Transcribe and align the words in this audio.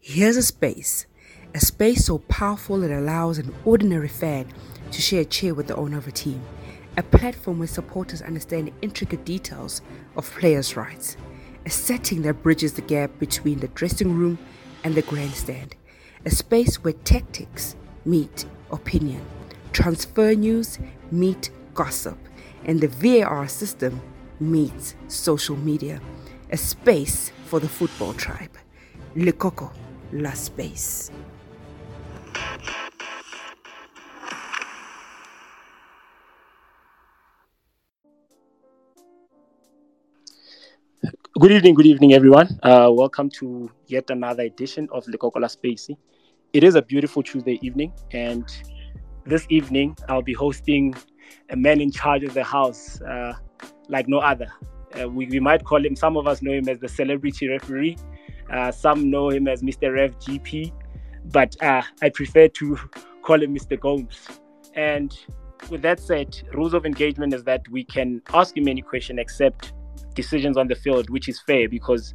Here's 0.00 0.36
a 0.36 0.42
space, 0.42 1.06
a 1.54 1.60
space 1.60 2.06
so 2.06 2.18
powerful 2.18 2.82
it 2.82 2.90
allows 2.90 3.36
an 3.36 3.52
ordinary 3.64 4.08
fan 4.08 4.46
to 4.92 5.02
share 5.02 5.22
a 5.22 5.24
chair 5.24 5.54
with 5.54 5.66
the 5.66 5.76
owner 5.76 5.98
of 5.98 6.06
a 6.06 6.12
team, 6.12 6.40
a 6.96 7.02
platform 7.02 7.58
where 7.58 7.68
supporters 7.68 8.22
understand 8.22 8.68
the 8.68 8.72
intricate 8.80 9.24
details 9.24 9.82
of 10.16 10.30
players' 10.38 10.76
rights, 10.76 11.16
a 11.66 11.70
setting 11.70 12.22
that 12.22 12.42
bridges 12.42 12.74
the 12.74 12.80
gap 12.80 13.10
between 13.18 13.58
the 13.58 13.68
dressing 13.68 14.14
room 14.14 14.38
and 14.84 14.94
the 14.94 15.02
grandstand, 15.02 15.74
a 16.24 16.30
space 16.30 16.82
where 16.82 16.94
tactics 16.94 17.74
meet 18.06 18.46
opinion, 18.70 19.22
transfer 19.72 20.32
news 20.32 20.78
meet 21.10 21.50
gossip, 21.74 22.18
and 22.64 22.80
the 22.80 22.88
VAR 22.88 23.48
system 23.48 24.00
meets 24.40 24.94
social 25.08 25.56
media, 25.56 26.00
a 26.50 26.56
space 26.56 27.30
for 27.46 27.58
the 27.60 27.68
football 27.68 28.14
tribe. 28.14 28.56
Lekoko 29.16 29.72
La 30.12 30.32
Space. 30.32 31.10
Good 41.38 41.52
evening, 41.52 41.74
good 41.74 41.84
evening, 41.84 42.14
everyone. 42.14 42.58
Uh, 42.62 42.90
welcome 42.90 43.28
to 43.30 43.70
yet 43.86 44.08
another 44.08 44.44
edition 44.44 44.88
of 44.92 45.04
Lekoko 45.04 45.40
La 45.40 45.46
Space. 45.46 45.90
It 46.54 46.64
is 46.64 46.74
a 46.74 46.80
beautiful 46.80 47.22
Tuesday 47.22 47.58
evening, 47.60 47.92
and 48.12 48.50
this 49.26 49.46
evening 49.50 49.94
I'll 50.08 50.22
be 50.22 50.32
hosting 50.32 50.94
a 51.50 51.56
man 51.56 51.82
in 51.82 51.92
charge 51.92 52.24
of 52.24 52.32
the 52.32 52.44
house 52.44 52.98
uh, 53.02 53.34
like 53.88 54.08
no 54.08 54.20
other. 54.20 54.50
Uh, 54.98 55.06
we, 55.06 55.26
we 55.26 55.38
might 55.38 55.64
call 55.64 55.84
him, 55.84 55.94
some 55.94 56.16
of 56.16 56.26
us 56.26 56.40
know 56.40 56.52
him 56.52 56.66
as 56.66 56.78
the 56.78 56.88
celebrity 56.88 57.46
referee, 57.46 57.98
uh, 58.50 58.70
some 58.70 59.10
know 59.10 59.30
him 59.30 59.48
as 59.48 59.62
Mr. 59.62 59.94
Rev 59.94 60.18
GP, 60.18 60.72
but 61.32 61.60
uh, 61.62 61.82
I 62.02 62.08
prefer 62.08 62.48
to 62.48 62.76
call 63.22 63.42
him 63.42 63.54
Mr. 63.54 63.78
Gomes. 63.78 64.26
And 64.74 65.16
with 65.70 65.82
that 65.82 66.00
said, 66.00 66.40
rules 66.54 66.74
of 66.74 66.86
engagement 66.86 67.34
is 67.34 67.44
that 67.44 67.68
we 67.68 67.84
can 67.84 68.22
ask 68.32 68.56
him 68.56 68.68
any 68.68 68.82
question 68.82 69.18
except 69.18 69.72
decisions 70.14 70.56
on 70.56 70.68
the 70.68 70.74
field, 70.74 71.10
which 71.10 71.28
is 71.28 71.40
fair 71.40 71.68
because 71.68 72.14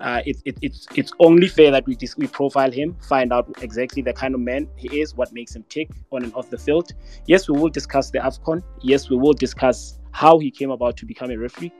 uh, 0.00 0.20
it, 0.26 0.36
it, 0.44 0.58
it's 0.60 0.86
it's 0.94 1.12
only 1.20 1.48
fair 1.48 1.70
that 1.70 1.86
we 1.86 1.94
dis- 1.94 2.16
we 2.16 2.26
profile 2.26 2.70
him, 2.70 2.94
find 3.08 3.32
out 3.32 3.48
exactly 3.62 4.02
the 4.02 4.12
kind 4.12 4.34
of 4.34 4.40
man 4.40 4.68
he 4.76 5.00
is, 5.00 5.14
what 5.14 5.32
makes 5.32 5.56
him 5.56 5.64
tick 5.68 5.88
on 6.12 6.22
and 6.22 6.34
off 6.34 6.50
the 6.50 6.58
field. 6.58 6.92
Yes, 7.26 7.48
we 7.48 7.58
will 7.58 7.70
discuss 7.70 8.10
the 8.10 8.18
Afcon. 8.18 8.62
Yes, 8.82 9.08
we 9.08 9.16
will 9.16 9.32
discuss 9.32 9.98
how 10.12 10.38
he 10.38 10.50
came 10.50 10.70
about 10.70 10.96
to 10.98 11.06
become 11.06 11.30
a 11.30 11.36
referee. 11.36 11.72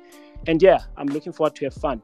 And 0.46 0.62
yeah, 0.62 0.78
I'm 0.96 1.08
looking 1.08 1.32
forward 1.32 1.54
to 1.56 1.64
have 1.66 1.74
fun. 1.74 2.02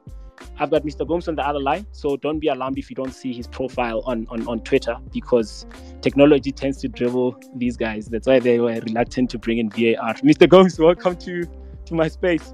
I've 0.59 0.71
got 0.71 0.83
Mr. 0.83 1.07
Gomes 1.07 1.27
on 1.27 1.35
the 1.35 1.47
other 1.47 1.59
line, 1.59 1.85
so 1.91 2.17
don't 2.17 2.39
be 2.39 2.47
alarmed 2.47 2.77
if 2.77 2.89
you 2.89 2.95
don't 2.95 3.13
see 3.13 3.33
his 3.33 3.47
profile 3.47 4.01
on, 4.05 4.27
on, 4.29 4.47
on 4.47 4.59
Twitter 4.61 4.97
because 5.11 5.65
technology 6.01 6.51
tends 6.51 6.77
to 6.81 6.87
dribble 6.87 7.39
these 7.55 7.77
guys. 7.77 8.07
That's 8.07 8.27
why 8.27 8.39
they 8.39 8.59
were 8.59 8.79
reluctant 8.81 9.29
to 9.31 9.39
bring 9.39 9.57
in 9.57 9.69
VAR. 9.69 10.13
Mr. 10.15 10.47
Gomes, 10.47 10.79
welcome 10.79 11.15
to, 11.17 11.43
to 11.85 11.93
my 11.93 12.07
space. 12.07 12.53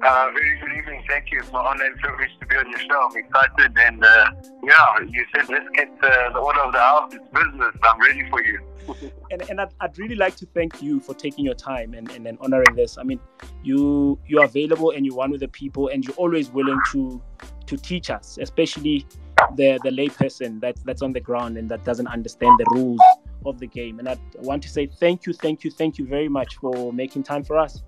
Uh, 0.00 0.30
very 0.32 0.56
good 0.60 0.78
evening. 0.78 1.02
Thank 1.08 1.32
you. 1.32 1.40
It's 1.40 1.50
my 1.50 1.58
honor 1.58 1.86
and 1.86 1.96
privilege 1.98 2.30
to 2.40 2.46
be 2.46 2.56
on 2.56 2.70
your 2.70 2.78
show. 2.78 3.08
I'm 3.10 3.16
excited. 3.16 3.76
And 3.76 4.04
uh, 4.04 4.30
yeah, 4.62 5.00
you 5.00 5.24
said 5.34 5.48
let's 5.48 5.68
get 5.74 5.88
uh, 6.00 6.32
the 6.32 6.38
order 6.38 6.60
of 6.60 6.72
the 6.72 6.78
house. 6.78 7.12
It's 7.12 7.26
business. 7.34 7.74
I'm 7.82 8.00
ready 8.00 8.30
for 8.30 8.40
you. 8.44 8.60
and 9.32 9.42
and 9.50 9.60
I'd, 9.60 9.74
I'd, 9.80 9.98
really 9.98 10.14
like 10.14 10.36
to 10.36 10.46
thank 10.46 10.80
you 10.80 11.00
for 11.00 11.14
taking 11.14 11.44
your 11.44 11.54
time 11.54 11.94
and, 11.94 12.08
and, 12.12 12.28
and 12.28 12.38
honoring 12.40 12.76
this. 12.76 12.96
I 12.96 13.02
mean, 13.02 13.18
you 13.64 14.20
you're 14.28 14.44
available 14.44 14.92
and 14.92 15.04
you're 15.04 15.16
one 15.16 15.32
with 15.32 15.40
the 15.40 15.48
people 15.48 15.88
and 15.88 16.04
you're 16.04 16.16
always 16.16 16.48
willing 16.50 16.80
to 16.92 17.20
to 17.66 17.76
teach 17.76 18.08
us, 18.08 18.38
especially 18.40 19.04
the 19.56 19.80
the 19.82 19.90
layperson 19.90 20.60
that 20.60 20.76
that's 20.84 21.02
on 21.02 21.12
the 21.12 21.20
ground 21.20 21.58
and 21.58 21.68
that 21.70 21.84
doesn't 21.84 22.06
understand 22.06 22.56
the 22.60 22.66
rules 22.70 23.00
of 23.44 23.58
the 23.58 23.66
game. 23.66 23.98
And 23.98 24.08
I 24.08 24.16
want 24.36 24.62
to 24.62 24.68
say 24.68 24.86
thank 24.86 25.26
you, 25.26 25.32
thank 25.32 25.64
you, 25.64 25.72
thank 25.72 25.98
you 25.98 26.06
very 26.06 26.28
much 26.28 26.54
for 26.56 26.92
making 26.92 27.24
time 27.24 27.42
for 27.42 27.58
us. 27.58 27.82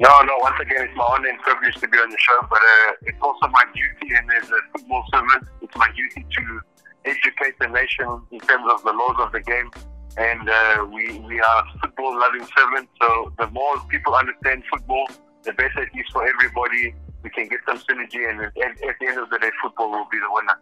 No, 0.00 0.20
no. 0.22 0.38
Once 0.38 0.56
again, 0.60 0.86
it's 0.86 0.96
my 0.96 1.04
honor 1.04 1.28
and 1.28 1.38
privilege 1.40 1.74
to 1.76 1.88
be 1.88 1.98
on 1.98 2.08
the 2.08 2.18
show, 2.18 2.38
but 2.48 2.58
uh, 2.58 2.92
it's 3.02 3.18
also 3.20 3.48
my 3.48 3.64
duty, 3.74 4.14
and 4.14 4.30
as 4.30 4.48
a 4.50 4.60
football 4.72 5.04
servant, 5.12 5.48
it's 5.60 5.74
my 5.76 5.88
duty 5.90 6.24
to 6.24 6.60
educate 7.04 7.58
the 7.58 7.66
nation 7.66 8.06
in 8.30 8.38
terms 8.40 8.66
of 8.70 8.82
the 8.84 8.92
laws 8.92 9.16
of 9.18 9.32
the 9.32 9.40
game. 9.40 9.70
And 10.16 10.48
uh, 10.48 10.86
we 10.86 11.18
we 11.20 11.40
are 11.40 11.64
football 11.80 12.18
loving 12.18 12.46
servants, 12.56 12.90
so 13.00 13.32
the 13.38 13.48
more 13.48 13.78
people 13.88 14.14
understand 14.14 14.62
football, 14.70 15.06
the 15.42 15.52
better 15.52 15.82
it 15.82 15.90
is 15.98 16.06
for 16.12 16.26
everybody. 16.26 16.94
We 17.22 17.30
can 17.30 17.48
get 17.48 17.60
some 17.66 17.78
synergy, 17.78 18.22
and 18.30 18.40
at, 18.40 18.54
at 18.54 18.94
the 19.00 19.06
end 19.06 19.18
of 19.18 19.30
the 19.30 19.38
day, 19.38 19.50
football 19.62 19.90
will 19.90 20.06
be 20.10 20.18
the 20.18 20.30
winner 20.30 20.58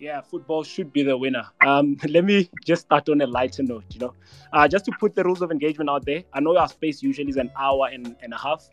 yeah, 0.00 0.20
football 0.20 0.62
should 0.62 0.92
be 0.92 1.02
the 1.02 1.16
winner. 1.16 1.46
Um, 1.64 1.96
let 2.08 2.24
me 2.24 2.48
just 2.64 2.82
start 2.82 3.08
on 3.08 3.20
a 3.20 3.26
lighter 3.26 3.62
note, 3.62 3.84
you 3.90 4.00
know, 4.00 4.14
uh, 4.52 4.68
just 4.68 4.84
to 4.86 4.92
put 4.98 5.14
the 5.14 5.24
rules 5.24 5.42
of 5.42 5.50
engagement 5.50 5.90
out 5.90 6.04
there. 6.04 6.22
I 6.32 6.40
know 6.40 6.56
our 6.56 6.68
space 6.68 7.02
usually 7.02 7.30
is 7.30 7.36
an 7.36 7.50
hour 7.58 7.88
and, 7.92 8.16
and 8.22 8.32
a 8.32 8.38
half, 8.38 8.68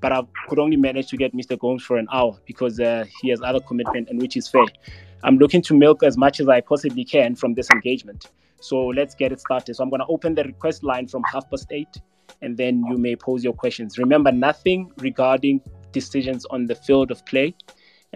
but 0.00 0.12
I 0.12 0.22
could 0.48 0.58
only 0.58 0.76
manage 0.76 1.08
to 1.08 1.16
get 1.16 1.34
Mr. 1.34 1.58
Gomes 1.58 1.82
for 1.82 1.96
an 1.96 2.08
hour 2.12 2.38
because 2.46 2.80
uh, 2.80 3.04
he 3.20 3.30
has 3.30 3.40
other 3.42 3.60
commitment 3.60 4.08
and 4.08 4.20
which 4.20 4.36
is 4.36 4.48
fair. 4.48 4.66
I'm 5.22 5.38
looking 5.38 5.62
to 5.62 5.74
milk 5.74 6.02
as 6.02 6.18
much 6.18 6.40
as 6.40 6.48
I 6.48 6.60
possibly 6.60 7.04
can 7.04 7.34
from 7.34 7.54
this 7.54 7.70
engagement. 7.70 8.30
So 8.60 8.86
let's 8.86 9.14
get 9.14 9.32
it 9.32 9.40
started. 9.40 9.76
So 9.76 9.82
I'm 9.82 9.90
going 9.90 10.00
to 10.00 10.06
open 10.06 10.34
the 10.34 10.44
request 10.44 10.82
line 10.84 11.06
from 11.06 11.22
half 11.30 11.48
past 11.50 11.66
eight, 11.70 12.00
and 12.42 12.56
then 12.56 12.84
you 12.90 12.98
may 12.98 13.16
pose 13.16 13.44
your 13.44 13.52
questions. 13.52 13.98
Remember, 13.98 14.32
nothing 14.32 14.90
regarding 14.98 15.60
decisions 15.92 16.44
on 16.46 16.66
the 16.66 16.74
field 16.74 17.10
of 17.10 17.24
play 17.24 17.54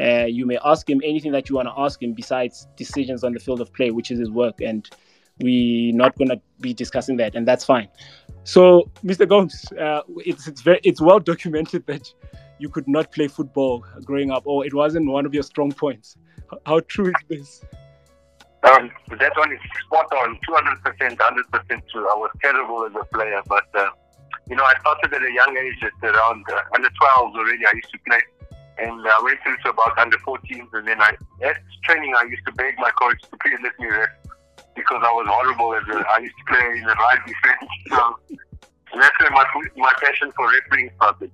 uh, 0.00 0.26
you 0.26 0.46
may 0.46 0.58
ask 0.64 0.88
him 0.88 1.00
anything 1.04 1.32
that 1.32 1.48
you 1.48 1.56
want 1.56 1.68
to 1.68 1.74
ask 1.76 2.02
him 2.02 2.12
besides 2.12 2.68
decisions 2.76 3.24
on 3.24 3.32
the 3.32 3.40
field 3.40 3.60
of 3.60 3.72
play, 3.72 3.90
which 3.90 4.10
is 4.10 4.18
his 4.18 4.30
work, 4.30 4.60
and 4.60 4.88
we're 5.40 5.94
not 5.94 6.16
going 6.16 6.28
to 6.28 6.40
be 6.60 6.72
discussing 6.72 7.16
that, 7.16 7.34
and 7.34 7.46
that's 7.46 7.64
fine. 7.64 7.88
So, 8.44 8.90
Mr. 9.04 9.28
Gomes, 9.28 9.70
uh, 9.72 10.02
it's 10.18 10.46
it's 10.46 10.62
very 10.62 10.80
it's 10.84 11.00
well 11.00 11.20
documented 11.20 11.86
that 11.86 12.12
you 12.58 12.68
could 12.68 12.88
not 12.88 13.12
play 13.12 13.28
football 13.28 13.84
growing 14.04 14.30
up, 14.30 14.44
or 14.46 14.64
it 14.64 14.74
wasn't 14.74 15.10
one 15.10 15.26
of 15.26 15.34
your 15.34 15.42
strong 15.42 15.72
points. 15.72 16.16
How 16.64 16.80
true 16.80 17.08
is 17.08 17.14
this? 17.28 17.64
Um, 18.64 18.90
that 19.18 19.32
one 19.36 19.52
is 19.52 19.60
spot 19.86 20.12
on, 20.12 20.36
200%, 20.48 21.16
100% 21.16 21.82
true. 21.92 22.08
I 22.08 22.16
was 22.16 22.30
terrible 22.42 22.84
as 22.86 22.92
a 23.00 23.04
player, 23.14 23.40
but 23.46 23.64
uh, 23.74 23.90
you 24.48 24.56
know, 24.56 24.64
I 24.64 24.74
started 24.80 25.12
at 25.14 25.22
a 25.22 25.32
young 25.32 25.56
age, 25.56 25.82
at 25.82 26.08
around 26.08 26.44
uh, 26.50 26.62
under 26.74 26.88
12 26.88 27.36
already. 27.36 27.66
I 27.66 27.72
used 27.74 27.90
to 27.92 27.98
play 28.06 28.20
and 28.78 29.06
I 29.06 29.20
went 29.22 29.38
through 29.42 29.56
to 29.64 29.70
about 29.70 29.98
under 29.98 30.16
14s, 30.18 30.68
and 30.72 30.86
then 30.86 31.00
I 31.00 31.10
at 31.42 31.56
training 31.84 32.14
I 32.16 32.24
used 32.24 32.44
to 32.46 32.52
beg 32.52 32.74
my 32.78 32.90
coach 32.90 33.20
to 33.22 33.36
please 33.42 33.58
let 33.62 33.78
me 33.78 33.86
rest 33.86 34.12
because 34.76 35.02
I 35.04 35.10
was 35.12 35.26
horrible 35.28 35.74
as 35.74 35.82
a, 35.88 36.06
I 36.08 36.18
used 36.18 36.34
to 36.38 36.44
play 36.54 36.78
in 36.78 36.84
the 36.84 36.94
right 36.94 37.18
defense. 37.26 37.70
So 38.90 38.98
that's 38.98 39.20
where 39.20 39.30
my 39.30 39.44
my 39.76 39.92
passion 40.02 40.32
for 40.34 40.50
refereeing 40.50 40.90
started. 40.96 41.30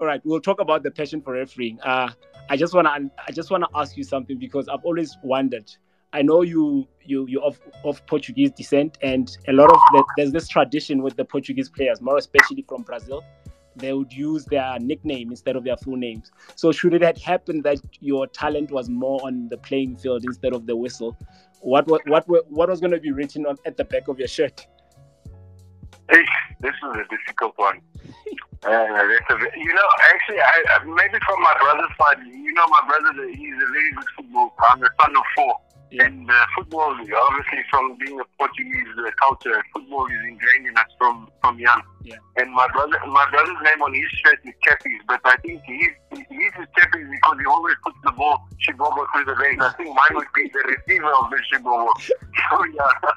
All 0.00 0.06
right, 0.06 0.20
we'll 0.24 0.40
talk 0.40 0.60
about 0.60 0.82
the 0.82 0.90
passion 0.90 1.22
for 1.22 1.32
refereeing. 1.32 1.80
Uh, 1.80 2.10
I 2.50 2.56
just 2.56 2.74
wanna 2.74 2.90
I 3.26 3.32
just 3.32 3.50
wanna 3.50 3.68
ask 3.74 3.96
you 3.96 4.04
something 4.04 4.38
because 4.38 4.68
I've 4.68 4.84
always 4.84 5.16
wondered. 5.22 5.70
I 6.12 6.20
know 6.20 6.42
you 6.42 6.86
you 7.02 7.26
you 7.26 7.40
of 7.40 7.58
of 7.84 8.04
Portuguese 8.06 8.50
descent, 8.50 8.98
and 9.02 9.34
a 9.48 9.52
lot 9.52 9.70
of 9.72 9.78
the, 9.92 10.04
there's 10.18 10.32
this 10.32 10.46
tradition 10.48 11.02
with 11.02 11.16
the 11.16 11.24
Portuguese 11.24 11.70
players, 11.70 12.02
more 12.02 12.18
especially 12.18 12.66
from 12.68 12.82
Brazil, 12.82 13.24
they 13.76 13.92
would 13.92 14.12
use 14.12 14.44
their 14.46 14.78
nickname 14.80 15.30
instead 15.30 15.56
of 15.56 15.64
their 15.64 15.76
full 15.76 15.96
names. 15.96 16.30
So 16.56 16.72
should 16.72 16.94
it 16.94 17.02
have 17.02 17.18
happened 17.18 17.64
that 17.64 17.78
your 18.00 18.26
talent 18.26 18.70
was 18.70 18.88
more 18.88 19.20
on 19.24 19.48
the 19.48 19.56
playing 19.56 19.96
field 19.96 20.24
instead 20.24 20.52
of 20.52 20.66
the 20.66 20.76
whistle, 20.76 21.16
what 21.60 21.86
what 21.86 22.06
what 22.08 22.26
what 22.50 22.68
was 22.68 22.80
going 22.80 22.90
to 22.90 23.00
be 23.00 23.12
written 23.12 23.46
on 23.46 23.56
at 23.64 23.76
the 23.76 23.84
back 23.84 24.08
of 24.08 24.18
your 24.18 24.28
shirt? 24.28 24.66
Hey, 26.10 26.24
this 26.60 26.72
is 26.72 26.96
a 26.96 27.04
difficult 27.08 27.54
one. 27.56 27.80
Uh, 28.64 28.68
a, 28.68 29.34
you 29.58 29.74
know, 29.74 29.88
actually, 30.14 30.38
I, 30.38 30.84
maybe 30.84 31.18
from 31.26 31.42
my 31.42 31.52
brother's 31.60 31.90
side, 31.98 32.24
you 32.24 32.52
know, 32.52 32.64
my 32.68 32.80
brother, 32.86 33.28
he's 33.28 33.54
a 33.54 33.72
very 33.72 33.92
good 33.92 34.04
football. 34.16 34.54
I'm 34.70 34.78
the 34.78 34.88
son 35.00 35.16
of 35.16 35.22
four. 35.34 35.56
Yeah. 35.92 36.04
And 36.04 36.30
uh, 36.30 36.46
football, 36.56 36.96
obviously, 36.96 37.62
from 37.68 37.98
being 37.98 38.18
a 38.18 38.24
Portuguese 38.38 38.86
uh, 38.98 39.10
culture, 39.20 39.62
football 39.74 40.06
is 40.06 40.24
ingrained 40.26 40.66
in 40.66 40.76
us 40.78 40.86
from, 40.96 41.28
from 41.42 41.58
young. 41.58 41.82
Yeah. 42.02 42.16
And 42.36 42.50
my 42.50 42.66
brother, 42.72 42.98
my 43.06 43.28
brother's 43.30 43.58
name 43.62 43.82
on 43.82 43.92
his 43.92 44.08
shirt 44.24 44.38
is 44.44 44.54
Chappies, 44.66 45.00
but 45.06 45.20
I 45.24 45.36
think 45.36 45.60
he's 45.66 45.90
he's 46.30 46.52
Chappies 46.78 47.10
because 47.10 47.36
he 47.38 47.44
always 47.44 47.74
puts 47.84 47.96
the 48.04 48.12
ball 48.12 48.48
Shibobo 48.66 49.04
through 49.12 49.26
the 49.26 49.38
legs. 49.38 49.62
I 49.62 49.72
think 49.76 49.88
mine 49.88 50.16
would 50.16 50.26
be 50.34 50.50
the 50.50 50.76
receiver 50.76 51.12
of 51.12 51.30
the 51.30 51.38
Shibobo. 51.52 51.88
so 52.00 52.64
yeah. 52.74 53.10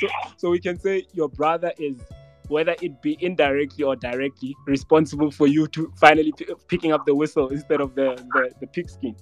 so, 0.00 0.06
so 0.38 0.50
we 0.50 0.58
can 0.58 0.78
say 0.80 1.06
your 1.12 1.28
brother 1.28 1.72
is 1.78 2.00
whether 2.48 2.74
it 2.80 3.02
be 3.02 3.18
indirectly 3.20 3.84
or 3.84 3.96
directly 3.96 4.56
responsible 4.66 5.30
for 5.30 5.46
you 5.46 5.66
to 5.66 5.92
finally 6.00 6.32
p- 6.32 6.46
picking 6.68 6.92
up 6.92 7.04
the 7.04 7.14
whistle 7.14 7.48
instead 7.48 7.82
of 7.82 7.94
the 7.94 8.14
the, 8.32 8.50
the 8.60 8.66
pigskin. 8.66 9.14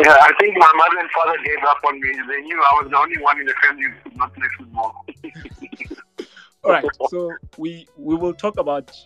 Yeah, 0.00 0.16
I 0.20 0.32
think 0.38 0.56
my 0.56 0.72
mother 0.76 1.00
and 1.00 1.10
father 1.10 1.38
gave 1.44 1.64
up 1.66 1.78
on 1.86 2.00
me. 2.00 2.10
They 2.28 2.40
knew 2.42 2.60
I 2.60 2.82
was 2.82 2.90
the 2.90 2.98
only 2.98 3.18
one 3.18 3.40
in 3.40 3.46
the 3.46 3.54
family 3.62 3.84
who 3.84 4.10
could 4.10 4.16
not 4.16 4.34
play 4.34 4.46
football. 4.56 5.04
All 6.64 6.72
right, 6.72 6.84
so 7.08 7.32
we 7.56 7.86
we 7.96 8.14
will 8.14 8.34
talk 8.34 8.58
about 8.58 8.96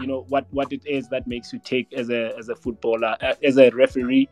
you 0.00 0.06
know 0.06 0.24
what 0.28 0.46
what 0.50 0.72
it 0.72 0.86
is 0.86 1.08
that 1.08 1.26
makes 1.26 1.52
you 1.52 1.60
take 1.64 1.92
as 1.92 2.10
a 2.10 2.36
as 2.36 2.48
a 2.48 2.56
footballer 2.56 3.16
uh, 3.20 3.34
as 3.42 3.58
a 3.58 3.70
referee 3.70 4.28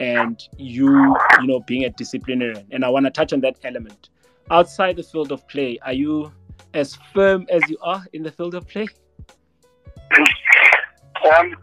and 0.00 0.48
you 0.58 1.16
you 1.40 1.46
know 1.46 1.60
being 1.60 1.84
a 1.84 1.90
disciplinarian 1.90 2.66
and 2.70 2.84
i 2.84 2.88
want 2.88 3.06
to 3.06 3.10
touch 3.10 3.32
on 3.32 3.40
that 3.40 3.56
element 3.64 4.10
outside 4.50 4.96
the 4.96 5.02
field 5.02 5.32
of 5.32 5.46
play 5.48 5.78
are 5.82 5.92
you 5.92 6.30
as 6.74 6.98
firm 7.14 7.46
as 7.50 7.62
you 7.68 7.78
are 7.82 8.04
in 8.12 8.22
the 8.22 8.30
field 8.30 8.54
of 8.54 8.66
play 8.68 8.86
um, 11.38 11.56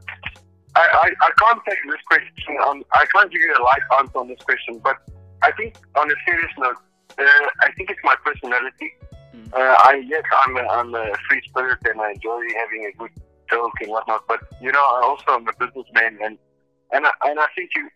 I, 0.76 0.82
I, 0.82 1.08
I 1.22 1.32
can't 1.42 1.62
take 1.68 1.80
this 1.88 2.02
question 2.08 2.56
on 2.66 2.84
i 2.94 3.06
can't 3.14 3.32
give 3.32 3.42
you 3.42 3.54
a 3.54 3.64
light 3.64 3.86
answer 4.00 4.18
on 4.18 4.28
this 4.28 4.40
question 4.40 4.80
but 4.84 4.98
i 5.42 5.52
think 5.52 5.78
on 5.96 6.10
a 6.10 6.16
serious 6.26 6.52
note 6.58 6.78
uh, 7.20 7.48
i 7.62 7.72
think 7.78 7.90
it's 7.92 8.04
my 8.04 8.16
personality 8.26 8.90
mm. 9.36 9.54
uh, 9.54 9.76
I 9.86 10.04
yes, 10.08 10.24
I'm 10.42 10.58
a, 10.58 10.62
I'm 10.62 10.96
a 10.96 11.14
free 11.30 11.42
spirit 11.50 11.80
and 11.86 12.02
I 12.02 12.12
enjoy 12.12 12.42
having 12.58 12.92
a 12.92 12.98
good 12.98 13.12
joke 13.54 13.74
and 13.82 13.90
whatnot. 13.90 14.24
But 14.28 14.40
you 14.62 14.72
know, 14.72 14.80
I 14.80 15.02
also 15.04 15.40
am 15.40 15.48
a 15.48 15.54
businessman, 15.54 16.18
and 16.24 16.38
and 16.92 17.06
I, 17.06 17.12
and 17.26 17.40
I 17.40 17.48
think 17.56 17.72
you. 17.76 17.90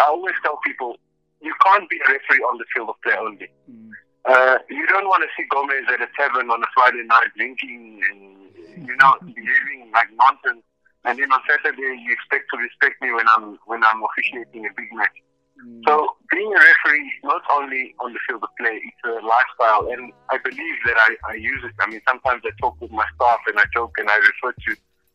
I 0.00 0.06
always 0.08 0.34
tell 0.42 0.58
people 0.64 0.96
you 1.40 1.54
can't 1.64 1.88
be 1.88 1.96
a 1.96 2.12
referee 2.12 2.44
on 2.50 2.58
the 2.58 2.64
field 2.74 2.88
of 2.90 3.00
play 3.02 3.14
only. 3.18 3.48
Mm. 3.70 3.90
Uh, 4.24 4.58
you 4.70 4.86
don't 4.86 5.04
want 5.04 5.22
to 5.22 5.28
see 5.36 5.46
Gomes 5.50 5.86
at 5.92 6.00
a 6.00 6.08
tavern 6.16 6.50
on 6.50 6.62
a 6.62 6.66
Friday 6.74 7.04
night 7.04 7.28
drinking 7.36 8.00
and 8.10 8.86
you 8.88 8.96
know 8.96 9.14
behaving 9.20 9.90
like 9.92 10.08
nonsense, 10.16 10.64
and 11.04 11.18
then 11.18 11.30
on 11.32 11.40
Saturday 11.48 12.00
you 12.00 12.12
expect 12.12 12.46
to 12.52 12.56
respect 12.58 13.00
me 13.02 13.12
when 13.12 13.26
I'm 13.36 13.58
when 13.66 13.82
I'm 13.84 14.02
officiating 14.02 14.66
a 14.66 14.72
big 14.76 14.92
match. 14.92 15.16
Mm. 15.60 15.82
So 15.86 16.16
being 16.30 16.50
a 16.52 16.58
referee 16.58 17.06
is 17.06 17.20
not 17.22 17.42
only 17.52 17.94
on 18.00 18.12
the 18.12 18.18
field 18.26 18.42
of 18.42 18.50
play, 18.58 18.80
it's 18.82 19.02
a 19.04 19.22
lifestyle, 19.24 19.92
and 19.92 20.12
I 20.30 20.38
believe 20.38 20.76
that 20.86 20.96
I, 20.98 21.16
I 21.30 21.34
use 21.34 21.62
it. 21.64 21.72
I 21.80 21.90
mean, 21.90 22.00
sometimes 22.08 22.42
I 22.44 22.50
talk 22.60 22.80
with 22.80 22.90
my 22.90 23.06
staff 23.14 23.38
and 23.46 23.58
I 23.58 23.64
joke 23.74 23.94
and 23.98 24.08
I 24.10 24.16
refer 24.16 24.52
to 24.52 24.70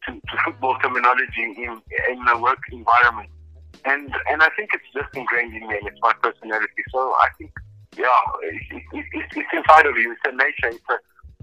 to, 0.07 0.11
to 0.15 0.35
football 0.45 0.77
terminology 0.79 1.43
in 1.57 1.81
in 2.09 2.19
the 2.25 2.37
work 2.37 2.61
environment, 2.71 3.29
and 3.85 4.13
and 4.29 4.41
I 4.41 4.49
think 4.55 4.69
it's 4.73 4.89
just 4.93 5.13
ingrained 5.15 5.55
in 5.55 5.67
me 5.67 5.77
and 5.77 5.87
it's 5.87 5.99
my 6.01 6.13
personality. 6.21 6.83
So 6.91 7.13
I 7.19 7.27
think 7.37 7.51
yeah, 7.97 8.21
it, 8.43 8.61
it, 8.71 8.83
it, 8.93 9.25
it's 9.35 9.49
inside 9.53 9.85
of 9.85 9.97
you. 9.97 10.13
It's 10.13 10.21
a 10.25 10.31
nature. 10.31 10.75
It's 10.77 10.89
a, 10.89 10.97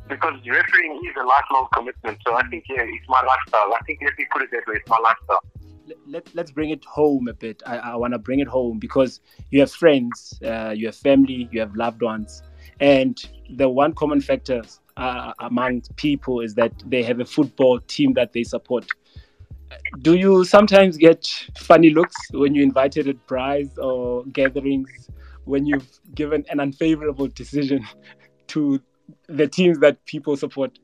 because 0.08 0.34
refereeing 0.46 1.00
is 1.04 1.14
a 1.20 1.24
lifelong 1.24 1.68
commitment. 1.72 2.18
So 2.26 2.34
I 2.34 2.46
think 2.48 2.64
yeah, 2.68 2.82
it's 2.82 3.08
my 3.08 3.22
lifestyle. 3.22 3.72
I 3.74 3.80
think 3.86 4.00
let 4.02 4.16
me 4.18 4.26
put 4.32 4.42
it 4.42 4.50
that 4.52 4.66
way. 4.66 4.76
It's 4.76 4.88
my 4.88 4.98
lifestyle. 4.98 5.42
Let, 6.06 6.34
let's 6.34 6.50
bring 6.50 6.70
it 6.70 6.84
home 6.84 7.28
a 7.28 7.34
bit. 7.34 7.62
I, 7.64 7.78
I 7.78 7.96
want 7.96 8.12
to 8.12 8.18
bring 8.18 8.40
it 8.40 8.48
home 8.48 8.78
because 8.78 9.20
you 9.50 9.60
have 9.60 9.70
friends, 9.70 10.38
uh, 10.44 10.72
you 10.74 10.86
have 10.86 10.96
family, 10.96 11.48
you 11.52 11.60
have 11.60 11.76
loved 11.76 12.02
ones. 12.02 12.42
And 12.80 13.20
the 13.50 13.68
one 13.68 13.92
common 13.92 14.20
factor 14.20 14.62
uh, 14.96 15.32
among 15.40 15.82
people 15.96 16.40
is 16.40 16.54
that 16.54 16.72
they 16.86 17.02
have 17.04 17.20
a 17.20 17.24
football 17.24 17.78
team 17.80 18.14
that 18.14 18.32
they 18.32 18.42
support. 18.42 18.86
Do 20.02 20.14
you 20.14 20.44
sometimes 20.44 20.96
get 20.96 21.26
funny 21.58 21.90
looks 21.90 22.16
when 22.32 22.54
you're 22.54 22.64
invited 22.64 23.08
at 23.08 23.24
prize 23.26 23.76
or 23.78 24.24
gatherings 24.26 25.08
when 25.44 25.64
you've 25.66 26.00
given 26.14 26.44
an 26.50 26.60
unfavorable 26.60 27.28
decision 27.28 27.86
to 28.48 28.80
the 29.28 29.46
teams 29.46 29.78
that 29.80 30.04
people 30.06 30.36
support? 30.36 30.78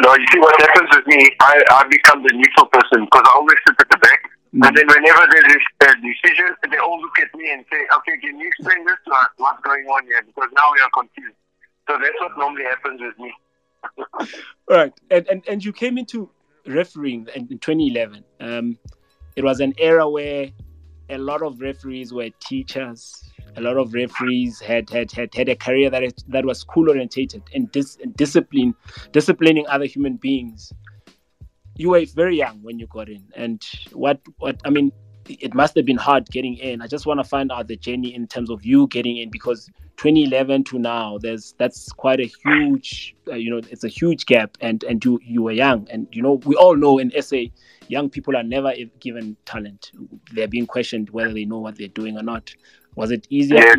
No, 0.00 0.14
you 0.14 0.26
see 0.32 0.38
what 0.38 0.54
happens 0.60 0.90
with 0.94 1.06
me, 1.06 1.30
I, 1.40 1.62
I 1.70 1.88
become 1.88 2.22
the 2.22 2.32
neutral 2.34 2.66
person 2.66 3.04
because 3.06 3.24
I 3.24 3.32
always 3.34 3.56
sit 3.66 3.80
at 3.80 3.88
the 3.90 3.98
back. 3.98 4.20
Mm. 4.54 4.68
And 4.68 4.76
then 4.76 4.86
whenever 4.86 5.26
there 5.32 5.46
is 5.46 5.62
a 5.82 5.94
decision, 6.00 6.54
they 6.70 6.78
all 6.78 7.00
look 7.00 7.18
at 7.20 7.34
me 7.34 7.50
and 7.52 7.64
say, 7.72 7.80
okay, 7.96 8.18
can 8.20 8.38
you 8.38 8.46
explain 8.48 8.84
this 8.84 8.96
to 9.06 9.12
us? 9.12 9.28
What's 9.38 9.60
going 9.62 9.86
on 9.86 10.04
here? 10.04 10.22
Because 10.22 10.50
now 10.52 10.68
we 10.74 10.80
are 10.80 10.90
confused. 10.92 11.36
So 11.88 11.96
that's 11.98 12.20
what 12.20 12.36
normally 12.38 12.64
happens 12.64 13.00
with 13.00 13.18
me. 13.18 13.32
All 14.70 14.76
right, 14.76 14.92
and, 15.10 15.26
and 15.28 15.42
and 15.46 15.64
you 15.64 15.72
came 15.72 15.96
into 15.96 16.30
refereeing 16.66 17.28
in 17.34 17.46
2011. 17.46 18.24
Um, 18.40 18.78
it 19.36 19.44
was 19.44 19.60
an 19.60 19.74
era 19.78 20.08
where 20.08 20.50
a 21.08 21.18
lot 21.18 21.42
of 21.42 21.60
referees 21.60 22.12
were 22.12 22.30
teachers. 22.40 23.30
A 23.56 23.60
lot 23.60 23.76
of 23.76 23.94
referees 23.94 24.60
had 24.60 24.90
had 24.90 25.10
had, 25.12 25.34
had 25.34 25.48
a 25.48 25.56
career 25.56 25.90
that 25.90 26.22
that 26.28 26.44
was 26.44 26.60
school 26.60 26.90
orientated 26.90 27.42
and, 27.54 27.70
dis, 27.72 27.96
and 28.02 28.14
discipline, 28.16 28.74
disciplining 29.12 29.66
other 29.68 29.86
human 29.86 30.16
beings. 30.16 30.72
You 31.76 31.90
were 31.90 32.04
very 32.14 32.36
young 32.36 32.62
when 32.62 32.78
you 32.78 32.86
got 32.86 33.08
in, 33.08 33.24
and 33.34 33.62
what 33.92 34.20
what 34.38 34.60
I 34.64 34.70
mean, 34.70 34.92
it 35.28 35.54
must 35.54 35.74
have 35.76 35.84
been 35.84 35.96
hard 35.96 36.28
getting 36.30 36.56
in. 36.56 36.80
I 36.82 36.86
just 36.86 37.06
want 37.06 37.20
to 37.20 37.24
find 37.24 37.50
out 37.52 37.68
the 37.68 37.76
journey 37.76 38.14
in 38.14 38.26
terms 38.26 38.50
of 38.50 38.64
you 38.64 38.86
getting 38.88 39.18
in 39.18 39.30
because 39.30 39.70
2011 39.96 40.64
to 40.64 40.78
now, 40.78 41.18
there's 41.18 41.54
that's 41.58 41.90
quite 41.92 42.20
a 42.20 42.30
huge, 42.44 43.14
uh, 43.28 43.34
you 43.34 43.50
know, 43.50 43.58
it's 43.70 43.84
a 43.84 43.88
huge 43.88 44.26
gap. 44.26 44.56
And 44.60 44.84
and 44.84 45.04
you 45.04 45.18
you 45.22 45.42
were 45.42 45.52
young, 45.52 45.86
and 45.90 46.06
you 46.12 46.22
know 46.22 46.34
we 46.44 46.54
all 46.54 46.76
know 46.76 46.98
in 46.98 47.10
SA, 47.22 47.44
young 47.88 48.10
people 48.10 48.36
are 48.36 48.42
never 48.42 48.72
given 49.00 49.36
talent. 49.44 49.92
They're 50.32 50.48
being 50.48 50.66
questioned 50.66 51.10
whether 51.10 51.32
they 51.32 51.44
know 51.44 51.58
what 51.58 51.76
they're 51.76 51.88
doing 51.88 52.18
or 52.18 52.22
not. 52.22 52.54
Was 52.96 53.10
it 53.10 53.26
easier? 53.28 53.58
Yeah, 53.58 53.76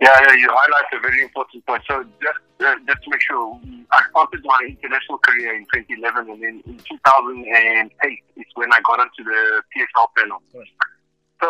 yeah, 0.00 0.18
yeah, 0.22 0.34
you 0.34 0.48
highlight 0.50 0.90
a 0.94 1.00
very 1.00 1.22
important 1.22 1.66
point. 1.66 1.82
So 1.86 2.04
just 2.22 2.38
uh, 2.60 2.74
just 2.86 3.02
to 3.02 3.10
make 3.10 3.22
sure, 3.22 3.58
I 3.92 4.02
started 4.10 4.40
my 4.44 4.58
international 4.66 5.18
career 5.18 5.54
in 5.54 5.66
2011, 5.74 6.30
and 6.30 6.42
then 6.42 6.62
in 6.66 6.78
2008 6.78 8.22
is 8.36 8.46
when 8.54 8.72
I 8.72 8.80
got 8.86 8.98
onto 8.98 9.22
the 9.22 9.62
PSL 9.74 10.08
panel. 10.16 10.42
So 11.42 11.48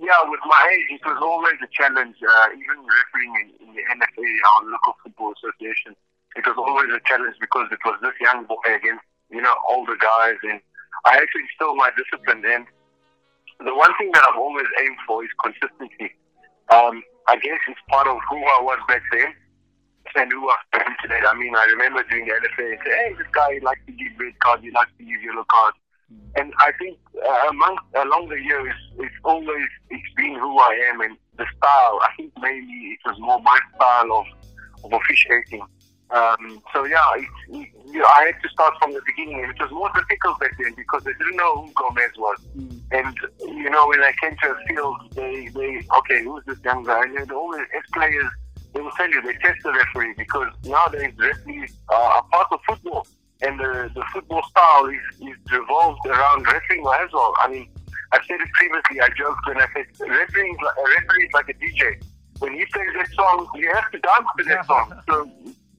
yeah, 0.00 0.20
with 0.28 0.40
my 0.44 0.60
age, 0.72 1.00
it 1.00 1.04
was 1.04 1.16
always 1.20 1.56
a 1.62 1.68
challenge. 1.72 2.16
Uh, 2.20 2.46
even 2.52 2.84
refereeing 2.84 3.34
in, 3.40 3.68
in 3.68 3.74
the 3.76 3.84
NFA, 3.92 4.24
our 4.24 4.72
local 4.72 4.96
football 5.04 5.32
association, 5.36 5.96
it 6.36 6.44
was 6.44 6.56
always 6.56 6.88
a 6.92 7.00
challenge 7.08 7.36
because 7.40 7.68
it 7.72 7.80
was 7.84 7.96
this 8.00 8.16
young 8.20 8.44
boy 8.44 8.64
against 8.68 9.04
you 9.30 9.40
know 9.40 9.54
older 9.68 9.96
guys, 9.96 10.36
and 10.44 10.60
I 11.04 11.16
actually 11.16 11.48
still 11.56 11.76
my 11.76 11.92
discipline. 11.96 12.44
And 12.44 12.64
the 13.58 13.74
one 13.74 13.92
thing 13.98 14.10
that 14.14 14.24
I've 14.30 14.38
always 14.38 14.66
aimed 14.82 14.98
for 15.06 15.24
is 15.24 15.30
consistency. 15.42 16.14
Um, 16.70 17.02
I 17.28 17.36
guess 17.36 17.58
it's 17.68 17.80
part 17.88 18.06
of 18.06 18.18
who 18.28 18.36
I 18.36 18.60
was 18.62 18.78
back 18.88 19.02
then 19.12 19.34
and 20.16 20.32
who 20.32 20.48
I 20.48 20.80
am 20.80 20.96
today. 21.02 21.20
I 21.26 21.34
mean, 21.34 21.54
I 21.54 21.64
remember 21.66 22.02
doing 22.10 22.26
the 22.26 22.32
LFA 22.32 22.72
and 22.72 22.80
say, 22.84 22.90
hey, 22.90 23.14
this 23.16 23.26
guy 23.32 23.60
likes 23.62 23.80
to 23.86 23.92
give 23.92 24.12
red 24.18 24.38
cards, 24.40 24.62
he 24.62 24.70
likes 24.70 24.90
to 24.98 25.04
give 25.04 25.22
yellow 25.22 25.44
cards. 25.50 25.76
And 26.36 26.52
I 26.58 26.72
think 26.78 26.98
uh, 27.24 27.48
among 27.48 27.78
along 27.94 28.28
the 28.28 28.40
years, 28.40 28.74
it's 28.98 29.14
always 29.24 29.68
it's 29.90 30.14
been 30.16 30.34
who 30.34 30.58
I 30.58 30.90
am 30.92 31.00
and 31.00 31.16
the 31.38 31.46
style. 31.56 32.00
I 32.02 32.10
think 32.16 32.32
maybe 32.40 32.66
it 32.66 32.98
was 33.06 33.18
more 33.18 33.40
my 33.40 33.58
style 33.76 34.12
of 34.12 34.26
of 34.84 34.92
officiating. 34.92 35.64
Um, 36.12 36.62
so 36.74 36.84
yeah, 36.84 37.00
it, 37.16 37.28
it, 37.48 37.68
you 37.86 38.00
know, 38.00 38.08
I 38.16 38.32
had 38.32 38.42
to 38.42 38.48
start 38.50 38.74
from 38.78 38.92
the 38.92 39.00
beginning, 39.06 39.40
it 39.40 39.58
was 39.58 39.70
more 39.70 39.90
difficult 39.94 40.40
back 40.40 40.56
then 40.60 40.74
because 40.74 41.04
they 41.04 41.12
didn't 41.12 41.36
know 41.36 41.62
who 41.62 41.72
Gomes 41.72 42.16
was. 42.18 42.38
Mm. 42.56 42.80
And 42.92 43.16
you 43.40 43.70
know, 43.70 43.86
when 43.88 44.00
I 44.02 44.12
came 44.20 44.36
to 44.42 44.50
a 44.50 44.66
field, 44.66 44.96
they 45.14 45.48
they 45.48 45.82
okay, 45.98 46.22
who's 46.22 46.44
this 46.44 46.58
young 46.64 46.84
guy? 46.84 47.04
And 47.04 47.26
they 47.26 47.34
always 47.34 47.62
as 47.74 47.82
players, 47.94 48.30
they 48.74 48.80
will 48.80 48.90
tell 48.90 49.08
you 49.08 49.22
they 49.22 49.34
test 49.34 49.62
the 49.62 49.72
referee 49.72 50.14
because 50.18 50.48
nowadays 50.64 51.14
referees 51.18 51.72
are 51.88 52.22
part 52.24 52.48
of 52.52 52.60
football 52.68 53.06
and 53.42 53.58
the, 53.58 53.90
the 53.94 54.04
football 54.12 54.42
style 54.50 54.86
is, 54.86 55.20
is 55.20 55.36
revolved 55.50 56.06
around 56.06 56.46
wrestling 56.46 56.84
as 57.00 57.12
well. 57.12 57.34
I 57.42 57.48
mean, 57.48 57.68
I've 58.12 58.24
said 58.26 58.40
it 58.40 58.48
previously. 58.52 59.00
I 59.00 59.08
joked 59.16 59.46
when 59.46 59.58
I 59.58 59.66
said 59.74 59.86
wrestling, 60.08 60.56
a 60.60 61.00
referee 61.00 61.24
is 61.24 61.32
like 61.32 61.48
a 61.48 61.54
DJ. 61.54 62.02
When 62.38 62.54
he 62.54 62.64
plays 62.66 62.88
that 62.96 63.08
song, 63.14 63.48
you 63.54 63.72
have 63.74 63.90
to 63.92 63.98
dance 63.98 64.26
to 64.38 64.44
that 64.44 64.66
song. 64.66 65.00
So 65.08 65.30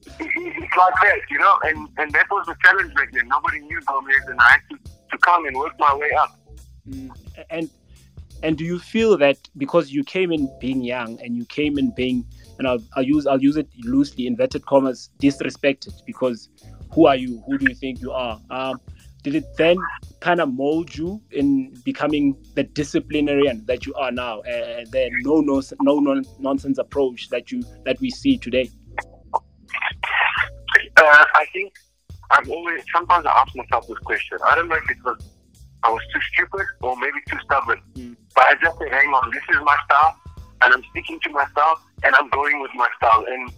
it's 0.06 0.76
like 0.76 0.94
that, 1.02 1.20
you 1.30 1.38
know. 1.38 1.58
And 1.64 1.88
and 1.98 2.12
that 2.12 2.26
was 2.30 2.46
the 2.46 2.56
challenge 2.62 2.94
back 2.94 3.12
then. 3.12 3.28
Nobody 3.28 3.60
knew 3.60 3.80
Gomes, 3.82 4.08
and 4.28 4.40
I 4.40 4.52
had 4.52 4.60
to, 4.70 4.76
to 5.10 5.18
come 5.18 5.46
and 5.46 5.56
work 5.56 5.72
my 5.78 5.94
way 5.94 6.10
up. 6.12 6.38
Mm. 6.88 7.10
And 7.50 7.70
and 8.42 8.58
do 8.58 8.64
you 8.64 8.78
feel 8.78 9.16
that 9.18 9.38
because 9.56 9.90
you 9.90 10.04
came 10.04 10.30
in 10.30 10.50
being 10.60 10.82
young 10.82 11.18
and 11.22 11.36
you 11.36 11.44
came 11.46 11.78
in 11.78 11.90
being 11.94 12.26
and 12.58 12.68
I'll, 12.68 12.82
I'll 12.94 13.02
use 13.02 13.26
I'll 13.26 13.42
use 13.42 13.56
it 13.56 13.68
loosely 13.84 14.26
inverted 14.26 14.66
commas 14.66 15.10
disrespected 15.20 15.94
because 16.06 16.48
who 16.92 17.06
are 17.06 17.16
you? 17.16 17.42
Who 17.46 17.58
do 17.58 17.66
you 17.68 17.74
think 17.74 18.00
you 18.00 18.12
are? 18.12 18.40
Um, 18.50 18.80
did 19.22 19.34
it 19.34 19.56
then 19.56 19.78
kind 20.20 20.40
of 20.40 20.52
mold 20.52 20.94
you 20.94 21.20
in 21.30 21.74
becoming 21.82 22.36
the 22.54 22.62
disciplinarian 22.62 23.64
that 23.66 23.86
you 23.86 23.94
are 23.94 24.12
now, 24.12 24.40
uh, 24.40 24.84
the 24.92 25.10
no, 25.22 25.40
no 25.40 25.62
no 25.80 26.22
nonsense 26.38 26.78
approach 26.78 27.30
that 27.30 27.50
you 27.50 27.62
that 27.84 27.98
we 28.00 28.10
see 28.10 28.36
today? 28.36 28.70
Uh, 30.96 31.24
I 31.34 31.46
think 31.52 31.72
I've 32.30 32.48
always 32.48 32.82
sometimes 32.92 33.26
I 33.26 33.30
ask 33.30 33.54
myself 33.54 33.86
this 33.86 33.98
question. 33.98 34.38
I 34.46 34.54
don't 34.54 34.68
know 34.68 34.76
if 34.76 34.90
it 34.90 34.98
was 35.04 35.18
I 35.82 35.90
was 35.90 36.02
too 36.12 36.20
stupid 36.32 36.66
or 36.80 36.96
maybe 36.96 37.18
too 37.28 37.38
stubborn, 37.44 37.80
mm. 37.94 38.16
but 38.34 38.44
I 38.44 38.54
just 38.62 38.78
said, 38.78 38.90
"Hang 38.90 39.08
on, 39.08 39.30
this 39.30 39.42
is 39.50 39.60
my 39.62 39.76
style, 39.84 40.18
and 40.62 40.74
I'm 40.74 40.82
sticking 40.90 41.20
to 41.24 41.30
my 41.30 41.46
style, 41.50 41.78
and 42.02 42.14
I'm 42.14 42.28
going 42.30 42.60
with 42.60 42.70
my 42.74 42.88
style." 42.96 43.24
And 43.28 43.52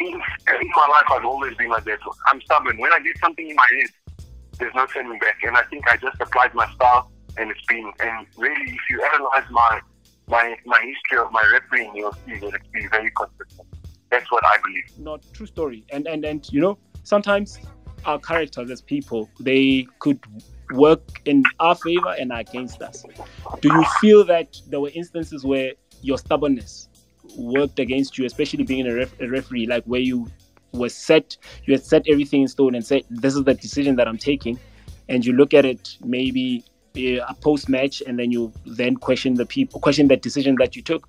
in, 0.00 0.14
in 0.14 0.70
my 0.74 0.88
life, 0.90 1.04
I've 1.10 1.24
always 1.24 1.56
been 1.56 1.70
like 1.70 1.84
that. 1.84 2.00
I'm 2.26 2.40
stubborn. 2.42 2.78
When 2.78 2.92
I 2.92 2.98
get 2.98 3.16
something 3.18 3.48
in 3.48 3.54
my 3.54 3.68
head, 3.78 4.26
there's 4.58 4.74
no 4.74 4.86
turning 4.86 5.18
back. 5.20 5.38
And 5.44 5.56
I 5.56 5.62
think 5.64 5.86
I 5.88 5.96
just 5.96 6.20
applied 6.20 6.54
my 6.54 6.68
style, 6.74 7.12
and 7.36 7.50
it's 7.50 7.64
been. 7.66 7.92
And 8.00 8.26
really, 8.36 8.72
if 8.72 8.80
you 8.90 9.02
analyze 9.14 9.48
my 9.50 9.80
my 10.26 10.56
my 10.66 10.80
history 10.80 11.24
of 11.24 11.30
my 11.30 11.44
refereeing, 11.52 11.94
you'll 11.94 12.12
see 12.26 12.38
that 12.38 12.54
it's 12.54 12.68
been 12.72 12.88
very 12.90 13.12
consistent. 13.12 13.68
That's 14.10 14.30
what 14.30 14.42
I 14.44 14.58
believe. 14.62 14.98
Not 14.98 15.22
true 15.32 15.46
story. 15.46 15.84
And 15.90 16.06
and 16.06 16.24
and 16.24 16.50
you 16.52 16.60
know, 16.60 16.78
sometimes 17.02 17.58
our 18.04 18.18
characters 18.18 18.70
as 18.70 18.80
people, 18.80 19.28
they 19.40 19.86
could 19.98 20.20
work 20.72 21.00
in 21.24 21.42
our 21.60 21.74
favor 21.74 22.14
and 22.18 22.32
against 22.32 22.82
us. 22.82 23.04
Do 23.60 23.68
you 23.72 23.84
feel 24.00 24.24
that 24.24 24.56
there 24.68 24.80
were 24.80 24.90
instances 24.94 25.44
where 25.44 25.72
your 26.02 26.18
stubbornness 26.18 26.88
worked 27.36 27.78
against 27.78 28.18
you, 28.18 28.24
especially 28.26 28.64
being 28.64 28.86
a, 28.86 28.94
ref- 28.94 29.20
a 29.20 29.28
referee, 29.28 29.66
like 29.66 29.84
where 29.84 30.00
you 30.00 30.28
were 30.72 30.88
set, 30.88 31.36
you 31.64 31.74
had 31.74 31.84
set 31.84 32.02
everything 32.08 32.42
in 32.42 32.48
stone 32.48 32.74
and 32.74 32.84
said, 32.84 33.02
"This 33.10 33.34
is 33.34 33.44
the 33.44 33.54
decision 33.54 33.96
that 33.96 34.06
I'm 34.06 34.18
taking," 34.18 34.58
and 35.08 35.24
you 35.24 35.32
look 35.32 35.54
at 35.54 35.64
it 35.64 35.96
maybe 36.04 36.64
uh, 36.96 37.24
a 37.26 37.34
post 37.34 37.68
match, 37.68 38.02
and 38.06 38.18
then 38.18 38.30
you 38.30 38.52
then 38.66 38.96
question 38.96 39.34
the 39.34 39.46
people, 39.46 39.80
question 39.80 40.08
that 40.08 40.22
decision 40.22 40.56
that 40.58 40.76
you 40.76 40.82
took. 40.82 41.08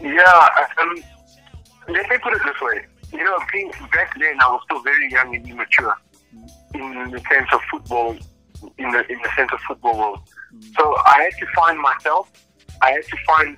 Yeah, 0.00 0.48
um, 0.80 1.02
let 1.88 2.08
me 2.08 2.16
put 2.22 2.32
it 2.32 2.42
this 2.44 2.60
way. 2.60 2.86
You 3.12 3.24
know, 3.24 3.38
being 3.52 3.70
back 3.92 4.18
then, 4.18 4.40
I 4.40 4.46
was 4.46 4.62
still 4.64 4.82
very 4.82 5.10
young 5.10 5.34
and 5.34 5.46
immature 5.48 5.94
in 6.74 7.10
the 7.10 7.20
sense 7.30 7.48
of 7.52 7.60
football, 7.70 8.16
in 8.78 8.90
the 8.90 9.06
in 9.10 9.18
the 9.22 9.28
sense 9.36 9.50
of 9.52 9.60
football 9.60 9.98
world. 9.98 10.20
So 10.76 10.94
I 11.06 11.28
had 11.30 11.38
to 11.40 11.46
find 11.54 11.78
myself. 11.78 12.30
I 12.82 12.92
had 12.92 13.04
to 13.04 13.16
find 13.26 13.56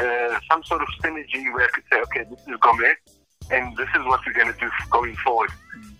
uh, 0.00 0.38
some 0.50 0.62
sort 0.64 0.82
of 0.82 0.88
synergy 1.02 1.52
where 1.52 1.64
I 1.64 1.68
could 1.68 1.84
say, 1.90 2.00
okay, 2.02 2.24
this 2.30 2.40
is 2.40 2.54
Gomes, 2.60 2.94
and 3.50 3.76
this 3.76 3.88
is 3.94 4.04
what 4.04 4.20
we're 4.26 4.32
going 4.32 4.52
to 4.52 4.58
do 4.60 4.70
going 4.90 5.16
forward. 5.16 5.50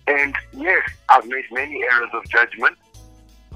And 0.07 0.35
yes, 0.53 0.89
I've 1.09 1.27
made 1.27 1.45
many 1.51 1.83
errors 1.83 2.09
of 2.13 2.23
judgment, 2.29 2.77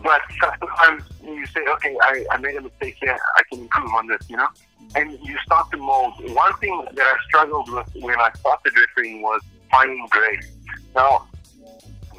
but 0.04 0.22
sometimes 0.40 1.04
you 1.24 1.46
say, 1.48 1.62
okay, 1.76 1.96
I, 2.02 2.26
I 2.32 2.38
made 2.38 2.56
a 2.56 2.62
mistake 2.62 2.98
here, 3.02 3.18
I 3.38 3.42
can 3.50 3.62
improve 3.62 3.92
on 3.94 4.08
this, 4.08 4.22
you 4.30 4.38
know? 4.38 4.48
And 4.96 5.12
you 5.24 5.38
start 5.46 5.72
to 5.72 5.78
mold. 5.78 6.14
One 6.34 6.54
thing 6.58 6.86
that 6.94 7.06
I 7.06 7.16
struggled 7.28 7.72
with 7.72 7.90
when 7.96 8.20
I 8.20 8.30
started 8.40 8.74
refereeing 8.78 9.22
was 9.22 9.42
finding 9.72 10.06
grace. 10.10 10.52
Now, 10.96 11.28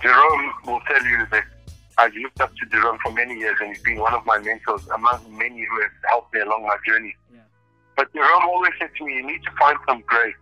Jerome 0.03 0.53
will 0.67 0.81
tell 0.81 1.05
you 1.05 1.27
that 1.31 1.45
I've 1.99 2.15
looked 2.15 2.41
up 2.41 2.53
to 2.57 2.67
Jerome 2.67 2.99
for 3.03 3.13
many 3.13 3.39
years 3.39 3.57
and 3.61 3.75
he's 3.75 3.83
been 3.83 3.99
one 3.99 4.13
of 4.13 4.27
my 4.27 4.39
mentors 4.39 4.87
among 4.89 5.39
many 5.39 5.65
who 5.65 5.81
have 5.83 5.91
helped 6.09 6.35
me 6.35 6.41
along 6.41 6.65
my 6.65 6.77
journey. 6.87 7.17
Yeah. 7.33 7.41
But 7.97 8.13
Jerome 8.13 8.45
always 8.49 8.73
said 8.79 8.91
to 8.99 9.07
me, 9.07 9.15
you 9.15 9.27
need 9.27 9.43
to 9.45 9.51
find 9.59 9.79
some 9.89 10.03
grace. 10.07 10.35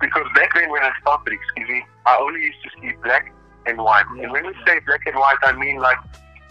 Because 0.00 0.26
back 0.34 0.54
then 0.54 0.70
when 0.70 0.82
I 0.82 0.92
started, 1.00 1.32
excuse 1.32 1.68
me, 1.68 1.82
I 2.04 2.18
only 2.20 2.40
used 2.40 2.62
to 2.62 2.70
see 2.80 2.92
black 3.02 3.32
and 3.66 3.78
white. 3.78 4.04
Yeah. 4.14 4.24
And 4.24 4.32
when 4.32 4.46
we 4.46 4.52
say 4.66 4.78
black 4.86 5.00
and 5.06 5.16
white, 5.16 5.38
I 5.42 5.52
mean 5.52 5.78
like 5.78 5.98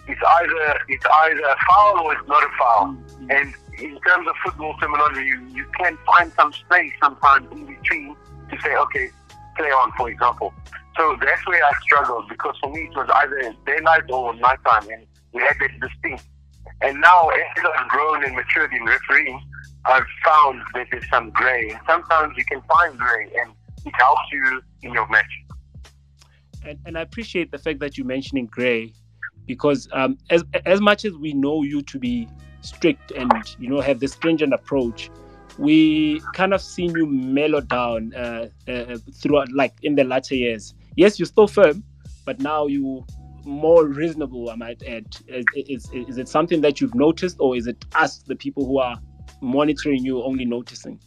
it's 0.07 0.21
either 0.39 0.79
it's 0.87 1.05
either 1.05 1.41
a 1.41 1.55
foul 1.67 1.99
or 2.01 2.13
it's 2.13 2.27
not 2.27 2.43
a 2.43 2.49
foul. 2.57 2.87
Mm-hmm. 2.87 3.31
And 3.31 3.53
in 3.79 3.99
terms 4.01 4.27
of 4.27 4.35
football 4.43 4.75
terminology, 4.79 5.25
you, 5.25 5.45
you 5.51 5.65
can 5.77 5.97
find 6.05 6.31
some 6.33 6.53
space 6.53 6.93
sometimes 7.01 7.51
in 7.51 7.65
between 7.65 8.15
to 8.49 8.61
say, 8.61 8.75
okay, 8.75 9.09
play 9.57 9.67
on, 9.67 9.91
for 9.97 10.09
example. 10.09 10.53
So 10.97 11.17
that's 11.19 11.45
where 11.47 11.63
I 11.63 11.71
struggled 11.81 12.29
because 12.29 12.55
for 12.61 12.71
me 12.71 12.89
it 12.91 12.95
was 12.95 13.09
either 13.13 13.53
daylight 13.65 14.09
or 14.09 14.33
nighttime, 14.35 14.89
and 14.89 15.05
we 15.33 15.41
had 15.41 15.55
that 15.59 15.71
distinct. 15.79 16.25
And 16.81 16.99
now, 16.99 17.29
as 17.29 17.63
I've 17.77 17.87
grown 17.89 18.23
and 18.23 18.35
matured 18.35 18.73
in 18.73 18.83
refereeing, 18.83 19.41
I've 19.85 20.05
found 20.23 20.61
that 20.73 20.87
there's 20.91 21.09
some 21.09 21.29
grey, 21.31 21.69
and 21.69 21.79
sometimes 21.87 22.33
you 22.37 22.45
can 22.45 22.61
find 22.61 22.97
grey, 22.97 23.31
and 23.39 23.51
it 23.85 23.93
helps 23.97 24.21
you 24.31 24.61
in 24.81 24.93
your 24.93 25.07
match. 25.09 25.25
And, 26.65 26.79
and 26.85 26.97
I 26.97 27.01
appreciate 27.01 27.51
the 27.51 27.59
fact 27.59 27.79
that 27.79 27.97
you're 27.97 28.07
mentioning 28.07 28.47
grey, 28.47 28.93
because 29.45 29.87
um, 29.93 30.17
as 30.29 30.43
as 30.65 30.81
much 30.81 31.05
as 31.05 31.13
we 31.13 31.33
know 31.33 31.63
you 31.63 31.81
to 31.83 31.99
be 31.99 32.27
strict 32.61 33.11
and 33.11 33.31
you 33.59 33.69
know 33.69 33.81
have 33.81 33.99
this 33.99 34.13
stringent 34.13 34.53
approach, 34.53 35.09
we 35.57 36.21
kind 36.33 36.53
of 36.53 36.61
seen 36.61 36.91
you 36.95 37.05
mellow 37.05 37.61
down 37.61 38.13
uh, 38.13 38.47
uh, 38.67 38.97
throughout, 39.13 39.51
like 39.51 39.73
in 39.83 39.95
the 39.95 40.03
latter 40.03 40.35
years. 40.35 40.73
Yes, 40.95 41.19
you're 41.19 41.25
still 41.25 41.47
firm, 41.47 41.83
but 42.25 42.39
now 42.39 42.67
you 42.67 43.05
more 43.45 43.85
reasonable. 43.85 44.49
I 44.49 44.55
might 44.55 44.83
add. 44.83 45.05
Is, 45.27 45.45
is, 45.55 45.89
is 45.93 46.17
it 46.17 46.27
something 46.27 46.61
that 46.61 46.81
you've 46.81 46.95
noticed, 46.95 47.37
or 47.39 47.55
is 47.55 47.67
it 47.67 47.85
us, 47.95 48.19
the 48.19 48.35
people 48.35 48.65
who 48.65 48.79
are 48.79 48.99
monitoring 49.41 50.03
you, 50.03 50.23
only 50.23 50.45
noticing? 50.45 50.99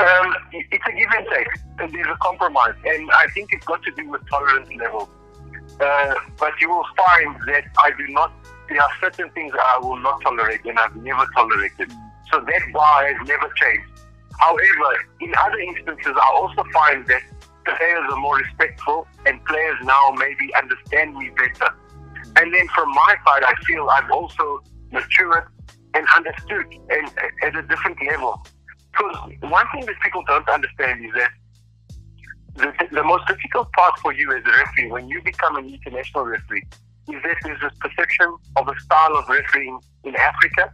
Um, 0.00 0.34
it's 0.52 0.84
a 0.86 0.92
give 0.92 1.08
and 1.16 1.26
take. 1.28 1.92
There's 1.92 2.06
a 2.06 2.16
compromise, 2.22 2.74
and 2.84 3.10
I 3.10 3.26
think 3.34 3.50
it's 3.52 3.66
got 3.66 3.82
to 3.82 3.90
do 3.92 4.08
with 4.08 4.26
tolerance 4.28 4.68
level. 4.78 5.10
Uh, 5.80 6.14
but 6.38 6.52
you 6.60 6.68
will 6.68 6.86
find 6.96 7.36
that 7.46 7.64
I 7.78 7.90
do 7.96 8.08
not. 8.08 8.32
There 8.68 8.80
are 8.80 8.90
certain 9.00 9.30
things 9.30 9.52
I 9.54 9.78
will 9.78 9.98
not 9.98 10.20
tolerate, 10.22 10.64
and 10.64 10.78
I've 10.78 10.96
never 10.96 11.26
tolerated. 11.34 11.90
So 12.32 12.40
that 12.40 12.72
bar 12.72 13.06
has 13.06 13.28
never 13.28 13.48
changed. 13.56 13.88
However, 14.38 15.04
in 15.20 15.32
other 15.40 15.58
instances, 15.58 16.14
I 16.14 16.30
also 16.34 16.64
find 16.72 17.06
that 17.06 17.22
players 17.64 18.04
are 18.10 18.16
more 18.16 18.36
respectful 18.36 19.06
and 19.26 19.44
players 19.44 19.76
now 19.84 20.14
maybe 20.16 20.52
understand 20.54 21.16
me 21.16 21.30
better. 21.36 21.74
And 22.36 22.54
then 22.54 22.68
from 22.68 22.88
my 22.90 23.16
side, 23.26 23.42
I 23.44 23.54
feel 23.66 23.88
I've 23.90 24.10
also 24.10 24.62
matured 24.92 25.44
and 25.94 26.06
understood 26.14 26.66
and 26.90 27.10
at 27.42 27.56
a 27.56 27.62
different 27.62 27.98
level. 28.06 28.46
Because 28.92 29.16
one 29.40 29.66
thing 29.72 29.86
that 29.86 29.96
people 30.02 30.22
don't 30.26 30.48
understand 30.48 31.04
is 31.04 31.12
that 31.14 31.30
the, 32.58 32.72
the 32.92 33.04
most 33.04 33.26
difficult 33.28 33.72
part 33.72 33.98
for 34.00 34.12
you 34.12 34.32
as 34.36 34.42
a 34.44 34.50
referee 34.50 34.90
when 34.90 35.08
you 35.08 35.22
become 35.22 35.56
an 35.56 35.68
international 35.68 36.24
referee 36.24 36.64
is 37.08 37.22
that 37.22 37.36
there's 37.42 37.60
this 37.60 37.72
perception 37.80 38.36
of 38.56 38.68
a 38.68 38.78
style 38.80 39.16
of 39.16 39.28
refereeing 39.28 39.78
in 40.04 40.14
Africa 40.16 40.72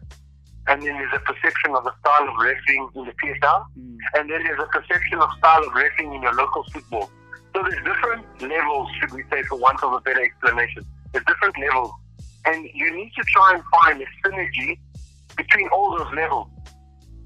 and 0.67 0.83
then 0.83 0.95
there's 0.95 1.13
a 1.13 1.21
perception 1.21 1.75
of 1.75 1.85
a 1.87 1.95
style 2.01 2.29
of 2.29 2.37
refereeing 2.41 2.89
in 2.95 3.05
the 3.05 3.13
PSL, 3.13 3.67
mm. 3.79 3.97
and 4.15 4.31
then 4.31 4.43
there's 4.45 4.61
a 4.61 4.67
perception 4.67 5.19
of 5.19 5.29
style 5.37 5.63
of 5.63 5.75
refereeing 5.75 6.15
in 6.15 6.23
your 6.23 6.35
local 6.35 6.65
football. 6.73 7.11
So 7.55 7.63
there's 7.63 7.85
different 7.85 8.25
levels, 8.41 8.89
should 8.99 9.13
we 9.13 9.25
say, 9.31 9.43
for 9.43 9.59
want 9.59 9.83
of 9.83 9.93
a 9.93 10.01
better 10.01 10.25
explanation. 10.25 10.85
There's 11.13 11.25
different 11.27 11.57
levels, 11.61 11.93
and 12.47 12.67
you 12.73 12.97
need 12.97 13.13
to 13.15 13.23
try 13.25 13.55
and 13.55 13.63
find 13.83 14.03
a 14.03 14.07
synergy 14.27 14.79
between 15.37 15.69
all 15.69 15.99
those 15.99 16.13
levels. 16.15 16.49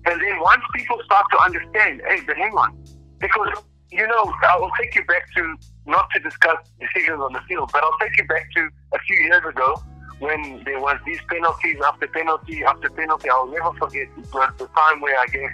And 0.07 0.21
then 0.21 0.41
once 0.41 0.62
people 0.75 0.99
start 1.05 1.27
to 1.31 1.38
understand, 1.38 2.03
hey, 2.09 2.21
but 2.27 2.37
hang 2.37 2.53
on, 2.53 2.85
because 3.21 3.62
you 3.90 4.07
know, 4.07 4.33
I 4.49 4.59
will 4.59 4.71
take 4.78 4.95
you 4.95 5.04
back 5.04 5.33
to 5.37 5.57
not 5.87 6.09
to 6.14 6.21
discuss 6.21 6.59
decisions 6.80 7.21
on 7.21 7.33
the 7.33 7.40
field, 7.49 7.71
but 7.73 7.83
I'll 7.83 7.99
take 8.00 8.16
you 8.18 8.26
back 8.26 8.50
to 8.54 8.68
a 8.92 8.99
few 9.00 9.16
years 9.16 9.42
ago 9.49 9.83
when 10.18 10.62
there 10.64 10.80
was 10.80 10.99
these 11.07 11.21
penalties 11.30 11.76
after 11.87 12.07
penalty 12.09 12.64
after 12.64 12.90
penalty. 12.90 13.30
I'll 13.30 13.47
never 13.47 13.73
forget. 13.78 14.09
It 14.16 14.33
was 14.33 14.52
the 14.59 14.66
time 14.68 15.00
where 15.00 15.18
I 15.18 15.26
gave 15.26 15.50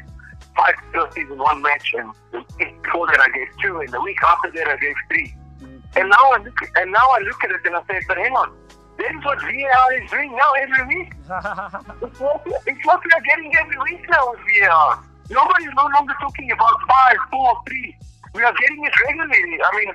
five 0.57 0.75
penalties 0.93 1.27
in 1.31 1.39
one 1.39 1.63
match, 1.63 1.95
and 1.95 2.13
before 2.59 3.07
that 3.09 3.21
I 3.21 3.29
gave 3.37 3.49
two, 3.63 3.81
and 3.81 3.89
the 3.91 4.01
week 4.01 4.19
after 4.23 4.51
that 4.53 4.69
I 4.69 4.77
gave 4.77 4.95
3 5.09 5.35
mm-hmm. 5.63 5.77
And 5.97 6.09
now 6.09 6.31
I 6.33 6.39
look, 6.39 6.57
and 6.77 6.93
now 6.93 7.07
I 7.11 7.19
look 7.21 7.43
at 7.45 7.51
it 7.51 7.61
and 7.65 7.77
I 7.77 7.83
say, 7.87 8.01
but 8.07 8.17
hang 8.17 8.33
on, 8.33 8.53
this 8.97 9.11
is 9.11 9.25
what 9.25 9.41
VAR 9.41 9.93
is 9.95 10.11
doing 10.11 10.33
now 10.33 10.53
every 10.53 10.97
week. 10.97 11.13
it's, 12.03 12.21
what, 12.21 12.43
it's 12.67 12.87
what 12.87 13.01
we 13.05 13.11
are 13.13 13.25
getting 13.27 13.55
every 13.57 13.79
week 13.91 14.09
now 14.09 14.31
with 14.31 14.41
VAR. 14.41 15.05
Nobody 15.31 15.65
is 15.65 15.73
no 15.77 15.89
longer 15.95 16.15
talking 16.21 16.51
about 16.53 16.79
five, 16.89 17.17
four, 17.31 17.59
three. 17.67 17.97
We 18.35 18.43
are 18.43 18.53
getting 18.53 18.85
it 18.85 18.93
regularly. 19.07 19.59
I 19.63 19.71
mean, 19.79 19.95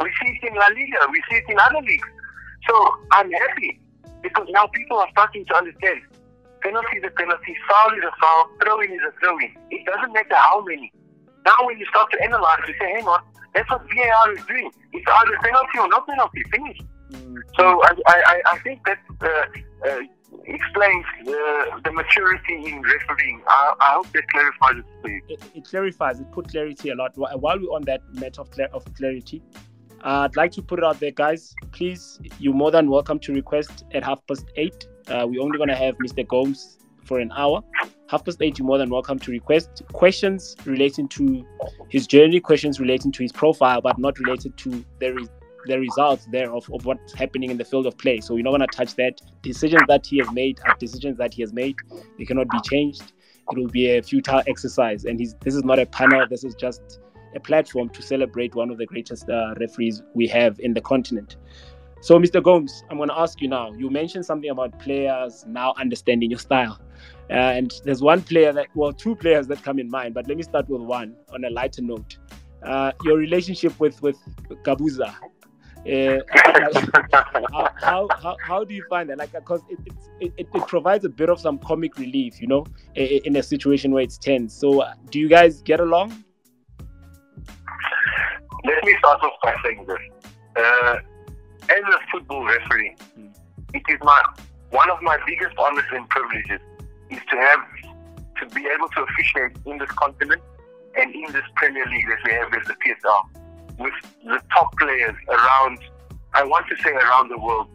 we 0.00 0.10
see 0.20 0.38
it 0.40 0.48
in 0.48 0.54
La 0.56 0.66
Liga, 0.68 1.06
we 1.10 1.22
see 1.30 1.36
it 1.36 1.44
in 1.48 1.58
other 1.58 1.80
leagues. 1.80 2.08
So 2.68 2.74
I'm 3.12 3.30
happy 3.30 3.80
because 4.22 4.48
now 4.50 4.66
people 4.68 4.98
are 4.98 5.08
starting 5.12 5.44
to 5.46 5.54
understand 5.54 6.00
penalty 6.64 6.96
is 6.96 7.04
a 7.04 7.10
penalty, 7.10 7.54
foul 7.68 7.92
is 7.92 8.04
a 8.08 8.12
foul, 8.18 8.48
throw 8.62 8.80
in 8.80 8.90
is 8.90 9.04
a 9.06 9.12
throw 9.20 9.36
in. 9.38 9.52
It 9.70 9.84
doesn't 9.84 10.12
matter 10.12 10.34
how 10.34 10.64
many. 10.64 10.90
Now, 11.44 11.56
when 11.62 11.78
you 11.78 11.84
start 11.86 12.10
to 12.12 12.24
analyze, 12.24 12.64
you 12.66 12.74
say, 12.80 12.90
hang 12.96 13.06
on, 13.06 13.20
that's 13.54 13.70
what 13.70 13.82
VAR 13.82 14.32
is 14.32 14.44
doing. 14.46 14.70
It's 14.92 15.04
either 15.06 15.36
penalty 15.44 15.78
or 15.78 15.88
not 15.88 16.08
penalty, 16.08 16.42
finish. 16.50 16.78
Mm-hmm. 17.12 17.36
So 17.58 17.82
I, 17.84 17.92
I, 18.08 18.42
I 18.52 18.58
think 18.60 18.80
that 18.86 18.98
uh, 19.20 19.88
uh, 19.88 20.00
explains 20.46 21.04
the, 21.24 21.80
the 21.84 21.92
maturity 21.92 22.66
in 22.66 22.82
refereeing. 22.82 23.42
I, 23.46 23.74
I 23.80 23.92
hope 23.94 24.12
that 24.12 24.28
clarifies 24.28 24.78
it 24.78 24.84
for 25.00 25.10
you. 25.10 25.20
It, 25.28 25.42
it 25.54 25.64
clarifies, 25.64 26.20
it 26.20 26.30
put 26.32 26.48
clarity 26.48 26.90
a 26.90 26.94
lot. 26.94 27.12
While 27.16 27.58
we're 27.60 27.74
on 27.74 27.82
that 27.82 28.02
matter 28.14 28.40
of, 28.40 28.48
of 28.72 28.94
clarity, 28.94 29.42
uh, 30.04 30.28
I'd 30.28 30.36
like 30.36 30.52
to 30.52 30.62
put 30.62 30.78
it 30.78 30.84
out 30.84 31.00
there, 31.00 31.10
guys. 31.10 31.54
Please, 31.72 32.20
you're 32.38 32.54
more 32.54 32.70
than 32.70 32.90
welcome 32.90 33.18
to 33.20 33.32
request 33.32 33.84
at 33.92 34.04
half 34.04 34.26
past 34.26 34.46
eight. 34.56 34.86
Uh, 35.08 35.26
we're 35.28 35.40
only 35.42 35.56
going 35.56 35.70
to 35.70 35.76
have 35.76 35.96
Mr. 35.98 36.26
Gomes 36.26 36.78
for 37.04 37.20
an 37.20 37.32
hour. 37.36 37.62
Half 38.08 38.26
past 38.26 38.42
eight, 38.42 38.58
you're 38.58 38.66
more 38.66 38.78
than 38.78 38.90
welcome 38.90 39.18
to 39.18 39.30
request 39.30 39.82
questions 39.92 40.56
relating 40.66 41.08
to 41.08 41.46
his 41.88 42.06
journey, 42.06 42.38
questions 42.38 42.78
relating 42.78 43.12
to 43.12 43.22
his 43.22 43.32
profile, 43.32 43.80
but 43.80 43.98
not 43.98 44.18
related 44.18 44.56
to 44.58 44.84
the, 44.98 45.28
the 45.66 45.78
results 45.78 46.26
there 46.30 46.52
of, 46.52 46.68
of 46.72 46.84
what's 46.84 47.12
happening 47.14 47.50
in 47.50 47.56
the 47.56 47.64
field 47.64 47.86
of 47.86 47.96
play. 47.98 48.20
So 48.20 48.34
we're 48.34 48.44
not 48.44 48.50
going 48.50 48.60
to 48.60 48.66
touch 48.66 48.94
that. 48.96 49.20
Decisions 49.42 49.82
that 49.88 50.06
he 50.06 50.18
has 50.18 50.30
made 50.32 50.60
are 50.66 50.76
decisions 50.78 51.18
that 51.18 51.34
he 51.34 51.42
has 51.42 51.52
made. 51.52 51.76
They 52.18 52.24
cannot 52.24 52.48
be 52.50 52.58
changed. 52.64 53.12
It 53.50 53.58
will 53.58 53.68
be 53.68 53.96
a 53.96 54.02
futile 54.02 54.42
exercise. 54.46 55.04
And 55.04 55.18
he's, 55.18 55.34
this 55.40 55.54
is 55.54 55.64
not 55.64 55.78
a 55.78 55.86
panel. 55.86 56.26
This 56.28 56.44
is 56.44 56.54
just 56.54 57.00
a 57.34 57.40
platform 57.40 57.88
to 57.90 58.02
celebrate 58.02 58.54
one 58.54 58.70
of 58.70 58.78
the 58.78 58.86
greatest 58.86 59.28
uh, 59.28 59.54
referees 59.58 60.02
we 60.14 60.26
have 60.28 60.58
in 60.60 60.74
the 60.74 60.80
continent. 60.80 61.36
So, 62.00 62.18
Mr. 62.18 62.42
Gomes, 62.42 62.84
I'm 62.90 62.98
going 62.98 63.08
to 63.08 63.18
ask 63.18 63.40
you 63.40 63.48
now. 63.48 63.72
You 63.72 63.88
mentioned 63.88 64.26
something 64.26 64.50
about 64.50 64.78
players 64.78 65.44
now 65.48 65.74
understanding 65.78 66.30
your 66.30 66.38
style. 66.38 66.78
Uh, 67.30 67.32
and 67.32 67.72
there's 67.84 68.02
one 68.02 68.20
player 68.20 68.52
that, 68.52 68.66
well, 68.74 68.92
two 68.92 69.16
players 69.16 69.46
that 69.46 69.62
come 69.62 69.78
in 69.78 69.88
mind, 69.88 70.12
but 70.12 70.28
let 70.28 70.36
me 70.36 70.42
start 70.42 70.68
with 70.68 70.82
one 70.82 71.16
on 71.32 71.44
a 71.44 71.50
lighter 71.50 71.80
note. 71.80 72.18
Uh, 72.62 72.92
your 73.04 73.16
relationship 73.16 73.78
with, 73.80 74.00
with 74.02 74.18
Gabuza. 74.64 75.14
Uh, 75.86 76.18
how, 76.30 77.70
how, 77.76 78.08
how, 78.22 78.36
how, 78.42 78.64
do 78.64 78.72
you 78.72 78.82
find 78.88 79.10
that? 79.10 79.18
Like, 79.18 79.32
because 79.32 79.60
it, 79.68 79.78
it, 80.20 80.32
it, 80.38 80.48
it, 80.54 80.66
provides 80.66 81.04
a 81.04 81.10
bit 81.10 81.28
of 81.28 81.38
some 81.38 81.58
comic 81.58 81.98
relief, 81.98 82.40
you 82.40 82.46
know, 82.46 82.64
in 82.94 83.36
a 83.36 83.42
situation 83.42 83.92
where 83.92 84.02
it's 84.02 84.16
tense. 84.16 84.54
So, 84.54 84.80
uh, 84.80 84.94
do 85.10 85.20
you 85.20 85.28
guys 85.28 85.60
get 85.60 85.80
along? 85.80 86.24
Let 88.64 88.84
me 88.84 88.94
start 88.98 89.22
off 89.22 89.32
by 89.42 89.54
saying 89.62 89.84
this. 89.86 89.98
Uh, 90.56 90.96
as 91.64 91.82
a 91.82 91.98
football 92.10 92.44
referee, 92.44 92.96
hmm. 93.14 93.26
it 93.74 93.82
is 93.88 93.98
my 94.02 94.22
one 94.70 94.90
of 94.90 95.02
my 95.02 95.18
biggest 95.26 95.56
honors 95.58 95.84
and 95.92 96.08
privileges 96.08 96.60
is 97.10 97.20
to 97.30 97.36
have 97.36 97.60
to 98.40 98.54
be 98.54 98.66
able 98.74 98.88
to 98.88 99.02
officiate 99.02 99.56
in 99.66 99.78
this 99.78 99.90
continent 99.90 100.42
and 100.96 101.14
in 101.14 101.32
this 101.32 101.44
Premier 101.56 101.86
League 101.86 102.06
that 102.08 102.18
we 102.24 102.32
have 102.32 102.52
as 102.54 102.66
the 102.66 102.74
PSL 102.74 103.43
with 103.78 103.94
the 104.24 104.40
top 104.54 104.76
players 104.78 105.14
around, 105.28 105.78
I 106.34 106.44
want 106.44 106.66
to 106.68 106.76
say 106.82 106.90
around 106.90 107.28
the 107.28 107.38
world. 107.38 107.68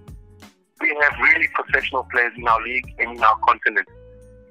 We 0.81 0.97
have 1.01 1.13
really 1.21 1.47
professional 1.53 2.07
players 2.11 2.33
in 2.37 2.47
our 2.47 2.61
league 2.61 2.93
and 2.99 3.17
in 3.17 3.23
our 3.23 3.37
continent. 3.47 3.87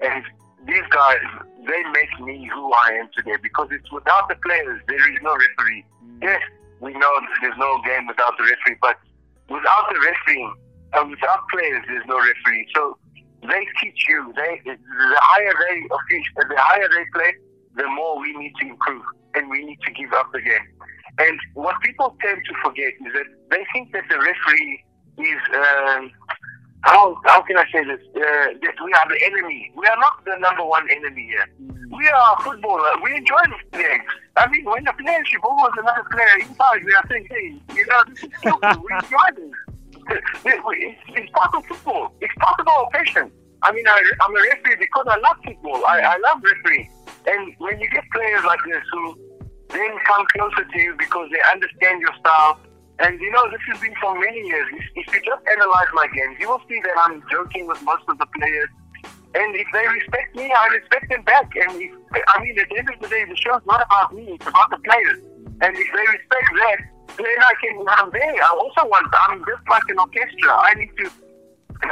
And 0.02 0.24
these 0.66 0.84
guys, 0.90 1.24
they 1.66 1.82
make 1.92 2.20
me 2.20 2.50
who 2.52 2.72
I 2.72 2.98
am 3.00 3.08
today 3.16 3.36
because 3.42 3.68
it's 3.70 3.90
without 3.90 4.28
the 4.28 4.36
players, 4.36 4.80
there 4.88 5.12
is 5.12 5.18
no 5.22 5.34
referee. 5.36 5.84
Mm. 6.04 6.22
Yes, 6.22 6.42
we 6.80 6.92
know 6.92 7.12
there's 7.40 7.56
no 7.58 7.80
game 7.84 8.06
without 8.06 8.34
the 8.36 8.44
referee, 8.44 8.78
but 8.80 8.98
without 9.48 9.88
the 9.90 9.98
refereeing 10.00 10.54
and 10.92 11.10
without 11.10 11.40
players, 11.50 11.82
there's 11.88 12.06
no 12.06 12.18
referee. 12.18 12.68
So 12.74 12.98
they 13.42 13.66
teach 13.80 14.04
you. 14.08 14.32
They 14.36 14.60
the 14.64 14.76
higher 15.20 15.54
they 15.68 15.82
the 15.88 16.56
higher 16.56 16.88
they 16.88 17.04
play, 17.14 17.32
the 17.76 17.86
more 17.88 18.20
we 18.20 18.36
need 18.36 18.52
to 18.60 18.66
improve 18.68 19.02
and 19.34 19.48
we 19.48 19.64
need 19.64 19.78
to 19.86 19.92
give 19.92 20.12
up 20.12 20.32
the 20.32 20.40
game. 20.40 20.66
And 21.18 21.38
what 21.54 21.80
people 21.82 22.16
tend 22.22 22.40
to 22.46 22.54
forget 22.64 22.92
is 23.04 23.12
that 23.12 23.26
they 23.50 23.66
think 23.72 23.92
that 23.92 24.04
the 24.08 24.18
referee 24.18 24.84
is 25.18 25.40
um, 25.54 26.10
how 26.82 27.16
how 27.24 27.42
can 27.42 27.56
I 27.56 27.64
say 27.72 27.84
this? 27.84 28.00
Uh, 28.14 28.54
that 28.62 28.76
we 28.84 28.92
are 28.92 29.08
the 29.08 29.18
enemy. 29.24 29.72
We 29.74 29.86
are 29.86 29.96
not 29.96 30.24
the 30.24 30.36
number 30.38 30.64
one 30.64 30.88
enemy 30.90 31.26
here. 31.26 31.46
We 31.90 32.08
are 32.08 32.40
footballer. 32.42 32.92
We 33.02 33.16
enjoy 33.16 33.42
the 33.50 33.78
game. 33.78 34.02
I 34.36 34.48
mean, 34.48 34.64
when 34.64 34.84
the 34.84 34.92
player 34.92 35.24
she 35.26 35.38
balls 35.38 35.72
another 35.76 36.06
player 36.10 36.38
inside, 36.40 36.84
we 36.84 36.94
are 36.94 37.04
saying, 37.08 37.26
hey, 37.30 37.74
you 37.74 37.86
know, 37.86 38.04
this 38.08 38.22
is 38.22 38.30
stupid. 38.38 38.78
we 38.78 38.94
enjoy 39.02 39.28
this. 39.34 39.52
It's 41.08 41.30
part 41.32 41.54
of 41.54 41.66
football. 41.66 42.14
It's 42.20 42.34
part 42.38 42.60
of 42.60 42.68
our 42.68 42.88
passion. 42.90 43.32
I 43.62 43.72
mean, 43.72 43.86
I, 43.88 43.98
am 44.22 44.36
a 44.36 44.40
referee 44.54 44.76
because 44.78 45.06
I 45.08 45.18
love 45.18 45.36
football. 45.44 45.84
I, 45.84 46.00
I 46.00 46.16
love 46.18 46.42
refereeing. 46.42 46.90
And 47.26 47.54
when 47.58 47.80
you 47.80 47.90
get 47.90 48.04
players 48.14 48.44
like 48.44 48.60
this 48.66 48.82
who 48.92 49.27
then 49.70 49.90
come 50.06 50.24
closer 50.36 50.64
to 50.64 50.78
you 50.80 50.94
because 50.98 51.28
they 51.30 51.40
understand 51.52 52.00
your 52.00 52.14
style. 52.20 52.58
And 52.98 53.20
you 53.20 53.30
know, 53.30 53.48
this 53.50 53.60
has 53.70 53.80
been 53.80 53.94
for 54.00 54.18
many 54.18 54.40
years. 54.46 54.66
If, 54.96 55.06
you 55.14 55.20
just 55.22 55.42
analyze 55.46 55.90
my 55.94 56.08
games, 56.08 56.36
you 56.40 56.48
will 56.48 56.62
see 56.68 56.80
that 56.82 56.96
I'm 57.06 57.22
joking 57.30 57.66
with 57.66 57.80
most 57.82 58.02
of 58.08 58.18
the 58.18 58.26
players. 58.26 58.68
And 59.34 59.54
if 59.54 59.68
they 59.72 59.86
respect 59.86 60.34
me, 60.34 60.50
I 60.50 60.66
respect 60.74 61.08
them 61.10 61.22
back. 61.22 61.52
And 61.54 61.80
if, 61.80 61.92
I 62.34 62.42
mean, 62.42 62.58
at 62.58 62.68
the 62.68 62.78
end 62.78 62.88
of 62.90 62.98
the 63.00 63.08
day, 63.08 63.24
the 63.28 63.36
show's 63.36 63.62
not 63.66 63.84
about 63.84 64.14
me; 64.14 64.34
it's 64.34 64.46
about 64.46 64.70
the 64.70 64.78
players. 64.78 65.20
And 65.60 65.76
if 65.76 65.88
they 65.94 66.06
respect 66.10 66.48
that, 66.58 66.78
then 67.18 67.38
I 67.38 67.52
can. 67.60 67.84
I'm 67.86 68.10
there. 68.10 68.42
I 68.42 68.50
also 68.56 68.88
want. 68.88 69.06
I'm 69.28 69.44
just 69.44 69.62
like 69.68 69.84
an 69.88 69.98
orchestra. 69.98 70.50
I 70.50 70.74
need 70.74 70.90
to 70.98 71.10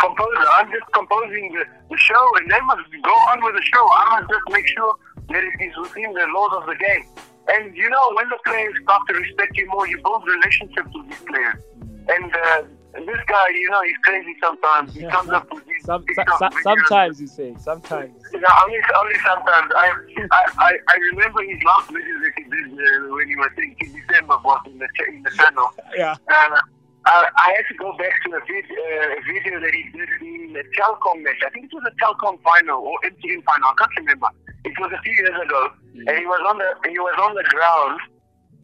compose. 0.00 0.38
I'm 0.59 0.73
just 0.73 0.90
composing 0.92 1.52
the, 1.54 1.64
the 1.90 1.99
show, 1.99 2.25
and 2.40 2.50
they 2.50 2.61
must 2.66 2.88
go 3.04 3.14
on 3.30 3.45
with 3.45 3.54
the 3.54 3.62
show. 3.62 3.85
I 3.92 4.18
must 4.18 4.33
just 4.33 4.47
make 4.50 4.66
sure 4.66 4.95
that 5.28 5.45
it 5.45 5.56
is 5.61 5.76
within 5.76 6.12
the 6.14 6.26
laws 6.35 6.62
of 6.62 6.66
the 6.66 6.76
game. 6.76 7.04
And 7.49 7.76
you 7.76 7.88
know, 7.88 8.12
when 8.15 8.29
the 8.29 8.38
players 8.45 8.75
start 8.83 9.03
to 9.09 9.15
respect 9.15 9.57
you 9.57 9.67
more, 9.67 9.87
you 9.87 10.00
build 10.03 10.26
relationships 10.26 10.91
with 10.95 11.09
these 11.09 11.25
players. 11.26 11.62
And 12.09 12.33
uh, 12.35 12.62
this 12.95 13.21
guy, 13.26 13.49
you 13.55 13.71
know, 13.71 13.83
he's 13.83 13.97
crazy 14.05 14.35
sometimes. 14.41 14.95
He 14.95 15.07
comes 15.07 15.31
up 15.31 15.53
with 15.53 15.65
these. 15.67 15.85
Some, 15.85 16.05
so, 16.15 16.49
sometimes 16.62 17.21
you 17.21 17.26
say, 17.26 17.55
sometimes. 17.59 18.12
Yeah, 18.33 18.41
only, 18.65 18.79
only 18.99 19.19
sometimes. 19.25 19.73
I, 19.76 19.93
I, 20.33 20.45
I, 20.59 20.73
I 20.88 20.97
remember 21.12 21.43
his 21.43 21.63
last 21.63 21.89
video 21.89 22.19
that 22.21 22.32
he 22.37 22.45
did 22.45 22.73
uh, 22.73 23.15
when 23.15 23.28
he 23.28 23.37
was 23.37 23.50
in 23.59 23.76
December 23.78 24.39
was 24.45 24.61
in 24.67 24.78
the, 24.78 24.89
in 25.09 25.23
the 25.23 25.30
channel. 25.30 25.69
Yeah. 25.97 26.17
Uh, 26.28 26.61
I, 27.06 27.30
I 27.38 27.54
had 27.54 27.66
to 27.71 27.76
go 27.78 27.97
back 27.97 28.10
to 28.26 28.34
a, 28.34 28.40
vid, 28.50 28.66
uh, 28.66 29.14
a 29.14 29.21
video 29.30 29.60
that 29.62 29.71
he 29.71 29.86
did 29.95 30.10
in 30.21 30.52
the 30.52 30.64
Telkom 30.75 31.23
match. 31.23 31.38
I 31.47 31.50
think 31.50 31.71
it 31.71 31.75
was 31.75 31.86
a 31.86 31.95
Telkom 32.02 32.42
final 32.42 32.82
or 32.82 32.99
MTN 33.06 33.47
final. 33.47 33.71
I 33.71 33.75
can't 33.78 33.95
remember. 34.02 34.26
It 34.64 34.75
was 34.78 34.90
a 34.90 35.00
few 35.02 35.14
years 35.14 35.38
ago, 35.38 35.71
mm. 35.95 36.02
and 36.02 36.19
he 36.19 36.26
was 36.26 36.42
on 36.42 36.58
the 36.58 36.90
he 36.90 36.99
was 36.99 37.14
on 37.23 37.34
the 37.38 37.47
ground, 37.47 38.00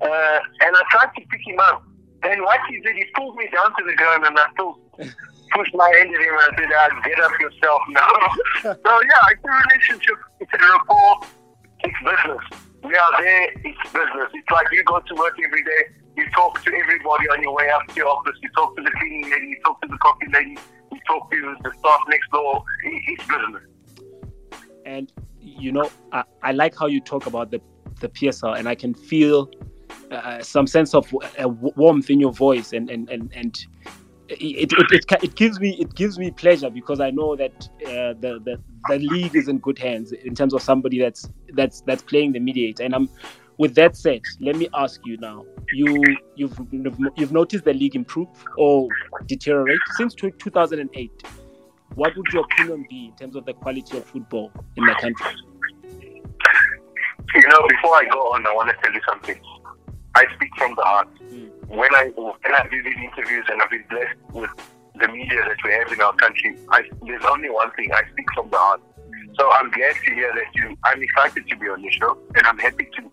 uh, 0.03 0.39
and 0.67 0.75
I 0.75 0.83
tried 0.91 1.15
to 1.15 1.23
pick 1.31 1.47
him 1.47 1.61
up. 1.61 1.87
And 2.25 2.43
what 2.43 2.59
he 2.69 2.81
did, 2.81 2.97
he 2.97 3.07
pulled 3.15 3.37
me 3.37 3.47
down 3.55 3.71
to 3.79 3.83
the 3.87 3.95
ground, 3.95 4.27
and 4.27 4.39
I 4.39 4.47
still 4.55 4.79
pushed 5.55 5.75
my 5.75 5.87
hand 5.99 6.11
at 6.11 6.21
him 6.21 6.35
and 6.35 6.43
I 6.43 6.51
said, 6.59 6.71
ah, 6.75 7.01
"Get 7.07 7.21
up 7.23 7.35
yourself 7.39 7.83
now." 7.95 8.11
so 8.75 8.93
yeah, 9.07 9.31
it's 9.31 9.45
a 9.47 9.53
relationship. 9.55 10.19
It's 10.41 10.51
a 10.51 10.59
rapport. 10.59 11.31
It's 11.87 11.99
business. 12.03 12.43
We 12.83 12.97
are 12.97 13.13
there. 13.23 13.55
It's 13.63 13.83
business. 13.95 14.31
It's 14.35 14.51
like 14.51 14.67
you 14.73 14.83
go 14.83 14.99
to 14.99 15.15
work 15.15 15.39
every 15.39 15.63
day. 15.63 16.02
You 16.17 16.29
talk 16.35 16.63
to 16.63 16.75
everybody 16.75 17.29
on 17.31 17.43
your 17.43 17.55
way 17.55 17.71
up 17.71 17.87
to 17.89 17.95
your 17.95 18.09
office. 18.09 18.37
You 18.43 18.51
talk 18.51 18.77
to 18.77 18.83
the 18.83 18.91
cleaning 18.91 19.31
lady. 19.31 19.47
You 19.49 19.57
talk 19.65 19.81
to 19.83 19.89
the 19.89 19.99
coffee 19.99 20.27
lady. 20.33 20.59
You 20.93 20.99
talk 21.07 21.31
to 21.31 21.57
the 21.63 21.73
staff 21.79 22.01
next 22.09 22.31
door. 22.31 22.65
It's 22.85 23.27
business. 23.27 23.63
And 24.85 25.13
you 25.41 25.73
know, 25.73 25.91
I, 26.13 26.25
I 26.43 26.53
like 26.53 26.77
how 26.79 26.87
you 26.87 27.01
talk 27.01 27.27
about 27.27 27.51
the 27.51 27.61
the 28.01 28.09
PSL, 28.09 28.59
and 28.59 28.69
I 28.69 28.75
can 28.75 28.95
feel 28.95 29.51
uh, 30.11 30.43
some 30.43 30.67
sense 30.67 30.95
of 30.95 31.13
uh, 31.15 31.49
warmth 31.49 32.11
in 32.11 32.21
your 32.21 32.33
voice, 32.33 32.73
and 32.73 32.91
and 32.91 33.09
and 33.09 33.33
and 33.35 33.59
it, 34.29 34.73
it, 34.73 34.93
it, 34.93 35.05
it, 35.23 35.35
gives 35.35 35.61
me 35.61 35.77
it 35.81 35.95
gives 35.95 36.19
me 36.19 36.31
pleasure 36.31 36.71
because 36.71 37.01
I 37.01 37.11
know 37.11 37.37
that 37.37 37.69
uh, 37.87 38.15
the, 38.21 38.41
the 38.45 38.61
the 38.89 38.99
league 38.99 39.37
is 39.37 39.49
in 39.49 39.59
good 39.59 39.79
hands 39.79 40.13
in 40.13 40.35
terms 40.35 40.55
of 40.55 40.63
somebody 40.63 40.99
that's 40.99 41.29
that's 41.55 41.81
that's 41.83 42.03
playing 42.03 42.33
the 42.33 42.41
mediator. 42.41 42.83
And 42.83 42.95
I'm 42.95 43.09
with 43.63 43.75
that 43.77 43.97
said, 43.97 44.23
let 44.41 44.57
me 44.57 44.69
ask 44.75 45.01
you 45.05 45.17
now: 45.19 45.45
you 45.73 46.03
you've 46.35 46.59
you've 47.21 47.33
noticed 47.33 47.65
the 47.65 47.75
league 47.83 47.95
improve 47.95 48.29
or 48.57 48.89
deteriorate 49.27 49.79
since 49.97 50.15
2008? 50.15 51.25
what 51.95 52.17
would 52.17 52.27
your 52.33 52.45
opinion 52.45 52.87
be 52.89 53.07
in 53.07 53.13
terms 53.17 53.37
of 53.37 53.45
the 53.45 53.53
quality 53.53 53.97
of 53.99 54.05
football 54.05 54.51
in 54.77 54.85
the 54.85 54.95
country? 54.95 55.33
You 57.35 57.49
know, 57.49 57.67
before 57.69 57.97
I 57.97 58.05
go 58.11 58.21
on, 58.33 58.47
I 58.47 58.55
want 58.55 58.71
to 58.71 58.77
tell 58.83 58.93
you 58.93 59.01
something. 59.09 59.41
I 60.15 60.25
speak 60.35 60.51
from 60.59 60.75
the 60.75 60.83
heart. 60.83 61.09
Mm. 61.31 61.51
When 61.69 61.95
I 61.95 62.05
when 62.17 62.55
I 62.55 62.67
do 62.71 62.83
these 62.83 63.01
interviews 63.09 63.47
and 63.49 63.63
I've 63.63 63.71
been 63.71 63.85
blessed 63.89 64.19
with 64.33 64.51
the 65.01 65.09
media 65.09 65.41
that 65.49 65.57
we 65.65 65.73
have 65.73 65.91
in 65.91 66.01
our 66.01 66.15
country, 66.15 66.59
I, 66.69 66.83
there's 67.07 67.25
only 67.25 67.49
one 67.49 67.71
thing. 67.73 67.91
I 67.93 68.03
speak 68.13 68.27
from 68.35 68.51
the 68.51 68.59
heart. 68.59 68.83
So 69.39 69.51
I'm 69.51 69.71
glad 69.71 69.95
to 70.05 70.15
hear 70.15 70.33
that 70.35 70.51
you. 70.55 70.77
I'm 70.85 71.03
excited 71.03 71.49
to 71.49 71.57
be 71.57 71.69
on 71.69 71.83
your 71.83 71.93
show, 71.93 72.19
and 72.35 72.47
I'm 72.47 72.59
happy 72.59 72.89
to 72.97 73.11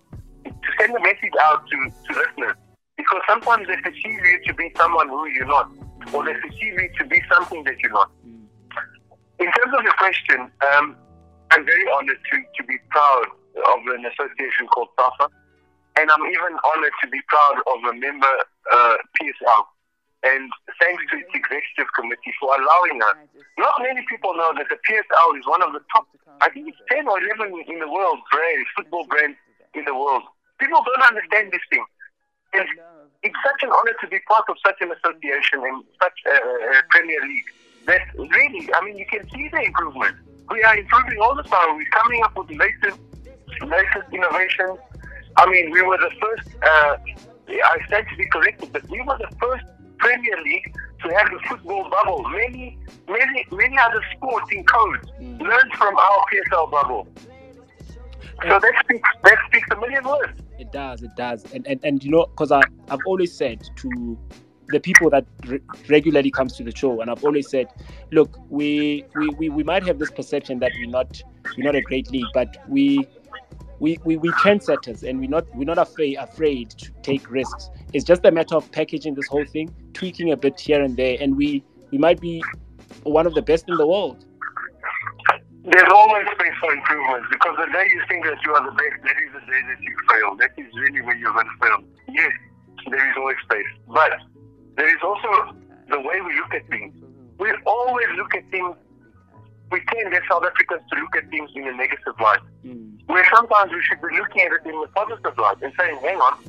to 0.69 0.75
send 0.79 0.95
a 0.95 1.01
message 1.01 1.33
out 1.41 1.65
to, 1.67 1.77
to 2.07 2.19
listeners 2.19 2.55
because 2.97 3.21
sometimes 3.27 3.67
they 3.67 3.77
perceive 3.77 4.19
you 4.19 4.39
to 4.45 4.53
be 4.53 4.71
someone 4.77 5.09
who 5.09 5.25
you're 5.27 5.47
not, 5.47 5.71
or 6.13 6.25
they 6.25 6.33
perceive 6.33 6.73
you 6.77 6.89
to 6.99 7.05
be 7.05 7.21
something 7.31 7.63
that 7.63 7.79
you're 7.79 7.91
not. 7.91 8.11
In 9.39 9.47
terms 9.51 9.73
of 9.77 9.83
your 9.83 9.95
question, 9.97 10.51
um, 10.75 10.95
I'm 11.51 11.65
very 11.65 11.87
honored 11.95 12.19
to, 12.19 12.35
to 12.57 12.63
be 12.67 12.77
proud 12.89 13.25
of 13.55 13.79
an 13.87 14.05
association 14.05 14.67
called 14.67 14.89
SAFA, 14.99 15.31
and 15.97 16.11
I'm 16.11 16.25
even 16.27 16.53
honored 16.75 16.93
to 17.03 17.07
be 17.09 17.19
proud 17.27 17.55
of 17.65 17.79
a 17.89 17.93
member 17.95 18.33
uh, 18.71 18.95
PSL. 19.15 19.63
And 20.21 20.51
thanks 20.83 21.03
to 21.11 21.17
its 21.23 21.31
executive 21.31 21.87
committee 21.95 22.35
for 22.43 22.51
allowing 22.51 22.99
us. 22.99 23.15
Not 23.57 23.79
many 23.79 24.03
people 24.11 24.35
know 24.35 24.51
that 24.59 24.67
the 24.67 24.75
PSL 24.75 25.39
is 25.39 25.47
one 25.47 25.63
of 25.63 25.71
the 25.71 25.79
top, 25.95 26.03
I 26.41 26.49
think 26.49 26.67
it's 26.67 26.77
10 26.91 27.07
or 27.07 27.15
11 27.39 27.55
in 27.71 27.79
the 27.79 27.87
world 27.87 28.19
brands, 28.29 28.67
football 28.75 29.07
brands 29.07 29.37
in 29.73 29.85
the 29.85 29.95
world. 29.95 30.23
People 30.59 30.83
don't 30.83 31.03
understand 31.07 31.51
this 31.51 31.61
thing. 31.69 31.85
And 32.53 32.67
it's 33.23 33.35
such 33.43 33.63
an 33.63 33.69
honor 33.69 33.95
to 34.01 34.07
be 34.07 34.19
part 34.27 34.45
of 34.49 34.55
such 34.65 34.79
an 34.81 34.91
association 34.91 35.59
in 35.63 35.83
such 36.01 36.19
a, 36.25 36.35
a 36.79 36.83
Premier 36.89 37.21
League 37.21 37.49
that 37.85 38.01
really, 38.17 38.69
I 38.73 38.85
mean, 38.85 38.97
you 38.97 39.05
can 39.05 39.29
see 39.29 39.49
the 39.49 39.61
improvement. 39.61 40.15
We 40.51 40.63
are 40.63 40.77
improving 40.77 41.19
all 41.19 41.35
the 41.35 41.43
time. 41.43 41.77
We're 41.77 41.85
coming 41.91 42.23
up 42.23 42.37
with 42.37 42.47
the 42.47 42.57
latest, 42.57 42.99
latest 43.61 44.07
innovations. 44.11 44.79
I 45.37 45.49
mean, 45.49 45.71
we 45.71 45.81
were 45.81 45.97
the 45.97 46.11
first, 46.19 46.49
uh, 46.63 46.97
I 47.49 47.77
stand 47.87 48.07
to 48.09 48.17
be 48.17 48.25
corrected, 48.25 48.73
but 48.73 48.87
we 48.89 49.01
were 49.01 49.17
the 49.17 49.33
first 49.39 49.65
Premier 49.97 50.37
League 50.43 50.73
to 51.03 51.09
have 51.15 51.29
the 51.31 51.39
football 51.47 51.89
bubble. 51.89 52.23
Many, 52.29 52.77
many, 53.07 53.45
many 53.51 53.77
other 53.77 54.01
sporting 54.15 54.63
codes 54.65 55.07
mm. 55.21 55.39
learned 55.41 55.73
from 55.73 55.95
our 55.95 56.25
PSL 56.31 56.71
bubble. 56.71 57.07
So 58.43 58.59
that 58.59 58.73
speaks, 58.83 59.09
that 59.23 59.37
speaks 59.47 59.67
a 59.71 59.75
million 59.75 60.03
words. 60.03 60.41
It 60.59 60.71
does, 60.71 61.01
it 61.03 61.11
does. 61.15 61.45
And, 61.53 61.65
and, 61.67 61.79
and 61.83 62.03
you 62.03 62.11
know, 62.11 62.25
because 62.25 62.51
I 62.51 62.61
I've 62.89 62.99
always 63.05 63.33
said 63.33 63.67
to 63.77 64.19
the 64.67 64.79
people 64.79 65.09
that 65.09 65.25
re- 65.47 65.61
regularly 65.87 66.29
comes 66.29 66.55
to 66.55 66.63
the 66.63 66.75
show 66.75 67.01
and 67.01 67.09
i've 67.09 67.25
always 67.25 67.49
said 67.49 67.65
look 68.11 68.37
we, 68.51 69.03
we 69.15 69.29
we 69.39 69.49
we 69.49 69.63
might 69.63 69.83
have 69.83 69.97
this 69.97 70.11
perception 70.11 70.59
that 70.59 70.71
we're 70.77 70.87
not 70.87 71.23
we're 71.57 71.63
not 71.63 71.73
a 71.73 71.81
great 71.81 72.11
league 72.11 72.27
but 72.35 72.55
we 72.69 73.03
we, 73.79 73.97
we, 74.03 74.17
we 74.17 74.29
trendsetters 74.31 75.07
and 75.07 75.19
we're 75.19 75.29
not 75.29 75.45
we're 75.55 75.65
not 75.65 75.77
afraid 75.77 76.17
afraid 76.17 76.69
to 76.71 76.91
take 77.01 77.29
risks. 77.31 77.69
It's 77.93 78.05
just 78.05 78.25
a 78.25 78.31
matter 78.31 78.55
of 78.55 78.69
packaging 78.71 79.15
this 79.15 79.27
whole 79.27 79.45
thing, 79.45 79.73
tweaking 79.93 80.31
a 80.31 80.37
bit 80.37 80.59
here 80.59 80.83
and 80.83 80.95
there, 80.95 81.17
and 81.19 81.35
we 81.35 81.63
we 81.91 81.97
might 81.97 82.19
be 82.19 82.43
one 83.03 83.25
of 83.25 83.33
the 83.33 83.41
best 83.41 83.69
in 83.69 83.77
the 83.77 83.87
world. 83.87 84.25
There's 85.65 85.91
always 85.91 86.25
space 86.33 86.55
for 86.61 86.71
improvement 86.71 87.25
because 87.31 87.57
the 87.57 87.67
day 87.71 87.87
you 87.91 88.01
think 88.07 88.25
that 88.25 88.39
you 88.45 88.53
are 88.55 88.63
the 88.63 88.71
best, 88.71 89.03
that 89.03 89.17
is 89.19 89.31
the 89.33 89.43
day 89.51 89.61
that 89.67 89.81
you 89.81 89.93
fail. 90.09 90.35
That 90.37 90.51
is 90.57 90.67
really 90.73 91.01
when 91.01 91.19
you're 91.19 91.33
going 91.33 91.47
to 91.47 91.57
fail. 91.59 91.83
Yes, 92.07 92.31
there 92.89 93.09
is 93.11 93.15
always 93.17 93.37
space, 93.43 93.67
but 93.87 94.11
there 94.77 94.87
is 94.87 95.01
also 95.03 95.55
the 95.89 95.99
way 95.99 96.21
we 96.21 96.35
look 96.39 96.53
at 96.53 96.67
things. 96.69 96.95
We 97.39 97.51
always 97.65 98.07
look 98.15 98.33
at 98.35 98.49
things. 98.51 98.75
We 99.71 99.81
tend 99.91 100.13
as 100.13 100.23
South 100.31 100.43
Africans 100.43 100.81
to 100.91 100.99
look 100.99 101.15
at 101.15 101.29
things 101.29 101.51
in 101.53 101.67
a 101.67 101.73
negative 101.73 102.15
light, 102.19 102.39
mm. 102.65 102.97
where 103.07 103.27
sometimes 103.35 103.71
we 103.71 103.81
should 103.83 104.01
be 104.01 104.15
looking 104.17 104.41
at 104.41 104.51
it 104.53 104.65
in 104.65 104.73
a 104.73 104.87
positive 104.95 105.37
light 105.37 105.61
and 105.61 105.73
saying, 105.77 105.99
"Hang 106.01 106.17
on, 106.17 106.39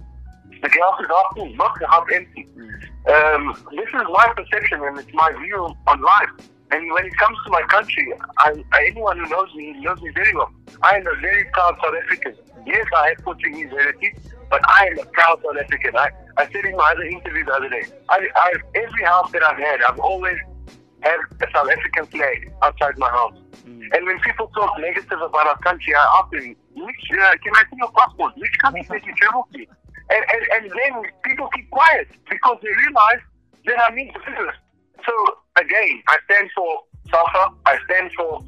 the 0.62 0.68
glass 0.68 1.00
is 1.00 1.06
half 1.08 1.34
full, 1.34 1.50
not 1.56 1.76
half 1.90 2.06
empty." 2.14 2.48
Mm. 2.56 2.70
Um, 3.10 3.56
this 3.72 3.88
is 3.88 4.06
my 4.08 4.32
perception 4.36 4.84
and 4.84 4.98
it's 4.98 5.12
my 5.12 5.32
view 5.42 5.74
on 5.86 6.00
life. 6.00 6.48
And 6.72 6.90
when 6.92 7.04
it 7.04 7.16
comes 7.16 7.36
to 7.44 7.50
my 7.50 7.62
country, 7.62 8.12
I, 8.38 8.64
anyone 8.78 9.18
who 9.18 9.28
knows 9.28 9.52
me 9.54 9.72
knows 9.80 10.00
me 10.00 10.10
very 10.14 10.34
well. 10.34 10.50
I 10.82 10.96
am 10.96 11.06
a 11.06 11.16
very 11.20 11.44
proud 11.52 11.76
South 11.82 11.94
African. 12.04 12.34
Yes, 12.64 12.86
I 12.96 13.08
have 13.08 13.18
Portuguese 13.24 13.70
heritage, 13.70 14.16
but 14.48 14.60
I 14.68 14.86
am 14.86 14.98
a 15.00 15.04
proud 15.06 15.40
South 15.42 15.56
African. 15.62 15.96
I, 15.96 16.10
I 16.36 16.46
said 16.52 16.64
in 16.64 16.76
my 16.76 16.92
other 16.92 17.02
interview 17.02 17.44
the 17.44 17.52
other 17.52 17.68
day, 17.68 17.84
I, 18.08 18.26
I, 18.36 18.52
every 18.76 19.04
house 19.04 19.32
that 19.32 19.42
I've 19.42 19.58
had, 19.58 19.82
I've 19.82 19.98
always 19.98 20.38
had 21.00 21.18
a 21.40 21.46
South 21.52 21.68
African 21.70 22.06
flag 22.06 22.52
outside 22.62 22.98
my 22.98 23.08
house. 23.08 23.34
Mm. 23.66 23.88
And 23.96 24.06
when 24.06 24.20
people 24.20 24.46
talk 24.54 24.78
negative 24.78 25.20
about 25.20 25.46
our 25.46 25.58
country, 25.58 25.94
I 25.94 26.20
ask 26.22 26.30
them, 26.30 26.54
which, 26.76 27.04
uh, 27.12 27.34
can 27.42 27.52
I 27.54 27.62
see 27.70 27.78
your 27.78 27.90
passport? 27.92 28.34
Which 28.36 28.56
country 28.58 28.86
did 28.88 29.04
you 29.06 29.14
travel 29.16 29.48
to? 29.52 29.58
And, 29.58 30.24
and, 30.32 30.64
and 30.64 30.70
then 30.70 31.10
people 31.24 31.48
keep 31.54 31.70
quiet 31.70 32.08
because 32.28 32.58
they 32.62 32.68
realize 32.68 33.22
that 33.66 33.78
I 33.88 33.94
mean 33.94 34.12
business. 34.12 34.54
So 35.06 35.12
again, 35.56 36.02
I 36.08 36.16
stand 36.24 36.50
for 36.54 36.82
SAFA, 37.10 37.54
I 37.66 37.78
stand 37.84 38.10
for 38.16 38.44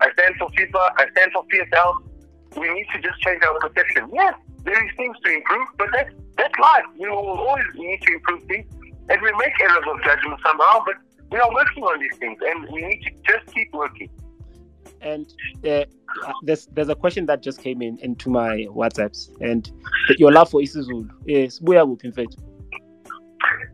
I 0.00 0.10
stand 0.14 0.36
for 0.38 0.48
FIFA, 0.48 0.90
I 0.96 1.06
stand 1.12 1.32
for 1.32 1.44
PSL. 1.44 1.94
We 2.56 2.72
need 2.72 2.86
to 2.94 3.00
just 3.00 3.20
change 3.20 3.42
our 3.44 3.58
perception. 3.60 4.08
Yes, 4.12 4.34
there 4.64 4.84
is 4.84 4.90
things 4.96 5.16
to 5.24 5.32
improve, 5.32 5.68
but 5.78 5.88
that's 5.92 6.14
that's 6.36 6.58
life. 6.58 6.84
We 6.98 7.08
will 7.08 7.16
always 7.16 7.64
need 7.74 8.00
to 8.02 8.14
improve 8.14 8.42
things, 8.44 8.66
and 9.08 9.22
we 9.22 9.32
make 9.38 9.52
errors 9.60 9.84
of 9.88 10.02
judgment 10.02 10.40
somehow. 10.42 10.82
But 10.84 10.96
we 11.30 11.38
are 11.38 11.52
working 11.52 11.84
on 11.84 12.00
these 12.00 12.16
things, 12.16 12.38
and 12.42 12.68
we 12.72 12.82
need 12.82 13.02
to 13.02 13.10
just 13.32 13.54
keep 13.54 13.72
working. 13.72 14.10
And 15.02 15.32
uh, 15.68 15.84
there's 16.42 16.66
there's 16.66 16.88
a 16.88 16.94
question 16.94 17.26
that 17.26 17.42
just 17.42 17.62
came 17.62 17.82
in 17.82 17.98
into 17.98 18.30
my 18.30 18.66
WhatsApps, 18.70 19.30
and 19.40 19.70
your 20.18 20.32
love 20.32 20.50
for 20.50 20.60
isiZulu 20.60 21.08
is 21.26 21.60
where 21.60 21.84
we 21.84 21.96
in 22.02 22.12
fact. 22.12 22.36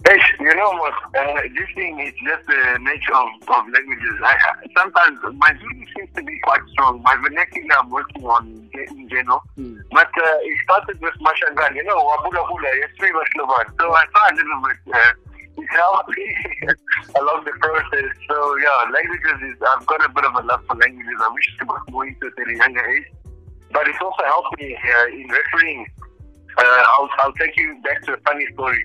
Hey, 0.06 0.18
you 0.40 0.54
know 0.54 0.70
what? 0.78 0.94
Uh, 1.18 1.42
this 1.42 1.68
thing 1.74 1.98
is 1.98 2.14
just 2.22 2.46
the 2.46 2.78
nature 2.80 3.14
of, 3.14 3.28
of 3.48 3.64
languages. 3.72 4.14
I, 4.22 4.36
sometimes 4.76 5.18
my 5.34 5.52
Zulu 5.58 5.84
seems 5.96 6.10
to 6.14 6.22
be 6.22 6.38
quite 6.40 6.60
strong. 6.70 7.02
My 7.02 7.16
vernacular 7.16 7.76
I'm 7.78 7.90
working 7.90 8.24
on 8.24 8.68
in 8.72 9.08
general. 9.08 9.42
Mm. 9.58 9.82
But 9.90 10.06
uh, 10.06 10.38
it 10.46 10.58
started 10.64 11.00
with 11.00 11.14
Mashangan, 11.20 11.74
you 11.74 11.84
know, 11.84 11.96
Wabula 11.96 12.46
Bula, 12.46 12.70
Yesri 12.78 13.10
Vashlavan. 13.10 13.66
So 13.80 13.92
I 13.92 14.04
saw 14.12 14.22
a 14.30 14.34
little 14.36 14.62
bit. 14.62 14.94
Uh, 14.94 15.12
it 15.58 15.68
helped 15.70 16.10
me 16.10 16.36
along 17.20 17.44
the 17.44 17.52
process. 17.58 18.10
So 18.28 18.56
yeah, 18.58 18.90
languages 18.92 19.50
is, 19.50 19.56
I've 19.74 19.86
got 19.86 20.04
a 20.04 20.08
bit 20.08 20.24
of 20.24 20.34
a 20.34 20.42
love 20.46 20.62
for 20.66 20.76
languages. 20.76 21.18
I 21.18 21.32
wish 21.32 21.56
to 21.58 21.64
go 21.90 22.02
into 22.02 22.26
it 22.26 22.34
at 22.38 22.48
a 22.48 22.56
younger 22.56 22.86
age. 22.86 23.06
But 23.72 23.88
it's 23.88 23.98
also 24.00 24.22
helped 24.24 24.60
me 24.60 24.76
uh, 24.76 25.06
in 25.06 25.28
refereeing. 25.28 25.86
Uh, 26.56 26.62
I'll, 26.62 27.10
I'll 27.18 27.32
take 27.34 27.56
you 27.56 27.80
back 27.84 28.02
to 28.02 28.14
a 28.14 28.16
funny 28.18 28.46
story. 28.54 28.84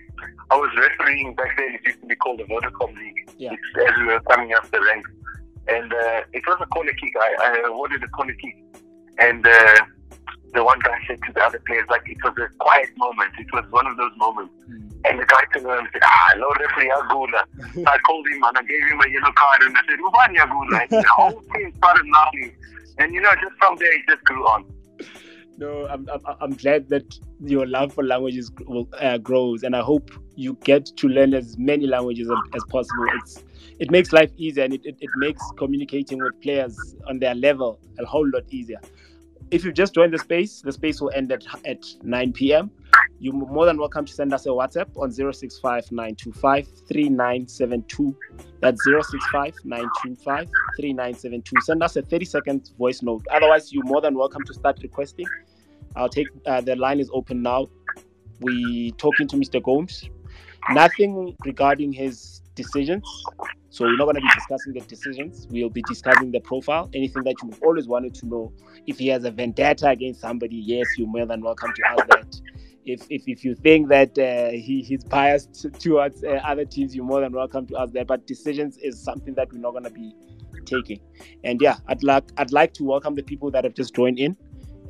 I 0.52 0.56
was 0.56 0.70
refereeing 0.78 1.34
back 1.34 1.58
then. 1.58 1.76
It 1.76 1.82
used 1.86 2.02
to 2.02 2.08
be 2.08 2.16
called 2.16 2.40
the 2.40 2.44
Vodacom 2.44 2.96
League. 2.98 3.32
Yeah. 3.38 3.54
as 3.54 3.98
we 3.98 4.06
were 4.06 4.20
coming 4.22 4.54
up 4.54 4.70
the 4.70 4.82
ranks, 4.82 5.10
and 5.68 5.94
uh, 5.94 6.22
it 6.34 6.44
was 6.46 6.58
a 6.60 6.66
corner 6.68 6.92
kick. 6.92 7.14
I, 7.18 7.36
I 7.40 7.68
awarded 7.70 8.04
a 8.04 8.08
corner 8.10 8.34
kick, 8.34 8.58
and 9.18 9.48
uh, 9.48 9.86
the 10.54 10.64
one 10.64 10.80
guy 10.80 10.98
said 11.08 11.20
to 11.26 11.34
the 11.34 11.42
other 11.42 11.62
players, 11.66 11.88
like 11.90 12.04
it 12.06 12.18
was 12.24 12.34
a 12.38 12.50
quiet 12.60 12.90
moment. 12.98 13.32
It 13.40 13.48
was 13.54 13.64
one 13.72 13.88
of 13.88 13.96
those 13.96 14.12
moments. 14.18 14.54
Mm. 14.70 14.92
And 15.06 15.20
the 15.20 15.26
guy 15.26 15.42
turned 15.54 15.66
around 15.66 15.80
and 15.80 15.90
said, 15.94 16.02
Ah, 16.04 16.34
no 16.36 16.52
referee 16.60 16.92
Agula. 16.92 17.42
so 17.74 17.88
I 17.88 17.98
called 18.00 18.28
him 18.28 18.44
and 18.44 18.58
I 18.58 18.62
gave 18.64 18.84
him 18.92 19.00
a 19.00 19.10
yellow 19.10 19.32
card 19.34 19.62
and 19.64 19.76
I 19.78 19.82
said, 19.88 20.00
Ubani 20.00 20.38
Agula. 20.38 20.82
And 20.82 20.92
the 20.92 21.08
whole 21.10 21.42
team 21.56 21.74
started 21.78 22.06
laughing. 22.12 22.54
And 23.00 23.14
you 23.14 23.22
know, 23.22 23.32
just 23.42 23.56
from 23.58 23.78
there 23.78 23.94
it 23.98 24.06
just 24.08 24.24
grew 24.26 24.46
on 24.48 24.66
no, 25.62 25.88
I'm, 25.88 26.10
I'm, 26.12 26.36
I'm 26.41 26.54
glad 26.56 26.89
that 26.89 27.17
your 27.39 27.67
love 27.67 27.93
for 27.93 28.04
languages 28.04 28.52
uh, 29.00 29.19
grows, 29.19 29.62
and 29.63 29.76
I 29.76 29.82
hope 29.82 30.10
you 30.36 30.58
get 30.63 30.88
to 30.97 31.08
learn 31.08 31.36
as 31.36 31.56
many 31.58 31.86
languages 31.86 32.30
as, 32.56 32.63
possible. 32.65 33.06
It's 33.19 33.43
it 33.80 33.91
makes 33.91 34.12
life 34.12 34.32
easier, 34.38 34.63
and 34.63 34.74
it, 34.74 34.82
it, 34.84 34.97
it 35.00 35.10
makes 35.17 35.41
communicating 35.58 36.17
with 36.17 36.39
players 36.41 36.95
on 37.08 37.19
their 37.19 37.36
level 37.36 37.80
a 38.00 38.06
whole 38.06 38.28
lot 38.28 38.43
easier. 38.50 38.80
If 39.52 39.63
you've 39.63 39.76
just 39.76 39.93
joined 39.93 40.13
the 40.13 40.17
space, 40.17 40.62
the 40.62 40.71
space 40.71 41.00
will 41.00 41.12
end 41.13 41.32
at, 41.32 41.43
at 41.65 41.86
9 42.02 42.34
p.m. 42.34 42.71
You're 43.19 43.34
more 43.34 43.67
than 43.67 43.78
welcome 43.78 44.06
to 44.06 44.12
send 44.12 44.34
us 44.34 44.47
a 44.47 44.50
WhatsApp 44.50 44.88
on 44.97 45.12
065 45.12 45.91
925 45.91 46.67
3972. 46.88 48.17
That's 48.62 48.84
065 48.84 49.54
925 49.63 50.47
3972. 50.76 51.62
Send 51.62 51.84
us 51.84 51.95
a 51.97 52.02
30 52.02 52.26
second 52.26 52.71
voice 52.80 53.04
note. 53.04 53.24
Otherwise, 53.32 53.71
you're 53.71 53.84
more 53.84 54.02
than 54.02 54.15
welcome 54.15 54.43
to 54.45 54.54
start 54.56 54.80
requesting. 54.82 55.28
I'll 55.95 56.10
take 56.10 56.27
uh, 56.45 56.62
the 56.62 56.75
line 56.75 56.99
is 56.99 57.10
open 57.13 57.41
now. 57.41 57.67
We 58.39 58.91
talking 58.93 59.27
to 59.30 59.36
Mr. 59.36 59.62
Gomes. 59.62 60.10
Nothing 60.69 61.36
regarding 61.45 61.91
his 61.91 62.41
decisions. 62.56 63.04
So 63.69 63.86
we're 63.86 63.95
not 63.95 64.06
going 64.06 64.15
to 64.15 64.21
be 64.21 64.30
discussing 64.36 64.73
the 64.73 64.82
decisions. 64.82 65.47
We'll 65.49 65.69
be 65.69 65.82
discussing 65.84 66.32
the 66.32 66.41
profile. 66.41 66.89
Anything 66.93 67.23
that 67.23 67.36
you've 67.41 67.62
always 67.63 67.88
wanted 67.88 68.13
to 68.15 68.25
know. 68.27 68.54
If 68.86 68.99
he 68.99 69.08
has 69.08 69.23
a 69.23 69.32
vendetta 69.32 69.89
against 69.89 70.21
somebody, 70.21 70.58
yes, 70.58 70.86
you're 70.97 71.08
more 71.08 71.25
than 71.25 71.41
welcome 71.41 71.71
to 71.73 71.82
ask 71.88 72.08
that. 72.08 72.41
If, 72.84 73.04
if, 73.10 73.23
if 73.27 73.45
you 73.45 73.56
think 73.56 73.89
that 73.89 74.17
uh, 74.17 74.51
he, 74.51 74.82
he's 74.82 75.04
biased 75.04 75.67
towards 75.80 76.23
uh, 76.23 76.41
other 76.43 76.65
teams, 76.65 76.95
you're 76.95 77.06
more 77.06 77.21
than 77.21 77.32
welcome 77.32 77.65
to 77.67 77.77
ask 77.77 77.93
that. 77.93 78.08
But 78.08 78.27
decisions 78.27 78.77
is 78.77 79.01
something 79.01 79.36
that 79.36 79.54
we're 79.54 79.60
not 79.60 79.71
going 79.71 79.84
to 79.86 79.91
be 79.91 80.13
taking. 80.65 80.99
And 81.43 81.62
yeah, 81.62 81.77
I'd 81.88 82.04
like 82.04 82.25
I'd 82.38 82.51
like 82.51 82.73
to 82.73 82.84
welcome 82.84 83.15
the 83.15 83.23
people 83.23 83.51
that 83.51 83.63
have 83.63 83.73
just 83.73 83.95
joined 83.95 84.19
in 84.19 84.36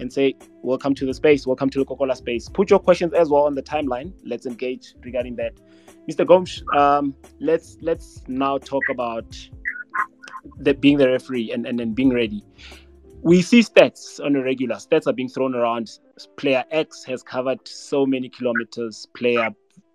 and 0.02 0.12
say, 0.12 0.36
Welcome 0.64 0.94
to 0.96 1.06
the 1.06 1.14
space, 1.14 1.48
welcome 1.48 1.70
to 1.70 1.80
the 1.80 1.86
Coca-Cola 1.86 2.16
space. 2.16 2.50
Put 2.50 2.70
your 2.70 2.80
questions 2.80 3.14
as 3.14 3.30
well 3.30 3.44
on 3.44 3.56
the 3.56 3.64
timeline. 3.64 4.12
Let's 4.26 4.46
engage 4.46 4.96
regarding 5.04 5.36
that. 5.38 5.54
Mr. 6.10 6.26
Gomes, 6.28 6.64
um, 6.76 7.16
let's 7.40 7.78
let's 7.82 8.24
now 8.28 8.58
talk 8.58 8.84
about 8.90 9.38
the, 10.58 10.74
being 10.74 10.98
the 10.98 11.08
referee 11.08 11.52
and, 11.52 11.66
and, 11.66 11.80
and 11.80 11.96
being 11.96 12.12
ready. 12.14 12.44
We 13.22 13.44
see 13.44 13.62
stats 13.62 14.24
on 14.24 14.36
a 14.36 14.44
regular. 14.44 14.76
Stats 14.76 15.06
are 15.06 15.14
being 15.14 15.30
thrown 15.30 15.54
around. 15.54 15.92
Player 16.38 16.66
X 16.72 17.04
has 17.06 17.22
covered 17.22 17.68
so 17.68 18.06
many 18.06 18.30
kilometers. 18.30 19.08
Player 19.16 19.50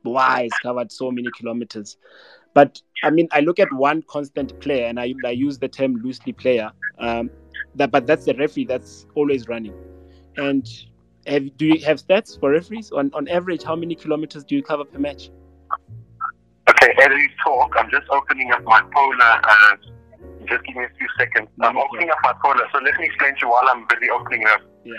Y 0.05 0.43
has 0.43 0.53
covered 0.63 0.93
so 0.93 1.11
many 1.11 1.29
kilometers. 1.37 1.97
But 2.55 2.81
I 3.03 3.11
mean, 3.11 3.29
I 3.33 3.41
look 3.41 3.59
at 3.59 3.73
one 3.73 4.03
constant 4.03 4.59
player, 4.61 4.87
and 4.87 4.99
I, 4.99 5.15
I 5.25 5.31
use 5.31 5.59
the 5.59 5.69
term 5.69 5.97
loosely 5.97 6.33
player. 6.33 6.71
Um, 6.99 7.31
that, 7.75 7.91
but 7.91 8.07
that's 8.07 8.25
the 8.25 8.35
referee 8.35 8.65
that's 8.65 9.07
always 9.15 9.49
running. 9.49 9.75
And 10.37 10.69
have, 11.27 11.57
do 11.57 11.67
you 11.67 11.85
have 11.85 12.03
stats 12.03 12.39
for 12.39 12.51
referees 12.51 12.93
on, 12.93 13.11
on 13.15 13.29
average? 13.29 13.63
How 13.63 13.77
many 13.77 13.95
kilometers 13.95 14.45
do 14.45 14.55
you 14.55 14.63
cover 14.63 14.85
per 14.85 14.99
match? 14.99 15.31
Okay, 16.69 16.93
as 17.01 17.09
we 17.09 17.29
talk, 17.45 17.75
I'm 17.79 17.91
just 17.91 18.09
opening 18.11 18.51
up 18.53 18.63
my 18.65 18.83
polar. 18.93 19.41
Uh, 19.45 19.77
just 20.47 20.65
give 20.65 20.77
me 20.77 20.85
a 20.85 20.89
few 20.99 21.09
seconds. 21.19 21.49
I'm 21.61 21.77
opening 21.77 22.11
up 22.11 22.19
my 22.23 22.35
polar, 22.43 22.67
so 22.73 22.79
let 22.79 22.99
me 22.99 23.07
explain 23.07 23.35
to 23.35 23.41
you 23.43 23.49
while 23.49 23.65
I'm 23.69 23.87
busy 23.87 24.11
opening 24.11 24.43
it 24.43 24.49
up. 24.49 24.61
Yeah. 24.85 24.95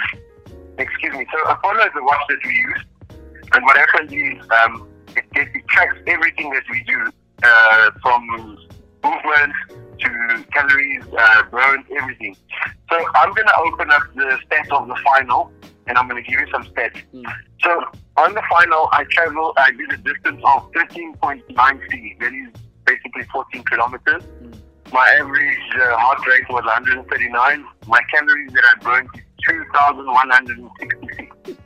Excuse 0.78 1.14
me. 1.14 1.26
So 1.32 1.50
a 1.50 1.56
polar 1.64 1.88
is 1.88 1.94
a 1.96 2.04
watch 2.04 2.22
that 2.30 2.40
we 2.46 2.54
use, 2.54 2.86
and 3.54 3.64
what 3.64 3.78
happens 3.78 4.12
is 4.12 4.50
um, 4.64 4.88
it, 5.16 5.26
it, 5.36 5.50
it 5.56 5.68
tracks 5.68 5.96
everything 6.08 6.52
that 6.52 6.64
we 6.70 6.84
do 6.84 7.12
uh, 7.44 7.92
from 8.02 8.58
movement 9.04 9.54
to 10.00 10.46
calories, 10.52 11.04
uh, 11.18 11.44
burns, 11.52 11.86
everything. 12.00 12.36
So 12.90 12.96
I'm 13.16 13.34
going 13.34 13.48
to 13.48 13.58
open 13.66 13.92
up 13.92 14.04
the 14.16 14.40
stats 14.46 14.72
of 14.72 14.88
the 14.88 14.96
final 15.04 15.52
and 15.88 15.98
I'm 15.98 16.08
going 16.08 16.24
to 16.24 16.30
give 16.30 16.40
you 16.40 16.48
some 16.52 16.64
stats. 16.64 17.02
Mm. 17.14 17.26
So 17.62 17.84
on 18.18 18.34
the 18.34 18.42
final, 18.50 18.90
I 18.92 19.06
traveled, 19.10 19.56
I 19.58 19.72
did 19.72 19.94
a 19.94 19.98
distance 19.98 20.42
of 20.46 20.72
13.9 20.74 21.90
feet. 21.90 22.20
That 22.20 22.34
is 22.34 22.50
basically 22.86 23.24
14 23.32 23.64
kilometers. 23.64 24.24
Mm. 24.24 24.54
My 24.92 25.08
average 25.20 25.58
uh, 25.76 25.98
heart 25.98 26.26
rate 26.28 26.48
was 26.50 26.64
139. 26.64 27.66
My 27.88 28.02
calories 28.14 28.52
that 28.54 28.64
I 28.64 28.76
burned 28.82 29.10
is 29.16 29.24
2,166. 29.50 31.58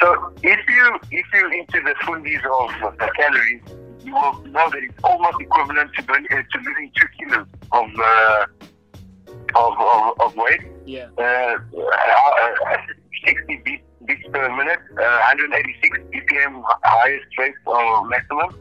So 0.00 0.32
if 0.42 0.58
you 0.68 0.98
if 1.10 1.26
you 1.32 1.50
into 1.50 1.80
the 1.82 1.94
fundies 2.02 2.44
of 2.44 2.70
the 2.98 3.10
calories, 3.16 3.62
you 4.04 4.14
will 4.14 4.42
know 4.46 4.70
that 4.70 4.82
it's 4.82 4.98
almost 5.04 5.40
equivalent 5.40 5.90
to, 5.94 6.02
burning, 6.04 6.26
uh, 6.30 6.36
to 6.36 6.58
losing 6.64 6.92
two 7.00 7.08
kilos 7.18 7.46
of, 7.72 7.88
uh, 7.98 8.46
of, 9.54 9.72
of, 9.78 10.20
of 10.20 10.36
weight. 10.36 10.60
Yeah. 10.86 11.08
Uh, 11.18 11.22
uh 11.22 12.76
60 13.26 13.62
beats, 13.64 13.84
beats 14.06 14.28
per 14.32 14.48
minute, 14.56 14.80
uh, 14.98 15.32
186 15.34 15.98
BPM 16.12 16.62
highest 16.82 17.26
rate 17.38 17.54
or 17.66 18.06
maximum, 18.08 18.56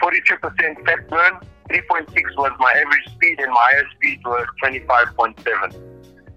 42% 0.00 0.84
fat 0.84 1.08
burn, 1.08 1.40
3.6 1.70 2.36
was 2.36 2.52
my 2.58 2.72
average 2.72 3.06
speed, 3.14 3.40
and 3.40 3.50
my 3.50 3.72
highest 3.72 3.94
speed 3.96 4.20
was 4.24 4.46
25.7. 4.62 5.93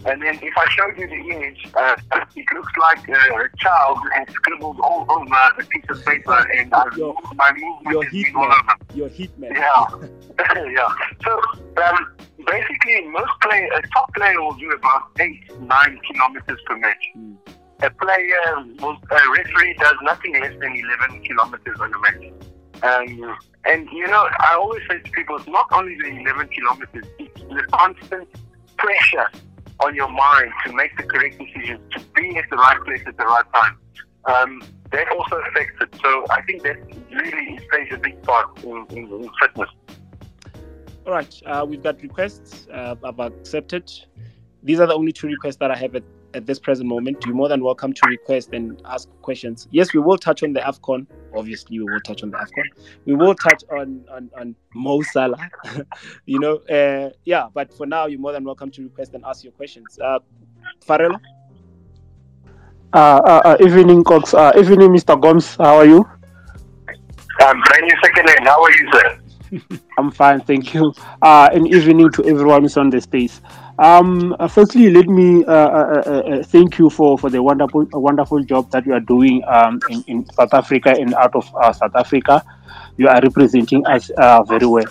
And 0.07 0.21
then 0.21 0.39
if 0.41 0.53
I 0.55 0.69
showed 0.69 0.97
you 0.97 1.05
the 1.05 1.35
image, 1.35 1.67
uh, 1.75 1.97
it 2.35 2.45
looks 2.53 2.71
like 2.79 3.09
a 3.09 3.49
child 3.57 3.97
has 4.13 4.29
scribbled 4.29 4.79
all 4.79 5.05
over 5.09 5.35
a 5.59 5.65
piece 5.65 5.83
of 5.89 6.03
paper, 6.05 6.47
and 6.55 6.73
uh, 6.73 6.85
your, 6.95 7.13
my 7.35 7.51
movement 7.51 7.93
your 7.93 8.05
is 8.05 8.11
heat 8.11 8.33
all 8.33 8.45
over. 8.45 8.75
Your 8.95 9.09
heat 9.09 9.37
man. 9.37 9.51
Yeah, 9.53 9.85
yeah. 10.71 10.93
So 11.25 11.41
um, 11.83 12.15
basically, 12.45 13.07
most 13.09 13.31
player, 13.41 13.67
a 13.75 13.81
top 13.89 14.13
player 14.15 14.41
will 14.41 14.53
do 14.53 14.71
about 14.71 15.09
eight, 15.19 15.41
nine 15.59 15.99
kilometers 16.09 16.59
per 16.65 16.77
match. 16.77 17.03
Mm. 17.17 17.35
A 17.81 17.89
player, 17.89 18.65
will, 18.79 18.97
a 19.11 19.31
referee 19.37 19.75
does 19.77 19.95
nothing 20.03 20.39
less 20.39 20.53
than 20.61 20.73
11 20.73 21.21
kilometers 21.23 21.79
on 21.81 21.93
a 21.93 21.99
match. 21.99 22.31
Um, 22.81 23.37
and 23.65 23.89
you 23.91 24.07
know, 24.07 24.25
I 24.39 24.55
always 24.55 24.83
say 24.89 24.99
to 24.99 25.11
people, 25.11 25.35
it's 25.35 25.47
not 25.47 25.67
only 25.73 25.97
the 25.97 26.07
11 26.07 26.47
kilometers; 26.47 27.05
it's 27.19 27.41
the 27.41 27.63
constant 27.71 28.29
pressure 28.77 29.27
on 29.79 29.95
your 29.95 30.09
mind 30.09 30.51
to 30.65 30.73
make 30.73 30.95
the 30.97 31.03
correct 31.03 31.39
decisions, 31.39 31.81
to 31.93 31.99
be 32.15 32.37
at 32.37 32.49
the 32.49 32.57
right 32.57 32.83
place 32.83 33.01
at 33.05 33.17
the 33.17 33.25
right 33.25 33.45
time. 33.53 33.77
Um, 34.25 34.61
that 34.91 35.07
also 35.09 35.37
affects 35.49 35.75
it. 35.81 35.95
So 36.01 36.25
I 36.29 36.41
think 36.43 36.63
that 36.63 36.77
really 37.11 37.59
plays 37.69 37.89
a 37.91 37.97
big 37.97 38.21
part 38.23 38.63
in, 38.63 38.85
in, 38.89 39.05
in 39.05 39.29
fitness. 39.41 39.69
All 41.05 41.13
right, 41.13 41.41
uh, 41.45 41.65
we've 41.67 41.83
got 41.83 42.01
requests. 42.01 42.67
Uh, 42.67 42.95
I've 43.03 43.19
accepted. 43.19 43.91
These 44.63 44.79
are 44.79 44.87
the 44.87 44.93
only 44.93 45.13
two 45.13 45.27
requests 45.27 45.57
that 45.57 45.71
I 45.71 45.77
have 45.77 45.95
at, 45.95 46.03
at 46.37 46.45
this 46.45 46.59
present 46.59 46.87
moment. 46.87 47.17
You're 47.25 47.35
more 47.35 47.49
than 47.49 47.63
welcome 47.63 47.91
to 47.91 48.01
request 48.07 48.53
and 48.53 48.81
ask 48.85 49.09
questions. 49.21 49.67
Yes, 49.71 49.93
we 49.93 49.99
will 49.99 50.17
touch 50.17 50.43
on 50.43 50.53
the 50.53 50.61
AFCON. 50.61 51.07
Obviously, 51.35 51.79
we 51.79 51.85
will 51.85 51.99
touch 51.99 52.23
on 52.23 52.31
the 52.31 52.37
AFCON. 52.37 52.67
We 53.05 53.15
will 53.15 53.35
touch 53.35 53.63
on 53.71 54.05
on, 54.09 54.29
on 54.39 54.55
Mo 54.73 55.01
Salah. 55.01 55.49
you 56.25 56.39
know, 56.39 56.57
uh, 56.69 57.09
yeah. 57.25 57.47
But 57.53 57.73
for 57.73 57.85
now, 57.85 58.05
you're 58.05 58.19
more 58.19 58.31
than 58.31 58.43
welcome 58.45 58.71
to 58.71 58.83
request 58.83 59.13
and 59.15 59.25
ask 59.25 59.43
your 59.43 59.53
questions. 59.53 59.99
Uh, 59.99 60.19
Farelo? 60.87 61.19
Uh, 62.93 62.97
uh, 62.97 63.41
uh, 63.43 63.57
evening, 63.59 64.03
Cox. 64.03 64.33
Uh, 64.33 64.53
evening, 64.57 64.89
Mr. 64.91 65.19
Gomes. 65.19 65.55
How 65.55 65.77
are 65.77 65.85
you? 65.85 66.05
Um, 67.43 67.61
brand 67.61 67.83
new 67.83 67.97
second 68.03 68.25
name. 68.25 68.45
How 68.45 68.63
are 68.63 68.71
you, 68.71 68.89
sir? 68.93 69.19
I'm 69.97 70.11
fine, 70.11 70.41
thank 70.41 70.73
you. 70.73 70.93
Uh, 71.21 71.49
and 71.53 71.67
evening 71.73 72.11
to 72.11 72.25
everyone 72.25 72.63
who's 72.63 72.77
on 72.77 72.89
the 72.89 73.01
space. 73.01 73.41
Um, 73.79 74.35
uh, 74.39 74.47
firstly, 74.47 74.89
let 74.89 75.07
me 75.07 75.45
uh, 75.45 75.51
uh, 75.51 76.03
uh, 76.05 76.09
uh, 76.09 76.43
thank 76.43 76.79
you 76.79 76.89
for, 76.89 77.17
for 77.17 77.29
the 77.29 77.41
wonderful 77.41 77.87
wonderful 77.93 78.43
job 78.43 78.71
that 78.71 78.85
you 78.85 78.93
are 78.93 78.99
doing 78.99 79.43
um, 79.47 79.79
in, 79.89 80.03
in 80.07 80.25
South 80.31 80.53
Africa 80.53 80.89
and 80.97 81.13
out 81.13 81.35
of 81.35 81.53
uh, 81.55 81.71
South 81.71 81.95
Africa. 81.95 82.43
You 82.97 83.07
are 83.07 83.21
representing 83.21 83.85
us 83.85 84.09
uh, 84.17 84.41
very 84.43 84.65
well. 84.65 84.85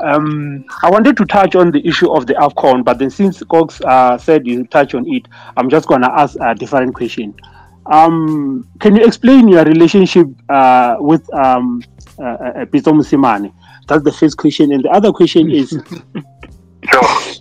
Um, 0.00 0.64
I 0.82 0.90
wanted 0.90 1.16
to 1.18 1.24
touch 1.26 1.54
on 1.54 1.70
the 1.70 1.86
issue 1.86 2.10
of 2.12 2.26
the 2.26 2.34
AFCON, 2.34 2.84
but 2.84 2.98
then 2.98 3.10
since 3.10 3.40
Cox 3.44 3.80
uh, 3.82 4.18
said 4.18 4.44
you 4.44 4.64
touch 4.66 4.94
on 4.94 5.06
it, 5.06 5.28
I'm 5.56 5.70
just 5.70 5.86
going 5.86 6.00
to 6.00 6.12
ask 6.12 6.36
a 6.40 6.54
different 6.56 6.96
question. 6.96 7.34
Um, 7.86 8.68
can 8.80 8.96
you 8.96 9.04
explain 9.04 9.46
your 9.46 9.62
relationship 9.64 10.26
uh, 10.48 10.96
with 10.98 11.32
um, 11.32 11.82
uh, 12.18 12.22
uh, 12.22 12.64
Pitso 12.66 13.52
That's 13.86 14.02
the 14.02 14.12
first 14.12 14.36
question. 14.38 14.72
And 14.72 14.84
the 14.84 14.90
other 14.90 15.12
question 15.12 15.50
is, 15.50 15.70
Sure. 16.92 17.33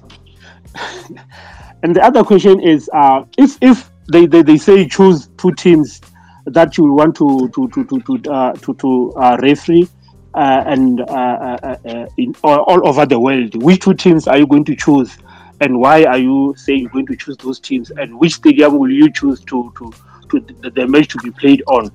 and 1.84 1.96
the 1.96 2.04
other 2.04 2.24
question 2.24 2.60
is, 2.60 2.90
uh, 2.94 3.24
if 3.38 3.58
if 3.62 3.90
they, 4.12 4.26
they, 4.26 4.42
they 4.42 4.58
say 4.58 4.88
choose 4.88 5.30
two 5.38 5.52
teams 5.54 6.02
that 6.46 6.78
you 6.78 6.92
want 6.92 7.16
to 7.16 7.50
to 7.50 7.68
to 7.70 7.86
to 7.86 8.00
to 8.02 8.32
uh, 8.32 8.54
to, 8.54 8.74
to 8.76 9.14
uh, 9.14 9.38
referee 9.42 9.88
uh, 10.34 10.64
and 10.66 11.02
uh, 11.02 11.04
uh, 11.04 11.78
uh, 11.86 12.06
in 12.18 12.36
all, 12.44 12.60
all 12.64 12.88
over 12.88 13.06
the 13.06 13.20
world, 13.20 13.62
which 13.64 13.82
two 13.82 13.94
teams 13.94 14.28
are 14.28 14.38
you 14.38 14.48
going 14.48 14.66
to 14.66 14.76
choose, 14.76 15.18
and 15.62 15.80
why 15.80 16.04
are 16.04 16.18
you 16.18 16.54
saying 16.58 16.82
you're 16.82 16.90
going 16.90 17.06
to 17.06 17.16
choose 17.16 17.38
those 17.38 17.60
teams, 17.60 17.92
and 17.92 18.18
which 18.18 18.34
stadium 18.36 18.78
will 18.78 18.92
you 18.92 19.12
choose 19.12 19.40
to 19.42 19.72
to 19.78 19.94
to 20.30 20.40
the, 20.40 20.70
the 20.72 20.88
match 20.88 21.08
to 21.10 21.18
be 21.20 21.32
played 21.32 21.62
on? 21.68 21.92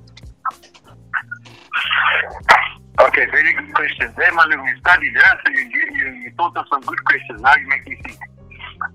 Okay, 3.01 3.25
very 3.31 3.53
good 3.53 3.73
question. 3.73 4.13
Hey, 4.17 4.29
Manu, 4.33 4.61
you 4.61 4.77
studied, 4.79 5.13
yeah? 5.15 5.33
So 5.45 5.51
you, 5.53 5.59
you, 5.59 6.13
you, 6.15 6.31
thought 6.35 6.55
of 6.57 6.65
some 6.69 6.81
good 6.81 7.01
questions. 7.05 7.41
Now 7.41 7.55
you 7.55 7.67
make 7.67 7.87
me 7.87 7.95
think. 8.03 8.19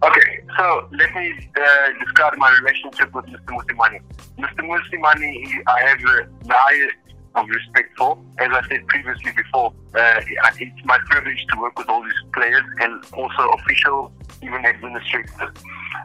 Okay, 0.03 0.41
so 0.57 0.89
let 0.93 1.15
me 1.15 1.33
uh, 1.57 1.63
describe 2.01 2.37
my 2.37 2.51
relationship 2.61 3.13
with 3.15 3.27
Mr. 3.27 3.51
Mosimane. 3.57 4.01
Mr. 4.39 4.61
Mosimane, 4.61 5.33
he- 5.47 5.63
I 5.67 5.81
have 5.89 5.99
the 6.01 6.55
highest 6.55 6.97
of 7.35 7.49
respect 7.49 7.97
for. 7.99 8.19
As 8.39 8.51
I 8.53 8.69
said 8.69 8.87
previously 8.87 9.33
before, 9.33 9.73
uh, 9.95 10.21
it's 10.59 10.85
my 10.85 10.99
privilege 11.11 11.45
to 11.53 11.61
work 11.61 11.79
with 11.79 11.89
all 11.89 12.03
these 12.03 12.23
players 12.33 12.63
and 12.81 13.05
also 13.13 13.49
officials, 13.59 14.13
even 14.43 14.65
administrators. 14.65 15.51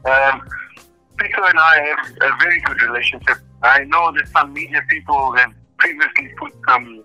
Um, 0.06 0.42
Peter 1.18 1.44
and 1.44 1.60
I 1.60 1.86
have 1.88 2.32
a 2.32 2.38
very 2.44 2.62
good 2.62 2.82
relationship. 2.82 3.38
I 3.62 3.84
know 3.84 4.12
that 4.14 4.28
some 4.30 4.54
media 4.54 4.82
people 4.90 5.34
have 5.34 5.54
previously 5.78 6.30
put 6.38 6.54
some 6.68 7.04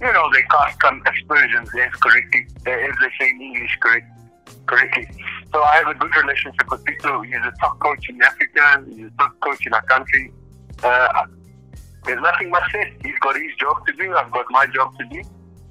you 0.00 0.12
know, 0.12 0.28
they 0.32 0.42
cast 0.42 0.80
some 0.82 1.00
aspersions 1.06 1.68
as 1.80 1.92
correctly, 2.00 2.46
as 2.66 2.94
they 3.00 3.10
say 3.20 3.30
in 3.30 3.40
English, 3.40 3.78
correct, 3.80 4.06
correctly. 4.66 5.08
So 5.52 5.62
I 5.62 5.76
have 5.76 5.88
a 5.88 5.94
good 5.94 6.14
relationship 6.16 6.70
with 6.70 6.84
Peter. 6.84 7.22
He's 7.24 7.34
a 7.36 7.52
top 7.60 7.78
coach 7.80 8.08
in 8.08 8.22
Africa. 8.22 8.84
He's 8.88 9.06
a 9.06 9.12
top 9.18 9.38
coach 9.40 9.66
in 9.66 9.74
our 9.74 9.82
country. 9.82 10.32
Uh, 10.82 11.26
there's 12.04 12.20
nothing 12.20 12.50
much 12.50 12.70
said. 12.72 12.92
He's 13.04 13.18
got 13.20 13.36
his 13.36 13.54
job 13.60 13.86
to 13.86 13.92
do. 13.92 14.14
I've 14.14 14.32
got 14.32 14.46
my 14.50 14.66
job 14.66 14.96
to 14.98 15.04
do. 15.06 15.22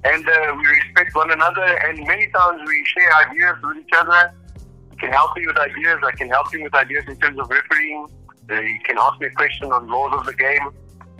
And 0.04 0.28
uh, 0.28 0.54
we 0.56 0.66
respect 0.66 1.14
one 1.14 1.30
another. 1.30 1.64
And 1.64 2.06
many 2.06 2.28
times 2.28 2.60
we 2.66 2.84
share 2.86 3.10
ideas 3.28 3.56
with 3.62 3.78
each 3.78 3.92
other. 4.00 4.32
He 4.90 4.96
can 4.96 5.12
help 5.12 5.36
me 5.36 5.46
with 5.46 5.58
ideas. 5.58 5.98
I 6.04 6.12
can 6.12 6.28
help 6.28 6.52
him 6.52 6.62
with 6.62 6.74
ideas 6.74 7.04
in 7.08 7.16
terms 7.16 7.38
of 7.38 7.50
refereeing. 7.50 8.06
Uh, 8.50 8.60
he 8.60 8.78
can 8.84 8.98
ask 8.98 9.20
me 9.20 9.26
a 9.26 9.30
question 9.30 9.70
on 9.72 9.88
laws 9.88 10.12
of 10.18 10.26
the 10.26 10.34
game. 10.34 10.70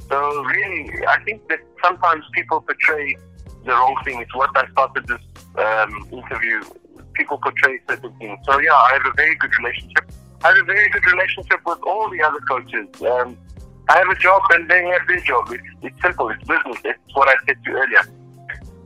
So 0.08 0.42
really, 0.44 1.06
I 1.06 1.22
think 1.24 1.48
that 1.48 1.60
sometimes 1.82 2.24
people 2.34 2.60
portray 2.60 3.16
the 3.64 3.70
wrong 3.70 3.96
thing. 4.04 4.20
It's 4.20 4.34
what 4.34 4.50
I 4.56 4.68
started 4.70 5.06
this 5.06 5.20
um, 5.56 6.08
interview. 6.12 6.62
People 7.14 7.38
portray 7.38 7.80
certain 7.88 8.12
things. 8.18 8.38
So 8.44 8.58
yeah, 8.60 8.72
I 8.72 8.92
have 8.94 9.06
a 9.06 9.14
very 9.16 9.34
good 9.36 9.56
relationship. 9.58 10.10
I 10.44 10.48
have 10.48 10.58
a 10.58 10.64
very 10.64 10.88
good 10.90 11.04
relationship 11.12 11.60
with 11.64 11.78
all 11.82 12.10
the 12.10 12.22
other 12.22 12.40
coaches. 12.40 12.88
Um, 13.02 13.36
I 13.88 13.98
have 13.98 14.08
a 14.08 14.14
job 14.16 14.42
and 14.50 14.70
they 14.70 14.84
have 14.86 15.06
their 15.06 15.20
job. 15.20 15.48
It's, 15.50 15.62
it's 15.82 16.02
simple. 16.02 16.28
It's 16.30 16.42
business. 16.44 16.78
It's 16.84 17.14
what 17.14 17.28
I 17.28 17.34
said 17.46 17.62
to 17.64 17.70
you 17.70 17.76
earlier. 17.76 18.04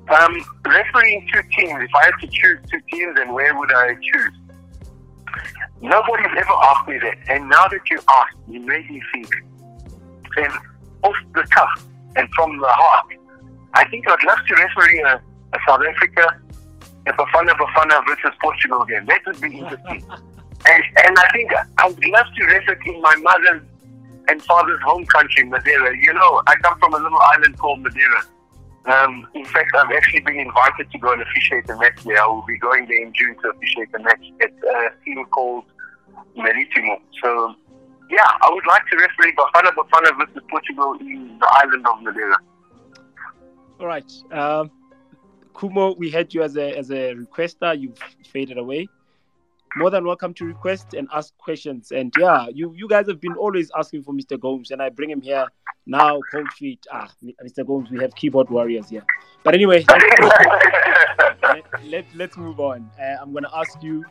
Um, 0.08 0.44
refereeing 0.64 1.28
two 1.32 1.42
teams. 1.56 1.82
If 1.82 1.94
I 1.94 2.04
had 2.04 2.14
to 2.20 2.26
choose 2.28 2.58
two 2.70 2.80
teams, 2.92 3.16
then 3.16 3.32
where 3.32 3.56
would 3.58 3.72
I 3.72 3.94
choose? 3.94 4.32
Nobody's 5.80 6.26
ever 6.36 6.52
asked 6.52 6.88
me 6.88 6.98
that. 6.98 7.16
And 7.28 7.48
now 7.48 7.68
that 7.68 7.80
you 7.90 7.98
asked, 8.08 8.36
you 8.48 8.60
made 8.60 8.90
me 8.90 9.02
think. 9.12 9.28
And 10.36 10.52
off 11.02 11.16
the 11.34 11.46
cuff 11.50 11.84
and 12.16 12.28
from 12.34 12.58
the 12.58 12.68
heart, 12.68 13.06
I 13.74 13.86
think 13.88 14.08
I'd 14.08 14.24
love 14.24 14.38
to 14.46 14.54
referee 14.54 15.00
a, 15.02 15.14
a 15.16 15.58
South 15.66 15.82
Africa, 15.86 16.40
a 17.06 17.12
Bafana 17.12 17.52
Bafana 17.52 18.06
versus 18.06 18.36
Portugal 18.40 18.84
game. 18.84 19.06
That 19.06 19.20
would 19.26 19.40
be 19.40 19.58
interesting. 19.58 20.04
and, 20.66 20.84
and 21.04 21.18
I 21.18 21.28
think 21.32 21.50
I 21.78 21.88
would 21.88 22.04
love 22.06 22.26
to 22.36 22.44
referee 22.46 22.94
in 22.94 23.00
my 23.00 23.16
mother's 23.16 23.62
and 24.28 24.42
father's 24.42 24.80
home 24.82 25.06
country, 25.06 25.44
Madeira. 25.44 25.96
You 25.96 26.12
know, 26.12 26.42
I 26.46 26.56
come 26.56 26.78
from 26.78 26.94
a 26.94 26.98
little 26.98 27.18
island 27.34 27.58
called 27.58 27.80
Madeira. 27.80 28.22
Um, 28.86 29.26
in 29.34 29.44
fact, 29.44 29.74
I've 29.74 29.90
actually 29.90 30.20
been 30.20 30.38
invited 30.38 30.90
to 30.90 30.98
go 30.98 31.12
and 31.12 31.22
officiate 31.22 31.68
a 31.70 31.76
match 31.76 32.02
there. 32.04 32.22
I 32.22 32.26
will 32.26 32.44
be 32.46 32.58
going 32.58 32.86
there 32.86 33.02
in 33.02 33.12
June 33.14 33.36
to 33.42 33.50
officiate 33.50 33.88
a 33.94 33.98
match 33.98 34.24
at 34.40 34.50
a 34.50 35.04
team 35.04 35.24
called 35.26 35.64
Maritimo. 36.36 37.00
So, 37.22 37.54
yeah, 38.10 38.26
I 38.42 38.50
would 38.52 38.66
like 38.66 38.82
to 38.90 38.96
referee 38.96 39.34
Bafana 39.34 39.70
Bafana 39.74 40.16
versus 40.18 40.42
Portugal 40.48 40.94
in 41.00 41.38
the 41.38 41.48
island 41.62 41.86
of 41.86 42.02
Madeira. 42.02 42.36
All 43.80 43.86
right. 43.86 44.12
Um, 44.30 44.70
Kumo, 45.58 45.94
we 45.94 46.10
had 46.10 46.34
you 46.34 46.42
as 46.42 46.56
a 46.56 46.76
as 46.76 46.90
a 46.90 47.14
requester. 47.14 47.78
You've 47.78 47.98
faded 48.28 48.58
away. 48.58 48.88
More 49.76 49.90
than 49.90 50.06
welcome 50.06 50.32
to 50.34 50.44
request 50.44 50.94
and 50.94 51.08
ask 51.12 51.36
questions. 51.38 51.92
And 51.92 52.12
yeah, 52.18 52.46
you 52.52 52.74
you 52.74 52.88
guys 52.88 53.06
have 53.08 53.20
been 53.20 53.34
always 53.34 53.70
asking 53.76 54.02
for 54.02 54.12
Mr. 54.12 54.38
Gomes, 54.38 54.70
and 54.70 54.82
I 54.82 54.90
bring 54.90 55.10
him 55.10 55.20
here 55.20 55.46
now. 55.86 56.20
Cold 56.30 56.52
feet. 56.52 56.86
Ah, 56.92 57.10
Mr. 57.44 57.66
Gomes, 57.66 57.90
we 57.90 57.98
have 58.00 58.14
keyboard 58.14 58.50
warriors 58.50 58.90
here. 58.90 59.04
But 59.44 59.54
anyway, 59.54 59.84
let, 61.42 61.64
let, 61.84 62.04
let's 62.14 62.36
move 62.36 62.60
on. 62.60 62.90
Uh, 63.00 63.16
I'm 63.20 63.32
gonna 63.32 63.50
ask 63.54 63.82
you 63.82 64.04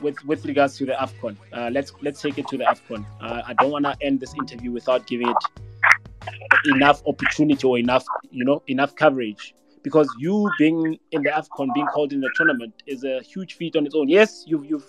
with 0.00 0.22
with 0.24 0.44
regards 0.44 0.76
to 0.78 0.86
the 0.86 0.92
Afcon. 0.92 1.36
Uh, 1.52 1.70
let's 1.72 1.92
let's 2.02 2.20
take 2.20 2.38
it 2.38 2.48
to 2.48 2.58
the 2.58 2.64
Afcon. 2.64 3.06
Uh, 3.20 3.42
I 3.46 3.54
don't 3.54 3.70
want 3.70 3.86
to 3.86 3.96
end 4.02 4.20
this 4.20 4.34
interview 4.34 4.72
without 4.72 5.06
giving 5.06 5.28
it 5.28 5.36
enough 6.66 7.02
opportunity 7.06 7.66
or 7.66 7.78
enough 7.78 8.04
you 8.30 8.44
know 8.44 8.62
enough 8.68 8.94
coverage 8.94 9.54
because 9.82 10.08
you 10.18 10.50
being 10.58 10.98
in 11.10 11.22
the 11.22 11.30
Afcon, 11.30 11.68
being 11.74 11.86
called 11.86 12.12
in 12.12 12.20
the 12.20 12.30
tournament, 12.34 12.82
is 12.86 13.04
a 13.04 13.20
huge 13.22 13.54
feat 13.54 13.76
on 13.76 13.86
its 13.86 13.94
own. 13.94 14.08
Yes, 14.08 14.44
you've 14.46 14.64
you've 14.64 14.86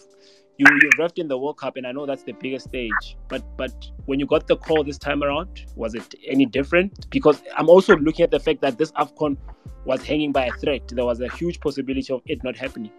you 0.58 0.68
you 0.82 0.90
ref 1.00 1.14
in 1.16 1.28
the 1.28 1.38
World 1.38 1.58
Cup, 1.58 1.78
and 1.78 1.88
I 1.88 1.92
know 1.92 2.06
that's 2.06 2.24
the 2.24 2.34
biggest 2.34 2.68
stage. 2.68 3.18
But 3.28 3.44
but 3.58 3.74
when 4.06 4.20
you 4.20 4.26
got 4.26 4.48
the 4.48 4.56
call 4.56 4.84
this 4.84 4.98
time 4.98 5.24
around, 5.24 5.66
was 5.76 5.96
it 5.96 6.14
any 6.28 6.46
different? 6.46 7.10
Because 7.10 7.42
I'm 7.58 7.70
also 7.70 7.96
looking 7.98 8.24
at 8.24 8.32
the 8.32 8.40
fact 8.40 8.62
that 8.62 8.78
this 8.78 8.92
Afcon 8.94 9.38
was 9.86 10.04
hanging 10.04 10.32
by 10.32 10.46
a 10.46 10.52
thread. 10.54 10.82
There 10.90 11.06
was 11.06 11.22
a 11.22 11.30
huge 11.30 11.60
possibility 11.60 12.14
of 12.14 12.22
it 12.26 12.44
not 12.44 12.56
happening. 12.56 12.92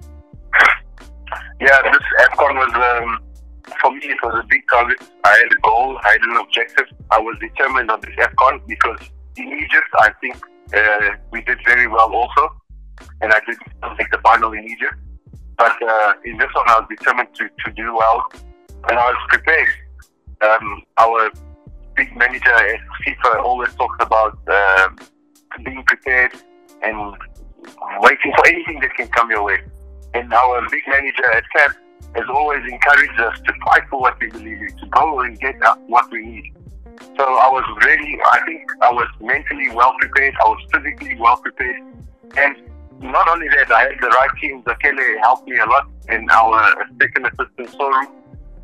Yeah, 1.60 1.78
this 1.82 2.02
Afcon 2.20 2.54
was 2.54 2.72
um, 2.74 3.18
for 3.80 3.92
me. 3.92 4.00
It 4.02 4.18
was 4.22 4.34
a 4.42 4.46
big 4.48 4.62
target. 4.70 4.98
I 5.24 5.30
had 5.30 5.52
a 5.52 5.60
goal. 5.62 5.98
I 6.02 6.12
had 6.12 6.20
an 6.22 6.36
objective. 6.36 6.86
I 7.10 7.20
was 7.20 7.36
determined 7.40 7.90
on 7.90 8.00
this 8.00 8.14
Afcon 8.16 8.66
because 8.66 8.98
in 9.36 9.48
Egypt, 9.48 9.88
I 9.98 10.10
think 10.20 10.36
uh, 10.76 11.16
we 11.30 11.42
did 11.42 11.58
very 11.64 11.86
well 11.86 12.12
also, 12.14 12.56
and 13.20 13.32
I 13.32 13.40
did 13.46 13.58
make 13.98 14.10
the 14.10 14.18
final 14.18 14.52
in 14.52 14.64
Egypt. 14.64 14.94
But 15.56 15.80
uh, 15.82 16.14
in 16.24 16.36
this 16.38 16.48
one, 16.54 16.68
I 16.68 16.80
was 16.80 16.86
determined 16.88 17.28
to, 17.34 17.48
to 17.48 17.72
do 17.72 17.94
well, 17.94 18.24
and 18.88 18.98
I 18.98 19.10
was 19.10 19.16
prepared. 19.28 19.68
Um, 20.40 20.82
our 20.98 21.30
big 21.96 22.16
manager 22.16 22.52
at 22.52 22.80
FIFA 23.06 23.42
always 23.42 23.72
talks 23.74 23.96
about 24.00 24.38
uh, 24.48 24.88
being 25.64 25.82
prepared 25.84 26.32
and 26.82 27.14
waiting 28.00 28.32
for 28.36 28.46
anything 28.46 28.80
that 28.80 28.94
can 28.96 29.08
come 29.08 29.30
your 29.30 29.44
way. 29.44 29.58
And 30.14 30.32
our 30.32 30.68
big 30.70 30.82
manager 30.88 31.30
at 31.32 31.44
CAF 31.56 31.74
has 32.14 32.24
always 32.28 32.62
encouraged 32.70 33.20
us 33.20 33.38
to 33.46 33.52
fight 33.64 33.82
for 33.90 34.00
what 34.00 34.20
we 34.20 34.28
believe 34.28 34.60
in, 34.60 34.76
to 34.78 34.86
go 34.86 35.20
and 35.20 35.38
get 35.38 35.56
what 35.86 36.10
we 36.10 36.24
need. 36.24 36.63
So 37.00 37.24
I 37.24 37.48
was 37.50 37.64
really, 37.84 38.18
I 38.32 38.40
think 38.46 38.70
I 38.82 38.92
was 38.92 39.08
mentally 39.20 39.70
well 39.70 39.94
prepared, 40.00 40.34
I 40.44 40.48
was 40.48 40.60
physically 40.72 41.16
well 41.18 41.36
prepared, 41.36 41.82
and 42.36 42.56
not 43.00 43.28
only 43.28 43.48
that, 43.48 43.70
I 43.70 43.82
had 43.82 43.98
the 44.00 44.08
right 44.08 44.30
team. 44.40 44.62
Zakhele 44.62 45.20
helped 45.20 45.48
me 45.48 45.58
a 45.58 45.66
lot 45.66 45.88
in 46.08 46.28
our 46.30 46.86
second 47.00 47.26
assistant 47.26 47.68
Souru. 47.78 48.06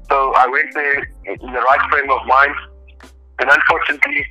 So 0.09 0.33
I 0.35 0.47
went 0.49 0.73
there 0.75 0.99
in 1.27 1.39
the 1.39 1.61
right 1.61 1.91
frame 1.91 2.11
of 2.11 2.27
mind. 2.27 2.55
And 3.39 3.51
unfortunately, 3.51 4.27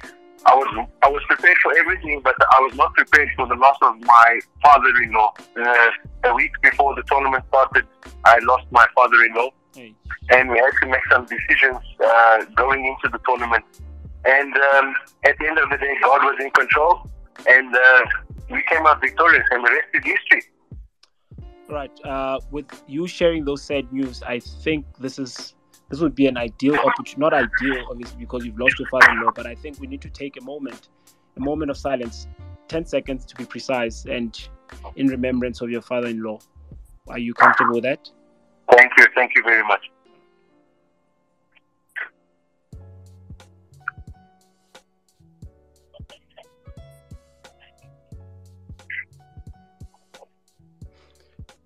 I 0.46 0.56
was 0.56 0.88
I 1.04 1.10
was 1.10 1.22
prepared 1.28 1.58
for 1.62 1.78
everything, 1.78 2.22
but 2.24 2.36
I 2.40 2.60
was 2.62 2.76
not 2.76 2.94
prepared 2.94 3.30
for 3.36 3.48
the 3.48 3.56
loss 3.56 3.78
of 3.82 4.00
my 4.02 4.40
father-in-law. 4.64 5.34
Uh, 5.58 6.30
a 6.30 6.34
week 6.34 6.52
before 6.62 6.96
the 6.96 7.04
tournament 7.04 7.44
started, 7.50 7.86
I 8.26 8.40
lost 8.44 8.66
my 8.72 8.86
father-in-law, 8.96 9.50
hey. 9.76 9.94
and 10.32 10.50
we 10.50 10.58
had 10.58 10.72
to 10.82 10.88
make 10.88 11.02
some 11.12 11.26
decisions 11.26 11.84
uh, 12.04 12.46
going 12.56 12.86
into 12.86 13.10
the 13.10 13.20
tournament. 13.28 13.66
And 14.26 14.54
um, 14.54 14.96
at 15.26 15.38
the 15.40 15.48
end 15.48 15.58
of 15.58 15.70
the 15.70 15.78
day, 15.78 15.96
God 16.04 16.22
was 16.24 16.38
in 16.42 16.52
control, 16.52 17.10
and 17.48 17.74
uh, 17.74 18.02
we 18.50 18.62
came 18.70 18.86
out 18.86 19.00
victorious, 19.02 19.46
and 19.52 19.66
the 19.66 19.72
rest 19.72 19.88
is 19.94 20.04
history. 20.04 20.44
Right. 21.70 21.92
Uh, 22.04 22.40
with 22.52 22.66
you 22.88 23.08
sharing 23.08 23.46
those 23.46 23.62
sad 23.62 23.92
news, 23.94 24.22
I 24.24 24.40
think 24.40 24.86
this 25.00 25.20
is 25.20 25.56
this 25.90 26.00
would 26.00 26.16
be 26.16 26.28
an 26.28 26.38
ideal 26.38 26.76
opportunity. 26.76 27.16
Not 27.18 27.34
ideal, 27.34 27.86
obviously, 27.90 28.18
because 28.20 28.46
you've 28.46 28.60
lost 28.60 28.78
your 28.80 28.90
father-in-law, 28.90 29.32
but 29.36 29.48
I 29.48 29.56
think 29.56 29.80
we 29.80 29.88
need 29.88 30.02
to 30.02 30.10
take 30.10 30.40
a 30.40 30.44
moment, 30.44 30.90
a 31.38 31.40
moment 31.40 31.72
of 31.72 31.78
silence, 31.78 32.28
ten 32.68 32.86
seconds 32.86 33.26
to 33.26 33.36
be 33.36 33.46
precise, 33.46 34.06
and 34.06 34.38
in 34.96 35.08
remembrance 35.08 35.62
of 35.62 35.70
your 35.70 35.82
father-in-law. 35.82 36.40
Are 37.08 37.20
you 37.20 37.34
comfortable 37.34 37.76
with 37.76 37.84
that? 37.84 38.10
Thank 38.72 38.92
you. 38.98 39.08
Thank 39.16 39.32
you 39.36 39.44
very 39.44 39.64
much. 39.64 39.90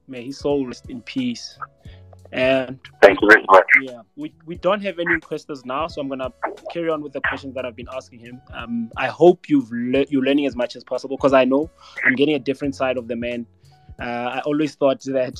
May 0.07 0.25
his 0.25 0.39
soul 0.39 0.65
rest 0.67 0.89
in 0.89 1.01
peace. 1.01 1.57
And 2.31 2.79
thank 2.99 3.21
you 3.21 3.29
very 3.29 3.45
much. 3.47 3.63
Yeah, 3.83 4.01
we, 4.15 4.33
we 4.47 4.55
don't 4.55 4.81
have 4.81 4.97
any 4.97 5.19
questions 5.19 5.65
now, 5.65 5.87
so 5.87 6.01
I'm 6.01 6.09
gonna 6.09 6.33
carry 6.71 6.89
on 6.89 7.03
with 7.03 7.13
the 7.13 7.21
questions 7.21 7.53
that 7.53 7.63
I've 7.63 7.75
been 7.75 7.89
asking 7.93 8.19
him. 8.19 8.41
Um, 8.51 8.89
I 8.97 9.07
hope 9.07 9.49
you've 9.49 9.71
le- 9.71 10.05
you're 10.09 10.23
learning 10.23 10.47
as 10.47 10.55
much 10.55 10.75
as 10.75 10.83
possible 10.83 11.15
because 11.15 11.33
I 11.33 11.45
know 11.45 11.69
I'm 12.03 12.15
getting 12.15 12.33
a 12.33 12.39
different 12.39 12.75
side 12.75 12.97
of 12.97 13.07
the 13.07 13.15
man. 13.15 13.45
Uh, 14.01 14.05
I 14.37 14.41
always 14.45 14.73
thought 14.73 15.01
that 15.03 15.35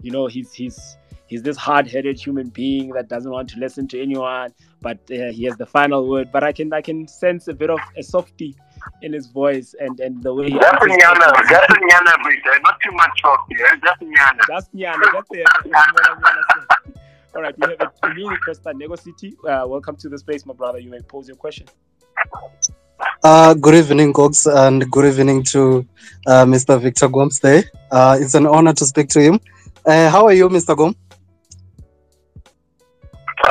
you 0.00 0.10
know 0.10 0.26
he's 0.26 0.52
he's 0.52 0.96
he's 1.28 1.42
this 1.44 1.56
hard-headed 1.56 2.18
human 2.18 2.48
being 2.48 2.90
that 2.90 3.08
doesn't 3.08 3.30
want 3.30 3.48
to 3.50 3.60
listen 3.60 3.86
to 3.88 4.02
anyone, 4.02 4.52
but 4.80 4.98
uh, 5.12 5.30
he 5.30 5.44
has 5.44 5.56
the 5.56 5.66
final 5.66 6.08
word. 6.08 6.32
But 6.32 6.42
I 6.42 6.50
can 6.50 6.72
I 6.72 6.82
can 6.82 7.06
sense 7.06 7.46
a 7.46 7.54
bit 7.54 7.70
of 7.70 7.78
a 7.96 8.02
softy 8.02 8.56
in 9.02 9.12
his 9.12 9.26
voice 9.26 9.74
and, 9.80 9.98
and 10.00 10.22
the 10.22 10.32
way 10.32 10.46
he 10.50 10.58
Just 10.58 10.82
Nyana, 10.82 11.48
just 11.48 11.70
Nyana, 11.70 12.62
not 12.62 12.78
too 12.84 12.92
much 12.92 13.22
talk 13.22 13.46
here. 13.48 13.80
Just 13.82 14.00
Nyana. 14.00 14.40
Just 14.48 14.74
Nyana, 14.74 15.12
that's 15.12 15.28
it. 15.32 15.46
All 17.34 17.40
right, 17.40 17.58
we 17.58 17.74
have 17.80 17.92
a 18.02 18.14
new 18.14 18.28
request 18.28 18.66
at 18.66 18.76
Nego 18.76 18.94
City. 18.94 19.34
Uh, 19.48 19.64
welcome 19.66 19.96
to 19.96 20.08
the 20.08 20.18
space, 20.18 20.44
my 20.44 20.52
brother. 20.52 20.78
You 20.78 20.90
may 20.90 21.00
pose 21.00 21.28
your 21.28 21.36
question. 21.36 21.66
Uh, 23.24 23.54
good 23.54 23.74
evening, 23.74 24.12
Gogs, 24.12 24.46
and 24.46 24.90
good 24.90 25.06
evening 25.06 25.42
to 25.44 25.86
uh, 26.26 26.44
Mr. 26.44 26.80
Victor 26.80 27.08
Gomes 27.08 27.40
there. 27.40 27.64
Uh, 27.90 28.18
it's 28.20 28.34
an 28.34 28.46
honor 28.46 28.74
to 28.74 28.84
speak 28.84 29.08
to 29.08 29.20
him. 29.20 29.40
Uh, 29.86 30.10
how 30.10 30.26
are 30.26 30.32
you, 30.34 30.48
Mr. 30.48 30.76
Gomes? 30.76 30.96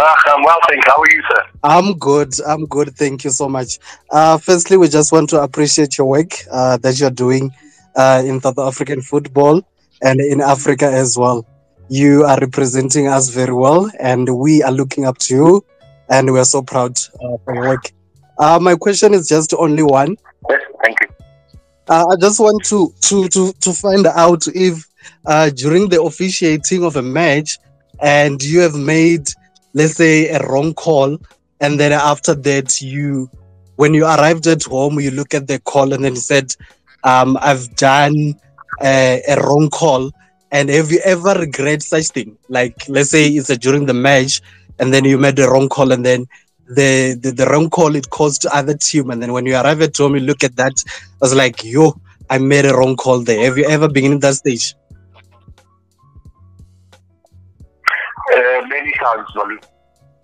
Uh, 0.01 0.15
I'm 0.25 0.41
well, 0.43 0.57
thanks. 0.67 0.87
How 0.87 0.99
are 0.99 1.11
you, 1.11 1.21
sir? 1.29 1.43
I'm 1.61 1.97
good. 1.99 2.33
I'm 2.47 2.65
good. 2.65 2.95
Thank 2.95 3.23
you 3.23 3.29
so 3.29 3.47
much. 3.47 3.77
Uh, 4.09 4.39
firstly, 4.39 4.75
we 4.75 4.87
just 4.87 5.11
want 5.11 5.29
to 5.29 5.43
appreciate 5.43 5.95
your 5.95 6.07
work 6.07 6.31
uh, 6.51 6.77
that 6.77 6.99
you're 6.99 7.11
doing 7.11 7.51
uh, 7.95 8.23
in 8.25 8.41
South 8.41 8.57
African 8.57 9.03
football 9.03 9.61
and 10.01 10.19
in 10.19 10.41
Africa 10.41 10.87
as 10.91 11.19
well. 11.19 11.45
You 11.87 12.23
are 12.23 12.39
representing 12.39 13.09
us 13.09 13.29
very 13.29 13.53
well, 13.53 13.91
and 13.99 14.39
we 14.39 14.63
are 14.63 14.71
looking 14.71 15.05
up 15.05 15.19
to 15.19 15.35
you, 15.35 15.65
and 16.09 16.33
we 16.33 16.39
are 16.39 16.45
so 16.45 16.63
proud 16.63 16.97
uh, 16.97 17.37
for 17.45 17.53
your 17.53 17.67
work. 17.67 17.91
Uh, 18.39 18.57
my 18.59 18.73
question 18.73 19.13
is 19.13 19.27
just 19.27 19.53
only 19.53 19.83
one. 19.83 20.17
Yes, 20.49 20.61
thank 20.83 20.97
you. 21.01 21.09
Uh, 21.87 22.05
I 22.11 22.15
just 22.19 22.39
want 22.39 22.65
to 22.65 22.91
to 23.01 23.27
to 23.27 23.53
to 23.53 23.71
find 23.71 24.07
out 24.07 24.47
if 24.47 24.83
during 25.53 25.89
the 25.89 26.01
officiating 26.01 26.83
of 26.85 26.95
a 26.95 27.03
match, 27.03 27.59
and 27.99 28.41
you 28.41 28.61
have 28.61 28.73
made 28.73 29.27
let's 29.73 29.95
say 29.95 30.29
a 30.29 30.39
wrong 30.47 30.73
call 30.73 31.17
and 31.59 31.79
then 31.79 31.91
after 31.91 32.33
that 32.33 32.81
you 32.81 33.29
when 33.75 33.93
you 33.93 34.05
arrived 34.05 34.47
at 34.47 34.63
home 34.63 34.99
you 34.99 35.11
look 35.11 35.33
at 35.33 35.47
the 35.47 35.59
call 35.59 35.93
and 35.93 36.03
then 36.03 36.13
you 36.13 36.19
said 36.19 36.55
um, 37.03 37.37
i've 37.41 37.75
done 37.75 38.35
a, 38.81 39.21
a, 39.27 39.35
wrong 39.41 39.69
call 39.69 40.11
and 40.51 40.69
have 40.69 40.91
you 40.91 40.99
ever 41.05 41.33
regret 41.33 41.81
such 41.81 42.07
thing? 42.07 42.37
Like 42.49 42.87
let's 42.89 43.09
say 43.09 43.27
it's 43.27 43.49
a, 43.49 43.57
during 43.57 43.85
the 43.85 43.93
match 43.93 44.41
and 44.79 44.93
then 44.93 45.05
you 45.05 45.17
made 45.17 45.39
a 45.39 45.49
wrong 45.49 45.69
call 45.69 45.91
and 45.91 46.05
then 46.05 46.27
the, 46.67 47.17
the, 47.21 47.31
the 47.31 47.45
wrong 47.47 47.69
call 47.69 47.95
it 47.95 48.09
caused 48.09 48.45
other 48.47 48.75
team 48.75 49.09
and 49.09 49.21
then 49.21 49.33
when 49.33 49.45
you 49.45 49.55
arrive 49.55 49.81
at 49.81 49.95
home 49.95 50.15
you 50.15 50.21
look 50.21 50.43
at 50.43 50.55
that 50.55 50.73
i 50.87 51.17
was 51.21 51.35
like 51.35 51.63
yo 51.63 51.99
i 52.29 52.37
made 52.37 52.65
a 52.65 52.73
wrong 52.73 52.95
call 52.95 53.19
there. 53.21 53.43
Have 53.45 53.57
you 53.57 53.65
ever 53.65 53.89
been 53.89 54.13
in 54.13 54.19
that 54.19 54.35
stage 54.35 54.75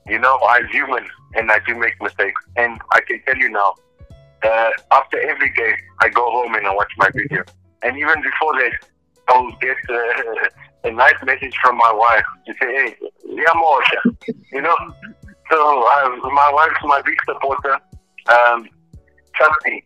You 0.08 0.20
know, 0.20 0.40
I'm 0.48 0.68
human 0.68 1.06
and 1.36 1.52
I 1.52 1.60
do 1.66 1.76
make 1.76 2.02
mistakes. 2.02 2.42
And 2.56 2.80
I 2.92 3.02
can 3.02 3.22
tell 3.26 3.38
you 3.38 3.50
now, 3.50 3.76
uh, 4.44 4.70
after 4.92 5.20
every 5.20 5.52
game, 5.52 5.78
I 6.00 6.10
go 6.10 6.30
home 6.32 6.56
and 6.56 6.66
I 6.66 6.74
watch 6.74 6.92
my 6.98 7.10
video. 7.13 7.44
And 7.84 7.98
even 7.98 8.22
before 8.22 8.54
that, 8.54 8.72
I'll 9.30 9.52
get 9.62 9.78
uh, 9.90 10.88
a 10.88 10.92
nice 10.92 11.22
message 11.26 11.56
from 11.62 11.78
my 11.78 11.92
wife 11.94 12.26
to 12.46 12.54
say, 12.54 12.74
hey, 12.74 12.96
yeah, 13.26 13.54
more, 13.56 13.82
you 14.52 14.62
know. 14.62 14.76
So 15.52 15.88
uh, 15.88 16.10
my 16.24 16.52
wife's 16.54 16.84
my 16.84 17.02
big 17.06 17.18
supporter. 17.26 17.80
Um, 18.30 18.70
trust 19.36 19.60
me, 19.66 19.84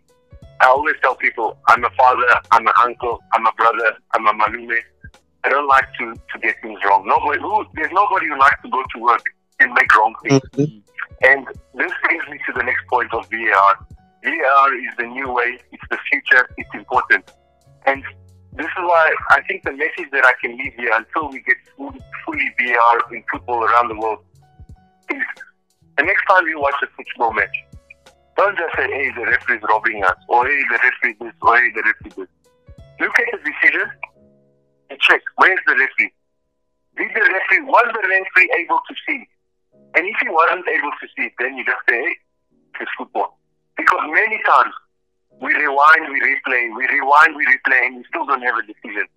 I 0.62 0.68
always 0.68 0.96
tell 1.02 1.16
people 1.16 1.58
I'm 1.68 1.84
a 1.84 1.90
father, 1.92 2.28
I'm 2.52 2.68
an 2.68 2.74
uncle, 2.84 3.20
I'm 3.34 3.46
a 3.48 3.52
brother, 3.54 3.98
I'm 4.14 4.28
a 4.28 4.34
malume. 4.34 4.80
I 5.44 5.50
don't 5.50 5.68
like 5.68 5.88
to, 6.00 6.14
to 6.14 6.40
get 6.40 6.62
things 6.62 6.80
wrong. 6.86 7.06
Nobody 7.08 7.42
who 7.42 7.66
there's 7.74 7.92
nobody 7.92 8.28
who 8.28 8.38
likes 8.38 8.62
to 8.64 8.70
go 8.70 8.84
to 8.94 9.00
work 9.02 9.24
and 9.60 9.74
make 9.74 9.96
wrong 9.96 10.16
things. 10.24 10.42
Mm-hmm. 10.54 10.80
And 11.24 11.48
this 11.76 11.92
brings 12.04 12.24
me 12.30 12.40
to 12.48 12.54
the 12.54 12.64
next 12.64 12.86
point 12.88 13.14
of 13.14 13.30
VAR. 13.30 13.88
VAR 14.24 14.74
is 14.76 14.94
the 14.98 15.06
new 15.06 15.32
way, 15.32 15.60
it's 15.72 15.84
the 15.90 15.98
future, 16.12 16.50
it's 16.58 16.70
important. 16.74 17.32
And 17.86 18.04
this 18.54 18.66
is 18.66 18.78
why 18.78 19.16
I 19.30 19.42
think 19.48 19.64
the 19.64 19.72
message 19.72 20.12
that 20.12 20.26
I 20.26 20.34
can 20.42 20.58
leave 20.58 20.74
here 20.74 20.92
until 20.94 21.30
we 21.30 21.42
get 21.42 21.58
fully, 21.76 22.00
fully 22.26 22.54
VAR 22.60 23.14
in 23.14 23.24
football 23.32 23.64
around 23.64 23.90
the 23.90 23.96
world 23.96 24.20
is 25.10 25.24
the 25.98 26.04
next 26.04 26.24
time 26.28 26.48
you 26.48 26.60
watch 26.60 26.76
a 26.84 26.88
football 26.96 27.34
match, 27.34 27.56
don't 28.38 28.58
just 28.58 28.76
say, 28.76 28.88
hey, 28.88 29.12
the 29.16 29.26
referee 29.26 29.58
is 29.58 29.64
robbing 29.70 30.04
us, 30.04 30.18
or 30.28 30.48
hey, 30.48 30.64
the 30.70 30.80
referee 30.84 31.16
this, 31.20 31.34
or 31.42 31.58
hey, 31.58 31.72
the 31.76 31.84
referee 31.84 32.26
this. 32.26 32.28
Look 33.00 33.20
at 33.20 33.26
the 33.32 33.52
decision 33.52 33.90
and 34.92 35.00
check 35.00 35.24
where's 35.40 35.64
the 35.66 35.74
referee. 35.80 36.12
Did 37.00 37.16
the 37.16 37.24
referee 37.24 37.64
was 37.64 37.88
the 37.96 38.04
referee 38.04 38.52
able 38.60 38.84
to 38.84 38.94
see? 39.08 39.24
And 39.96 40.04
if 40.04 40.16
he 40.20 40.28
wasn't 40.28 40.68
able 40.68 40.92
to 40.92 41.08
see 41.16 41.32
then 41.40 41.56
you 41.56 41.64
just 41.64 41.80
say, 41.88 41.96
hey, 41.96 42.16
it's 42.84 42.92
football. 43.00 43.40
Because 43.80 44.04
many 44.12 44.44
times 44.44 44.76
we 45.40 45.56
rewind, 45.56 46.12
we 46.12 46.20
replay, 46.20 46.76
we 46.76 46.84
rewind, 46.92 47.36
we 47.40 47.48
replay, 47.48 47.88
and 47.88 47.98
we 47.98 48.04
still 48.12 48.28
don't 48.28 48.44
have 48.44 48.60
a 48.60 48.66
decision. 48.68 49.08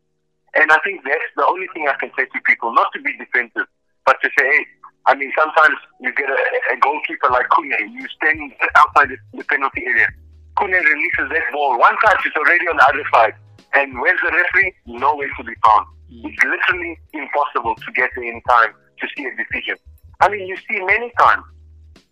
And 0.54 0.70
I 0.70 0.78
think 0.86 1.02
that's 1.02 1.30
the 1.36 1.44
only 1.44 1.66
thing 1.74 1.90
I 1.90 1.98
can 1.98 2.10
say 2.16 2.24
to 2.24 2.38
people, 2.46 2.72
not 2.72 2.86
to 2.94 3.02
be 3.02 3.10
defensive, 3.18 3.66
But 4.06 4.22
to 4.22 4.30
say, 4.38 4.46
hey, 4.46 4.64
I 5.06 5.14
mean, 5.14 5.32
sometimes 5.36 5.76
you 6.00 6.14
get 6.14 6.30
a, 6.30 6.38
a 6.72 6.76
goalkeeper 6.78 7.28
like 7.30 7.48
Khune, 7.50 7.74
you 7.92 8.06
stand 8.16 8.52
outside 8.76 9.10
the, 9.34 9.44
penalty 9.44 9.84
area. 9.84 10.08
Khune 10.56 10.72
releases 10.72 11.28
that 11.28 11.44
ball. 11.52 11.78
One 11.78 11.96
touch, 11.98 12.22
it's 12.24 12.36
already 12.36 12.64
on 12.68 12.76
the 12.76 12.86
other 12.88 13.04
side. 13.12 13.34
And 13.74 14.00
where's 14.00 14.20
the 14.24 14.30
referee? 14.30 14.74
Nowhere 14.86 15.28
to 15.36 15.44
be 15.44 15.54
found. 15.64 15.86
Mm. 16.12 16.30
It's 16.30 16.44
literally 16.44 16.98
impossible 17.12 17.74
to 17.74 17.92
get 17.92 18.10
there 18.14 18.24
in 18.24 18.40
time 18.48 18.72
to 19.00 19.06
see 19.16 19.26
a 19.26 19.34
decision. 19.36 19.76
I 20.20 20.28
mean, 20.28 20.46
you 20.46 20.56
see 20.68 20.80
many 20.84 21.12
times, 21.18 21.44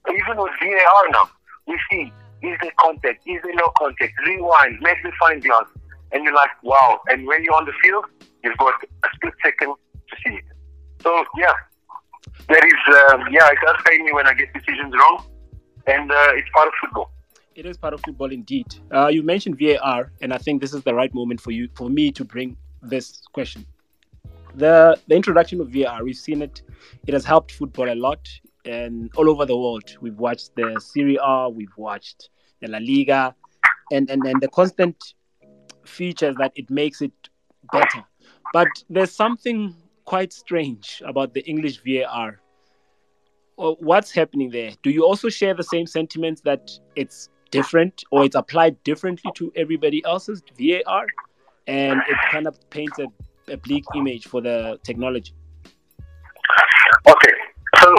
even 0.09 0.37
with 0.37 0.53
VAR 0.61 1.09
now, 1.11 1.31
we 1.67 1.79
see 1.91 2.13
is 2.43 2.59
there 2.61 2.73
contact, 2.81 3.23
is 3.27 3.41
there 3.45 3.55
no 3.55 3.71
contact, 3.79 4.13
rewind, 4.27 4.81
magnifying 4.81 5.41
glass, 5.41 5.65
and 6.11 6.25
you're 6.25 6.35
like, 6.35 6.51
wow. 6.63 7.01
And 7.07 7.27
when 7.27 7.45
you're 7.45 7.55
on 7.55 7.65
the 7.65 7.73
field, 7.83 8.05
you've 8.43 8.57
got 8.57 8.75
a 8.83 9.09
split 9.15 9.35
second 9.43 9.75
to 10.09 10.17
see 10.25 10.35
it. 10.35 10.45
So 11.03 11.25
yeah, 11.39 11.55
that 12.49 12.65
is 12.65 13.13
um, 13.13 13.27
yeah, 13.31 13.47
it 13.47 13.59
does 13.65 13.77
pain 13.87 14.05
me 14.05 14.13
when 14.13 14.27
I 14.27 14.35
get 14.35 14.53
decisions 14.53 14.93
wrong, 14.93 15.25
and 15.87 16.11
uh, 16.11 16.33
it's 16.35 16.49
part 16.55 16.69
of 16.69 16.75
football. 16.81 17.11
It 17.55 17.67
is 17.67 17.77
part 17.77 17.93
of 17.93 18.01
football 18.01 18.33
indeed. 18.33 18.67
Uh, 18.91 19.09
you 19.09 19.23
mentioned 19.23 19.59
VAR, 19.59 20.11
and 20.23 20.33
I 20.33 20.39
think 20.39 20.63
this 20.63 20.73
is 20.73 20.83
the 20.83 20.95
right 20.95 21.13
moment 21.13 21.41
for 21.41 21.51
you, 21.51 21.69
for 21.75 21.91
me, 21.91 22.11
to 22.13 22.25
bring 22.25 22.57
this 22.81 23.23
question. 23.33 23.67
The 24.55 24.99
the 25.07 25.15
introduction 25.15 25.61
of 25.61 25.69
VAR, 25.69 26.03
we've 26.03 26.17
seen 26.17 26.41
it. 26.43 26.63
It 27.07 27.13
has 27.13 27.25
helped 27.25 27.53
football 27.53 27.93
a 27.93 27.95
lot, 27.95 28.27
and 28.65 29.11
all 29.17 29.29
over 29.29 29.45
the 29.45 29.57
world. 29.57 29.97
We've 30.01 30.19
watched 30.19 30.55
the 30.57 30.81
Serie 30.81 31.19
A, 31.23 31.49
we've 31.51 31.77
watched 31.77 32.31
the 32.61 32.69
La 32.69 32.79
Liga, 32.79 33.35
and 33.91 34.11
and 34.11 34.25
and 34.25 34.41
the 34.41 34.49
constant 34.49 35.15
features 35.85 36.37
that 36.39 36.53
it 36.55 36.71
makes 36.71 37.03
it 37.03 37.13
better. 37.71 38.03
But 38.53 38.69
there's 38.89 39.13
something 39.13 39.75
quite 40.05 40.33
strange 40.33 41.03
about 41.05 41.35
the 41.35 41.43
English 41.45 41.83
VAR. 41.85 42.41
What's 43.57 44.11
happening 44.11 44.51
there? 44.51 44.73
Do 44.83 44.91
you 44.91 45.05
also 45.05 45.29
share 45.29 45.55
the 45.55 45.63
same 45.63 45.87
sentiments 45.87 46.41
that 46.43 46.71
it's 46.97 47.29
different 47.53 48.03
or 48.11 48.25
it's 48.25 48.35
applied 48.35 48.83
differently 48.83 49.31
to 49.37 49.53
everybody 49.55 50.05
else's 50.05 50.43
VAR, 50.59 51.07
and 51.69 52.01
it 52.09 52.17
kind 52.33 52.49
of 52.49 52.59
paints 52.71 52.99
a, 52.99 53.07
a 53.53 53.57
bleak 53.57 53.85
image 53.95 54.27
for 54.27 54.41
the 54.41 54.81
technology. 54.83 55.35
Okay, 57.07 57.35
so 57.79 57.95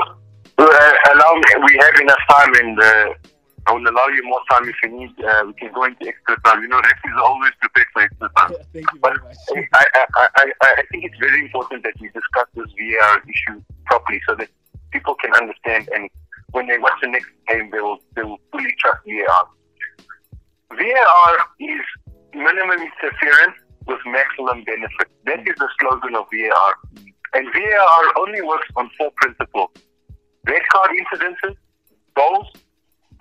uh, 0.57 0.93
allow 1.13 1.33
me. 1.35 1.43
We 1.63 1.79
have 1.81 1.95
enough 2.01 2.23
time, 2.29 2.53
and 2.55 2.79
uh, 2.79 3.13
I 3.67 3.71
will 3.71 3.87
allow 3.87 4.07
you 4.07 4.23
more 4.25 4.41
time 4.51 4.67
if 4.67 4.75
you 4.83 4.89
need. 4.99 5.11
Uh, 5.23 5.43
we 5.47 5.53
can 5.53 5.71
go 5.73 5.85
into 5.85 6.07
extra 6.07 6.35
time. 6.43 6.61
You 6.61 6.67
know, 6.67 6.81
referees 6.81 7.15
are 7.15 7.23
always 7.23 7.51
prepared 7.61 7.87
for 7.93 8.01
extra 8.01 8.29
time. 8.35 8.51
Thank 8.73 8.91
you 8.93 8.99
very 9.01 9.19
much. 9.23 9.37
I, 9.73 9.85
I, 9.95 10.27
I, 10.35 10.51
I 10.61 10.83
think 10.91 11.05
it's 11.05 11.17
very 11.19 11.45
important 11.45 11.83
that 11.83 11.93
we 12.01 12.09
discuss 12.09 12.47
this 12.55 12.67
VAR 12.77 13.23
issue 13.23 13.63
properly 13.85 14.21
so 14.27 14.35
that 14.35 14.49
people 14.91 15.15
can 15.15 15.33
understand 15.33 15.89
and 15.93 16.09
when 16.53 16.67
they 16.67 16.77
watch 16.77 16.97
the 17.01 17.09
next 17.09 17.29
game, 17.47 17.69
they 17.71 17.79
will, 17.79 17.99
they 18.15 18.23
will 18.23 18.39
fully 18.51 18.73
trust 18.79 19.01
VAR. 19.05 19.45
VAR 20.71 21.33
is 21.59 21.85
minimum 22.33 22.79
interference 22.79 23.57
with 23.85 23.99
maximum 24.05 24.63
benefit. 24.63 25.09
That 25.25 25.39
is 25.39 25.55
the 25.57 25.69
slogan 25.79 26.15
of 26.15 26.25
VAR. 26.31 26.73
And 27.33 27.47
VAR 27.51 28.03
only 28.17 28.41
works 28.41 28.67
on 28.75 28.89
four 28.97 29.11
principles. 29.17 29.71
Red 30.45 30.61
card 30.71 30.91
incidences, 30.91 31.55
goals, 32.15 32.47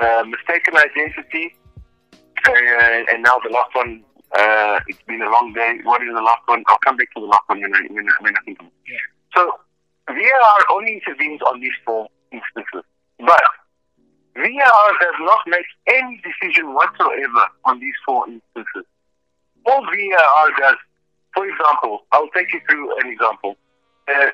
uh, 0.00 0.24
mistaken 0.26 0.76
identity, 0.76 1.54
uh, 2.46 3.12
and 3.12 3.22
now 3.22 3.38
the 3.44 3.50
last 3.50 3.74
one, 3.74 4.04
uh, 4.36 4.80
it's 4.88 5.02
been 5.06 5.22
a 5.22 5.30
long 5.30 5.52
day. 5.52 5.78
What 5.84 6.02
is 6.02 6.08
the 6.12 6.20
last 6.20 6.42
one? 6.46 6.64
I'll 6.68 6.78
come 6.84 6.96
back 6.96 7.12
to 7.14 7.20
the 7.20 7.26
last 7.26 7.44
one 7.46 7.60
when 7.60 7.74
I, 7.74 7.80
when 7.90 8.08
I, 8.08 8.12
when 8.20 8.36
I 8.36 8.40
think 8.44 8.60
of 8.60 8.66
it. 8.66 8.72
Yeah. 8.88 8.96
So 9.36 9.52
VAR 10.08 10.76
only 10.76 11.00
intervenes 11.00 11.40
on 11.42 11.60
these 11.60 11.72
four 11.84 12.08
instances. 12.32 12.84
But 13.24 13.42
VAR 14.34 14.88
does 15.00 15.18
not 15.20 15.40
make 15.46 15.66
any 15.86 16.20
decision 16.26 16.74
whatsoever 16.74 17.46
on 17.64 17.78
these 17.78 17.94
four 18.04 18.26
instances. 18.26 18.84
All 19.66 19.82
VAR 19.82 20.46
does, 20.58 20.76
for 21.34 21.46
example, 21.46 22.06
I'll 22.10 22.30
take 22.34 22.52
you 22.52 22.60
through 22.68 22.98
an 22.98 23.12
example. 23.12 23.56
Uh, 24.08 24.30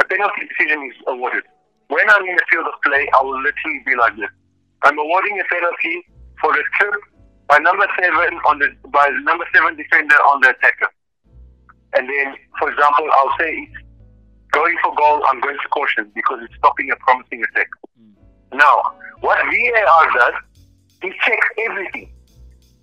a 0.00 0.04
penalty 0.04 0.48
decision 0.48 0.84
is 0.84 0.96
awarded. 1.06 1.44
When 1.88 2.04
I'm 2.10 2.24
in 2.26 2.36
the 2.36 2.44
field 2.50 2.66
of 2.66 2.80
play, 2.84 3.08
I 3.16 3.22
will 3.22 3.40
literally 3.40 3.80
be 3.86 3.96
like 3.96 4.16
this. 4.16 4.30
I'm 4.82 4.98
awarding 4.98 5.40
a 5.40 5.44
penalty 5.44 6.04
for 6.40 6.52
a 6.52 6.62
trip 6.78 7.00
by 7.48 7.58
number 7.58 7.86
seven 8.00 8.40
on 8.44 8.58
the 8.58 8.68
by 8.88 9.08
number 9.22 9.44
seven 9.54 9.76
defender 9.76 10.16
on 10.28 10.40
the 10.40 10.50
attacker. 10.50 10.88
And 11.94 12.08
then, 12.08 12.34
for 12.58 12.70
example, 12.70 13.06
I'll 13.12 13.36
say 13.38 13.68
it's 13.70 13.84
going 14.52 14.76
for 14.82 14.94
goal. 14.94 15.22
I'm 15.26 15.40
going 15.40 15.56
to 15.56 15.68
caution 15.68 16.10
because 16.14 16.38
it's 16.42 16.54
stopping 16.56 16.90
a 16.90 16.96
promising 16.96 17.42
attack. 17.42 17.68
Now, 18.52 18.94
what 19.20 19.38
VAR 19.38 20.12
does, 20.18 20.34
he 21.02 21.10
checks 21.24 21.46
everything. 21.58 22.12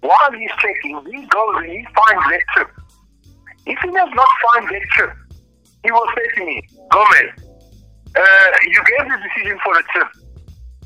While 0.01 0.31
he's 0.31 0.51
checking, 0.59 0.99
he 1.11 1.25
goes 1.27 1.55
and 1.57 1.71
he 1.71 1.85
finds 1.95 2.25
that 2.29 2.41
trip. 2.53 2.69
If 3.65 3.77
he 3.79 3.91
does 3.91 4.09
not 4.13 4.29
find 4.53 4.69
that 4.69 4.81
trip, 4.91 5.13
he 5.83 5.91
will 5.91 6.07
say 6.15 6.39
to 6.39 6.45
me, 6.45 6.61
Gomes, 6.91 7.31
uh, 8.15 8.51
you 8.67 8.81
gave 8.83 9.07
the 9.07 9.17
decision 9.23 9.59
for 9.63 9.77
a 9.77 9.83
trip. 9.93 10.07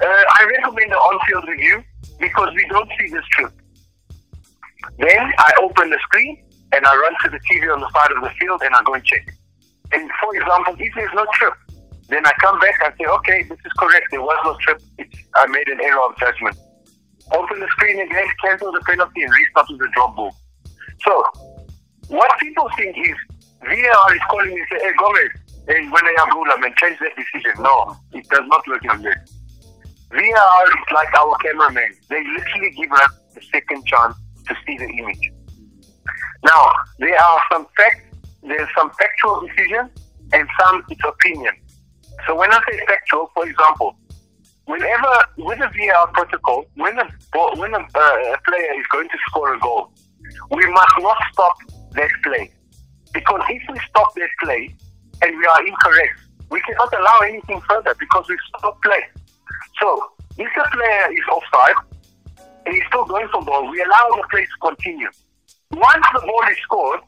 Uh, 0.02 0.06
I 0.06 0.46
recommend 0.50 0.92
the 0.92 0.96
on-field 0.96 1.48
review 1.48 1.84
because 2.20 2.50
we 2.56 2.66
don't 2.70 2.90
see 3.00 3.08
this 3.10 3.24
trip. 3.32 3.52
Then 4.98 5.32
I 5.38 5.54
open 5.62 5.90
the 5.90 6.00
screen 6.04 6.44
and 6.74 6.86
I 6.86 6.96
run 6.96 7.14
to 7.24 7.30
the 7.30 7.40
TV 7.50 7.74
on 7.74 7.80
the 7.80 7.90
side 7.92 8.12
of 8.12 8.24
the 8.24 8.30
field 8.40 8.62
and 8.64 8.76
I 8.76 8.84
go 8.84 8.96
and 8.96 9.04
check. 9.04 9.34
And 9.94 10.10
for 10.22 10.36
example, 10.36 10.76
if 10.80 10.94
there's 10.96 11.14
no 11.14 11.26
trip, 11.34 11.54
then 12.10 12.26
I 12.26 12.32
come 12.42 12.60
back 12.60 12.76
and 12.84 12.94
say, 13.00 13.06
okay, 13.06 13.44
this 13.44 13.60
is 13.66 13.74
correct. 13.78 14.08
There 14.12 14.22
was 14.22 14.40
no 14.44 14.58
trip. 14.62 14.82
It's, 14.98 15.16
I 15.36 15.48
made 15.48 15.68
an 15.68 15.80
error 15.82 16.02
of 16.10 16.18
judgment. 16.18 16.58
Open 17.32 17.60
the 17.60 17.68
screen 17.68 18.00
again, 18.00 18.28
cancel 18.44 18.72
the 18.72 18.82
penalty, 18.82 19.24
and 19.24 19.32
restart 19.32 19.68
with 19.70 19.80
the 19.80 19.88
drop 19.94 20.16
ball. 20.16 20.36
So, 21.06 21.24
what 22.10 22.32
people 22.40 22.70
think 22.78 22.98
is 22.98 23.16
VAR 23.62 24.16
is 24.16 24.22
calling 24.30 24.54
me 24.54 24.60
and 24.60 24.68
say, 24.72 24.80
hey, 24.84 24.94
Gomes, 25.00 25.32
hey, 25.68 25.88
when 25.90 26.06
I 26.06 26.16
am 26.20 26.36
ruler, 26.36 26.58
man, 26.58 26.74
change 26.78 27.00
that 27.00 27.16
decision. 27.16 27.64
No, 27.64 27.96
it 28.12 28.28
does 28.30 28.44
not 28.48 28.68
work 28.68 28.84
like 28.84 29.02
that. 29.04 29.30
VAR 30.12 30.66
is 30.68 30.92
like 30.94 31.14
our 31.18 31.36
cameraman. 31.38 31.96
They 32.10 32.24
literally 32.24 32.72
give 32.72 32.92
us 32.92 33.12
a 33.38 33.42
second 33.52 33.86
chance 33.86 34.16
to 34.48 34.56
see 34.66 34.78
the 34.78 34.86
image. 34.86 35.32
Now, 36.46 36.72
there 37.00 37.18
are 37.18 37.40
some 37.52 37.66
facts, 37.78 38.04
there's 38.46 38.70
some 38.78 38.92
factual 38.92 39.42
decision 39.48 39.90
and 40.34 40.48
some 40.60 40.84
it's 40.90 41.02
opinion. 41.06 41.54
So 42.28 42.36
when 42.36 42.52
I 42.52 42.60
say 42.70 42.80
factual, 42.86 43.32
for 43.34 43.48
example, 43.48 43.96
whenever 44.66 45.14
with 45.38 45.60
the 45.60 45.70
VAR 45.70 46.08
protocol, 46.08 46.66
when 46.76 46.98
a 47.00 47.06
when 47.56 47.74
a, 47.74 47.80
uh, 47.80 48.38
player 48.46 48.74
is 48.80 48.86
going 48.92 49.10
to 49.10 49.18
score 49.28 49.54
a 49.54 49.60
goal, 49.60 49.92
we 50.52 50.66
must 50.72 50.96
not 51.00 51.18
stop 51.32 51.58
that 51.92 52.12
play 52.24 52.52
because 53.14 53.42
if 53.50 53.62
we 53.72 53.80
stop 53.90 54.14
that 54.16 54.30
play 54.42 54.76
and 55.22 55.38
we 55.38 55.46
are 55.46 55.68
incorrect, 55.68 56.20
we 56.50 56.62
cannot 56.62 56.94
allow 57.00 57.20
anything 57.20 57.62
further 57.70 57.96
because 58.00 58.26
we 58.30 58.38
stop 58.58 58.82
play. 58.82 59.04
So 59.82 60.12
if 60.38 60.50
the 60.56 60.66
player 60.72 61.12
is 61.12 61.26
offside 61.32 61.76
and 62.66 62.76
he's 62.76 62.84
still 62.88 63.06
going 63.06 63.28
for 63.30 63.44
goal, 63.44 63.70
we 63.70 63.82
allow 63.82 64.18
the 64.18 64.28
play 64.30 64.46
to 64.46 64.58
continue. 64.62 65.10
Once 65.72 66.06
the 66.14 66.22
ball 66.22 66.44
is 66.52 66.58
scored, 66.64 67.00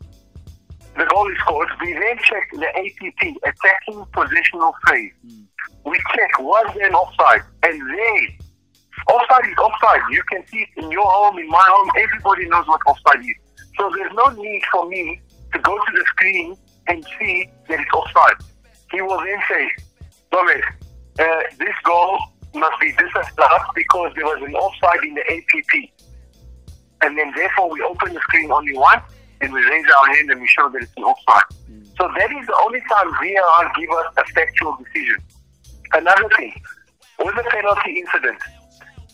the 0.97 1.05
goal 1.05 1.29
is 1.29 1.37
scored, 1.39 1.67
we 1.81 1.93
then 1.93 2.17
check 2.23 2.49
the 2.53 2.67
APP, 2.67 3.35
attacking 3.43 4.05
positional 4.13 4.73
phase. 4.87 5.11
Mm. 5.27 5.45
We 5.85 5.97
check 6.15 6.39
was 6.39 6.73
there 6.75 6.87
an 6.87 6.93
offside, 6.93 7.41
and 7.63 7.81
then 7.81 8.37
offside 9.09 9.45
is 9.49 9.57
offside. 9.57 10.01
You 10.09 10.23
can 10.31 10.45
see 10.47 10.59
it 10.59 10.83
in 10.83 10.91
your 10.91 11.05
home, 11.05 11.37
in 11.37 11.49
my 11.49 11.63
home. 11.67 11.91
Everybody 11.97 12.47
knows 12.47 12.67
what 12.67 12.81
offside 12.87 13.19
is. 13.19 13.35
So 13.77 13.91
there's 13.93 14.13
no 14.13 14.27
need 14.29 14.61
for 14.71 14.87
me 14.87 15.19
to 15.53 15.59
go 15.59 15.75
to 15.75 15.91
the 15.91 16.05
screen 16.07 16.55
and 16.87 17.05
see 17.19 17.49
that 17.67 17.79
it's 17.79 17.91
offside. 17.93 18.37
He 18.91 19.01
will 19.01 19.19
then 19.19 19.39
say, 19.49 19.69
Gomes, 20.31 20.63
uh, 21.19 21.41
this 21.59 21.75
goal 21.83 22.19
must 22.53 22.79
be 22.79 22.91
disallowed 22.91 23.67
because 23.75 24.11
there 24.15 24.25
was 24.25 24.41
an 24.45 24.55
offside 24.55 25.03
in 25.03 25.13
the 25.15 25.21
APP. 25.21 25.91
And 27.01 27.17
then 27.17 27.33
therefore 27.35 27.69
we 27.69 27.81
open 27.81 28.13
the 28.13 28.19
screen 28.21 28.51
only 28.51 28.77
once 28.77 29.03
and 29.41 29.53
we 29.53 29.61
raise 29.61 29.85
our 29.85 30.15
hand 30.15 30.31
and 30.31 30.41
we 30.41 30.47
show 30.47 30.69
that 30.69 30.81
it's 30.81 30.91
an 30.97 31.03
offside. 31.03 31.43
Mm. 31.71 31.85
So 31.97 32.09
that 32.17 32.31
is 32.31 32.47
the 32.47 32.57
only 32.63 32.81
time 32.81 33.11
VAR 33.11 33.71
give 33.77 33.89
us 33.89 34.13
a 34.17 34.23
factual 34.33 34.77
decision. 34.83 35.17
Another 35.93 36.29
thing, 36.35 36.53
with 37.19 37.35
the 37.35 37.43
penalty 37.49 37.99
incident, 37.99 38.41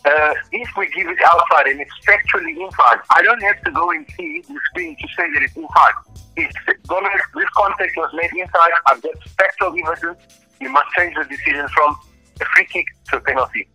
uh, 0.06 0.34
if 0.52 0.70
we 0.78 0.90
give 0.90 1.08
it 1.08 1.20
outside 1.32 1.68
and 1.68 1.80
it's 1.80 1.92
factually 2.06 2.60
inside, 2.60 3.00
I 3.16 3.22
don't 3.22 3.42
have 3.44 3.62
to 3.64 3.72
go 3.72 3.92
and 3.92 4.06
see 4.18 4.42
the 4.48 4.60
screen 4.72 4.96
to 5.00 5.08
say 5.16 5.32
that 5.34 5.44
it's 5.44 5.56
inside. 5.56 5.94
It's 6.38 6.56
Gomes, 6.88 7.08
this 7.36 7.46
contact 7.56 7.96
was 7.98 8.10
made 8.14 8.32
inside. 8.36 8.72
I've 8.88 9.02
got 9.02 9.12
factual 9.38 9.76
evidence. 9.88 10.20
You 10.60 10.70
must 10.70 10.90
change 10.98 11.16
the 11.16 11.26
decision 11.26 11.68
from 11.70 11.96
a 12.40 12.46
free 12.46 12.66
kick 12.66 12.86
to 13.10 13.18
a 13.18 13.22
penalty. 13.22 13.68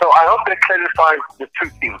So 0.00 0.08
I 0.08 0.26
hope 0.26 0.40
that 0.46 0.60
clarifies 0.60 1.18
the 1.38 1.48
two 1.60 1.70
things. 1.80 2.00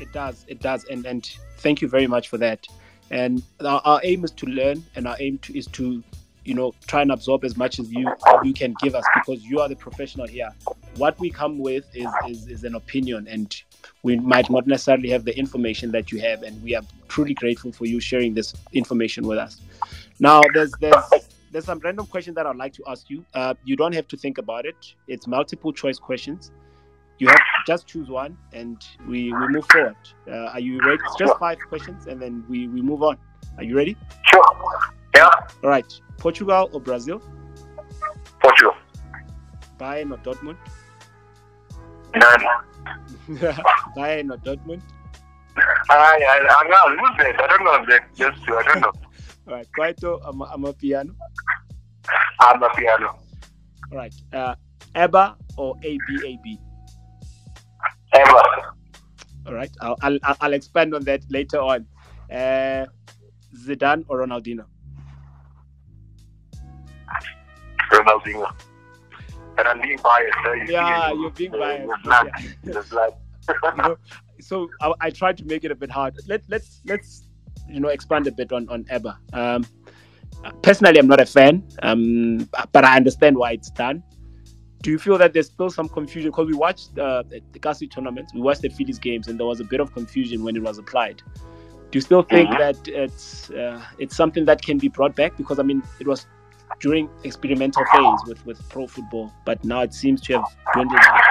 It 0.00 0.12
does. 0.12 0.44
It 0.48 0.60
does. 0.60 0.84
And 0.84 1.06
and 1.06 1.24
thank 1.58 1.80
you 1.80 1.88
very 1.88 2.06
much 2.06 2.28
for 2.28 2.38
that. 2.38 2.66
And 3.14 3.44
our, 3.64 3.80
our, 3.84 4.00
aim 4.02 4.24
is 4.24 4.32
to 4.32 4.46
learn, 4.46 4.84
and 4.96 5.06
our 5.06 5.16
aim 5.20 5.38
to, 5.38 5.56
is 5.56 5.68
to 5.68 6.02
you 6.44 6.52
know, 6.52 6.74
try 6.88 7.00
and 7.00 7.12
absorb 7.12 7.44
as 7.44 7.56
much 7.56 7.78
as 7.78 7.90
you 7.92 8.12
you 8.42 8.52
can 8.52 8.74
give 8.82 8.96
us 8.96 9.04
because 9.14 9.42
you 9.44 9.60
are 9.60 9.68
the 9.68 9.76
professional 9.76 10.26
here. 10.26 10.50
What 10.96 11.18
we 11.20 11.30
come 11.30 11.60
with 11.60 11.84
is 11.94 12.08
is, 12.28 12.48
is 12.48 12.64
an 12.64 12.74
opinion, 12.74 13.28
and 13.28 13.54
we 14.02 14.16
might 14.16 14.50
not 14.50 14.66
necessarily 14.66 15.10
have 15.10 15.24
the 15.24 15.38
information 15.38 15.92
that 15.92 16.10
you 16.10 16.20
have, 16.20 16.42
and 16.42 16.60
we 16.62 16.74
are 16.74 16.82
truly 17.06 17.34
grateful 17.34 17.70
for 17.70 17.86
you 17.86 18.00
sharing 18.00 18.34
this 18.34 18.52
information 18.72 19.26
with 19.28 19.38
us. 19.38 19.60
Now, 20.18 20.42
there's 20.52 20.72
there's 20.80 21.04
there's 21.52 21.64
some 21.64 21.78
random 21.78 22.06
questions 22.06 22.34
that 22.34 22.46
I'd 22.46 22.56
like 22.56 22.72
to 22.74 22.82
ask 22.88 23.08
you. 23.08 23.24
Uh, 23.32 23.54
you 23.64 23.76
don't 23.76 23.94
have 23.94 24.08
to 24.08 24.16
think 24.16 24.38
about 24.38 24.66
it. 24.66 24.94
It's 25.06 25.28
multiple 25.28 25.72
choice 25.72 26.00
questions. 26.00 26.50
Just 27.66 27.86
choose 27.86 28.08
one, 28.08 28.36
and 28.52 28.84
we 29.08 29.32
we 29.32 29.48
move 29.48 29.64
forward. 29.70 29.96
Uh, 30.28 30.52
are 30.52 30.60
you 30.60 30.78
ready? 30.80 31.02
It's 31.04 31.16
just 31.16 31.38
five 31.38 31.58
questions, 31.68 32.06
and 32.06 32.20
then 32.20 32.44
we 32.48 32.68
we 32.68 32.82
move 32.82 33.02
on. 33.02 33.16
Are 33.56 33.64
you 33.64 33.76
ready? 33.76 33.96
Sure. 34.30 34.44
Yeah. 35.16 35.30
All 35.62 35.70
right. 35.70 35.86
Portugal 36.18 36.68
or 36.72 36.80
Brazil? 36.80 37.22
Portugal. 38.40 38.74
Bayern 39.78 40.12
or 40.12 40.18
Dortmund? 40.18 40.56
None. 42.14 42.44
Bayern 43.96 44.30
or 44.30 44.38
Dortmund? 44.38 44.82
I, 45.56 45.62
I, 45.90 46.56
I'm 46.60 46.70
not 46.70 46.92
a 46.92 47.16
bit. 47.16 47.36
I 47.40 47.46
don't 47.46 47.64
know. 47.64 47.98
Just 48.14 48.48
I 48.48 48.62
don't 48.62 48.80
know. 48.80 48.92
All 49.48 49.54
right. 49.54 49.68
Kwaito 49.78 50.20
or 50.24 50.32
Amapiano? 50.32 51.14
I'm 52.40 52.62
a 52.62 52.68
piano. 52.70 53.18
All 53.92 53.98
right. 53.98 54.14
Uh, 54.32 54.54
ABBA 54.94 55.36
or 55.56 55.76
ABAB? 55.76 56.58
Ever. 58.14 58.74
All 59.46 59.54
right. 59.54 59.70
I'll, 59.80 59.96
I'll, 60.02 60.18
I'll- 60.40 60.52
expand 60.52 60.94
on 60.94 61.02
that 61.04 61.22
later 61.30 61.60
on. 61.60 61.86
Uh, 62.30 62.86
Zidane 63.66 64.04
or 64.08 64.18
Ronaldinho? 64.24 64.64
Ronaldinho. 67.92 68.52
And 69.58 69.68
I'm 69.68 69.80
being 69.80 69.98
biased. 70.02 70.36
eh? 70.46 70.54
You 70.66 70.72
Yeah, 70.72 71.12
you're 71.12 71.30
being 71.30 71.52
biased. 71.52 72.02
Blood. 72.04 72.30
Yeah. 72.64 72.72
The 72.72 73.12
you 73.76 73.82
know, 73.82 73.96
so 74.40 74.70
I, 74.80 74.92
I 75.02 75.10
tried 75.10 75.36
to 75.36 75.44
make 75.44 75.64
it 75.64 75.70
a 75.70 75.74
bit 75.74 75.90
hard. 75.90 76.16
Let 76.26 76.42
let's 76.48 76.80
let's 76.86 77.28
you 77.68 77.78
know 77.78 77.88
expand 77.88 78.26
a 78.26 78.32
bit 78.32 78.52
on 78.52 78.66
on 78.70 78.86
ABBA. 78.88 79.18
Um, 79.34 79.66
personally, 80.62 80.98
I'm 80.98 81.06
not 81.06 81.20
a 81.20 81.26
fan, 81.26 81.62
um, 81.82 82.48
but 82.72 82.84
I 82.86 82.96
understand 82.96 83.36
why 83.36 83.52
it's 83.52 83.68
done. 83.70 84.02
Do 84.84 84.90
you 84.90 84.98
feel 84.98 85.16
that 85.16 85.32
there's 85.32 85.46
still 85.46 85.70
some 85.70 85.88
confusion 85.88 86.30
because 86.30 86.46
we 86.46 86.52
watched 86.54 86.98
uh, 86.98 87.22
the 87.30 87.58
Kasi 87.58 87.86
tournament, 87.86 88.28
we 88.34 88.42
watched 88.42 88.60
the 88.60 88.68
Phillies 88.68 88.98
games, 88.98 89.28
and 89.28 89.38
there 89.40 89.46
was 89.46 89.58
a 89.60 89.64
bit 89.64 89.80
of 89.80 89.94
confusion 89.94 90.44
when 90.44 90.54
it 90.56 90.62
was 90.62 90.76
applied. 90.76 91.22
Do 91.90 91.96
you 91.96 92.02
still 92.02 92.22
think 92.22 92.50
Mhm. 92.50 92.58
that 92.58 92.88
it's 92.88 93.50
uh, 93.50 93.80
it's 93.98 94.14
something 94.14 94.44
that 94.44 94.60
can 94.60 94.76
be 94.76 94.88
brought 94.88 95.16
back? 95.16 95.38
Because 95.38 95.58
I 95.58 95.62
mean, 95.62 95.82
it 96.00 96.06
was 96.06 96.26
during 96.80 97.08
experimental 97.30 97.82
phase 97.92 98.20
with 98.28 98.44
with 98.44 98.58
pro 98.68 98.86
football, 98.86 99.32
but 99.46 99.64
now 99.64 99.80
it 99.80 99.94
seems 99.94 100.20
to 100.26 100.34
have 100.34 100.44
dwindled. 100.74 101.00
out. 101.00 101.22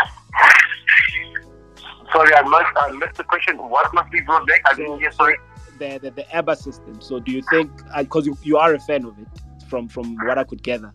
Sorry, 2.12 2.34
I 2.34 2.42
must. 2.56 2.72
I 2.76 2.92
missed 2.92 3.16
the 3.22 3.24
question. 3.24 3.58
What 3.58 3.94
must 3.94 4.12
be 4.12 4.22
brought 4.22 4.48
back? 4.48 4.62
I 4.66 4.74
didn't 4.74 5.00
hear. 5.00 5.12
Sorry. 5.12 5.38
the 5.80 6.00
the, 6.02 6.10
the 6.12 6.26
ABBA 6.36 6.56
system. 6.56 7.00
So 7.02 7.20
do 7.20 7.32
you 7.32 7.42
think 7.54 7.70
because 7.98 8.26
you, 8.26 8.36
you 8.44 8.58
are 8.58 8.74
a 8.74 8.80
fan 8.80 9.06
of 9.06 9.18
it 9.20 9.28
from 9.70 9.88
from 9.88 10.16
what 10.28 10.38
I 10.38 10.44
could 10.44 10.64
gather? 10.64 10.92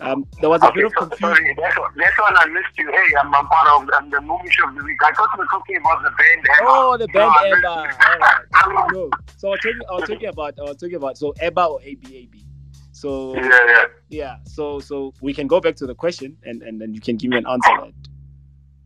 Um, 0.00 0.26
there 0.40 0.50
was 0.50 0.60
a 0.62 0.66
Okay, 0.68 0.76
bit 0.82 0.86
of 0.86 0.92
so, 0.98 1.06
confusion. 1.06 1.34
sorry, 1.36 1.56
that's, 1.60 1.78
one- 1.78 1.90
that's 1.96 2.18
one 2.18 2.36
I 2.36 2.46
missed 2.46 2.76
you. 2.76 2.90
Hey, 2.90 3.14
I'm, 3.20 3.34
I'm 3.34 3.46
part 3.46 3.68
of 3.82 3.88
um, 3.90 4.10
the 4.10 4.20
movie 4.20 4.48
show 4.50 4.68
of 4.68 4.74
the 4.74 4.82
week. 4.82 4.98
I 5.02 5.12
thought 5.12 5.28
we 5.34 5.38
were 5.38 5.46
talking 5.46 5.76
about 5.76 6.02
the 6.02 6.10
band. 6.10 6.46
Emma. 6.58 6.68
Oh, 6.68 6.96
the 6.98 7.06
band 7.08 7.62
No, 7.62 7.70
I 7.70 7.80
ABBA. 7.80 7.88
missed 7.88 8.66
you. 8.66 8.98
No, 8.98 9.10
so 9.36 9.48
I 9.48 9.50
was 9.52 9.60
talking. 9.60 9.80
I 9.88 9.92
was 9.94 10.02
talking 10.08 10.26
about. 10.26 10.54
I'll 10.58 10.66
was 10.66 10.76
talking 10.76 10.96
about. 10.96 11.16
So 11.18 11.32
ABBA 11.40 11.64
or 11.64 11.80
ABAB. 11.80 12.44
So 12.92 13.34
yeah, 13.36 13.48
yeah. 13.66 13.84
yeah. 14.08 14.36
So 14.46 14.80
so 14.80 15.14
we 15.20 15.32
can 15.32 15.46
go 15.46 15.60
back 15.60 15.76
to 15.76 15.86
the 15.86 15.94
question 15.94 16.36
and 16.44 16.62
and 16.62 16.80
then 16.80 16.92
you 16.94 17.00
can 17.00 17.16
give 17.16 17.30
me 17.30 17.38
an 17.38 17.46
answer. 17.46 17.70
to 17.76 17.92
that. 17.92 17.94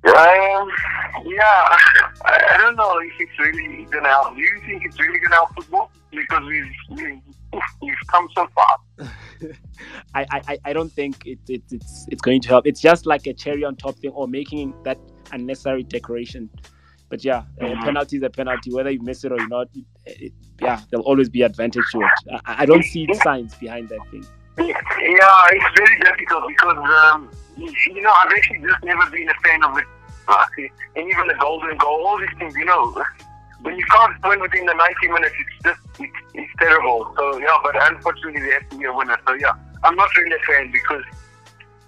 Um, 0.08 0.70
yeah, 1.26 1.42
I, 2.24 2.46
I 2.52 2.56
don't 2.58 2.76
know 2.76 2.98
if 3.00 3.12
it's 3.18 3.38
really 3.38 3.84
gonna 3.90 4.08
help. 4.08 4.34
Do 4.34 4.40
you 4.40 4.60
think 4.66 4.84
it's 4.84 4.98
really 5.00 5.18
gonna 5.18 5.34
help 5.36 5.54
football? 5.54 5.90
Because 6.10 6.42
we've 6.46 6.64
we've, 6.90 7.20
we've 7.82 7.94
come 8.10 8.28
so 8.34 8.46
far. 8.54 9.08
I, 10.14 10.26
I, 10.30 10.58
I- 10.64 10.72
don't 10.72 10.90
think 10.92 11.26
it, 11.26 11.38
it, 11.48 11.62
it's 11.70 12.06
it's 12.10 12.22
going 12.22 12.40
to 12.42 12.48
help. 12.48 12.66
It's 12.66 12.80
just 12.80 13.06
like 13.06 13.26
a 13.26 13.32
cherry 13.34 13.64
on 13.64 13.76
top 13.76 13.96
thing 13.98 14.10
or 14.10 14.26
making 14.28 14.74
that 14.84 14.98
unnecessary 15.32 15.82
decoration. 15.82 16.50
But 17.08 17.24
yeah, 17.24 17.44
a 17.60 17.64
Mhm. 17.64 17.84
penalty 17.84 18.16
is 18.18 18.22
a 18.22 18.30
penalty, 18.30 18.72
whether 18.72 18.90
you 18.90 19.00
miss 19.02 19.24
it 19.24 19.32
or 19.32 19.46
not. 19.48 19.68
It, 19.74 19.84
it- 20.06 20.32
yeah, 20.60 20.80
there'll 20.90 21.06
always 21.06 21.28
be 21.28 21.42
advantage 21.42 21.84
to 21.92 22.00
it. 22.02 22.10
I, 22.46 22.62
I 22.62 22.66
don't 22.66 22.82
see 22.84 23.06
signs 23.22 23.54
behind 23.54 23.88
that 23.90 24.00
thing. 24.10 24.24
Yeah, 24.58 24.74
it's 25.52 25.78
very 25.78 25.98
difficult 26.00 26.48
because 26.48 26.76
um, 26.76 27.30
you 27.56 28.02
know 28.02 28.10
I've 28.12 28.32
actually 28.32 28.58
just 28.60 28.82
never 28.82 29.08
been 29.10 29.28
a 29.28 29.34
fan 29.44 29.62
of 29.62 29.78
it. 29.78 29.84
Uh, 30.26 30.44
and 30.96 31.08
even 31.08 31.26
the 31.28 31.34
golden 31.40 31.76
goal, 31.78 32.06
all 32.06 32.18
these 32.18 32.28
things, 32.38 32.54
you 32.56 32.64
know, 32.66 33.02
when 33.62 33.76
you 33.76 33.84
can't 33.86 34.14
win 34.24 34.40
within 34.40 34.66
the 34.66 34.74
90 34.74 35.08
minutes, 35.08 35.34
it's 35.38 35.64
just 35.64 35.80
it's, 36.00 36.12
it's 36.34 36.52
terrible. 36.58 37.12
So 37.16 37.38
yeah, 37.38 37.56
but 37.62 37.74
unfortunately 37.92 38.40
there 38.40 38.60
have 38.60 38.68
to 38.70 38.78
be 38.78 38.84
a 38.84 38.92
winner. 38.92 39.18
So 39.26 39.34
yeah, 39.34 39.52
I'm 39.84 39.96
not 39.96 40.14
really 40.16 40.36
a 40.36 40.46
fan 40.46 40.70
because 40.72 41.02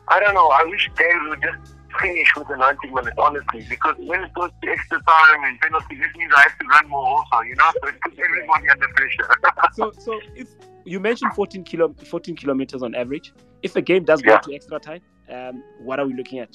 I 0.08 0.18
don't 0.20 0.34
know. 0.34 0.48
I 0.48 0.64
wish 0.64 0.90
Dave 0.96 1.14
would 1.28 1.40
just 1.42 1.74
finish 2.00 2.28
with 2.36 2.48
the 2.48 2.56
90 2.56 2.88
minutes, 2.88 3.16
honestly, 3.18 3.66
because 3.68 3.96
when 3.98 4.24
it 4.24 4.32
goes 4.34 4.50
to 4.62 4.70
extra 4.70 5.00
time 5.02 5.44
and 5.44 5.60
penalty, 5.60 5.96
this 5.96 6.08
means 6.16 6.32
I 6.36 6.42
have 6.42 6.58
to 6.58 6.66
run 6.66 6.88
more 6.88 7.06
also, 7.06 7.40
you 7.42 7.54
know. 7.56 7.70
So 7.82 7.88
it 7.88 8.00
puts 8.00 8.16
everybody 8.18 8.68
under 8.68 8.88
pressure. 8.88 9.28
So 9.74 9.92
so 9.98 10.20
if 10.34 10.48
you 10.84 10.98
mentioned 10.98 11.32
14 11.34 11.62
kilo 11.64 11.94
14 12.04 12.34
kilometers 12.36 12.82
on 12.82 12.94
average, 12.94 13.32
if 13.62 13.76
a 13.76 13.82
game 13.82 14.04
does 14.04 14.22
Yeah. 14.24 14.36
go 14.36 14.50
to 14.50 14.54
extra 14.54 14.80
time, 14.80 15.00
um, 15.28 15.62
what 15.78 16.00
are 16.00 16.06
we 16.06 16.14
looking 16.14 16.40
at? 16.40 16.50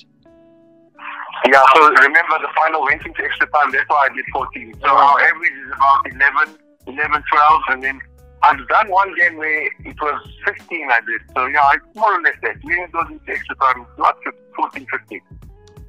Yeah, 1.45 1.61
so 1.75 1.89
remember 1.89 2.39
the 2.39 2.49
final 2.55 2.83
went 2.83 3.05
into 3.05 3.23
extra 3.23 3.47
time, 3.47 3.71
that's 3.71 3.87
why 3.89 4.07
I 4.09 4.15
did 4.15 4.25
14. 4.31 4.73
So 4.81 4.87
our 4.87 5.19
average 5.19 5.53
is 5.53 5.71
about 5.75 6.01
11, 6.09 6.57
11, 6.87 7.23
12, 7.31 7.61
and 7.69 7.83
then 7.83 7.99
I've 8.41 8.67
done 8.67 8.89
one 8.89 9.13
game 9.15 9.37
where 9.37 9.63
it 9.63 10.01
was 10.01 10.27
15 10.45 10.89
I 10.91 10.99
did. 11.01 11.21
So 11.35 11.45
yeah, 11.47 11.69
it's 11.73 11.95
more 11.95 12.13
or 12.13 12.21
less 12.21 12.35
that. 12.43 12.55
When 12.63 12.79
it 12.79 12.91
goes 12.91 13.07
into 13.11 13.31
extra 13.31 13.55
time, 13.55 13.85
not 13.97 14.17
14, 14.55 14.87
15. 14.91 15.21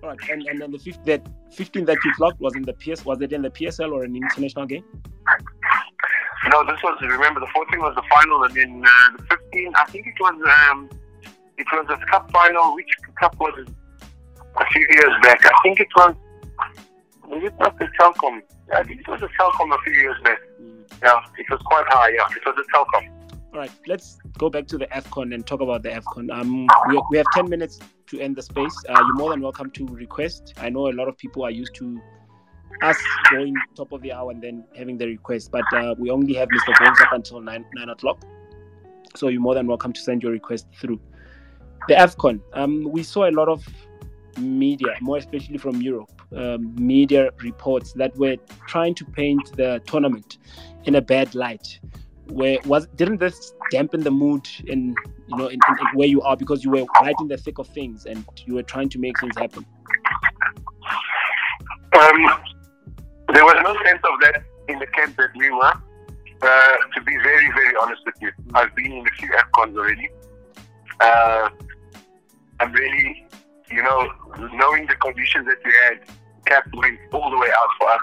All 0.02 0.10
right, 0.10 0.18
and 0.30 0.46
and 0.46 0.60
then 0.60 0.72
the 0.72 0.78
15 0.78 1.04
that 1.04 1.26
15 1.52 1.84
that 1.86 1.98
you 2.04 2.12
clocked 2.14 2.40
was 2.40 2.54
in 2.54 2.62
the 2.62 2.74
PS 2.74 3.04
was 3.04 3.20
it 3.22 3.32
in 3.32 3.42
the 3.42 3.50
PSL 3.50 3.92
or 3.92 4.04
an 4.04 4.14
international 4.14 4.66
game? 4.66 4.84
No, 6.50 6.64
this 6.64 6.80
was, 6.82 6.98
remember 7.02 7.40
the 7.40 7.48
14 7.52 7.80
was 7.80 7.94
the 7.96 8.02
final, 8.14 8.44
and 8.44 8.54
then 8.54 8.84
uh, 8.84 9.16
the 9.16 9.36
15, 9.52 9.72
I 9.74 9.84
think 9.86 10.06
it 10.06 10.14
was, 10.20 10.34
um, 10.70 10.88
it 11.58 11.66
was 11.72 11.86
a 11.90 12.06
cup 12.06 12.30
final. 12.30 12.74
Which 12.74 12.86
cup 13.18 13.36
was 13.40 13.54
it? 13.58 13.68
A 14.58 14.66
few 14.72 14.86
years 14.90 15.12
back. 15.22 15.44
I 15.44 15.52
think 15.62 15.80
it 15.80 15.88
was, 15.96 16.14
was 17.26 17.42
it 17.44 17.54
not 17.58 17.78
the 17.78 17.88
Telkom? 18.00 18.40
I 18.74 18.82
think 18.82 19.00
it 19.00 19.08
was 19.08 19.22
a 19.22 19.28
Telkom 19.28 19.74
a 19.74 19.78
few 19.82 19.92
years 19.92 20.16
back. 20.24 20.38
Yeah, 21.02 21.20
it 21.38 21.46
was 21.50 21.60
quite 21.64 21.84
high. 21.88 22.10
Yeah, 22.10 22.26
it 22.34 22.44
was 22.44 22.56
a 22.58 22.76
Telkom. 22.76 23.16
All 23.52 23.60
right, 23.60 23.70
let's 23.86 24.18
go 24.38 24.50
back 24.50 24.66
to 24.68 24.78
the 24.78 24.86
AFCON 24.86 25.34
and 25.34 25.46
talk 25.46 25.60
about 25.60 25.82
the 25.82 25.90
AFCON. 25.90 26.30
Um, 26.30 26.66
we, 26.88 27.02
we 27.10 27.16
have 27.16 27.26
10 27.34 27.48
minutes 27.48 27.80
to 28.08 28.20
end 28.20 28.36
the 28.36 28.42
space. 28.42 28.74
Uh, 28.88 28.92
you're 28.92 29.14
more 29.14 29.30
than 29.30 29.40
welcome 29.40 29.70
to 29.70 29.86
request. 29.86 30.54
I 30.58 30.68
know 30.68 30.88
a 30.88 30.92
lot 30.92 31.08
of 31.08 31.16
people 31.16 31.42
are 31.44 31.50
used 31.50 31.74
to 31.76 32.00
us 32.82 32.98
going 33.30 33.54
top 33.74 33.92
of 33.92 34.02
the 34.02 34.12
hour 34.12 34.30
and 34.30 34.42
then 34.42 34.64
having 34.76 34.98
the 34.98 35.06
request, 35.06 35.50
but 35.50 35.64
uh, 35.72 35.94
we 35.98 36.10
only 36.10 36.34
have 36.34 36.48
Mr. 36.48 36.78
Bones 36.78 37.00
up 37.00 37.12
until 37.12 37.40
9, 37.40 37.64
9 37.74 37.88
o'clock. 37.88 38.22
So 39.14 39.28
you're 39.28 39.40
more 39.40 39.54
than 39.54 39.66
welcome 39.66 39.92
to 39.92 40.00
send 40.00 40.22
your 40.22 40.32
request 40.32 40.66
through. 40.78 41.00
The 41.88 41.94
AFCON, 41.94 42.40
um, 42.52 42.90
we 42.90 43.02
saw 43.02 43.28
a 43.28 43.32
lot 43.32 43.48
of 43.48 43.66
media, 44.38 44.94
more 45.00 45.18
especially 45.18 45.58
from 45.58 45.80
Europe, 45.80 46.10
um, 46.36 46.74
media 46.74 47.30
reports 47.42 47.92
that 47.94 48.16
were 48.16 48.36
trying 48.66 48.94
to 48.94 49.04
paint 49.04 49.56
the 49.56 49.80
tournament 49.86 50.38
in 50.84 50.96
a 50.96 51.00
bad 51.00 51.34
light 51.34 51.80
where 52.28 52.58
was 52.64 52.88
didn't 52.96 53.18
this 53.18 53.54
dampen 53.70 54.02
the 54.02 54.10
mood 54.10 54.48
in 54.66 54.96
you 55.28 55.36
know 55.36 55.46
in, 55.46 55.60
in, 55.68 55.78
in 55.78 55.86
where 55.94 56.08
you 56.08 56.20
are 56.22 56.36
because 56.36 56.64
you 56.64 56.70
were 56.72 56.84
right 57.00 57.14
in 57.20 57.28
the 57.28 57.36
thick 57.36 57.58
of 57.58 57.68
things 57.68 58.04
and 58.04 58.24
you 58.46 58.54
were 58.54 58.64
trying 58.64 58.88
to 58.88 58.98
make 58.98 59.16
things 59.20 59.36
happen 59.36 59.64
Um, 61.96 62.42
there 63.32 63.44
was 63.44 63.56
no 63.64 63.74
sense 63.84 64.02
of 64.04 64.20
that 64.20 64.42
in 64.68 64.78
the 64.78 64.86
camp 64.88 65.16
that 65.16 65.30
we 65.36 65.50
were. 65.50 65.72
Uh, 66.42 66.76
to 66.94 67.00
be 67.00 67.16
very, 67.22 67.50
very 67.52 67.74
honest 67.80 68.02
with 68.04 68.14
you, 68.20 68.30
I've 68.54 68.74
been 68.76 68.92
in 68.92 69.06
a 69.06 69.10
few 69.12 69.30
AFCONs 69.30 69.76
already. 69.76 70.10
Uh, 71.00 71.48
I'm 72.60 72.72
really, 72.72 73.25
you 73.70 73.82
know, 73.82 74.10
knowing 74.52 74.86
the 74.86 74.94
conditions 74.96 75.46
that 75.46 75.58
we 75.64 75.72
had, 75.84 76.00
CAF 76.46 76.64
went 76.76 76.98
all 77.12 77.30
the 77.30 77.38
way 77.38 77.48
out 77.48 77.68
for 77.78 77.90
us. 77.90 78.00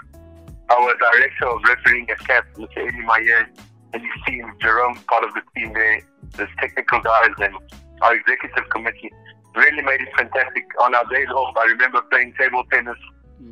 Our 0.70 0.94
director 0.96 1.48
of 1.48 1.60
refereeing 1.68 2.08
at 2.10 2.18
CAF, 2.18 2.44
Mr. 2.56 2.88
Eddy 2.88 3.02
Maillet, 3.02 3.46
and 3.92 4.02
his 4.02 4.24
team, 4.26 4.52
Jerome, 4.60 4.96
part 5.08 5.24
of 5.24 5.30
the 5.34 5.42
team 5.54 5.72
there, 5.72 6.00
the 6.36 6.46
technical 6.58 7.00
guys, 7.00 7.30
and 7.38 7.54
our 8.02 8.14
executive 8.14 8.68
committee 8.70 9.10
really 9.54 9.82
made 9.82 10.00
it 10.00 10.08
fantastic. 10.16 10.66
On 10.82 10.94
our 10.94 11.04
days 11.06 11.28
off, 11.28 11.56
I 11.56 11.64
remember 11.64 12.02
playing 12.10 12.34
table 12.38 12.64
tennis. 12.72 12.98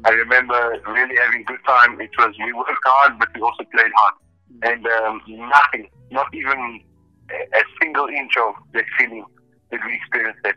I 0.05 0.11
remember 0.11 0.81
really 0.87 1.17
having 1.17 1.43
a 1.43 1.45
good 1.45 1.65
time. 1.67 2.01
It 2.01 2.11
was 2.19 2.35
we 2.45 2.53
worked 2.53 2.73
hard, 2.85 3.19
but 3.19 3.29
we 3.35 3.41
also 3.41 3.65
played 3.73 3.93
hard, 3.95 4.15
and 4.63 4.87
um, 4.87 5.23
nothing, 5.29 5.89
not 6.11 6.27
even 6.35 6.81
a, 7.31 7.59
a 7.59 7.63
single 7.81 8.07
inch 8.09 8.37
of 8.37 8.55
that 8.75 8.85
feeling 8.99 9.25
that 9.71 9.81
we 9.87 9.95
experienced 9.95 10.41
that. 10.45 10.57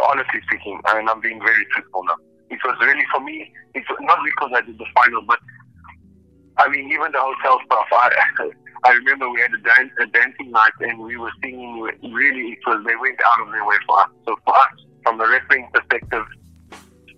Honestly 0.00 0.40
speaking, 0.46 0.80
mean, 0.96 1.08
I'm 1.08 1.20
being 1.20 1.38
very 1.38 1.66
truthful 1.72 2.04
now. 2.04 2.16
It 2.50 2.58
was 2.64 2.76
really 2.80 3.04
for 3.12 3.20
me. 3.20 3.52
It's 3.74 3.86
not 4.00 4.18
because 4.24 4.50
I 4.54 4.60
did 4.62 4.78
the 4.78 4.86
final, 4.94 5.22
but 5.22 5.38
I 6.58 6.68
mean, 6.68 6.90
even 6.90 7.12
the 7.12 7.20
hotel 7.20 7.58
stuff. 7.66 7.86
I 7.92 8.10
I 8.84 8.92
remember 8.92 9.30
we 9.30 9.40
had 9.40 9.52
a, 9.52 9.58
dance, 9.58 9.92
a 10.00 10.06
dancing 10.06 10.50
night 10.50 10.72
and 10.80 10.98
we 10.98 11.16
were 11.16 11.30
singing. 11.42 11.80
Really, 11.80 12.52
it 12.52 12.58
was 12.66 12.84
they 12.86 12.96
went 12.96 13.18
out 13.24 13.46
of 13.46 13.52
their 13.52 13.64
way 13.64 13.76
for 13.86 14.00
us. 14.00 14.08
So 14.26 14.36
for 14.44 14.54
us, 14.54 14.72
from 15.02 15.20
a 15.20 15.28
refereeing 15.28 15.68
perspective, 15.72 16.24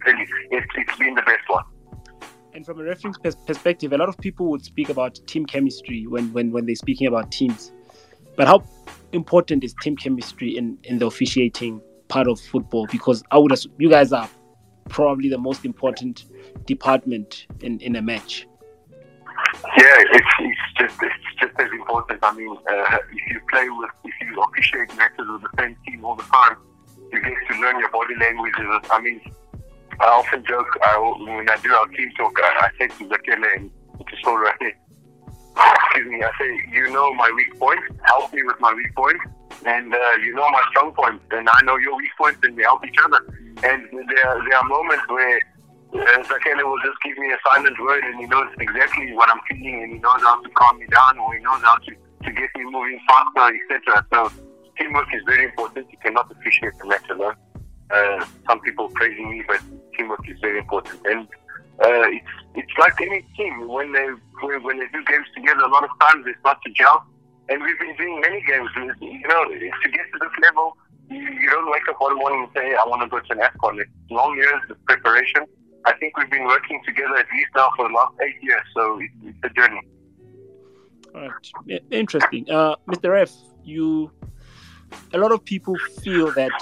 really, 0.06 0.26
it's 0.50 0.66
it's 0.76 0.98
been 0.98 1.14
the 1.14 1.22
best 1.22 1.48
one. 1.48 1.64
And 2.54 2.64
from 2.64 2.80
a 2.80 2.84
refereeing 2.84 3.14
perspective, 3.46 3.92
a 3.92 3.98
lot 3.98 4.08
of 4.08 4.18
people 4.18 4.46
would 4.50 4.64
speak 4.64 4.88
about 4.88 5.18
team 5.26 5.44
chemistry 5.44 6.06
when, 6.06 6.32
when, 6.32 6.52
when 6.52 6.66
they're 6.66 6.76
speaking 6.76 7.08
about 7.08 7.32
teams. 7.32 7.72
But 8.36 8.46
how 8.46 8.62
important 9.12 9.64
is 9.64 9.74
team 9.82 9.96
chemistry 9.96 10.56
in, 10.56 10.78
in 10.84 10.98
the 10.98 11.06
officiating 11.06 11.80
part 12.14 12.28
of 12.28 12.38
football? 12.38 12.86
Because 12.86 13.24
I 13.32 13.38
would 13.38 13.50
assume 13.50 13.72
you 13.76 13.90
guys 13.90 14.12
are 14.12 14.30
probably 14.88 15.28
the 15.28 15.38
most 15.48 15.64
important 15.64 16.26
department 16.64 17.48
in, 17.60 17.80
in 17.80 17.96
a 17.96 18.02
match. 18.02 18.46
Yeah, 19.76 19.96
it's, 20.16 20.32
it's 20.38 20.66
just 20.78 21.02
it's 21.02 21.40
just 21.40 21.54
as 21.58 21.70
important. 21.72 22.20
I 22.22 22.32
mean, 22.34 22.56
uh, 22.70 22.98
if 23.10 23.32
you 23.32 23.40
play 23.50 23.68
with, 23.68 23.90
if 24.04 24.14
you 24.20 24.42
officiate 24.42 24.96
matches 24.96 25.26
with 25.28 25.42
the 25.42 25.52
same 25.58 25.76
team 25.84 26.04
all 26.04 26.14
the 26.14 26.22
time, 26.22 26.56
you 27.12 27.20
get 27.20 27.34
to 27.50 27.60
learn 27.60 27.80
your 27.80 27.90
body 27.90 28.14
languages. 28.20 28.88
I 28.90 29.00
mean, 29.00 29.20
I 29.98 30.06
often 30.06 30.44
joke 30.46 30.70
I, 30.82 30.98
when 31.18 31.50
I 31.50 31.56
do 31.62 31.74
our 31.74 31.88
team 31.88 32.12
talk. 32.16 32.38
I, 32.40 32.66
I 32.66 32.78
say 32.78 32.88
to 32.96 33.04
Zakhele 33.10 33.56
and 33.56 33.70
to 33.98 34.16
Souru, 34.24 34.52
excuse 35.94 36.10
me, 36.10 36.24
I 36.24 36.30
say, 36.38 36.68
you 36.72 36.90
know 36.90 37.14
my 37.14 37.30
weak 37.36 37.58
points. 37.58 37.84
Help 38.02 38.32
me 38.32 38.42
with 38.42 38.58
my 38.58 38.74
weak 38.74 38.92
points, 38.96 39.24
and 39.64 39.94
uh, 39.94 39.98
you 40.24 40.34
know 40.34 40.48
my 40.50 40.62
strong 40.70 40.92
points, 40.92 41.24
and 41.30 41.48
I 41.48 41.60
know 41.62 41.76
your 41.76 41.96
weak 41.96 42.10
points, 42.18 42.40
and 42.42 42.56
we 42.56 42.62
help 42.62 42.84
each 42.84 42.98
other. 43.04 43.20
And 43.62 43.86
there, 43.92 44.42
there 44.42 44.56
are 44.58 44.64
moments 44.64 45.04
where 45.08 45.38
uh, 45.94 46.22
Zakhele 46.24 46.64
will 46.64 46.82
just 46.84 46.98
give 47.04 47.16
me 47.16 47.30
a 47.30 47.38
silent 47.52 47.78
word, 47.80 48.02
and 48.02 48.18
he 48.18 48.26
knows 48.26 48.48
exactly 48.58 49.12
what 49.12 49.30
I'm 49.30 49.40
feeling, 49.48 49.84
and 49.84 49.92
he 49.92 49.98
knows 50.00 50.20
how 50.22 50.42
to 50.42 50.48
calm 50.50 50.80
me 50.80 50.86
down, 50.90 51.18
or 51.18 51.32
he 51.34 51.40
knows 51.40 51.62
how 51.62 51.76
to, 51.76 51.90
to 52.24 52.32
get 52.32 52.50
me 52.56 52.64
moving 52.64 53.00
faster, 53.06 53.54
etc. 53.54 54.04
So 54.12 54.32
teamwork 54.76 55.14
is 55.14 55.22
very 55.26 55.44
important. 55.44 55.86
You 55.92 55.98
cannot 56.02 56.30
appreciate 56.30 56.72
the 56.80 56.88
match 56.88 57.08
alone. 57.08 57.36
Uh, 57.90 58.26
some 58.48 58.58
people 58.60 58.88
praising 58.88 59.30
me, 59.30 59.44
but 59.46 59.60
teamwork 59.96 60.28
is 60.28 60.40
very 60.40 60.58
important. 60.58 61.00
And 61.06 61.28
uh, 61.82 62.06
it's 62.08 62.26
it's 62.54 62.72
like 62.78 63.00
any 63.00 63.22
team 63.36 63.68
when 63.68 63.92
they 63.92 64.06
when 64.42 64.78
they 64.78 64.86
do 64.92 65.04
games 65.04 65.26
together. 65.34 65.62
A 65.62 65.68
lot 65.68 65.84
of 65.84 65.90
times 66.00 66.24
they 66.24 66.32
start 66.40 66.58
to 66.64 66.72
gel, 66.72 67.04
and 67.48 67.62
we've 67.62 67.78
been 67.78 67.96
doing 67.96 68.20
many 68.20 68.42
games. 68.42 68.70
You 69.00 69.28
know, 69.28 69.44
to 69.48 69.88
get 69.90 70.06
to 70.12 70.18
this 70.20 70.30
level, 70.42 70.76
you, 71.10 71.18
you 71.18 71.50
don't 71.50 71.70
wake 71.70 71.88
up 71.88 72.00
one 72.00 72.16
morning 72.16 72.44
and 72.44 72.50
say, 72.54 72.74
"I 72.74 72.86
want 72.86 73.02
to 73.02 73.08
go 73.08 73.18
to 73.18 73.32
an 73.32 73.38
AFCON." 73.38 73.80
It's 73.80 73.90
long 74.10 74.36
years 74.36 74.60
of 74.70 74.84
preparation. 74.84 75.44
I 75.86 75.92
think 75.94 76.16
we've 76.16 76.30
been 76.30 76.46
working 76.46 76.80
together 76.86 77.16
at 77.16 77.26
least 77.32 77.50
now 77.56 77.70
for 77.76 77.88
the 77.88 77.94
last 77.94 78.14
eight 78.22 78.42
years, 78.42 78.62
so 78.74 79.00
it's, 79.00 79.14
it's 79.22 79.38
a 79.42 79.48
journey. 79.50 79.80
All 81.14 81.28
right, 81.28 81.82
interesting, 81.90 82.48
uh, 82.50 82.76
Mr. 82.88 83.20
F. 83.20 83.32
You 83.64 84.10
a 85.12 85.18
lot 85.18 85.32
of 85.32 85.44
people 85.44 85.76
feel 86.02 86.30
that 86.32 86.52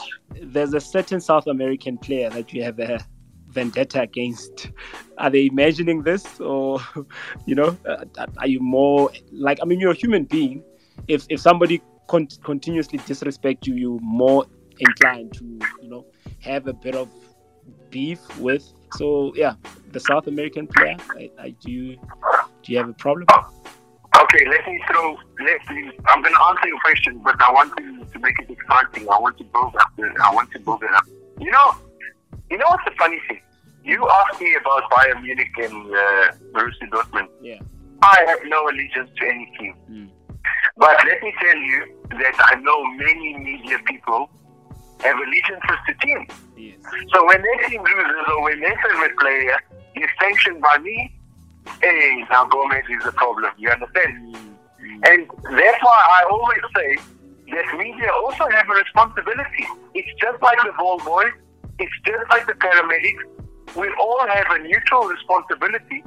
there's 0.40 0.74
a 0.74 0.80
certain 0.80 1.20
South 1.20 1.46
American 1.46 1.98
player 1.98 2.30
that 2.30 2.52
you 2.52 2.62
have 2.62 2.78
a 2.78 2.98
vendetta 3.52 4.02
against. 4.02 4.70
Are 5.18 5.30
they 5.30 5.46
imagining 5.46 6.02
this, 6.02 6.40
or 6.40 6.80
you 7.46 7.54
know, 7.54 7.76
uh, 7.86 8.04
are 8.38 8.46
you 8.46 8.60
more 8.60 9.10
like? 9.30 9.58
I 9.62 9.64
mean, 9.64 9.80
you're 9.80 9.92
a 9.92 9.96
human 9.96 10.24
being. 10.24 10.62
If 11.08 11.26
if 11.28 11.40
somebody 11.40 11.82
con- 12.08 12.28
continuously 12.42 13.00
disrespect 13.06 13.66
you, 13.66 13.74
you're 13.74 14.00
more 14.00 14.46
inclined 14.78 15.32
to 15.34 15.44
you 15.82 15.88
know 15.88 16.06
have 16.40 16.66
a 16.66 16.72
bit 16.72 16.94
of 16.94 17.08
beef 17.90 18.20
with. 18.38 18.72
So 18.94 19.32
yeah, 19.34 19.54
the 19.92 20.00
South 20.00 20.26
American 20.26 20.66
player. 20.66 20.96
I, 21.10 21.30
I 21.38 21.50
do. 21.60 21.70
You, 21.70 21.96
do 22.62 22.72
you 22.72 22.78
have 22.78 22.88
a 22.88 22.94
problem? 22.94 23.26
Okay, 24.20 24.46
let 24.48 24.66
me 24.66 24.80
throw. 24.88 25.16
Let 25.40 25.70
me. 25.70 25.90
I'm 26.06 26.22
going 26.22 26.34
to 26.34 26.42
answer 26.42 26.68
your 26.68 26.80
question, 26.80 27.20
but 27.24 27.40
I 27.42 27.52
want 27.52 27.76
to, 27.76 28.04
to 28.12 28.18
make 28.18 28.38
it 28.38 28.50
exciting. 28.50 29.08
I 29.08 29.18
want 29.18 29.38
to 29.38 29.44
build 29.44 29.74
up. 29.76 29.92
I 29.98 30.34
want 30.34 30.50
to 30.52 30.60
build 30.60 30.82
it 30.82 30.92
up. 30.92 31.04
You 31.40 31.50
know, 31.50 31.76
you 32.50 32.58
know 32.58 32.66
what's 32.68 32.84
the 32.84 32.92
funny 32.98 33.20
thing? 33.28 33.40
You 33.84 34.08
asked 34.08 34.40
me 34.40 34.54
about 34.60 34.90
Bayern 34.90 35.22
Munich 35.22 35.52
and 35.58 35.86
uh, 35.86 36.32
Borussia 36.52 36.88
Dortmund. 36.90 37.28
Yeah. 37.40 37.58
I 38.02 38.24
have 38.28 38.38
no 38.46 38.68
allegiance 38.68 39.10
to 39.18 39.26
any 39.26 39.52
team. 39.58 39.74
Mm. 39.90 40.08
But 40.76 40.96
let 41.06 41.22
me 41.22 41.34
tell 41.40 41.56
you 41.56 41.98
that 42.10 42.34
I 42.38 42.54
know 42.60 42.84
many 42.94 43.38
media 43.38 43.78
people 43.86 44.30
have 45.00 45.16
allegiances 45.16 45.78
to 45.86 45.94
teams. 46.04 46.28
Yes. 46.56 46.76
So 47.14 47.26
when 47.26 47.42
their 47.42 47.68
team 47.68 47.82
loses 47.82 48.24
or 48.28 48.42
when 48.42 48.60
their 48.60 48.76
favorite 48.86 49.16
player 49.18 49.56
is 49.96 50.08
sanctioned 50.20 50.60
by 50.62 50.78
me, 50.78 51.12
hey, 51.80 52.24
now 52.30 52.46
Gomes 52.46 52.84
is 52.88 53.06
a 53.06 53.12
problem. 53.12 53.52
You 53.58 53.70
understand? 53.70 54.34
Mm-hmm. 54.34 55.04
And 55.04 55.26
that's 55.58 55.82
why 55.82 56.00
I 56.20 56.28
always 56.30 56.60
say 56.76 56.96
that 57.50 57.78
media 57.78 58.10
also 58.22 58.48
have 58.48 58.68
a 58.68 58.74
responsibility. 58.74 59.66
It's 59.94 60.20
just 60.20 60.40
like 60.42 60.58
the 60.64 60.72
ball 60.78 60.98
boys. 61.04 61.32
It's 61.78 61.92
just 62.04 62.30
like 62.30 62.46
the 62.46 62.54
paramedics. 62.54 63.76
We 63.76 63.88
all 64.00 64.26
have 64.28 64.46
a 64.50 64.58
neutral 64.58 65.04
responsibility 65.04 66.04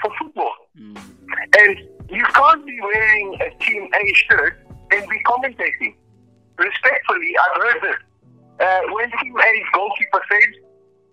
for 0.00 0.10
football. 0.18 0.52
Mm. 0.78 0.96
And 1.58 1.78
you 2.10 2.24
can't 2.34 2.66
be 2.66 2.80
wearing 2.80 3.38
a 3.40 3.64
Team 3.64 3.88
A 3.94 4.14
shirt 4.14 4.66
and 4.90 5.08
be 5.08 5.18
commentating. 5.24 5.96
Respectfully, 6.58 7.34
I've 7.44 7.62
heard 7.62 7.82
this. 7.82 7.96
Uh, 8.60 8.80
when 8.92 9.10
Team 9.22 9.36
A's 9.36 9.64
goalkeeper 9.72 10.22
says, 10.30 10.54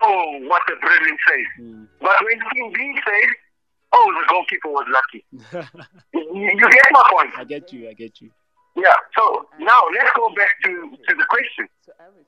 oh, 0.01 0.39
what 0.43 0.61
a 0.71 0.75
brilliant 0.79 1.19
save. 1.27 1.65
Mm. 1.65 1.87
But 1.99 2.15
when 2.23 2.39
Team 2.53 2.71
B 2.73 2.99
says, 3.05 3.31
oh, 3.93 4.13
the 4.19 4.27
goalkeeper 4.29 4.69
was 4.69 4.85
lucky. 4.91 5.25
you, 6.13 6.69
get 6.69 6.85
my 6.91 7.09
point. 7.11 7.31
I 7.37 7.43
get 7.43 7.73
you. 7.73 7.89
I 7.89 7.93
get 7.93 8.21
you. 8.21 8.31
Yeah. 8.75 8.95
So 9.17 9.45
now 9.59 9.81
let's 9.93 10.11
go 10.15 10.29
back 10.35 10.55
to, 10.65 10.97
to 11.07 11.15
the 11.15 11.25
question. 11.29 11.67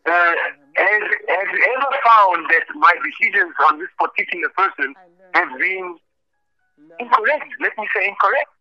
Uh, 0.05 0.33
has, 0.75 1.03
have 1.29 1.49
you 1.53 1.63
ever 1.77 1.91
found 2.03 2.45
that 2.51 2.65
my 2.75 2.93
decisions 3.03 3.53
on 3.69 3.79
this 3.79 3.89
particular 3.97 4.49
person 4.57 4.93
have 5.33 5.47
been 5.57 5.97
incorrect? 6.99 7.47
Let 7.61 7.77
me 7.77 7.87
say 7.95 8.07
incorrect. 8.07 8.51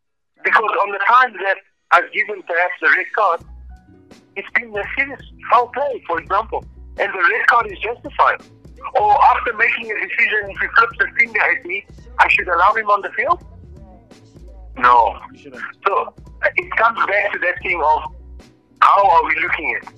Because 0.45 0.71
on 0.83 0.93
the 0.93 1.01
times 1.07 1.35
that 1.43 1.59
I've 1.93 2.11
given 2.13 2.43
perhaps 2.43 2.75
a 2.83 2.91
red 2.91 3.07
card, 3.15 3.41
it's 4.37 4.49
been 4.55 4.75
a 4.77 4.83
serious 4.97 5.21
foul 5.51 5.69
play, 5.69 6.03
for 6.07 6.21
example, 6.21 6.65
and 6.99 7.13
the 7.13 7.19
red 7.19 7.47
card 7.47 7.71
is 7.71 7.79
justified. 7.79 8.43
Or 8.95 9.13
after 9.35 9.53
making 9.55 9.91
a 9.91 9.95
decision, 9.95 10.51
if 10.51 10.59
he 10.59 10.67
flips 10.79 10.99
the 10.99 11.07
finger 11.19 11.41
at 11.41 11.65
me, 11.65 11.85
I 12.19 12.29
should 12.29 12.49
allow 12.49 12.73
him 12.75 12.89
on 12.89 13.03
the 13.03 13.11
field? 13.11 13.45
No. 14.77 15.19
So 15.87 16.15
it 16.57 16.77
comes 16.77 16.99
back 17.07 17.33
to 17.33 17.39
that 17.39 17.63
thing 17.63 17.81
of 17.83 18.15
how 18.81 19.09
are 19.09 19.25
we 19.25 19.41
looking 19.41 19.79
at 19.81 19.93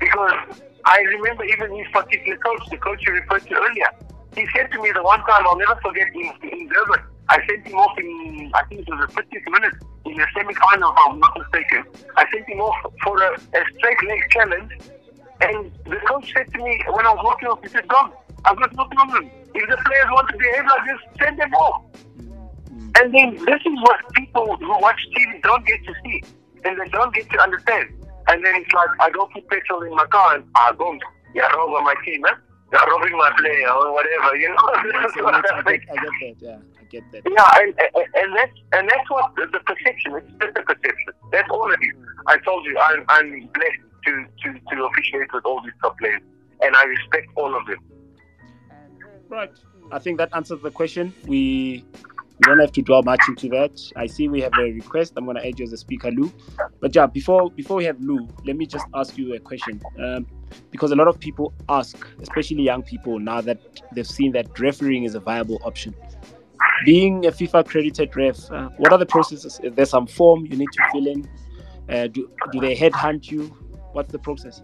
Because 0.00 0.62
I 0.84 1.00
remember 1.00 1.44
even 1.44 1.76
his 1.76 1.86
particular 1.92 2.38
coach, 2.38 2.68
the 2.70 2.78
coach 2.78 3.04
you 3.06 3.12
referred 3.12 3.46
to 3.46 3.54
earlier, 3.54 3.90
he 4.34 4.46
said 4.54 4.70
to 4.72 4.82
me 4.82 4.92
the 4.92 5.02
one 5.02 5.20
time 5.20 5.44
I'll 5.46 5.58
never 5.58 5.78
forget 5.82 6.08
in, 6.14 6.32
in 6.48 6.68
Durban, 6.68 7.04
I 7.28 7.44
sent 7.46 7.66
him 7.66 7.74
off 7.74 7.98
in, 7.98 8.50
I 8.54 8.64
think 8.64 8.88
it 8.88 8.90
was 8.90 9.08
the 9.08 9.22
50th 9.22 9.52
minute 9.52 9.74
in 10.06 10.16
the 10.16 10.26
semi-final, 10.34 10.92
if 10.92 10.98
I'm 11.06 11.18
not 11.18 11.36
mistaken. 11.36 11.84
I 12.16 12.24
sent 12.32 12.48
him 12.48 12.60
off 12.60 12.92
for 13.02 13.20
a, 13.22 13.34
a 13.34 13.64
straight 13.76 14.02
leg 14.08 14.20
challenge. 14.30 14.72
And 15.40 15.70
the 15.84 15.96
coach 16.08 16.32
said 16.32 16.52
to 16.54 16.58
me 16.58 16.82
when 16.90 17.06
I 17.06 17.12
was 17.12 17.20
walking 17.22 17.48
off, 17.48 17.60
he 17.62 17.68
said, 17.68 17.86
Dom, 17.88 18.12
I've 18.44 18.56
got 18.58 18.74
no 18.74 18.84
problem. 18.86 19.30
If 19.54 19.68
the 19.68 19.76
players 19.76 20.06
want 20.10 20.28
to 20.30 20.38
behave 20.38 20.64
like 20.64 20.84
this, 20.86 21.18
send 21.22 21.38
them 21.38 21.54
off. 21.54 21.84
And 23.00 23.14
then 23.14 23.36
this 23.44 23.60
is 23.64 23.76
what 23.82 24.00
people 24.14 24.56
who 24.56 24.80
watch 24.80 25.00
TV 25.16 25.42
don't 25.42 25.64
get 25.66 25.84
to 25.86 25.94
see. 26.04 26.22
And 26.64 26.80
they 26.80 26.88
don't 26.88 27.14
get 27.14 27.30
to 27.30 27.40
understand. 27.40 27.88
And 28.28 28.44
then 28.44 28.54
it's 28.56 28.72
like, 28.72 28.90
I 29.00 29.10
go 29.10 29.28
put 29.32 29.48
petrol 29.48 29.82
in 29.82 29.94
my 29.94 30.06
car 30.06 30.36
and 30.36 30.44
ah, 30.54 30.72
I 30.72 30.98
you're 31.34 31.48
robbing 31.48 31.84
my 31.84 31.94
team, 32.04 32.22
man. 32.22 32.34
You're 32.72 32.80
robbing 32.80 33.16
my 33.16 33.30
player 33.38 33.70
or 33.70 33.92
whatever, 33.92 34.36
you 34.36 34.48
know. 34.48 34.56
I, 34.58 34.82
get, 34.82 35.64
I, 35.66 35.72
get, 35.72 35.82
that, 35.88 36.34
yeah. 36.38 36.58
I 36.80 36.84
get 36.90 37.12
that. 37.12 37.22
Yeah, 37.24 37.62
and, 37.62 37.74
and, 37.78 38.06
and 38.14 38.36
that's 38.36 38.58
and 38.72 38.88
that's 38.88 39.10
what 39.10 39.34
the, 39.36 39.46
the 39.52 39.60
perception. 39.60 40.16
It's 40.16 40.30
just 40.40 40.56
a 40.56 40.62
perception. 40.62 41.12
That's 41.32 41.48
all 41.50 41.72
of 41.72 41.80
you. 41.80 41.94
I 42.26 42.38
told 42.38 42.66
you, 42.66 42.76
I'm 42.78 43.04
I'm 43.08 43.48
blessed 43.54 43.84
to 44.06 44.24
to 44.42 44.76
to 44.76 44.84
officiate 44.84 45.32
with 45.32 45.44
all 45.44 45.62
these 45.62 45.72
top 45.80 45.98
players, 45.98 46.20
and 46.60 46.74
I 46.76 46.84
respect 46.84 47.28
all 47.36 47.54
of 47.54 47.66
them. 47.66 47.78
Uh, 48.70 48.74
right. 49.28 49.52
I 49.90 49.98
think 49.98 50.18
that 50.18 50.28
answers 50.34 50.60
the 50.60 50.70
question. 50.70 51.14
We 51.26 51.84
we 52.38 52.46
don't 52.46 52.60
have 52.60 52.72
to 52.72 52.82
dwell 52.82 53.02
much 53.02 53.20
into 53.28 53.48
that. 53.48 53.80
I 53.96 54.06
see 54.06 54.28
we 54.28 54.40
have 54.42 54.52
a 54.58 54.62
request. 54.62 55.14
I'm 55.16 55.24
going 55.24 55.36
to 55.36 55.46
add 55.46 55.58
you 55.58 55.64
as 55.64 55.72
a 55.72 55.76
speaker, 55.76 56.10
Lou. 56.10 56.32
But 56.80 56.94
yeah, 56.94 57.06
before 57.06 57.50
before 57.50 57.76
we 57.76 57.84
have 57.84 58.00
Lou, 58.00 58.28
let 58.46 58.56
me 58.56 58.66
just 58.66 58.86
ask 58.94 59.18
you 59.18 59.34
a 59.34 59.40
question. 59.40 59.80
Um, 60.02 60.26
because 60.70 60.92
a 60.92 60.96
lot 60.96 61.08
of 61.08 61.18
people 61.18 61.52
ask, 61.68 62.06
especially 62.20 62.62
young 62.62 62.82
people, 62.82 63.18
now 63.18 63.40
that 63.40 63.82
they've 63.92 64.06
seen 64.06 64.32
that 64.32 64.58
refereeing 64.58 65.04
is 65.04 65.14
a 65.14 65.20
viable 65.20 65.60
option. 65.64 65.94
Being 66.84 67.26
a 67.26 67.30
FIFA 67.30 67.60
accredited 67.60 68.16
ref, 68.16 68.50
uh, 68.52 68.68
what 68.76 68.92
are 68.92 68.98
the 68.98 69.06
processes? 69.06 69.60
Is 69.62 69.74
there 69.74 69.84
some 69.84 70.06
form 70.06 70.46
you 70.46 70.56
need 70.56 70.68
to 70.72 70.82
fill 70.92 71.06
in? 71.06 71.28
Uh, 71.88 72.06
do, 72.06 72.30
do 72.52 72.60
they 72.60 72.76
headhunt 72.76 73.30
you? 73.30 73.46
What's 73.92 74.12
the 74.12 74.18
process? 74.18 74.62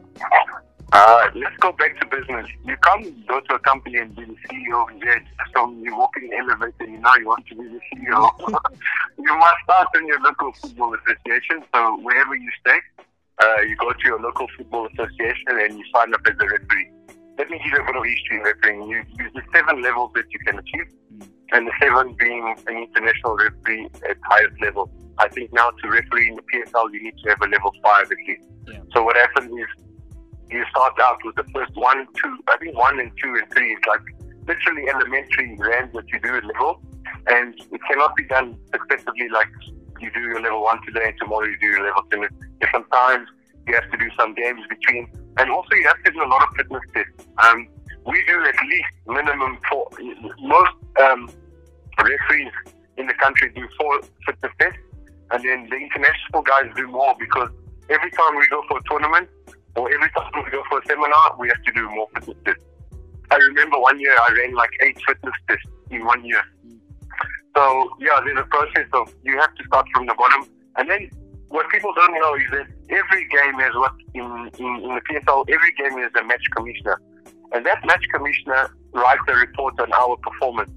Uh, 0.95 1.29
let's 1.35 1.57
go 1.59 1.73
back 1.73 1.99
to 1.99 2.07
business. 2.07 2.47
You 2.65 2.77
can't 2.77 3.27
go 3.27 3.41
to 3.41 3.55
a 3.55 3.59
company 3.59 3.99
and 3.99 4.15
be 4.15 4.27
the 4.27 4.37
CEO 4.47 4.87
there. 5.01 5.25
So 5.53 5.69
you 5.83 5.97
walk 5.97 6.13
in 6.23 6.29
the 6.29 6.37
elevator, 6.37 6.87
you 6.87 7.01
know 7.01 7.11
you 7.19 7.27
want 7.27 7.45
to 7.49 7.57
be 7.57 7.65
the 7.65 7.81
CEO. 7.91 8.31
you 9.19 9.37
must 9.37 9.57
start 9.65 9.89
in 9.97 10.07
your 10.07 10.21
local 10.21 10.53
football 10.53 10.95
association. 10.95 11.65
So 11.75 11.99
wherever 12.01 12.37
you 12.37 12.49
stay, 12.61 12.79
uh, 13.43 13.63
you 13.63 13.75
go 13.75 13.91
to 13.91 14.05
your 14.05 14.21
local 14.21 14.47
football 14.57 14.87
association 14.87 15.49
and 15.49 15.77
you 15.77 15.85
sign 15.93 16.15
up 16.15 16.21
as 16.29 16.35
a 16.39 16.47
referee. 16.47 16.93
Let 17.39 17.51
me 17.51 17.59
give 17.65 17.73
you 17.73 17.83
a 17.83 17.87
bit 17.87 17.97
of 17.97 18.05
history 18.05 18.37
in 18.37 18.43
refereeing. 18.45 18.83
You 18.89 19.03
use 19.19 19.33
the 19.35 19.43
seven 19.53 19.83
levels 19.83 20.13
that 20.15 20.27
you 20.31 20.39
can 20.47 20.61
achieve, 20.61 20.95
and 21.51 21.67
the 21.67 21.73
seven 21.83 22.15
being 22.21 22.55
an 22.69 22.77
international 22.77 23.37
referee 23.37 23.89
at 24.09 24.17
highest 24.31 24.63
level. 24.63 24.89
I 25.19 25.27
think 25.27 25.53
now 25.53 25.71
to 25.71 25.89
referee 25.91 26.29
in 26.29 26.37
the 26.37 26.43
PSL, 26.43 26.93
you 26.93 27.03
need 27.03 27.15
to 27.25 27.31
have 27.31 27.43
a 27.43 27.49
level 27.49 27.73
five 27.83 28.07
at 28.13 28.19
least. 28.29 28.47
Yeah. 28.69 28.79
So 28.95 29.03
what 29.03 29.17
happens 29.17 29.51
is 29.51 29.84
you 30.55 30.65
start 30.71 30.95
out 31.01 31.19
with 31.25 31.35
the 31.37 31.45
first 31.53 31.75
one, 31.75 32.07
two, 32.15 32.39
I 32.49 32.57
think 32.59 32.77
one 32.77 33.01
and 33.01 33.11
two 33.21 33.35
and 33.35 33.51
three 33.53 33.73
is 33.73 33.81
like 33.87 34.01
literally 34.47 34.89
elementary 34.89 35.53
exams 35.53 35.93
that 35.95 36.09
you 36.13 36.21
do 36.21 36.37
at 36.37 36.45
level, 36.45 36.81
and 37.27 37.55
it 37.55 37.81
cannot 37.89 38.15
be 38.17 38.25
done 38.25 38.57
successively 38.73 39.29
like 39.31 39.49
you 40.01 40.11
do 40.13 40.21
your 40.21 40.41
level 40.41 40.63
one 40.63 40.85
today 40.85 41.09
and 41.09 41.19
tomorrow 41.19 41.47
you 41.47 41.59
do 41.59 41.67
your 41.67 41.85
level 41.85 42.03
two. 42.11 42.27
Sometimes 42.73 43.29
you 43.67 43.75
have 43.75 43.91
to 43.91 43.97
do 43.97 44.09
some 44.19 44.35
games 44.35 44.61
between, 44.69 45.09
and 45.39 45.51
also 45.51 45.75
you 45.75 45.87
have 45.87 46.03
to 46.05 46.11
do 46.13 46.23
a 46.23 46.29
lot 46.29 46.43
of 46.43 46.57
fitness 46.57 46.83
tests. 46.95 47.27
Um, 47.39 47.69
we 48.07 48.23
do 48.27 48.45
at 48.45 48.55
least 48.69 48.93
minimum 49.07 49.59
four. 49.71 49.89
Most 50.41 50.77
um, 51.03 51.31
referees 51.99 52.53
in 52.97 53.07
the 53.07 53.15
country 53.15 53.51
do 53.55 53.67
four 53.79 54.03
fitness 54.27 54.53
tests, 54.61 54.79
and 55.31 55.43
then 55.43 55.69
the 55.71 55.77
international 55.77 56.43
guys 56.43 56.71
do 56.77 56.87
more 56.89 57.15
because 57.19 57.49
every 57.89 58.11
time 58.11 58.37
we 58.37 58.47
go 58.49 58.63
for 58.69 58.79
a 58.79 58.83
tournament 58.89 59.29
or 59.77 59.93
every 59.93 60.11
time 60.11 60.31
we 60.45 60.51
go 60.51 60.63
for 60.69 60.79
a 60.79 60.87
seminar, 60.87 61.37
we 61.39 61.49
have 61.49 61.63
to 61.63 61.73
do 61.73 61.89
more 61.91 62.09
fitness 62.15 62.37
tests. 62.45 62.63
I 63.31 63.37
remember 63.37 63.79
one 63.79 63.99
year 63.99 64.15
I 64.17 64.33
ran 64.35 64.55
like 64.55 64.71
eight 64.83 64.99
fitness 65.07 65.35
tests 65.49 65.67
in 65.91 66.05
one 66.05 66.25
year. 66.25 66.43
So 67.57 67.91
yeah, 68.01 68.21
there's 68.25 68.39
a 68.39 68.49
process 68.51 68.89
of 68.93 69.13
you 69.23 69.39
have 69.39 69.55
to 69.55 69.65
start 69.65 69.87
from 69.95 70.07
the 70.07 70.15
bottom, 70.15 70.49
and 70.77 70.91
then 70.91 71.11
what 71.49 71.69
people 71.71 71.93
don't 71.95 72.13
know 72.15 72.35
is 72.35 72.51
that 72.51 72.67
every 72.91 73.29
game 73.29 73.55
has 73.61 73.75
what 73.75 73.93
in, 74.15 74.25
in, 74.59 74.83
in 74.83 74.95
the 74.95 75.01
PSL, 75.09 75.47
every 75.49 75.73
game 75.73 75.99
is 75.99 76.11
a 76.19 76.25
match 76.25 76.43
commissioner, 76.57 77.01
and 77.53 77.65
that 77.65 77.85
match 77.87 78.05
commissioner 78.13 78.75
writes 78.93 79.23
a 79.29 79.35
report 79.35 79.79
on 79.81 79.93
our 79.93 80.17
performance. 80.17 80.71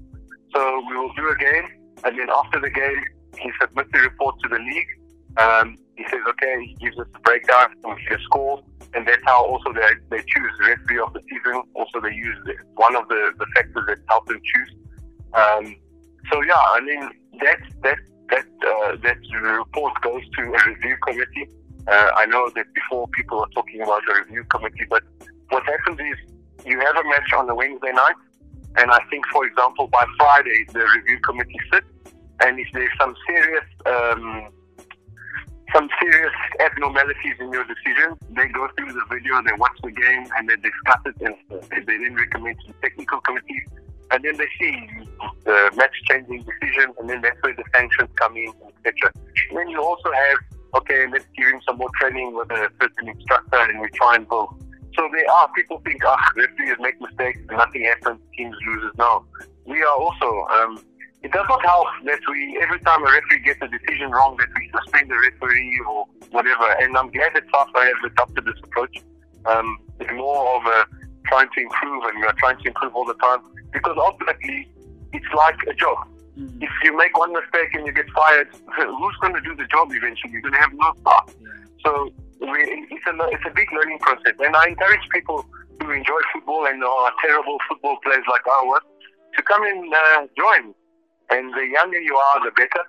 So 0.54 0.82
we 0.88 0.96
will 0.96 1.12
do 1.14 1.28
a 1.28 1.36
game, 1.36 1.66
and 2.04 2.18
then 2.18 2.28
after 2.30 2.60
the 2.60 2.70
game, 2.70 3.02
he 3.38 3.50
submits 3.60 3.90
the 3.92 4.00
report 4.00 4.36
to 4.42 4.48
the 4.48 4.58
league. 4.58 4.88
Um, 5.36 5.76
he 5.96 6.04
says, 6.04 6.20
okay, 6.28 6.64
he 6.64 6.74
gives 6.74 6.98
us 6.98 7.06
a 7.14 7.20
breakdown 7.20 7.74
and 7.84 7.92
a 7.92 8.22
score, 8.22 8.62
and 8.94 9.06
that's 9.06 9.22
how 9.24 9.44
also 9.44 9.72
they, 9.72 9.80
they 10.10 10.18
choose 10.18 10.52
the 10.58 10.66
referee 10.68 11.00
of 11.00 11.12
the 11.12 11.20
season. 11.28 11.62
Also, 11.74 12.00
they 12.00 12.12
use 12.12 12.36
one 12.74 12.96
of 12.96 13.08
the, 13.08 13.32
the 13.38 13.46
factors 13.54 13.84
that 13.86 13.98
help 14.08 14.26
them 14.26 14.40
choose. 14.42 14.70
Um, 15.34 15.76
so 16.32 16.42
yeah, 16.42 16.54
I 16.56 16.80
mean 16.80 17.10
that 17.40 17.58
that 17.82 17.98
that 18.30 18.46
uh, 18.66 18.96
that 19.02 19.16
report 19.32 20.00
goes 20.02 20.22
to 20.36 20.42
a 20.42 20.68
review 20.68 20.96
committee. 21.06 21.48
Uh, 21.86 22.10
I 22.16 22.26
know 22.26 22.50
that 22.54 22.66
before 22.74 23.08
people 23.08 23.40
are 23.40 23.48
talking 23.54 23.80
about 23.80 24.02
a 24.10 24.24
review 24.24 24.44
committee, 24.44 24.86
but 24.88 25.02
what 25.50 25.64
happens 25.64 25.98
is 26.00 26.66
you 26.66 26.78
have 26.80 26.96
a 26.96 27.04
match 27.04 27.32
on 27.36 27.48
a 27.48 27.54
Wednesday 27.54 27.92
night, 27.92 28.16
and 28.76 28.90
I 28.90 29.00
think, 29.10 29.24
for 29.32 29.46
example, 29.46 29.86
by 29.86 30.04
Friday 30.18 30.66
the 30.72 30.86
review 30.96 31.18
committee 31.20 31.60
sits, 31.72 31.86
and 32.40 32.58
if 32.58 32.68
there's 32.72 32.90
some 32.98 33.14
serious 33.26 33.64
um, 33.86 34.50
some 35.74 35.88
serious 36.00 36.32
abnormalities 36.60 37.36
in 37.40 37.52
your 37.52 37.64
decision. 37.64 38.16
They 38.30 38.48
go 38.48 38.68
through 38.76 38.92
the 38.92 39.04
video, 39.10 39.42
they 39.42 39.52
watch 39.58 39.76
the 39.82 39.90
game, 39.90 40.26
and 40.36 40.48
they 40.48 40.56
discuss 40.56 41.00
it, 41.06 41.16
and 41.20 41.34
they 41.70 41.96
then 41.98 42.14
recommend 42.14 42.56
to 42.60 42.66
the 42.68 42.74
technical 42.82 43.20
committee. 43.20 43.64
And 44.10 44.24
then 44.24 44.36
they 44.36 44.48
see 44.58 44.88
the 45.44 45.70
match 45.76 45.94
changing 46.08 46.44
decision, 46.44 46.94
and 46.98 47.10
then 47.10 47.20
that's 47.20 47.36
where 47.42 47.54
the 47.54 47.64
sanctions 47.74 48.08
come 48.16 48.36
in, 48.36 48.52
etc. 48.84 49.12
Then 49.54 49.68
you 49.68 49.82
also 49.82 50.10
have, 50.10 50.38
okay, 50.76 51.06
let's 51.12 51.26
give 51.36 51.48
him 51.48 51.60
some 51.66 51.76
more 51.76 51.90
training 52.00 52.34
with 52.34 52.50
a 52.50 52.70
certain 52.80 53.08
instructor, 53.08 53.58
and 53.58 53.80
we 53.80 53.88
try 53.94 54.16
and 54.16 54.28
build. 54.28 54.62
So 54.96 55.08
there 55.12 55.30
are 55.30 55.48
people 55.54 55.80
think, 55.84 56.02
ah, 56.04 56.32
referees 56.36 56.76
make 56.80 57.00
mistakes, 57.00 57.38
nothing 57.50 57.84
happens, 57.84 58.20
teams 58.36 58.56
loses. 58.66 58.92
No, 58.96 59.24
we 59.66 59.82
are 59.82 59.96
also 59.96 60.46
um, 60.50 60.82
it 61.22 61.32
does 61.32 61.46
not 61.48 61.64
help 61.64 61.86
that 62.04 62.20
we, 62.30 62.58
every 62.62 62.78
time 62.80 63.02
a 63.02 63.10
referee 63.10 63.42
gets 63.44 63.60
a 63.62 63.68
decision 63.68 64.10
wrong, 64.10 64.36
that 64.38 64.48
we 64.56 64.70
suspend 64.70 65.10
the 65.10 65.18
referee 65.18 65.80
or 65.88 66.06
whatever. 66.30 66.70
And 66.80 66.96
I'm 66.96 67.10
glad 67.10 67.34
that 67.34 67.44
SAFA 67.52 67.78
has 67.78 68.12
adopted 68.12 68.44
this 68.44 68.58
approach. 68.62 68.98
Um, 69.46 69.78
it's 69.98 70.12
more 70.12 70.56
of 70.56 70.66
a 70.66 70.86
trying 71.26 71.48
to 71.54 71.60
improve, 71.60 72.04
and 72.04 72.20
we 72.20 72.26
are 72.26 72.34
trying 72.38 72.58
to 72.58 72.68
improve 72.68 72.94
all 72.94 73.04
the 73.04 73.14
time 73.14 73.40
because 73.72 73.96
ultimately, 73.98 74.70
it's 75.12 75.32
like 75.34 75.58
a 75.68 75.74
job. 75.74 76.06
Mm-hmm. 76.38 76.62
If 76.62 76.70
you 76.84 76.96
make 76.96 77.16
one 77.18 77.32
mistake 77.32 77.74
and 77.74 77.86
you 77.86 77.92
get 77.92 78.08
fired, 78.10 78.48
who's 78.76 79.16
going 79.20 79.34
to 79.34 79.40
do 79.40 79.54
the 79.56 79.64
job 79.64 79.88
eventually? 79.90 80.32
You're 80.32 80.42
going 80.42 80.54
to 80.54 80.60
have 80.60 80.72
no 80.72 80.92
staff. 81.00 81.34
So 81.84 82.12
we, 82.40 82.86
it's 82.90 83.06
a 83.06 83.14
it's 83.28 83.44
a 83.46 83.54
big 83.54 83.72
learning 83.72 83.98
process, 83.98 84.34
and 84.38 84.54
I 84.54 84.68
encourage 84.68 85.02
people 85.12 85.44
who 85.82 85.90
enjoy 85.90 86.20
football 86.32 86.66
and 86.66 86.82
are 86.82 87.12
terrible 87.24 87.58
football 87.68 87.98
players 88.02 88.24
like 88.30 88.46
ours 88.46 88.82
to 89.36 89.42
come 89.42 89.64
and 89.64 89.92
uh, 89.92 90.26
join. 90.36 90.74
And 91.30 91.52
the 91.52 91.66
younger 91.66 92.00
you 92.00 92.16
are, 92.16 92.44
the 92.44 92.52
better, 92.52 92.84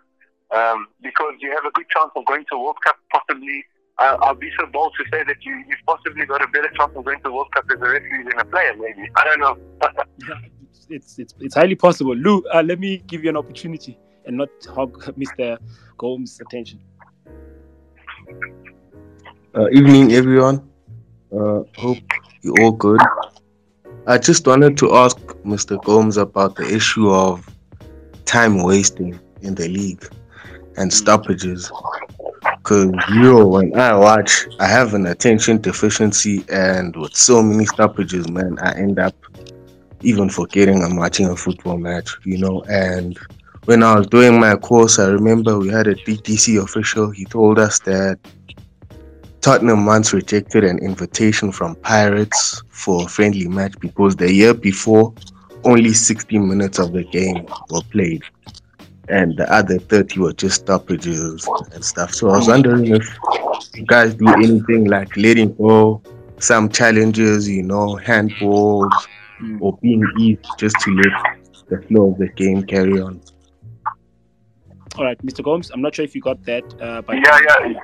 um, 0.51 0.87
because 1.01 1.33
you 1.39 1.51
have 1.51 1.65
a 1.65 1.71
good 1.71 1.87
chance 1.89 2.11
of 2.15 2.25
going 2.25 2.45
to 2.51 2.57
World 2.57 2.77
Cup. 2.83 2.97
Possibly, 3.11 3.63
uh, 3.99 4.17
I'll 4.21 4.35
be 4.35 4.49
so 4.59 4.65
bold 4.67 4.93
to 4.97 5.03
say 5.11 5.23
that 5.23 5.43
you, 5.43 5.55
you've 5.67 5.85
possibly 5.85 6.25
got 6.25 6.41
a 6.41 6.47
better 6.47 6.69
chance 6.77 6.91
of 6.95 7.03
going 7.03 7.21
to 7.23 7.31
World 7.31 7.51
Cup 7.53 7.65
as 7.73 7.81
a 7.81 7.89
referee 7.89 8.23
than 8.23 8.39
a 8.39 8.45
player. 8.45 8.73
Maybe 8.77 9.09
I 9.15 9.23
don't 9.25 9.39
know. 9.39 9.57
it's, 10.89 11.19
it's 11.19 11.35
it's 11.39 11.55
highly 11.55 11.75
possible. 11.75 12.15
Lou, 12.15 12.43
uh, 12.53 12.63
let 12.63 12.79
me 12.79 12.97
give 13.07 13.23
you 13.23 13.29
an 13.29 13.37
opportunity 13.37 13.97
and 14.25 14.37
not 14.37 14.49
hog 14.73 15.01
Mr. 15.17 15.57
Gomes' 15.97 16.39
attention. 16.39 16.79
Uh, 19.55 19.69
evening, 19.71 20.13
everyone. 20.13 20.69
Uh, 21.31 21.63
hope 21.77 21.97
you're 22.41 22.61
all 22.61 22.71
good. 22.71 23.01
I 24.07 24.17
just 24.17 24.47
wanted 24.47 24.77
to 24.77 24.95
ask 24.95 25.17
Mr. 25.45 25.83
Gomes 25.83 26.17
about 26.17 26.55
the 26.55 26.67
issue 26.73 27.09
of 27.09 27.47
time 28.29 28.61
wasting 28.61 29.19
in 29.41 29.55
the 29.55 29.67
league 29.67 30.05
and 30.77 30.91
mm. 30.91 30.93
stoppages. 30.93 31.71
Because, 32.41 32.91
you 33.09 33.21
know, 33.21 33.47
when 33.47 33.77
I 33.77 33.95
watch, 33.95 34.47
I 34.59 34.67
have 34.67 34.93
an 34.93 35.07
attention 35.07 35.59
deficiency, 35.59 36.45
and 36.49 36.95
with 36.95 37.15
so 37.15 37.41
many 37.41 37.65
stoppages, 37.65 38.29
man, 38.29 38.57
I 38.59 38.77
end 38.77 38.99
up 38.99 39.15
even 40.01 40.29
forgetting 40.29 40.83
I'm 40.83 40.95
watching 40.95 41.27
a 41.27 41.35
football 41.35 41.77
match, 41.77 42.09
you 42.23 42.37
know. 42.37 42.61
And 42.69 43.17
when 43.65 43.83
I 43.83 43.95
was 43.97 44.07
doing 44.07 44.39
my 44.39 44.55
course, 44.55 44.99
I 44.99 45.07
remember 45.07 45.57
we 45.57 45.69
had 45.69 45.87
a 45.87 45.95
DTC 45.95 46.63
official. 46.63 47.09
He 47.09 47.25
told 47.25 47.59
us 47.59 47.79
that 47.79 48.19
Tottenham 49.41 49.85
once 49.85 50.13
rejected 50.13 50.63
an 50.63 50.79
invitation 50.79 51.51
from 51.51 51.75
Pirates 51.75 52.61
for 52.69 53.05
a 53.05 53.07
friendly 53.07 53.47
match 53.47 53.73
because 53.79 54.15
the 54.15 54.31
year 54.31 54.53
before 54.53 55.13
only 55.63 55.93
60 55.93 56.39
minutes 56.39 56.79
of 56.79 56.93
the 56.93 57.03
game 57.03 57.45
were 57.69 57.81
played, 57.91 58.23
and 59.09 59.35
the 59.37 59.51
other 59.51 59.79
30 59.79 60.19
were 60.19 60.33
just 60.33 60.61
stoppages 60.61 61.47
and 61.73 61.83
stuff. 61.83 62.13
So 62.13 62.29
I 62.29 62.37
was 62.37 62.47
wondering 62.47 62.87
if 62.87 63.17
you 63.75 63.85
guys 63.85 64.15
do 64.15 64.27
anything 64.27 64.85
like 64.85 65.15
letting 65.17 65.53
go 65.55 66.01
some 66.37 66.69
challenges, 66.69 67.49
you 67.49 67.63
know, 67.63 67.99
handballs 68.03 68.91
mm. 69.41 69.61
or 69.61 69.77
being 69.81 70.05
easy 70.19 70.39
just 70.57 70.79
to 70.81 70.91
let 70.91 71.37
the 71.69 71.81
flow 71.87 72.11
of 72.11 72.17
the 72.17 72.29
game 72.29 72.63
carry 72.63 73.01
on. 73.01 73.21
All 74.97 75.05
right, 75.05 75.17
Mr. 75.25 75.43
Gomes, 75.43 75.69
I'm 75.71 75.81
not 75.81 75.95
sure 75.95 76.05
if 76.05 76.15
you 76.15 76.21
got 76.21 76.43
that, 76.45 76.63
uh, 76.81 77.01
but 77.01 77.15
yeah, 77.15 77.39
yeah, 77.47 77.79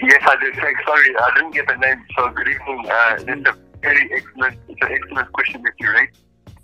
yes, 0.00 0.22
I 0.22 0.36
did. 0.36 0.54
Say. 0.54 0.74
Sorry, 0.84 1.16
I 1.16 1.30
didn't 1.34 1.54
get 1.54 1.66
the 1.66 1.76
name. 1.76 2.04
So 2.16 2.28
good 2.30 2.48
evening. 2.48 2.86
Uh, 2.90 3.16
this 3.16 3.38
is 3.38 3.46
a 3.46 3.56
very 3.80 4.10
excellent, 4.12 4.58
it's 4.68 4.82
an 4.82 4.92
excellent 4.92 5.32
question 5.32 5.62
that 5.62 5.72
you 5.80 5.92
raised 5.92 6.18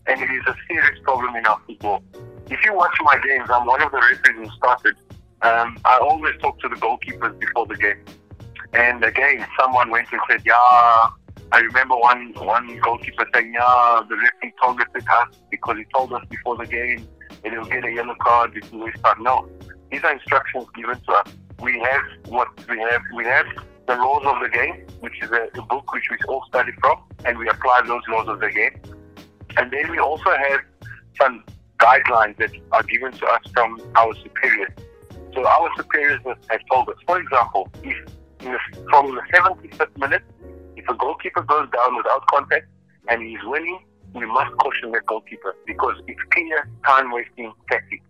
and 0.09 0.21
it 0.23 0.31
is 0.31 0.43
a 0.47 0.55
serious 0.69 0.99
problem 1.03 1.37
in 1.37 1.45
our 1.47 1.61
football. 1.67 2.03
If 2.51 2.65
you 2.65 2.75
watch 2.75 2.97
my 3.03 3.19
games, 3.19 3.49
I'm 3.51 3.67
one 3.67 3.83
of 3.83 3.93
the 3.93 3.99
referees 3.99 4.49
who 4.49 4.57
started. 4.57 4.97
Um, 5.43 5.79
I 5.85 5.99
always 6.01 6.35
talk 6.41 6.59
to 6.61 6.69
the 6.69 6.77
goalkeepers 6.77 7.39
before 7.39 7.67
the 7.67 7.77
game. 7.77 8.03
And 8.73 9.05
again, 9.05 9.47
someone 9.61 9.91
went 9.91 10.09
and 10.11 10.21
said, 10.29 10.43
yeah, 10.45 10.55
I 11.53 11.61
remember 11.61 11.97
one 11.97 12.33
one 12.35 12.79
goalkeeper 12.83 13.27
saying, 13.35 13.53
yeah, 13.55 14.03
the 14.09 14.17
referee 14.17 14.55
targeted 14.63 15.09
us 15.09 15.37
because 15.51 15.77
he 15.77 15.85
told 15.95 16.13
us 16.13 16.25
before 16.29 16.57
the 16.57 16.67
game 16.67 17.07
and 17.45 17.53
he'll 17.53 17.65
get 17.65 17.85
a 17.85 17.93
yellow 17.93 18.17
card 18.21 18.53
if 18.57 18.73
we 18.73 18.91
start. 18.99 19.21
No, 19.21 19.49
these 19.91 20.03
are 20.05 20.13
instructions 20.13 20.67
given 20.75 20.99
to 21.01 21.13
us. 21.13 21.33
We 21.61 21.79
have 21.81 22.03
what 22.27 22.49
we 22.69 22.79
have. 22.79 23.03
We 23.15 23.25
have 23.25 23.47
the 23.87 23.97
laws 23.97 24.23
of 24.27 24.43
the 24.43 24.49
game, 24.49 24.87
which 25.01 25.23
is 25.23 25.31
a, 25.31 25.49
a 25.59 25.63
book 25.63 25.93
which 25.93 26.05
we 26.11 26.17
all 26.29 26.45
study 26.49 26.73
from, 26.81 26.99
and 27.25 27.39
we 27.39 27.49
apply 27.49 27.83
those 27.87 28.03
laws 28.09 28.29
of 28.29 28.41
the 28.41 28.51
game. 28.51 28.81
And 29.59 29.73
then 29.73 29.91
we 29.91 29.99
also 29.99 30.31
have 30.31 30.61
some 31.21 31.43
guidelines 31.79 32.37
that 32.39 32.51
are 32.73 32.83
given 32.85 33.13
to 33.13 33.27
us 33.27 33.43
from 33.53 33.81
our 33.97 34.15
superiors. 34.23 34.71
So 35.35 35.45
our 35.47 35.69
superiors 35.77 36.21
have 36.25 36.61
told 36.71 36.89
us, 36.89 36.97
for 37.07 37.21
example, 37.21 37.69
if 37.83 37.97
the, 38.39 38.57
from 38.89 39.15
the 39.15 39.23
75th 39.35 39.97
minute, 39.99 40.23
if 40.77 40.89
a 40.89 40.95
goalkeeper 40.95 41.43
goes 41.43 41.69
down 41.71 41.97
without 41.97 42.25
contact 42.29 42.67
and 43.09 43.23
he's 43.23 43.43
winning, 43.45 43.81
we 44.15 44.27
must 44.27 44.57
caution 44.59 44.93
that 44.93 45.07
goalkeeper 45.07 45.55
because 45.67 45.97
it's 46.07 46.21
clear 46.33 46.69
time 46.87 47.13
wasting 47.13 47.53
tactic. 47.71 48.03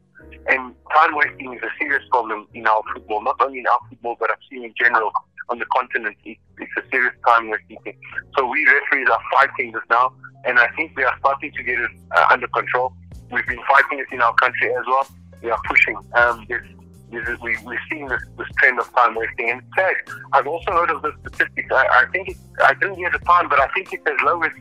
And 0.49 0.75
time 0.95 1.17
wasting 1.17 1.55
is 1.55 1.63
a 1.63 1.71
serious 1.79 2.03
problem 2.11 2.47
in 2.53 2.67
our 2.67 2.83
football, 2.93 3.23
not 3.23 3.37
only 3.41 3.61
in 3.61 3.67
our 3.67 3.81
football, 3.89 4.17
but 4.21 4.31
I've 4.31 4.39
seen 4.51 4.65
in 4.65 4.75
general 4.79 5.11
on 5.51 5.59
the 5.59 5.67
continent. 5.67 6.17
It, 6.25 6.39
it's 6.59 6.73
a 6.77 6.89
serious 6.91 7.15
time 7.27 7.51
wasting 7.51 7.79
thing. 7.85 7.99
So 8.37 8.47
we 8.47 8.65
referees 8.67 9.09
are 9.11 9.21
fighting 9.33 9.73
this 9.73 9.83
now, 9.91 10.13
and 10.45 10.59
I 10.59 10.69
think 10.77 10.97
we 10.97 11.05
are 11.05 11.17
starting 11.19 11.53
to 11.53 11.63
get 11.63 11.79
it 11.79 11.91
uh, 12.17 12.27
under 12.31 12.49
control. 12.49 12.93
We've 13.31 13.47
been 13.47 13.63
fighting 13.69 13.99
it 13.99 14.07
in 14.13 14.21
our 14.23 14.35
country 14.35 14.73
as 14.75 14.85
well. 14.87 15.07
We 15.43 15.51
are 15.51 15.61
pushing. 15.67 15.97
Um, 16.15 16.47
this, 16.49 16.63
this 17.11 17.29
is, 17.29 17.39
we, 17.41 17.57
we're 17.65 17.81
seeing 17.91 18.07
this, 18.07 18.23
this 18.37 18.49
trend 18.59 18.79
of 18.79 18.93
time 18.95 19.15
wasting. 19.15 19.51
And 19.51 19.63
sad, 19.77 19.95
I've 20.33 20.47
also 20.47 20.73
heard 20.73 20.91
of 20.91 21.03
the 21.03 21.13
statistics. 21.21 21.69
I, 21.73 21.87
I 22.03 22.05
think 22.13 22.31
it, 22.31 22.37
I 22.63 22.75
didn't 22.75 22.97
hear 22.97 23.11
the 23.11 23.19
time, 23.21 23.49
but 23.49 23.61
I 23.61 23.69
think 23.69 23.93
it's 23.93 24.07
as 24.07 24.17
low 24.25 24.43
as 24.43 24.53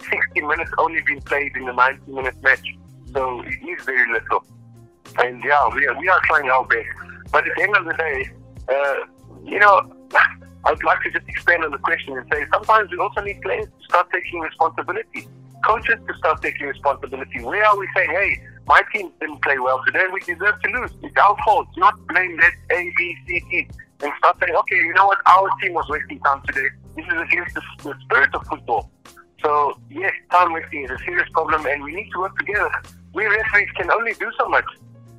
60 0.00 0.40
minutes 0.42 0.70
only 0.78 1.00
been 1.02 1.20
played 1.22 1.56
in 1.56 1.66
the 1.66 1.72
90 1.72 2.12
minute 2.12 2.34
match. 2.42 2.66
So 3.12 3.42
it 3.42 3.68
is 3.68 3.84
very 3.84 4.12
little. 4.12 4.44
And 5.18 5.42
yeah, 5.44 5.68
we 5.74 5.86
are, 5.86 5.98
we 5.98 6.08
are 6.08 6.20
trying 6.24 6.50
our 6.50 6.66
best. 6.66 6.88
But 7.32 7.46
at 7.46 7.56
the 7.56 7.62
end 7.62 7.76
of 7.76 7.84
the 7.84 7.94
day, 7.94 8.30
uh, 8.68 8.94
you 9.44 9.58
know, 9.58 9.95
I 10.12 10.70
would 10.70 10.84
like 10.84 11.00
to 11.02 11.10
just 11.10 11.28
expand 11.28 11.64
on 11.64 11.70
the 11.70 11.78
question 11.78 12.16
and 12.16 12.26
say 12.32 12.44
sometimes 12.52 12.90
we 12.90 12.98
also 12.98 13.20
need 13.20 13.40
players 13.40 13.66
to 13.66 13.84
start 13.84 14.08
taking 14.12 14.40
responsibility, 14.40 15.28
coaches 15.64 15.96
to 16.08 16.14
start 16.18 16.42
taking 16.42 16.66
responsibility. 16.66 17.42
Where 17.42 17.64
are 17.64 17.78
we 17.78 17.88
saying, 17.94 18.10
hey, 18.10 18.42
my 18.66 18.82
team 18.92 19.12
didn't 19.20 19.42
play 19.42 19.58
well 19.58 19.82
today, 19.86 20.06
we 20.12 20.20
deserve 20.20 20.60
to 20.60 20.70
lose. 20.70 20.90
It's 21.02 21.16
our 21.16 21.36
fault. 21.44 21.68
Not 21.76 22.04
blame 22.08 22.36
that 22.38 22.52
A, 22.72 22.92
B, 22.96 23.16
C, 23.26 23.42
D. 23.50 23.68
And 24.00 24.12
start 24.18 24.38
saying, 24.40 24.54
okay, 24.54 24.76
you 24.76 24.92
know 24.94 25.06
what, 25.06 25.18
our 25.26 25.48
team 25.62 25.72
was 25.72 25.88
wasting 25.88 26.18
time 26.20 26.42
today. 26.46 26.68
This 26.96 27.06
is 27.06 27.12
against 27.12 27.54
the, 27.54 27.62
the 27.84 27.94
spirit 28.02 28.34
of 28.34 28.44
football. 28.46 28.90
So, 29.42 29.78
yes, 29.88 30.12
time 30.32 30.52
wasting 30.52 30.84
is 30.84 30.90
a 30.90 30.98
serious 30.98 31.28
problem 31.32 31.64
and 31.66 31.82
we 31.84 31.94
need 31.94 32.10
to 32.12 32.18
work 32.18 32.36
together. 32.38 32.70
We 33.14 33.24
referees 33.26 33.70
can 33.76 33.90
only 33.90 34.14
do 34.14 34.30
so 34.38 34.48
much 34.48 34.66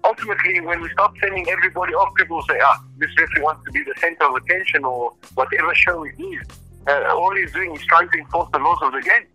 ultimately, 0.07 0.61
when 0.61 0.81
we 0.81 0.89
stop 0.89 1.13
sending 1.21 1.47
everybody 1.49 1.93
off, 1.93 2.13
people 2.15 2.41
say, 2.43 2.59
ah, 2.63 2.83
this 2.97 3.09
referee 3.19 3.43
wants 3.43 3.63
to 3.65 3.71
be 3.71 3.83
the 3.83 3.93
center 3.99 4.25
of 4.25 4.35
attention 4.35 4.85
or 4.85 5.13
whatever 5.35 5.73
show 5.75 6.03
it 6.03 6.15
is. 6.19 6.47
Uh, 6.87 7.13
all 7.13 7.35
he's 7.35 7.51
doing 7.51 7.75
is 7.75 7.85
trying 7.85 8.09
to 8.09 8.17
enforce 8.19 8.49
the 8.53 8.59
laws 8.59 8.79
of 8.81 8.93
the 8.93 9.01
game. 9.01 9.25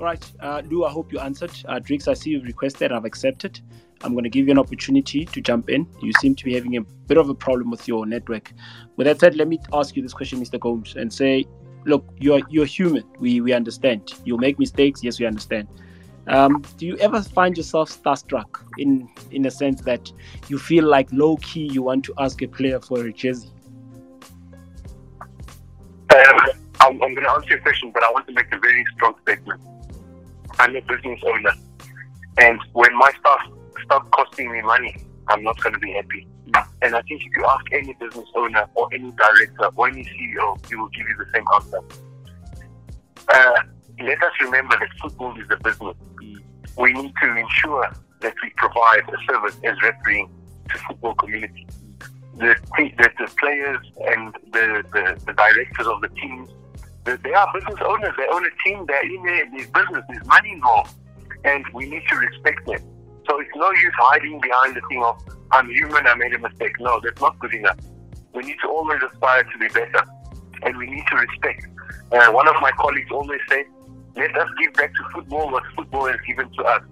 All 0.00 0.06
right, 0.06 0.32
uh, 0.40 0.62
Lou, 0.68 0.84
I 0.84 0.90
hope 0.90 1.12
you 1.12 1.20
answered. 1.20 1.52
Uh, 1.66 1.80
I 1.80 2.14
see 2.14 2.30
you've 2.30 2.44
requested, 2.44 2.90
I've 2.90 3.04
accepted. 3.04 3.60
I'm 4.02 4.12
going 4.12 4.24
to 4.24 4.30
give 4.30 4.46
you 4.46 4.52
an 4.52 4.58
opportunity 4.58 5.24
to 5.24 5.40
jump 5.40 5.70
in. 5.70 5.86
You 6.02 6.12
seem 6.20 6.34
to 6.34 6.44
be 6.44 6.54
having 6.54 6.76
a 6.76 6.82
bit 6.82 7.16
of 7.16 7.28
a 7.28 7.34
problem 7.34 7.70
with 7.70 7.86
your 7.86 8.04
network. 8.04 8.52
With 8.96 9.06
that 9.06 9.20
said, 9.20 9.36
let 9.36 9.46
me 9.48 9.60
ask 9.72 9.94
you 9.96 10.02
this 10.02 10.12
question, 10.12 10.40
Mr. 10.40 10.58
Gomes, 10.58 10.96
and 10.96 11.12
say, 11.12 11.46
look, 11.86 12.04
you're 12.18 12.42
you're 12.50 12.66
human. 12.66 13.04
We 13.18 13.40
we 13.40 13.52
understand. 13.52 14.12
You'll 14.24 14.38
make 14.38 14.58
mistakes. 14.58 15.02
Yes, 15.02 15.20
we 15.20 15.26
understand. 15.26 15.68
Um, 16.26 16.62
do 16.78 16.86
you 16.86 16.96
ever 16.98 17.20
find 17.22 17.56
yourself 17.56 17.90
starstruck 17.90 18.64
in 18.78 19.08
in 19.30 19.44
a 19.46 19.50
sense 19.50 19.82
that 19.82 20.10
you 20.48 20.58
feel 20.58 20.84
like 20.84 21.08
low 21.12 21.36
key 21.38 21.68
you 21.70 21.82
want 21.82 22.04
to 22.06 22.14
ask 22.18 22.40
a 22.42 22.46
player 22.46 22.80
for 22.80 23.04
a 23.04 23.12
jersey? 23.12 23.50
Um, 26.10 26.40
I'm, 26.80 27.02
I'm 27.02 27.14
going 27.14 27.24
to 27.24 27.30
answer 27.30 27.50
your 27.50 27.60
question, 27.60 27.90
but 27.92 28.02
I 28.02 28.10
want 28.10 28.26
to 28.28 28.32
make 28.32 28.46
a 28.52 28.58
very 28.58 28.84
strong 28.94 29.14
statement. 29.22 29.60
I'm 30.58 30.74
a 30.76 30.80
business 30.82 31.20
owner, 31.26 31.52
and 32.38 32.58
when 32.72 32.96
my 32.96 33.10
staff 33.20 33.40
stop 33.84 34.10
costing 34.12 34.50
me 34.50 34.62
money, 34.62 34.96
I'm 35.28 35.42
not 35.42 35.60
going 35.60 35.74
to 35.74 35.78
be 35.78 35.92
happy. 35.92 36.26
And 36.82 36.94
I 36.94 37.02
think 37.02 37.22
if 37.22 37.36
you 37.36 37.44
ask 37.46 37.64
any 37.72 37.94
business 37.94 38.28
owner 38.34 38.66
or 38.74 38.88
any 38.92 39.10
director 39.12 39.70
or 39.74 39.88
any 39.88 40.04
CEO, 40.04 40.68
he 40.68 40.76
will 40.76 40.88
give 40.88 41.08
you 41.08 41.16
the 41.18 41.26
same 41.34 41.44
answer. 41.54 41.80
Uh, 43.28 43.62
let 44.00 44.22
us 44.22 44.32
remember 44.40 44.76
that 44.78 44.88
football 45.00 45.38
is 45.38 45.46
a 45.50 45.56
business. 45.56 45.96
We 46.76 46.92
need 46.92 47.12
to 47.22 47.36
ensure 47.36 47.90
that 48.20 48.34
we 48.42 48.50
provide 48.56 49.02
a 49.08 49.32
service 49.32 49.56
as 49.64 49.80
refereeing 49.82 50.30
to 50.70 50.78
football 50.78 51.14
community. 51.14 51.66
The, 52.36 52.56
the, 52.76 53.10
the 53.18 53.30
players 53.38 53.86
and 54.06 54.34
the, 54.52 54.84
the, 54.92 55.20
the, 55.24 55.32
directors 55.34 55.86
of 55.86 56.00
the 56.00 56.08
teams, 56.08 56.48
they 57.04 57.32
are 57.32 57.48
business 57.54 57.78
owners. 57.84 58.14
They 58.16 58.26
own 58.32 58.44
a 58.44 58.50
team. 58.64 58.86
They're 58.86 59.04
in 59.04 59.22
their, 59.22 59.44
their 59.50 59.68
business. 59.68 60.04
There's 60.08 60.26
money 60.26 60.52
involved, 60.52 60.94
and 61.44 61.64
we 61.72 61.88
need 61.88 62.02
to 62.08 62.16
respect 62.16 62.66
them. 62.66 62.80
So 63.28 63.40
it's 63.40 63.50
no 63.54 63.70
use 63.70 63.92
hiding 63.96 64.40
behind 64.40 64.76
the 64.76 64.80
thing 64.88 65.02
of 65.04 65.22
I'm 65.52 65.70
human. 65.70 66.06
I 66.06 66.14
made 66.14 66.34
a 66.34 66.38
mistake. 66.38 66.74
No, 66.80 67.00
that's 67.02 67.20
not 67.20 67.38
good 67.38 67.54
enough. 67.54 67.78
We 68.34 68.42
need 68.42 68.56
to 68.62 68.68
always 68.68 69.00
aspire 69.02 69.44
to 69.44 69.58
be 69.58 69.68
better, 69.68 70.02
and 70.62 70.76
we 70.76 70.86
need 70.86 71.04
to 71.10 71.16
respect. 71.16 71.66
Uh, 72.10 72.32
one 72.32 72.48
of 72.48 72.56
my 72.60 72.72
colleagues 72.72 73.10
always 73.12 73.40
said, 73.48 73.64
let 74.16 74.36
us 74.36 74.48
give 74.60 74.72
back 74.74 74.92
to 74.94 75.04
football 75.12 75.50
what 75.50 75.64
football 75.76 76.06
has 76.06 76.20
given 76.26 76.50
to 76.52 76.64
us. 76.64 76.82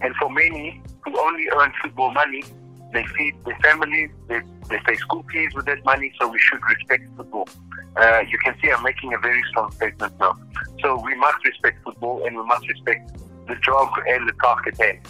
And 0.00 0.14
for 0.16 0.30
many 0.30 0.82
who 1.04 1.18
only 1.18 1.48
earn 1.56 1.72
football 1.82 2.12
money, 2.12 2.44
they 2.92 3.04
feed 3.16 3.34
their 3.44 3.58
families, 3.62 4.10
they, 4.28 4.40
they 4.68 4.78
pay 4.86 4.96
school 4.96 5.24
fees 5.32 5.52
with 5.54 5.66
that 5.66 5.84
money, 5.84 6.12
so 6.20 6.28
we 6.28 6.38
should 6.38 6.60
respect 6.68 7.04
football. 7.16 7.48
Uh, 7.96 8.22
you 8.28 8.38
can 8.38 8.54
see 8.62 8.70
I'm 8.70 8.82
making 8.82 9.14
a 9.14 9.18
very 9.18 9.42
strong 9.50 9.70
statement 9.72 10.12
now. 10.20 10.38
So 10.82 11.00
we 11.02 11.14
must 11.14 11.44
respect 11.44 11.82
football 11.82 12.24
and 12.24 12.36
we 12.36 12.44
must 12.44 12.68
respect 12.68 13.16
the 13.48 13.56
job 13.56 13.88
and 14.06 14.28
the 14.28 14.32
task 14.42 14.66
at 14.66 14.78
hand. 14.78 15.00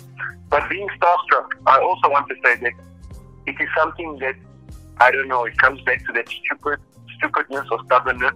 But 0.49 0.69
being 0.71 0.89
starstruck, 1.01 1.53
I 1.67 1.81
also 1.81 2.09
want 2.11 2.29
to 2.29 2.35
say 2.45 2.57
that 2.57 2.73
it 3.47 3.61
is 3.61 3.69
something 3.77 4.19
that, 4.19 4.37
I 4.99 5.11
don't 5.11 5.29
know, 5.29 5.45
it 5.45 5.59
comes 5.59 5.81
back 5.83 6.05
to 6.07 6.13
that 6.13 6.29
stupid, 6.29 6.79
stupidness 7.19 7.67
or 7.71 7.85
stubbornness, 7.87 8.35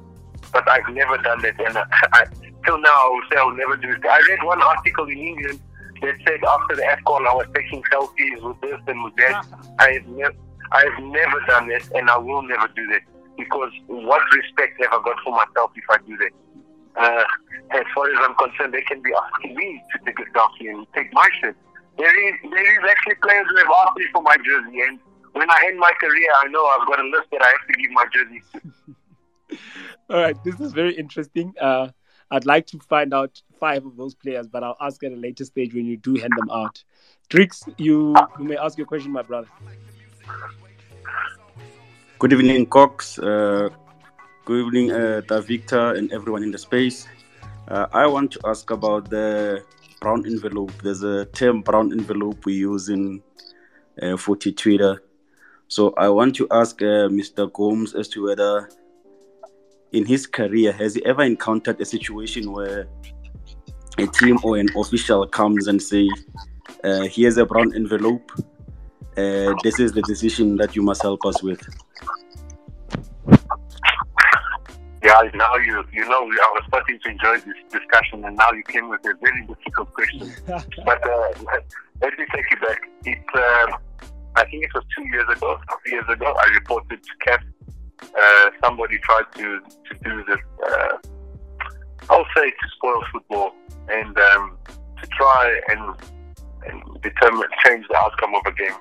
but 0.52 0.68
I've 0.68 0.88
never 0.92 1.16
done 1.18 1.42
that. 1.42 1.60
And 1.60 1.78
I, 2.12 2.26
till 2.64 2.78
now, 2.80 2.94
I 2.94 3.08
will 3.08 3.22
say 3.30 3.36
I'll 3.38 3.54
never 3.54 3.76
do 3.76 3.90
it. 3.90 4.04
I 4.04 4.20
read 4.28 4.42
one 4.42 4.62
article 4.62 5.06
in 5.06 5.18
England 5.18 5.60
that 6.02 6.14
said 6.26 6.42
after 6.44 6.76
the 6.76 6.82
AFCON, 6.82 7.26
I 7.26 7.34
was 7.34 7.46
taking 7.54 7.82
selfies 7.92 8.42
with 8.42 8.60
this 8.60 8.80
and 8.86 9.04
with 9.04 9.16
that. 9.16 9.44
I 9.78 9.92
have, 9.92 10.06
never, 10.06 10.34
I 10.72 10.84
have 10.84 11.04
never 11.04 11.40
done 11.46 11.68
that, 11.68 11.90
and 11.94 12.10
I 12.10 12.18
will 12.18 12.42
never 12.42 12.68
do 12.68 12.86
that 12.88 13.02
because 13.36 13.72
what 13.86 14.22
respect 14.36 14.80
have 14.82 14.92
I 14.92 15.02
got 15.02 15.16
for 15.24 15.32
myself 15.32 15.72
if 15.76 15.84
I 15.90 15.98
do 16.06 16.16
that? 16.18 16.32
Uh, 16.96 17.24
as 17.70 17.84
far 17.94 18.10
as 18.10 18.18
I'm 18.20 18.34
concerned, 18.34 18.74
they 18.74 18.82
can 18.82 19.00
be 19.00 19.10
asking 19.14 19.54
me 19.56 19.82
to 19.92 20.04
take 20.04 20.18
a 20.18 20.26
selfie 20.36 20.70
and 20.70 20.86
take 20.94 21.12
my 21.12 21.28
shit. 21.40 21.54
There 21.96 22.28
is, 22.28 22.34
there 22.42 22.72
is 22.72 22.90
actually 22.90 23.16
players 23.22 23.46
who 23.48 23.56
have 23.56 23.72
asked 23.86 23.96
me 23.96 24.06
for 24.12 24.22
my 24.22 24.36
jersey, 24.36 24.80
and 24.88 24.98
when 25.32 25.48
I 25.50 25.64
end 25.68 25.78
my 25.78 25.92
career, 26.00 26.28
I 26.36 26.48
know 26.48 26.64
I've 26.66 26.86
got 26.88 27.00
a 27.00 27.08
list 27.08 27.28
that 27.32 27.42
I 27.42 27.50
have 27.50 27.66
to 27.66 27.72
give 27.80 27.90
my 27.92 28.04
jersey 28.12 28.42
to. 28.52 29.56
All 30.10 30.20
right, 30.20 30.44
this 30.44 30.60
is 30.60 30.72
very 30.72 30.94
interesting. 30.94 31.54
Uh, 31.60 31.88
I'd 32.30 32.46
like 32.46 32.66
to 32.68 32.78
find 32.78 33.12
out 33.12 33.42
five 33.58 33.84
of 33.84 33.96
those 33.96 34.14
players, 34.14 34.46
but 34.46 34.62
I'll 34.62 34.76
ask 34.80 35.02
at 35.02 35.12
a 35.12 35.16
later 35.16 35.44
stage 35.44 35.74
when 35.74 35.84
you 35.84 35.96
do 35.96 36.14
hand 36.14 36.32
them 36.36 36.48
out. 36.50 36.82
Drix, 37.28 37.72
you, 37.76 38.14
you 38.38 38.44
may 38.44 38.56
ask 38.56 38.78
your 38.78 38.86
question, 38.86 39.10
my 39.10 39.22
brother. 39.22 39.48
Good 42.18 42.32
evening, 42.32 42.66
Cox. 42.66 43.18
Uh, 43.18 43.70
good 44.44 44.66
evening, 44.66 44.92
uh, 44.92 45.22
and 45.96 46.12
everyone 46.12 46.42
in 46.42 46.52
the 46.52 46.58
space. 46.58 47.08
Uh, 47.66 47.86
I 47.92 48.06
want 48.06 48.30
to 48.32 48.40
ask 48.44 48.70
about 48.70 49.10
the 49.10 49.64
brown 50.00 50.24
envelope. 50.26 50.72
There's 50.82 51.02
a 51.02 51.24
term 51.26 51.62
brown 51.62 51.92
envelope 51.92 52.44
we 52.44 52.54
use 52.54 52.88
in 52.88 53.22
uh, 54.00 54.16
for 54.16 54.36
Twitter. 54.36 55.02
So 55.68 55.94
I 55.96 56.08
want 56.08 56.34
to 56.36 56.48
ask 56.50 56.80
uh, 56.82 57.08
Mr. 57.08 57.52
Gomes 57.52 57.94
as 57.94 58.08
to 58.08 58.24
whether 58.24 58.68
in 59.92 60.04
his 60.06 60.26
career, 60.26 60.72
has 60.72 60.94
he 60.94 61.04
ever 61.04 61.22
encountered 61.22 61.80
a 61.80 61.84
situation 61.84 62.52
where 62.52 62.86
a 63.98 64.06
team 64.06 64.38
or 64.42 64.56
an 64.56 64.68
official 64.76 65.26
comes 65.26 65.66
and 65.66 65.82
say, 65.82 66.08
uh, 66.84 67.02
"Here's 67.02 67.36
a 67.36 67.44
brown 67.44 67.74
envelope. 67.74 68.30
Uh, 69.16 69.54
this 69.64 69.80
is 69.80 69.92
the 69.92 70.02
decision 70.02 70.56
that 70.56 70.76
you 70.76 70.82
must 70.82 71.02
help 71.02 71.24
us 71.26 71.42
with." 71.42 71.60
Yeah, 75.02 75.18
now 75.34 75.56
you 75.56 75.82
you 75.92 76.04
know 76.04 76.22
I 76.22 76.50
was 76.54 76.64
starting 76.68 76.98
to 77.02 77.08
enjoy 77.10 77.36
this 77.38 77.60
discussion, 77.70 78.24
and 78.24 78.36
now 78.36 78.52
you 78.52 78.62
came 78.62 78.88
with 78.88 79.00
a 79.06 79.14
very 79.20 79.46
difficult 79.46 79.92
question. 79.92 80.32
but 80.46 81.00
uh, 81.08 81.28
let 82.02 82.18
me 82.18 82.26
take 82.34 82.44
you 82.50 82.58
back. 82.66 82.80
It 83.04 83.18
uh, 83.34 83.76
I 84.36 84.44
think 84.44 84.64
it 84.64 84.70
was 84.74 84.84
two 84.96 85.04
years 85.08 85.28
ago, 85.28 85.58
three 85.82 85.92
years 85.92 86.08
ago. 86.08 86.34
I 86.38 86.46
reported 86.54 87.00
to 87.02 87.10
CAF 87.26 87.40
uh, 88.02 88.50
somebody 88.62 88.98
tried 88.98 89.24
to, 89.36 89.60
to 89.60 89.98
do 90.02 90.24
this, 90.24 90.40
uh, 90.66 90.96
I'll 92.08 92.26
say 92.36 92.50
to 92.50 92.68
spoil 92.76 93.02
football 93.12 93.52
and 93.88 94.18
um, 94.18 94.58
to 95.00 95.08
try 95.16 95.60
and, 95.68 95.94
and 96.66 97.02
determine, 97.02 97.48
change 97.64 97.86
the 97.88 97.96
outcome 97.96 98.34
of 98.34 98.42
a 98.46 98.52
game. 98.52 98.76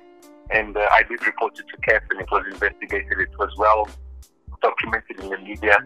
And 0.52 0.76
uh, 0.76 0.88
I 0.92 1.04
did 1.04 1.26
report 1.26 1.60
it 1.60 1.66
to 1.68 1.92
CAF 1.92 2.02
and 2.10 2.22
it 2.22 2.28
was 2.32 2.44
investigated. 2.52 3.20
It 3.20 3.38
was 3.38 3.54
well 3.58 3.88
documented 4.62 5.20
in 5.20 5.30
the 5.30 5.38
media. 5.38 5.78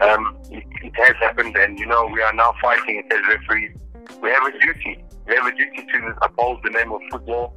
Um, 0.00 0.36
it, 0.50 0.64
it, 0.82 0.92
has 0.96 1.14
happened 1.20 1.56
and, 1.56 1.78
you 1.78 1.86
know, 1.86 2.06
we 2.12 2.20
are 2.20 2.32
now 2.32 2.54
fighting 2.60 3.02
it 3.04 3.12
as 3.12 3.20
referees. 3.28 3.76
We 4.20 4.28
have 4.30 4.54
a 4.54 4.58
duty. 4.58 5.04
We 5.26 5.34
have 5.36 5.46
a 5.46 5.56
duty 5.56 5.86
to 5.92 6.14
uphold 6.22 6.60
the 6.62 6.70
name 6.70 6.92
of 6.92 7.00
football 7.10 7.54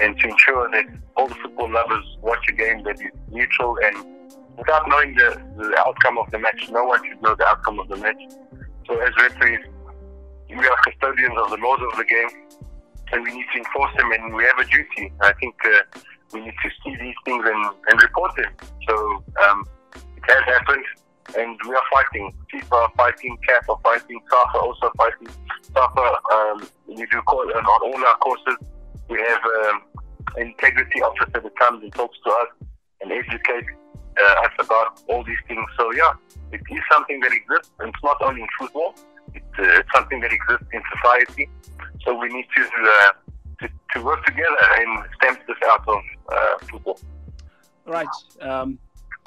and 0.00 0.16
to 0.18 0.28
ensure 0.28 0.70
that 0.70 0.84
all 1.16 1.26
the 1.26 1.34
football 1.34 1.72
lovers 1.72 2.04
watch 2.20 2.44
a 2.48 2.52
game 2.52 2.84
that 2.84 3.00
is 3.00 3.10
neutral 3.30 3.76
and 3.82 3.96
without 4.56 4.88
knowing 4.88 5.14
the, 5.14 5.40
the 5.56 5.76
outcome 5.86 6.18
of 6.18 6.30
the 6.30 6.38
match. 6.38 6.68
No 6.70 6.84
one 6.84 7.00
should 7.08 7.22
know 7.22 7.34
the 7.34 7.46
outcome 7.46 7.78
of 7.78 7.88
the 7.88 7.96
match. 7.96 8.22
So 8.86 8.98
as 9.00 9.12
referees, 9.16 9.60
we 10.48 10.66
are 10.66 10.76
custodians 10.84 11.34
of 11.38 11.50
the 11.50 11.56
laws 11.56 11.80
of 11.92 11.98
the 11.98 12.04
game, 12.04 12.60
and 13.12 13.22
we 13.22 13.32
need 13.32 13.46
to 13.52 13.58
enforce 13.58 13.96
them, 13.96 14.10
and 14.12 14.34
we 14.34 14.44
have 14.44 14.58
a 14.58 14.64
duty. 14.64 15.12
I 15.20 15.32
think 15.34 15.54
uh, 15.64 16.00
we 16.32 16.40
need 16.40 16.54
to 16.62 16.70
see 16.82 16.96
these 16.96 17.14
things 17.24 17.44
and, 17.46 17.74
and 17.88 18.02
report 18.02 18.34
them. 18.36 18.52
So 18.88 19.24
um, 19.44 19.66
it 19.94 20.24
has 20.28 20.44
happened, 20.44 20.84
and 21.36 21.58
we 21.66 21.74
are 21.74 21.88
fighting. 21.92 22.34
FIFA 22.52 22.72
are 22.72 22.92
fighting, 22.96 23.38
CAF 23.48 23.68
are 23.68 23.80
fighting, 23.82 24.20
SAFA 24.30 24.58
also 24.58 24.90
fighting. 24.96 25.28
SAFA, 25.72 26.18
um, 26.32 26.68
we 26.88 26.96
do 26.96 27.22
call, 27.22 27.40
on 27.40 27.64
all 27.66 28.04
our 28.04 28.16
courses, 28.18 28.56
we 29.08 29.18
have 29.18 29.40
um, 29.64 29.82
integrity 30.38 31.02
officer 31.02 31.40
that 31.40 31.58
comes 31.58 31.82
and 31.82 31.92
talks 31.92 32.18
to 32.24 32.30
us 32.30 32.68
and 33.00 33.12
educates 33.12 33.68
uh, 34.18 34.44
us 34.44 34.52
about 34.58 35.02
all 35.08 35.24
these 35.24 35.38
things. 35.46 35.64
So 35.78 35.92
yeah, 35.92 36.12
it 36.52 36.60
is 36.70 36.82
something 36.90 37.20
that 37.20 37.32
exists, 37.32 37.72
and 37.78 37.88
it's 37.88 38.04
not 38.04 38.16
only 38.22 38.42
in 38.42 38.48
football. 38.58 38.94
It's, 39.34 39.44
uh, 39.58 39.80
it's 39.80 39.88
something 39.94 40.20
that 40.20 40.32
exists 40.32 40.66
in 40.72 40.82
society. 40.96 41.48
So 42.04 42.18
we 42.18 42.28
need 42.28 42.46
to 42.56 42.62
uh, 42.62 43.12
to, 43.60 43.68
to, 43.94 44.04
work 44.04 44.24
together 44.24 44.56
and 44.76 45.04
stamp 45.16 45.40
this 45.46 45.56
out 45.66 45.86
of 45.86 46.02
uh, 46.32 46.58
football. 46.70 46.98
All 47.86 47.92
right. 47.92 48.08
Um, 48.40 48.78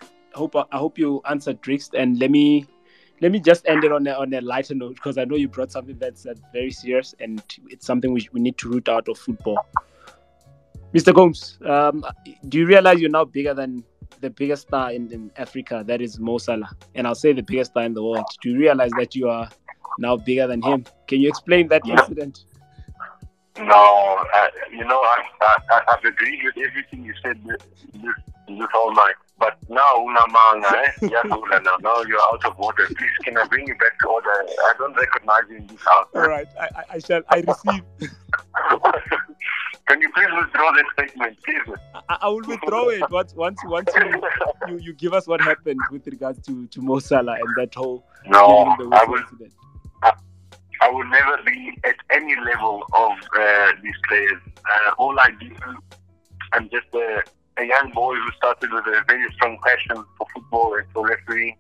I 0.02 0.38
hope 0.38 0.56
I 0.56 0.78
hope 0.78 0.98
you 0.98 1.22
answered 1.30 1.62
Drix, 1.62 1.90
and 1.94 2.20
let 2.20 2.32
me 2.32 2.66
let 3.22 3.32
me 3.32 3.40
just 3.40 3.66
end 3.68 3.84
it 3.86 3.92
on 3.92 4.06
a, 4.06 4.12
on 4.12 4.34
a 4.34 4.42
lighter 4.42 4.76
note 4.76 4.96
because 4.96 5.18
I 5.18 5.24
know 5.24 5.36
you 5.36 5.48
brought 5.48 5.72
something 5.72 5.98
that's 5.98 6.28
very 6.52 6.72
serious 6.72 7.16
and 7.22 7.42
it's 7.70 7.86
something 7.86 8.12
we, 8.12 8.28
we 8.34 8.42
need 8.42 8.58
to 8.58 8.70
root 8.70 8.90
out 8.90 9.08
of 9.08 9.18
football. 9.18 9.66
Mr. 10.94 11.14
Gomes, 11.14 11.58
um, 11.66 12.06
do 12.50 12.60
you 12.60 12.66
realize 12.66 13.00
you're 13.00 13.10
now 13.10 13.24
bigger 13.24 13.54
than 13.54 13.84
the 14.22 14.30
biggest 14.30 14.68
star 14.68 14.92
in, 14.92 15.12
in 15.12 15.32
Africa? 15.38 15.84
That 15.86 16.02
is 16.02 16.20
Mo 16.20 16.38
Salah, 16.38 16.70
and 16.96 17.08
I'll 17.08 17.16
say 17.16 17.34
the 17.34 17.44
biggest 17.44 17.72
star 17.72 17.84
in 17.84 17.94
the 17.94 18.04
world. 18.04 18.26
Do 18.42 18.50
you 18.50 18.58
realize 18.58 18.92
that 18.98 19.16
you 19.16 19.30
are 19.30 19.50
now 20.00 20.18
bigger 20.18 20.48
than 20.48 20.62
him? 20.62 20.86
Can 21.08 21.20
you 21.22 21.30
explain 21.30 21.68
that 21.70 21.88
incident? 21.88 22.46
No, 23.60 24.26
uh, 24.34 24.48
you 24.72 24.84
know, 24.84 25.00
I, 25.00 25.24
I, 25.42 25.82
I've 25.92 26.04
agreed 26.04 26.42
with 26.44 26.58
everything 26.58 27.06
you 27.06 27.14
said 27.22 27.40
this, 27.46 27.62
this, 27.94 28.16
this 28.48 28.68
whole 28.74 28.94
night. 28.96 29.14
But 29.38 29.58
now, 29.70 29.82
Unamanga, 29.98 30.74
eh? 30.74 31.08
now, 31.64 31.78
now 31.82 32.02
you're 32.02 32.22
out 32.22 32.44
of 32.46 32.60
order. 32.60 32.88
Please, 32.88 33.12
can 33.24 33.38
I 33.38 33.46
bring 33.46 33.68
you 33.68 33.76
back 33.76 34.00
to 34.00 34.08
order? 34.08 34.30
I 34.30 34.74
don't 34.78 34.96
recognize 34.96 35.42
you 35.50 35.58
in 35.58 35.68
this 35.68 35.82
house. 35.82 36.08
All 36.16 36.28
right, 36.28 36.48
I, 36.60 36.84
I 36.92 37.00
shall. 37.00 37.22
I 37.30 37.44
receive. 37.48 37.84
can 39.94 40.02
you 40.02 40.10
please 40.12 40.28
withdraw 40.36 40.72
that 40.72 40.86
statement, 40.94 41.38
please? 41.46 41.78
I, 42.10 42.18
I 42.22 42.28
will 42.28 42.42
withdraw 42.48 42.88
it 42.90 43.04
once 43.12 43.36
once 43.36 43.60
once 43.66 43.92
you, 43.96 44.22
you, 44.68 44.78
you 44.80 44.94
give 44.94 45.14
us 45.14 45.28
what 45.28 45.40
happened 45.40 45.80
with 45.92 46.08
regards 46.08 46.42
to 46.48 46.66
to 46.68 46.82
Mo 46.82 46.98
Salah 47.00 47.36
and 47.36 47.50
that 47.58 47.76
whole. 47.76 48.04
No, 48.26 48.76
I 48.92 49.06
will. 49.06 49.20
Incident. 49.20 49.54
I 50.82 50.90
will 50.90 51.06
never 51.06 51.38
be 51.46 51.78
at 51.86 51.96
any 52.10 52.36
level 52.44 52.84
of 52.94 53.14
uh, 53.40 53.72
these 53.82 53.96
players. 54.10 54.42
Uh, 54.58 54.92
all 54.98 55.18
I 55.18 55.30
do, 55.40 55.56
I'm 56.52 56.70
just 56.70 56.88
a, 56.94 57.22
a, 57.58 57.64
young 57.64 57.92
boy 57.94 58.16
who 58.16 58.32
started 58.36 58.74
with 58.74 58.86
a 58.88 59.02
very 59.08 59.32
strong 59.36 59.60
passion 59.66 60.04
for 60.18 60.28
football 60.34 60.76
and 60.76 60.86
for 60.92 61.08
refereeing, 61.08 61.56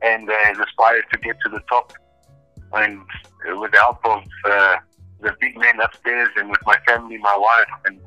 and 0.00 0.30
uh, 0.30 0.62
aspired 0.66 1.04
to 1.12 1.18
get 1.18 1.36
to 1.44 1.50
the 1.50 1.60
top. 1.68 1.92
And 2.72 3.02
with 3.60 3.72
the 3.72 3.78
help 3.78 4.06
of 4.06 4.24
uh, 4.46 4.76
the 5.22 5.34
big 5.40 5.56
men 5.56 5.80
upstairs, 5.80 6.30
and 6.36 6.50
with 6.50 6.60
my 6.66 6.76
family, 6.86 7.18
my 7.18 7.36
wife, 7.36 7.72
and, 7.86 7.98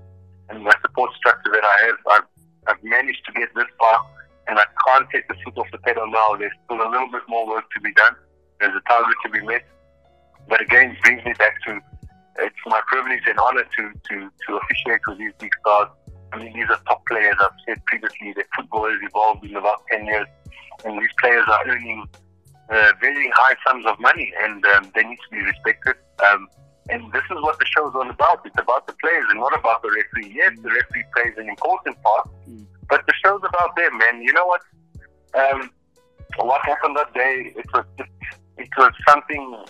and 0.49 0.63
my 0.63 0.73
support 0.81 1.13
structure 1.15 1.51
that 1.51 1.63
I 1.63 1.85
have, 1.87 1.97
I've, 2.11 2.29
I've 2.67 2.83
managed 2.83 3.25
to 3.25 3.31
get 3.33 3.49
this 3.55 3.71
far. 3.79 4.05
And 4.47 4.59
I 4.59 4.65
can't 4.85 5.09
take 5.09 5.27
the 5.27 5.33
foot 5.43 5.57
off 5.57 5.67
the 5.71 5.79
pedal 5.79 6.05
now. 6.05 6.35
There's 6.37 6.53
still 6.65 6.77
a 6.77 6.89
little 6.89 7.09
bit 7.11 7.23
more 7.27 7.47
work 7.47 7.65
to 7.73 7.81
be 7.81 7.91
done. 7.93 8.13
There's 8.59 8.75
a 8.75 8.81
target 8.87 9.17
to 9.25 9.31
be 9.31 9.41
met 9.41 9.65
but 10.47 10.61
again, 10.61 10.91
it 10.91 11.01
brings 11.01 11.25
me 11.25 11.33
back 11.37 11.53
to 11.67 11.79
it's 12.37 12.55
my 12.65 12.81
privilege 12.87 13.21
and 13.27 13.39
honor 13.39 13.63
to, 13.63 13.91
to, 14.09 14.29
to 14.47 14.57
officiate 14.57 15.01
with 15.07 15.17
these 15.17 15.31
big 15.39 15.51
stars. 15.61 15.89
I 16.33 16.37
mean, 16.37 16.53
these 16.53 16.69
are 16.69 16.79
top 16.85 17.05
players. 17.07 17.35
I've 17.39 17.51
said 17.65 17.83
previously 17.85 18.33
that 18.35 18.45
football 18.55 18.89
has 18.89 18.99
evolved 19.01 19.45
in 19.45 19.55
about 19.55 19.83
10 19.89 20.05
years, 20.05 20.27
and 20.83 21.01
these 21.01 21.09
players 21.21 21.45
are 21.47 21.61
earning 21.65 22.05
uh, 22.69 22.91
very 22.99 23.31
high 23.35 23.55
sums 23.65 23.85
of 23.85 23.99
money, 23.99 24.33
and 24.41 24.65
um, 24.65 24.91
they 24.93 25.03
need 25.03 25.17
to 25.17 25.29
be 25.31 25.41
respected. 25.43 25.95
Um, 26.29 26.49
and 26.89 27.11
this 27.11 27.23
is 27.31 27.41
what 27.41 27.57
the 27.59 27.65
show 27.65 27.89
is 27.89 27.95
all 27.95 28.09
about. 28.09 28.45
It's 28.45 28.59
about 28.59 28.85
the 28.87 28.93
players 29.01 29.25
and 29.29 29.39
not 29.39 29.57
about 29.57 29.81
the 29.81 29.89
referee. 29.89 30.33
Yes, 30.35 30.53
the 30.61 30.69
referee 30.69 31.05
plays 31.15 31.33
an 31.37 31.49
important 31.49 32.01
part, 32.03 32.29
mm. 32.47 32.65
but 32.89 33.05
the 33.07 33.13
show's 33.23 33.41
about 33.47 33.75
them. 33.75 33.99
And 34.09 34.23
you 34.23 34.33
know 34.33 34.45
what? 34.45 34.61
Um, 35.33 35.71
what 36.37 36.61
happened 36.65 36.95
that 36.97 37.13
day? 37.13 37.53
It 37.55 37.65
was 37.73 37.85
just, 37.97 38.09
it 38.57 38.69
was 38.77 38.91
something 39.07 39.63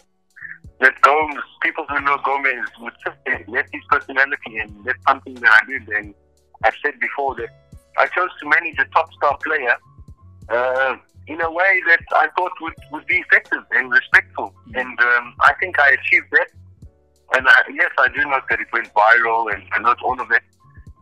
that 0.81 0.99
Gomes, 1.01 1.41
people 1.61 1.85
who 1.89 1.99
know 2.01 2.17
Gomes 2.25 2.69
would 2.81 2.93
say, 3.05 3.45
let 3.47 3.65
his 3.71 3.81
personality 3.89 4.57
and 4.59 4.83
that's 4.83 4.99
something 5.07 5.35
that 5.35 5.61
I 5.63 5.65
did. 5.65 5.87
And 5.89 6.13
I've 6.63 6.73
said 6.83 6.99
before 6.99 7.35
that 7.35 7.49
I 7.97 8.07
chose 8.07 8.29
to 8.41 8.49
manage 8.49 8.77
a 8.79 8.85
top 8.93 9.11
star 9.13 9.37
player 9.43 9.75
uh, 10.49 10.97
in 11.27 11.41
a 11.41 11.51
way 11.51 11.81
that 11.87 12.03
I 12.11 12.27
thought 12.37 12.51
would, 12.61 12.73
would 12.91 13.05
be 13.07 13.15
effective 13.15 13.63
and 13.71 13.89
respectful. 13.89 14.53
Mm-hmm. 14.67 14.79
And 14.79 14.99
um, 14.99 15.35
I 15.41 15.53
think 15.59 15.79
I 15.79 15.91
achieved 15.91 16.27
that. 16.31 16.47
And 17.33 17.47
I, 17.47 17.63
yes, 17.73 17.91
I 17.97 18.07
do 18.09 18.23
know 18.23 18.39
that 18.49 18.59
it 18.59 18.67
went 18.71 18.93
viral 18.93 19.53
and 19.53 19.83
note 19.83 19.97
all 20.03 20.19
of 20.19 20.29
that. 20.29 20.43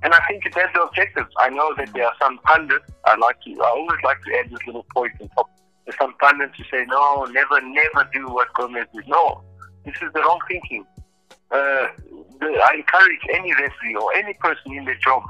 And 0.03 0.13
I 0.13 0.19
think 0.27 0.45
it 0.45 0.53
has 0.55 0.69
the 0.73 0.81
objectives. 0.81 1.29
I 1.39 1.49
know 1.49 1.73
that 1.77 1.93
there 1.93 2.05
are 2.05 2.15
some 2.21 2.37
pundits. 2.39 2.91
I 3.05 3.15
like 3.15 3.39
to. 3.41 3.51
I 3.61 3.69
always 3.69 3.99
like 4.03 4.21
to 4.23 4.37
add 4.37 4.51
this 4.51 4.59
little 4.65 4.85
point 4.93 5.13
on 5.21 5.29
top. 5.29 5.49
There's 5.85 5.97
some 5.97 6.13
pundits 6.19 6.53
who 6.57 6.63
say, 6.65 6.85
"No, 6.87 7.25
never, 7.25 7.61
never 7.61 8.09
do 8.13 8.27
what 8.27 8.53
Gomes 8.53 8.85
did." 8.93 9.07
No, 9.07 9.41
this 9.85 9.95
is 10.01 10.11
the 10.13 10.19
wrong 10.19 10.39
thinking. 10.47 10.85
Uh, 11.51 11.87
the, 12.39 12.47
I 12.69 12.75
encourage 12.75 13.21
any 13.33 13.53
referee 13.53 13.95
or 13.95 14.13
any 14.15 14.33
person 14.33 14.73
in 14.73 14.85
their 14.85 14.95
job, 14.95 15.23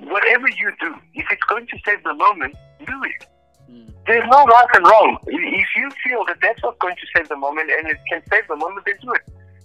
whatever 0.00 0.48
you 0.48 0.72
do, 0.80 0.94
if 1.14 1.26
it's 1.30 1.42
going 1.44 1.66
to 1.66 1.76
save 1.84 2.02
the 2.04 2.14
moment, 2.14 2.54
do 2.86 3.02
it. 3.04 3.26
Mm. 3.70 3.92
There's 4.06 4.28
no 4.30 4.44
right 4.44 4.66
and 4.74 4.84
wrong. 4.84 5.18
If 5.26 5.68
you 5.76 5.90
feel 6.04 6.24
that 6.26 6.38
that's 6.40 6.62
not 6.62 6.78
going 6.78 6.96
to 6.96 7.06
save 7.14 7.28
the 7.28 7.36
moment 7.36 7.70
and 7.70 7.88
it 7.88 7.98
can 8.08 8.22
save 8.30 8.46
the 8.48 8.56
moment, 8.56 8.86
then 8.86 8.96
do 9.02 9.12
it. 9.12 9.22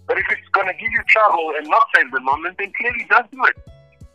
But 0.10 0.18
if 0.18 0.26
it's 0.32 0.50
going 0.58 0.66
to 0.66 0.74
give 0.74 0.90
you 0.90 1.04
trouble 1.08 1.54
and 1.56 1.70
not 1.70 1.86
save 1.94 2.10
the 2.10 2.20
moment, 2.20 2.58
then 2.58 2.74
clearly 2.82 3.06
don't 3.14 3.30
do 3.30 3.46
it. 3.46 3.58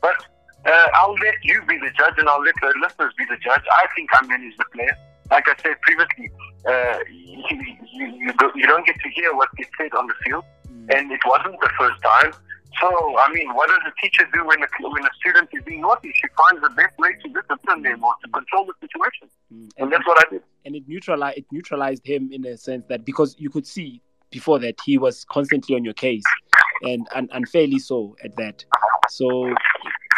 But 0.02 0.26
uh, 0.66 0.88
I'll 0.94 1.14
let 1.14 1.38
you 1.44 1.62
be 1.68 1.78
the 1.78 1.94
judge 1.96 2.18
and 2.18 2.28
I'll 2.28 2.42
let 2.42 2.56
the 2.60 2.74
listeners 2.82 3.14
be 3.16 3.24
the 3.30 3.38
judge. 3.38 3.62
I 3.70 3.86
think 3.94 4.10
I 4.12 4.26
manage 4.26 4.56
the 4.58 4.64
player. 4.74 4.98
Like 5.30 5.46
I 5.46 5.54
said 5.62 5.80
previously, 5.82 6.32
uh, 6.66 6.98
you, 7.08 7.62
you, 7.94 8.06
you, 8.18 8.32
you, 8.56 8.66
don't 8.66 8.84
get 8.84 8.96
to 9.00 9.08
hear 9.10 9.34
what 9.36 9.48
gets 9.56 9.70
said 9.78 9.94
on 9.94 10.08
the 10.08 10.14
field, 10.24 10.44
mm. 10.68 10.98
and 10.98 11.12
it 11.12 11.20
wasn't 11.24 11.58
the 11.60 11.70
first 11.78 12.02
time. 12.02 12.32
So, 12.80 12.88
I 13.18 13.32
mean, 13.32 13.54
what 13.54 13.68
does 13.68 13.78
a 13.86 13.94
teacher 14.02 14.28
do 14.34 14.44
when 14.44 14.62
a, 14.62 14.66
when 14.82 15.04
a 15.04 15.10
student 15.20 15.48
is 15.52 15.62
being 15.64 15.80
naughty? 15.80 16.12
She 16.14 16.26
finds 16.36 16.60
the 16.60 16.74
best 16.74 16.98
way 16.98 17.10
to 17.22 17.28
discipline 17.28 17.82
them 17.82 18.02
or 18.04 18.14
to 18.22 18.30
control 18.30 18.66
the 18.66 18.74
situation, 18.80 19.28
mm. 19.52 19.60
and, 19.60 19.72
and 19.78 19.92
that's 19.92 20.06
what 20.06 20.26
I 20.26 20.30
did. 20.30 20.42
And 20.66 20.74
it 20.74 20.82
neutralized 20.88 21.38
it 21.38 21.46
neutralized 21.52 22.04
him 22.04 22.30
in 22.32 22.44
a 22.46 22.56
sense 22.56 22.84
that 22.88 23.04
because 23.04 23.36
you 23.38 23.48
could 23.48 23.66
see 23.66 24.02
before 24.34 24.58
that 24.58 24.74
he 24.84 24.98
was 24.98 25.24
constantly 25.30 25.76
on 25.76 25.84
your 25.84 25.94
case, 25.94 26.24
and, 26.82 27.06
and 27.14 27.30
unfairly 27.32 27.78
so 27.78 28.16
at 28.24 28.34
that. 28.36 28.64
So, 29.08 29.54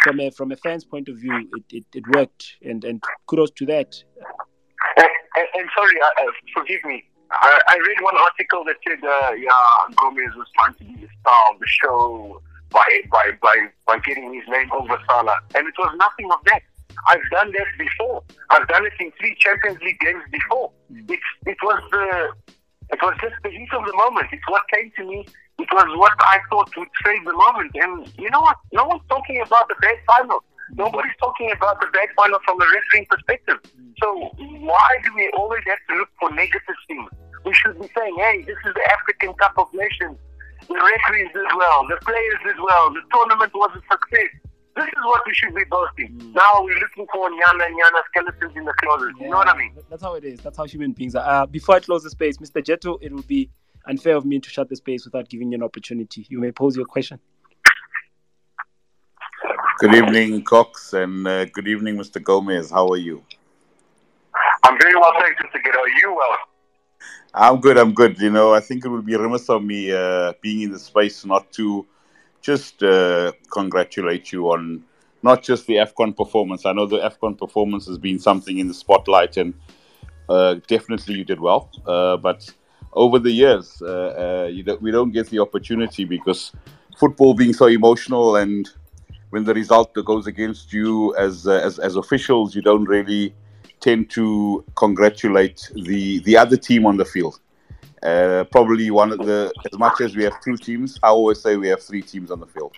from 0.03 0.19
a 0.19 0.31
from 0.31 0.51
a 0.51 0.55
fan's 0.57 0.85
point 0.85 1.07
of 1.07 1.17
view, 1.17 1.37
it, 1.55 1.63
it, 1.77 1.85
it 1.93 2.03
worked, 2.15 2.55
and 2.63 2.83
and 2.83 3.03
kudos 3.27 3.51
to 3.51 3.65
that. 3.67 3.95
And, 4.97 5.47
and 5.53 5.69
sorry, 5.77 5.93
uh, 6.01 6.23
uh, 6.23 6.31
forgive 6.55 6.83
me. 6.85 7.03
I, 7.31 7.59
I, 7.67 7.75
read 7.75 7.97
one 8.01 8.17
article 8.17 8.63
that 8.65 8.77
said, 8.87 9.03
uh, 9.03 9.33
yeah, 9.33 9.93
Gomes 10.01 10.35
was 10.35 10.47
trying 10.57 10.73
to 10.75 10.83
be 10.85 11.05
the 11.05 11.09
star 11.19 11.53
of 11.53 11.59
the 11.59 11.67
show 11.67 12.41
by, 12.71 12.87
by, 13.11 13.31
by, 13.41 13.67
by 13.85 13.99
getting 13.99 14.33
his 14.33 14.43
name 14.47 14.71
over 14.71 14.97
Salah. 15.07 15.39
And 15.53 15.67
it 15.67 15.73
was 15.77 15.93
nothing 15.97 16.31
of 16.31 16.39
that. 16.45 16.61
I've 17.07 17.29
done 17.31 17.51
that 17.51 17.67
before. 17.77 18.23
I've 18.49 18.67
done 18.67 18.85
it 18.85 18.93
in 18.99 19.11
three 19.19 19.35
Champions 19.39 19.77
League 19.81 19.99
games 19.99 20.23
before. 20.31 20.71
Mm. 20.91 21.11
It, 21.11 21.19
it 21.45 21.57
was 21.61 21.83
the, 21.91 22.56
it 22.89 22.99
was 23.01 23.15
just 23.21 23.35
the 23.43 23.49
heat 23.49 23.69
of 23.73 23.85
the 23.85 23.95
moment. 23.95 24.27
It's 24.31 24.47
what 24.47 24.63
came 24.73 24.91
to 24.97 25.03
me. 25.05 25.27
It 25.59 25.67
was 25.71 25.87
what 25.97 26.13
I 26.19 26.39
thought 26.49 26.71
would 26.77 26.87
save 27.03 27.25
the 27.25 27.33
moment. 27.33 27.71
And 27.75 28.07
you 28.17 28.29
know 28.29 28.41
what? 28.41 28.57
No 28.71 28.85
one's 28.85 29.03
talking 29.09 29.41
about 29.41 29.67
the 29.67 29.75
bad 29.81 29.97
final. 30.15 30.43
Nobody's 30.75 31.15
talking 31.19 31.51
about 31.51 31.79
the 31.81 31.87
bad 31.87 32.09
final 32.15 32.39
from 32.45 32.61
a 32.61 32.65
refereeing 32.65 33.07
perspective. 33.09 33.57
So 34.01 34.31
why 34.37 34.89
do 35.03 35.09
we 35.15 35.31
always 35.35 35.63
have 35.67 35.79
to 35.89 35.95
look 35.97 36.09
for 36.19 36.31
negative 36.31 36.75
things? 36.87 37.09
We 37.45 37.53
should 37.53 37.79
be 37.79 37.89
saying, 37.97 38.15
hey, 38.19 38.43
this 38.43 38.57
is 38.65 38.73
the 38.73 38.85
African 38.91 39.33
Cup 39.35 39.57
of 39.57 39.67
Nations. 39.73 40.17
The 40.67 40.75
referees 40.75 41.31
did 41.33 41.47
well. 41.55 41.87
The 41.87 41.97
players 42.03 42.39
did 42.43 42.59
well. 42.59 42.91
The 42.93 43.01
tournament 43.11 43.51
was 43.55 43.71
a 43.75 43.81
success. 43.87 44.31
This 44.77 44.85
is 44.85 45.03
what 45.05 45.23
we 45.25 45.33
should 45.33 45.55
be 45.55 45.63
boasting. 45.63 46.19
Mm. 46.19 46.35
Now 46.35 46.61
we're 46.61 46.77
looking 46.77 47.07
for 47.11 47.31
Nyana 47.31 47.65
and 47.65 47.75
Nyana 47.75 48.01
skeletons 48.11 48.55
in 48.55 48.63
the 48.63 48.73
closet. 48.73 49.09
Yeah, 49.17 49.25
you 49.25 49.31
know 49.31 49.37
what 49.37 49.47
I 49.47 49.57
mean? 49.57 49.73
That's 49.89 50.03
how 50.03 50.13
it 50.13 50.23
is. 50.23 50.39
That's 50.41 50.55
how 50.55 50.65
human 50.65 50.91
beings 50.91 51.15
are. 51.15 51.27
Uh, 51.27 51.45
before 51.47 51.77
I 51.77 51.79
close 51.79 52.03
the 52.03 52.11
space, 52.11 52.37
Mr. 52.37 52.61
Jeto, 52.61 52.99
it 53.01 53.11
would 53.11 53.27
be 53.27 53.49
unfair 53.87 54.15
of 54.15 54.23
me 54.23 54.39
to 54.39 54.49
shut 54.49 54.69
the 54.69 54.75
space 54.75 55.03
without 55.03 55.29
giving 55.29 55.51
you 55.51 55.55
an 55.55 55.63
opportunity. 55.63 56.27
You 56.29 56.39
may 56.39 56.51
pose 56.51 56.75
your 56.75 56.85
question. 56.85 57.19
Good 59.79 59.95
evening, 59.95 60.43
Cox, 60.43 60.93
and 60.93 61.27
uh, 61.27 61.45
good 61.45 61.67
evening, 61.67 61.97
Mr. 61.97 62.23
Gomes. 62.23 62.69
How 62.69 62.87
are 62.89 62.97
you? 62.97 63.23
I'm 64.63 64.77
very 64.79 64.93
well, 64.93 65.13
thanks, 65.19 65.41
Mr. 65.41 65.63
Ghetto. 65.63 65.79
Are 65.79 65.89
you 65.89 66.15
well? 66.15 66.37
I'm 67.33 67.59
good. 67.59 67.79
I'm 67.79 67.93
good. 67.93 68.19
You 68.19 68.29
know, 68.29 68.53
I 68.53 68.59
think 68.59 68.85
it 68.85 68.89
would 68.89 69.05
be 69.07 69.15
remiss 69.15 69.49
of 69.49 69.63
me 69.63 69.91
uh, 69.91 70.33
being 70.41 70.61
in 70.61 70.71
the 70.71 70.79
space 70.79 71.25
not 71.25 71.51
to 71.53 71.87
just 72.41 72.83
uh, 72.83 73.31
congratulate 73.51 74.31
you 74.31 74.51
on 74.51 74.83
not 75.23 75.43
just 75.43 75.67
the 75.67 75.75
AFCON 75.75 76.15
performance. 76.15 76.65
I 76.65 76.73
know 76.73 76.85
the 76.85 76.99
AFCON 76.99 77.37
performance 77.37 77.87
has 77.87 77.97
been 77.97 78.19
something 78.19 78.59
in 78.59 78.67
the 78.67 78.73
spotlight, 78.73 79.37
and 79.37 79.53
uh, 80.29 80.55
definitely 80.67 81.15
you 81.15 81.23
did 81.23 81.39
well. 81.39 81.69
Uh, 81.85 82.17
but 82.17 82.49
over 82.93 83.19
the 83.19 83.31
years, 83.31 83.81
uh, 83.81 84.47
uh, 84.47 84.63
don't, 84.63 84.81
we 84.81 84.91
don't 84.91 85.11
get 85.11 85.29
the 85.29 85.39
opportunity 85.39 86.05
because 86.05 86.51
football 86.97 87.33
being 87.33 87.53
so 87.53 87.67
emotional, 87.67 88.35
and 88.35 88.69
when 89.31 89.43
the 89.43 89.53
result 89.53 89.93
goes 90.05 90.27
against 90.27 90.73
you 90.73 91.15
as 91.15 91.47
as, 91.47 91.79
as 91.79 91.95
officials, 91.95 92.55
you 92.55 92.61
don't 92.61 92.85
really 92.85 93.33
tend 93.79 94.09
to 94.11 94.63
congratulate 94.75 95.69
the 95.75 96.19
the 96.19 96.37
other 96.37 96.57
team 96.57 96.85
on 96.85 96.97
the 96.97 97.05
field. 97.05 97.39
Uh, 98.03 98.43
probably 98.51 98.91
one 98.91 99.11
of 99.11 99.19
the 99.19 99.51
as 99.71 99.77
much 99.77 100.01
as 100.01 100.15
we 100.15 100.23
have 100.23 100.39
two 100.43 100.55
teams, 100.55 100.99
I 101.01 101.07
always 101.07 101.41
say 101.41 101.57
we 101.57 101.67
have 101.69 101.81
three 101.81 102.01
teams 102.01 102.29
on 102.31 102.39
the 102.39 102.45
field. 102.45 102.77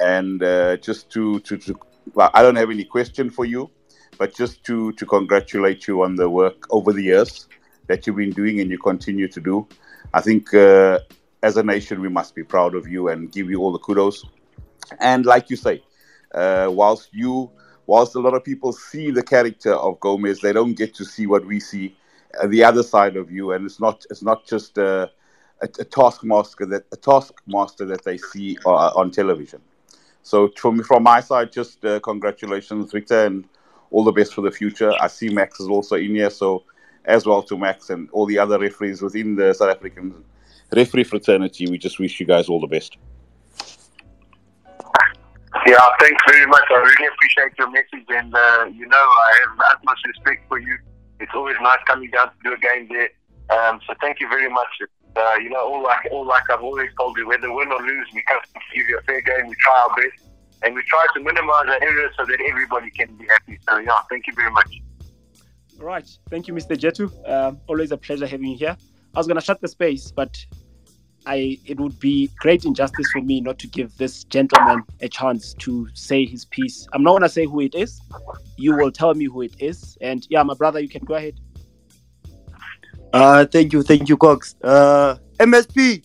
And 0.00 0.42
uh, 0.42 0.76
just 0.78 1.10
to 1.10 1.40
to, 1.40 1.56
to 1.58 1.78
well, 2.14 2.30
I 2.34 2.42
don't 2.42 2.56
have 2.56 2.70
any 2.70 2.84
question 2.84 3.30
for 3.30 3.44
you, 3.44 3.70
but 4.18 4.34
just 4.34 4.64
to 4.64 4.92
to 4.92 5.06
congratulate 5.06 5.86
you 5.86 6.02
on 6.02 6.16
the 6.16 6.28
work 6.28 6.66
over 6.70 6.92
the 6.92 7.02
years 7.02 7.48
that 7.86 8.06
you've 8.06 8.16
been 8.16 8.30
doing 8.30 8.60
and 8.60 8.70
you 8.70 8.78
continue 8.78 9.28
to 9.28 9.40
do. 9.40 9.66
I 10.14 10.20
think 10.20 10.52
uh, 10.54 10.98
as 11.42 11.56
a 11.56 11.62
nation 11.62 12.00
we 12.00 12.08
must 12.08 12.34
be 12.34 12.42
proud 12.42 12.74
of 12.74 12.88
you 12.88 13.08
and 13.08 13.30
give 13.30 13.48
you 13.50 13.60
all 13.60 13.72
the 13.72 13.78
kudos. 13.78 14.24
And 14.98 15.24
like 15.24 15.50
you 15.50 15.56
say, 15.56 15.82
uh, 16.34 16.68
whilst 16.70 17.08
you 17.12 17.50
whilst 17.86 18.14
a 18.14 18.20
lot 18.20 18.34
of 18.34 18.44
people 18.44 18.72
see 18.72 19.10
the 19.10 19.22
character 19.22 19.74
of 19.74 19.98
Gomes, 20.00 20.40
they 20.40 20.52
don't 20.52 20.74
get 20.74 20.94
to 20.94 21.04
see 21.04 21.26
what 21.26 21.44
we 21.44 21.58
see, 21.58 21.96
the 22.46 22.64
other 22.64 22.82
side 22.82 23.16
of 23.16 23.30
you, 23.30 23.52
and 23.52 23.66
it's 23.66 23.80
not 23.80 24.04
it's 24.10 24.22
not 24.22 24.46
just 24.46 24.78
a, 24.78 25.10
a, 25.60 25.68
a 25.78 25.84
taskmaster 25.84 26.66
that 26.66 26.84
a 26.92 26.96
taskmaster 26.96 27.84
that 27.86 28.04
they 28.04 28.18
see 28.18 28.56
uh, 28.66 28.90
on 28.96 29.10
television. 29.10 29.60
So 30.22 30.48
from 30.56 30.82
from 30.82 31.02
my 31.02 31.20
side, 31.20 31.52
just 31.52 31.84
uh, 31.84 32.00
congratulations, 32.00 32.92
Victor, 32.92 33.26
and 33.26 33.44
all 33.90 34.04
the 34.04 34.12
best 34.12 34.34
for 34.34 34.42
the 34.42 34.50
future. 34.50 34.92
I 35.00 35.08
see 35.08 35.28
Max 35.28 35.60
is 35.60 35.68
also 35.68 35.96
in 35.96 36.14
here, 36.14 36.30
so 36.30 36.64
as 37.04 37.26
well 37.26 37.42
to 37.42 37.58
Max 37.58 37.90
and 37.90 38.08
all 38.12 38.26
the 38.26 38.38
other 38.38 38.58
referees 38.58 39.02
within 39.02 39.34
the 39.34 39.52
South 39.52 39.70
African 39.70 40.24
referee 40.72 41.04
fraternity. 41.04 41.66
We 41.68 41.78
just 41.78 41.98
wish 41.98 42.20
you 42.20 42.26
guys 42.26 42.48
all 42.48 42.60
the 42.60 42.66
best. 42.66 42.96
Yeah, 45.66 45.78
thanks 45.98 46.22
very 46.28 46.46
much. 46.46 46.62
I 46.70 46.74
really 46.74 47.08
appreciate 47.12 47.58
your 47.58 47.70
message, 47.70 48.06
and 48.08 48.34
uh, 48.34 48.70
you 48.72 48.86
know 48.86 48.96
I 48.96 49.38
have 49.40 49.58
utmost 49.72 50.06
respect 50.06 50.48
for 50.48 50.58
you. 50.58 50.78
It's 51.20 51.32
always 51.34 51.56
nice 51.62 51.78
coming 51.86 52.10
down 52.10 52.28
to 52.28 52.34
do 52.42 52.54
a 52.54 52.58
game 52.58 52.88
there. 52.88 53.10
Um, 53.50 53.80
so 53.86 53.94
thank 54.00 54.20
you 54.20 54.28
very 54.28 54.48
much. 54.48 54.68
Uh, 55.16 55.34
you 55.42 55.50
know, 55.50 55.60
all 55.60 55.82
like 55.82 56.06
all 56.10 56.24
like 56.26 56.48
I've 56.50 56.62
always 56.62 56.90
told 56.98 57.18
you, 57.18 57.26
whether 57.26 57.52
win 57.52 57.70
or 57.70 57.80
lose, 57.82 58.06
we 58.14 58.22
come 58.28 58.40
to 58.42 58.60
give 58.74 58.88
you 58.88 58.98
a 58.98 59.02
fair 59.02 59.20
game. 59.20 59.48
We 59.48 59.56
try 59.56 59.86
our 59.88 59.96
best, 59.96 60.28
and 60.62 60.74
we 60.74 60.82
try 60.82 61.04
to 61.14 61.20
minimize 61.20 61.66
our 61.66 61.82
errors 61.82 62.12
so 62.16 62.24
that 62.24 62.40
everybody 62.48 62.90
can 62.90 63.14
be 63.16 63.26
happy. 63.26 63.58
So 63.68 63.78
yeah, 63.78 64.00
thank 64.08 64.26
you 64.26 64.34
very 64.34 64.50
much. 64.50 64.80
All 65.80 65.86
right, 65.86 66.08
thank 66.28 66.46
you, 66.46 66.54
Mr. 66.54 66.76
Jetu. 66.76 67.10
Uh, 67.26 67.52
always 67.66 67.90
a 67.90 67.96
pleasure 67.96 68.26
having 68.26 68.46
you 68.46 68.56
here. 68.56 68.76
I 69.14 69.18
was 69.18 69.26
gonna 69.26 69.40
shut 69.40 69.60
the 69.60 69.68
space, 69.68 70.12
but 70.12 70.38
I 71.26 71.58
it 71.66 71.78
would 71.78 71.98
be 72.00 72.30
great 72.38 72.64
injustice 72.64 73.06
for 73.12 73.20
me 73.20 73.40
not 73.40 73.58
to 73.60 73.66
give 73.66 73.96
this 73.96 74.24
gentleman 74.24 74.82
a 75.00 75.08
chance 75.08 75.54
to 75.54 75.88
say 75.94 76.24
his 76.24 76.44
piece. 76.46 76.86
I'm 76.92 77.02
not 77.02 77.12
gonna 77.12 77.28
say 77.28 77.44
who 77.44 77.60
it 77.60 77.74
is. 77.74 78.00
You 78.56 78.76
will 78.76 78.90
tell 78.90 79.14
me 79.14 79.26
who 79.26 79.42
it 79.42 79.54
is. 79.58 79.98
And 80.00 80.26
yeah, 80.30 80.42
my 80.42 80.54
brother, 80.54 80.80
you 80.80 80.88
can 80.88 81.04
go 81.04 81.14
ahead. 81.14 81.38
Uh 83.12 83.44
thank 83.44 83.72
you, 83.72 83.82
thank 83.82 84.08
you, 84.08 84.16
Cox. 84.16 84.54
Uh 84.62 85.16
MSP. 85.38 86.04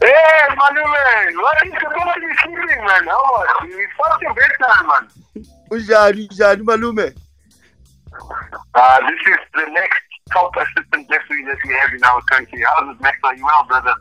Hey, 0.00 0.48
Manuel, 0.58 1.42
what 1.42 1.66
is 1.66 1.72
going 1.72 2.20
be 2.20 2.36
sleeping, 2.42 2.84
man? 2.84 3.06
How 3.06 3.34
are 3.34 3.66
you? 3.66 3.78
It's 3.78 3.92
past 3.98 4.22
your 4.22 4.34
bedtime, 4.34 4.86
man. 4.86 5.46
Unjani, 5.70 6.28
unjani 6.28 6.62
malume? 6.62 7.14
Uh, 8.74 9.00
this 9.08 9.20
is 9.32 9.38
the 9.54 9.66
next 9.72 10.05
top 10.30 10.52
assistant 10.56 11.08
referee 11.10 11.44
that 11.44 11.58
we 11.66 11.74
have 11.74 11.92
in 11.94 12.02
our 12.04 12.20
country. 12.22 12.62
How's 12.62 12.94
it, 12.94 13.00
Max? 13.00 13.18
Are 13.24 13.36
you 13.36 13.44
well, 13.44 13.64
brother? 13.66 13.94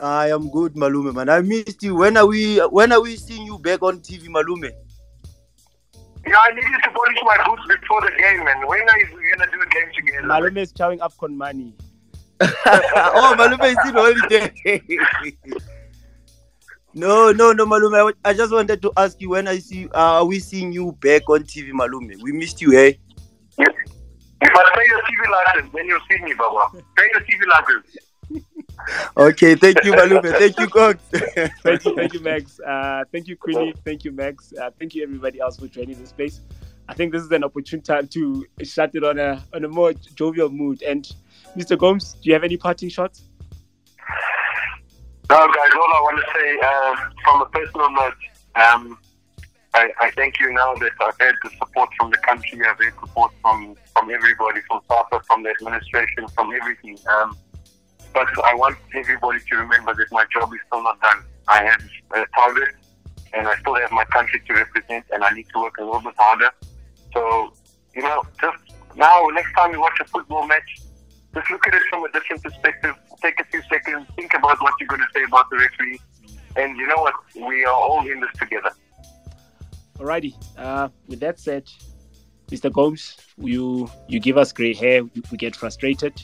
I 0.00 0.30
am 0.30 0.50
good, 0.50 0.74
Malume, 0.74 1.14
man. 1.14 1.28
I 1.28 1.40
missed 1.40 1.82
you. 1.82 1.96
When 1.96 2.16
are 2.16 2.26
we 2.26 2.58
when 2.58 2.92
are 2.92 3.00
we 3.00 3.16
seeing 3.16 3.44
you 3.44 3.58
back 3.58 3.82
on 3.82 4.00
TV, 4.00 4.28
Malume? 4.28 4.70
Yeah, 6.26 6.36
I 6.36 6.50
needed 6.50 6.82
to 6.84 6.90
polish 6.90 7.18
my 7.22 7.44
boots 7.46 7.62
before 7.66 8.00
the 8.02 8.10
game, 8.16 8.44
man. 8.44 8.66
When 8.66 8.80
are 8.80 8.98
we 8.98 9.30
gonna 9.36 9.50
do 9.50 9.60
a 9.60 9.66
game 9.66 9.90
together? 9.94 10.28
Malume 10.28 10.58
is 10.58 10.72
chowing 10.72 10.98
AFCON 10.98 11.34
money. 11.34 11.74
oh, 12.40 13.34
Malume 13.36 13.64
is 13.64 13.78
in 13.88 13.94
holiday. 13.94 14.82
no, 16.94 17.32
no, 17.32 17.52
no, 17.52 17.66
Malume. 17.66 18.12
I, 18.24 18.30
I 18.30 18.32
just 18.34 18.52
wanted 18.52 18.80
to 18.82 18.92
ask 18.96 19.20
you 19.20 19.30
when 19.30 19.48
I 19.48 19.58
see 19.58 19.86
uh, 19.88 20.22
are 20.22 20.24
we 20.24 20.38
seeing 20.38 20.72
you 20.72 20.92
back 21.00 21.28
on 21.28 21.42
TV, 21.42 21.70
Malume? 21.72 22.22
We 22.22 22.30
missed 22.30 22.60
you, 22.60 22.78
eh? 22.78 22.92
Yes. 23.58 23.74
You 24.42 24.50
must 24.52 24.72
pay 24.74 24.86
your 24.86 25.02
TV 25.02 25.30
license 25.30 25.72
when 25.72 25.86
you 25.86 25.98
see 26.10 26.22
me, 26.22 26.34
Baba. 26.34 26.82
Pay 26.96 27.08
your 27.12 27.22
TV 27.22 27.40
license. 27.46 27.96
Okay, 29.16 29.54
thank 29.56 29.84
you, 29.84 29.92
Malume. 29.92 30.22
Thank 30.38 30.58
you, 30.58 30.68
Cox. 30.68 31.02
thank 31.62 31.84
you, 31.84 31.94
thank 31.96 32.14
you, 32.14 32.20
Max. 32.20 32.60
Uh, 32.60 33.02
thank 33.10 33.26
you, 33.26 33.36
Queenie. 33.36 33.74
Thank 33.84 34.04
you, 34.04 34.12
Max. 34.12 34.52
Uh, 34.52 34.70
thank 34.78 34.94
you, 34.94 35.02
everybody 35.02 35.40
else 35.40 35.58
for 35.58 35.66
joining 35.66 36.00
the 36.00 36.06
space. 36.06 36.40
I 36.88 36.94
think 36.94 37.12
this 37.12 37.22
is 37.22 37.30
an 37.32 37.44
opportune 37.44 37.82
time 37.82 38.06
to 38.08 38.46
shut 38.62 38.94
it 38.94 39.04
on 39.04 39.18
a 39.18 39.42
on 39.52 39.64
a 39.64 39.68
more 39.68 39.92
jovial 40.14 40.48
mood. 40.48 40.82
And 40.82 41.10
Mr. 41.56 41.76
Gomes, 41.76 42.12
do 42.14 42.20
you 42.22 42.32
have 42.32 42.44
any 42.44 42.56
parting 42.56 42.88
shots? 42.88 43.24
No, 45.28 45.36
guys. 45.36 45.70
All 45.74 45.94
I 45.94 46.00
want 46.00 46.24
to 46.24 46.32
say, 46.34 46.58
um, 46.60 47.12
from 47.24 47.42
a 47.42 47.46
personal 47.46 47.90
note, 47.90 48.14
um, 48.54 48.98
I, 49.78 49.92
I, 50.00 50.10
thank 50.10 50.40
you 50.40 50.52
now 50.52 50.74
that 50.74 50.90
I've 51.00 51.18
had 51.20 51.36
the 51.44 51.50
support 51.50 51.90
from 51.96 52.10
the 52.10 52.16
country. 52.18 52.58
I've 52.66 52.80
had 52.82 52.92
support 52.98 53.30
from 53.40 53.76
from 53.94 54.10
everybody, 54.10 54.60
from 54.66 54.80
SAFA, 54.88 55.22
from 55.24 55.44
the 55.44 55.50
administration, 55.50 56.26
from 56.34 56.52
everything. 56.52 56.98
Um, 57.06 57.38
but 58.12 58.26
I 58.44 58.54
want 58.56 58.76
everybody 58.92 59.38
to 59.38 59.56
remember 59.56 59.94
that 59.94 60.10
my 60.10 60.24
job 60.32 60.52
is 60.52 60.58
still 60.66 60.82
not 60.82 61.00
done. 61.00 61.22
I 61.46 61.62
have 61.62 61.80
a 62.10 62.26
target, 62.34 62.74
and 63.34 63.46
I 63.46 63.56
still 63.60 63.76
have 63.76 63.92
my 63.92 64.04
country 64.06 64.42
to 64.48 64.54
represent, 64.54 65.04
and 65.12 65.22
I 65.22 65.30
need 65.30 65.46
to 65.54 65.60
work 65.60 65.78
a 65.78 65.84
little 65.84 66.00
bit 66.00 66.14
harder. 66.18 66.50
So, 67.14 67.52
you 67.94 68.02
know, 68.02 68.24
just 68.40 68.58
now, 68.96 69.28
next 69.32 69.52
time 69.54 69.72
you 69.72 69.80
watch 69.80 69.98
a 70.00 70.04
football 70.06 70.44
match, 70.48 70.80
just 71.34 71.50
look 71.52 71.64
at 71.68 71.74
it 71.74 71.82
from 71.88 72.04
a 72.04 72.10
different 72.10 72.42
perspective. 72.42 72.96
Take 73.22 73.38
a 73.38 73.44
few 73.44 73.62
seconds, 73.70 74.08
think 74.16 74.34
about 74.34 74.60
what 74.60 74.74
you're 74.80 74.88
going 74.88 75.02
to 75.02 75.12
say 75.14 75.22
about 75.22 75.48
the 75.50 75.58
referee, 75.58 76.00
and 76.56 76.76
you 76.76 76.88
know 76.88 76.96
what? 76.96 77.14
We 77.36 77.64
are 77.64 77.72
all 77.72 78.04
in 78.04 78.18
this 78.18 78.30
together. 78.40 78.72
Alrighty. 79.98 80.34
Uh, 80.56 80.88
with 81.08 81.20
that 81.20 81.40
said, 81.40 81.64
Mr. 82.48 82.72
Gomes, 82.72 83.16
you 83.36 83.90
you 84.08 84.20
give 84.20 84.38
us 84.38 84.52
gray 84.52 84.72
hair. 84.72 85.02
We 85.30 85.36
get 85.36 85.56
frustrated. 85.56 86.14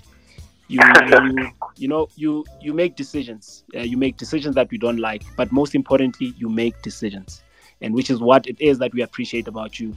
You 0.69 0.81
you, 1.11 1.53
you 1.77 1.89
know 1.89 2.09
you 2.17 2.45
you 2.61 2.73
make 2.73 2.97
decisions. 2.97 3.65
Uh, 3.75 3.81
you 3.81 3.97
make 3.97 4.17
decisions 4.17 4.55
that 4.55 4.71
we 4.71 4.79
don't 4.79 4.99
like, 4.99 5.23
but 5.37 5.51
most 5.53 5.75
importantly, 5.75 6.35
you 6.39 6.49
make 6.49 6.81
decisions, 6.83 7.43
and 7.81 7.93
which 7.93 8.11
is 8.11 8.21
what 8.21 8.47
it 8.47 8.61
is 8.61 8.79
that 8.79 8.95
we 8.95 9.03
appreciate 9.03 9.49
about 9.49 9.81
you. 9.81 9.97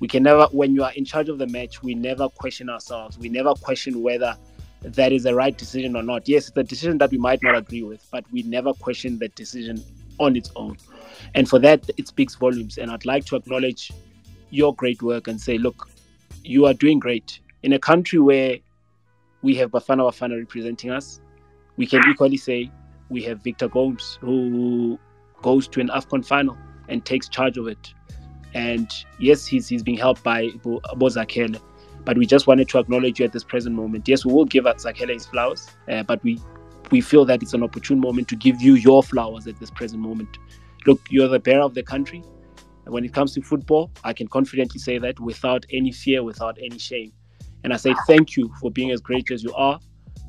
We 0.00 0.08
can 0.08 0.24
never, 0.24 0.46
when 0.46 0.74
you 0.74 0.82
are 0.82 0.92
in 0.94 1.04
charge 1.04 1.28
of 1.28 1.38
the 1.38 1.46
match, 1.46 1.80
we 1.80 1.94
never 1.94 2.28
question 2.28 2.68
ourselves. 2.68 3.18
We 3.18 3.28
never 3.28 3.54
question 3.54 4.02
whether 4.02 4.36
that 4.82 5.12
is 5.12 5.22
the 5.22 5.34
right 5.34 5.56
decision 5.56 5.94
or 5.94 6.02
not. 6.02 6.28
Yes, 6.28 6.48
it's 6.48 6.56
a 6.56 6.64
decision 6.64 6.98
that 6.98 7.12
we 7.12 7.18
might 7.18 7.40
not 7.40 7.54
agree 7.54 7.84
with, 7.84 8.04
but 8.10 8.24
we 8.32 8.42
never 8.42 8.72
question 8.72 9.18
the 9.20 9.28
decision 9.28 9.80
on 10.18 10.36
its 10.36 10.50
own. 10.56 10.76
And 11.34 11.48
for 11.48 11.58
that, 11.60 11.88
it 11.96 12.08
speaks 12.08 12.34
volumes. 12.34 12.78
And 12.78 12.90
I'd 12.90 13.06
like 13.06 13.24
to 13.26 13.36
acknowledge 13.36 13.92
your 14.50 14.74
great 14.74 15.02
work 15.02 15.28
and 15.28 15.40
say, 15.40 15.58
look, 15.58 15.88
you 16.44 16.66
are 16.66 16.74
doing 16.74 16.98
great. 16.98 17.40
In 17.62 17.72
a 17.72 17.78
country 17.78 18.18
where 18.18 18.58
we 19.42 19.54
have 19.56 19.70
Bafana 19.70 20.10
Bafana 20.10 20.38
representing 20.38 20.90
us, 20.90 21.20
we 21.76 21.86
can 21.86 22.02
equally 22.10 22.36
say 22.36 22.70
we 23.08 23.22
have 23.22 23.42
Victor 23.42 23.68
Gomes 23.68 24.18
who 24.20 24.98
goes 25.42 25.68
to 25.68 25.80
an 25.80 25.88
AFCON 25.88 26.24
final 26.24 26.56
and 26.88 27.04
takes 27.04 27.28
charge 27.28 27.56
of 27.56 27.66
it. 27.66 27.94
And 28.54 28.90
yes, 29.18 29.46
he's, 29.46 29.68
he's 29.68 29.82
being 29.82 29.96
helped 29.96 30.22
by 30.22 30.50
Bo 30.62 30.80
Zakhele, 31.08 31.60
but 32.04 32.18
we 32.18 32.26
just 32.26 32.46
wanted 32.46 32.68
to 32.70 32.78
acknowledge 32.78 33.18
you 33.18 33.24
at 33.24 33.32
this 33.32 33.44
present 33.44 33.74
moment. 33.74 34.06
Yes, 34.08 34.24
we 34.24 34.32
will 34.32 34.44
give 34.44 34.64
Zakhele 34.64 35.14
his 35.14 35.26
flowers, 35.26 35.68
uh, 35.90 36.02
but 36.02 36.22
we 36.22 36.38
we 36.92 37.00
feel 37.00 37.24
that 37.24 37.42
it's 37.42 37.54
an 37.54 37.62
opportune 37.62 37.98
moment 37.98 38.28
to 38.28 38.36
give 38.36 38.62
you 38.62 38.74
your 38.74 39.02
flowers 39.02 39.46
at 39.46 39.58
this 39.58 39.70
present 39.70 40.00
moment. 40.00 40.38
Look, 40.86 41.00
you're 41.10 41.28
the 41.28 41.40
bearer 41.40 41.62
of 41.62 41.74
the 41.74 41.82
country. 41.82 42.22
And 42.84 42.92
when 42.92 43.04
it 43.04 43.12
comes 43.12 43.32
to 43.34 43.42
football, 43.42 43.90
I 44.04 44.12
can 44.12 44.28
confidently 44.28 44.78
say 44.78 44.98
that 44.98 45.18
without 45.18 45.64
any 45.72 45.90
fear, 45.90 46.22
without 46.22 46.58
any 46.62 46.78
shame. 46.78 47.12
And 47.64 47.72
I 47.72 47.76
say 47.76 47.94
thank 48.06 48.36
you 48.36 48.52
for 48.60 48.70
being 48.70 48.90
as 48.90 49.00
great 49.00 49.30
as 49.30 49.42
you 49.42 49.52
are. 49.54 49.80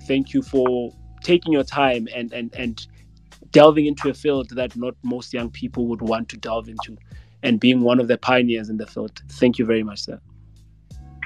Thank 0.07 0.33
you 0.33 0.41
for 0.41 0.91
taking 1.23 1.53
your 1.53 1.63
time 1.63 2.07
and 2.13 2.31
and 2.33 2.53
and 2.55 2.85
delving 3.51 3.85
into 3.85 4.09
a 4.09 4.13
field 4.13 4.49
that 4.49 4.75
not 4.75 4.95
most 5.03 5.33
young 5.33 5.49
people 5.49 5.87
would 5.87 6.01
want 6.01 6.27
to 6.29 6.37
delve 6.37 6.67
into 6.67 6.97
and 7.43 7.59
being 7.59 7.81
one 7.81 7.99
of 7.99 8.07
the 8.07 8.17
pioneers 8.17 8.69
in 8.69 8.77
the 8.77 8.87
field. 8.87 9.21
Thank 9.31 9.59
you 9.59 9.65
very 9.65 9.83
much, 9.83 10.03
sir. 10.03 10.19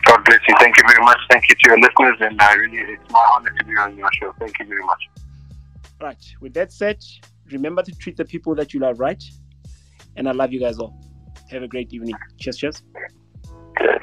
God 0.05 0.23
bless 0.26 0.39
you. 0.47 0.55
Thank 0.59 0.77
you 0.77 0.84
very 0.88 1.03
much. 1.03 1.19
Thank 1.30 1.49
you 1.49 1.55
to 1.55 1.69
your 1.69 1.80
listeners, 1.80 2.18
and 2.22 2.41
I 2.41 2.53
really, 2.53 2.77
it's 2.77 3.11
my 3.11 3.26
honor 3.35 3.51
to 3.51 3.65
be 3.65 3.76
on 3.76 3.97
your 3.97 4.09
show. 4.14 4.34
Thank 4.39 4.57
you 4.59 4.65
very 4.65 4.84
much. 4.84 5.09
Right. 6.02 6.24
With 6.41 6.53
that 6.53 6.72
said, 6.72 7.03
remember 7.52 7.82
to 7.84 7.91
treat 7.91 8.18
the 8.18 8.26
people 8.26 8.56
that 8.56 8.74
you 8.74 8.80
love 8.80 8.99
right. 8.99 9.24
And 10.15 10.28
I 10.28 10.32
love 10.32 10.53
you 10.53 10.60
guys 10.60 10.80
all. 10.80 10.99
Have 11.49 11.64
a 11.64 11.68
great 11.68 11.94
evening. 11.94 12.15
Cheers, 12.40 12.57
cheers. 12.57 12.84
Cheers. 13.80 14.02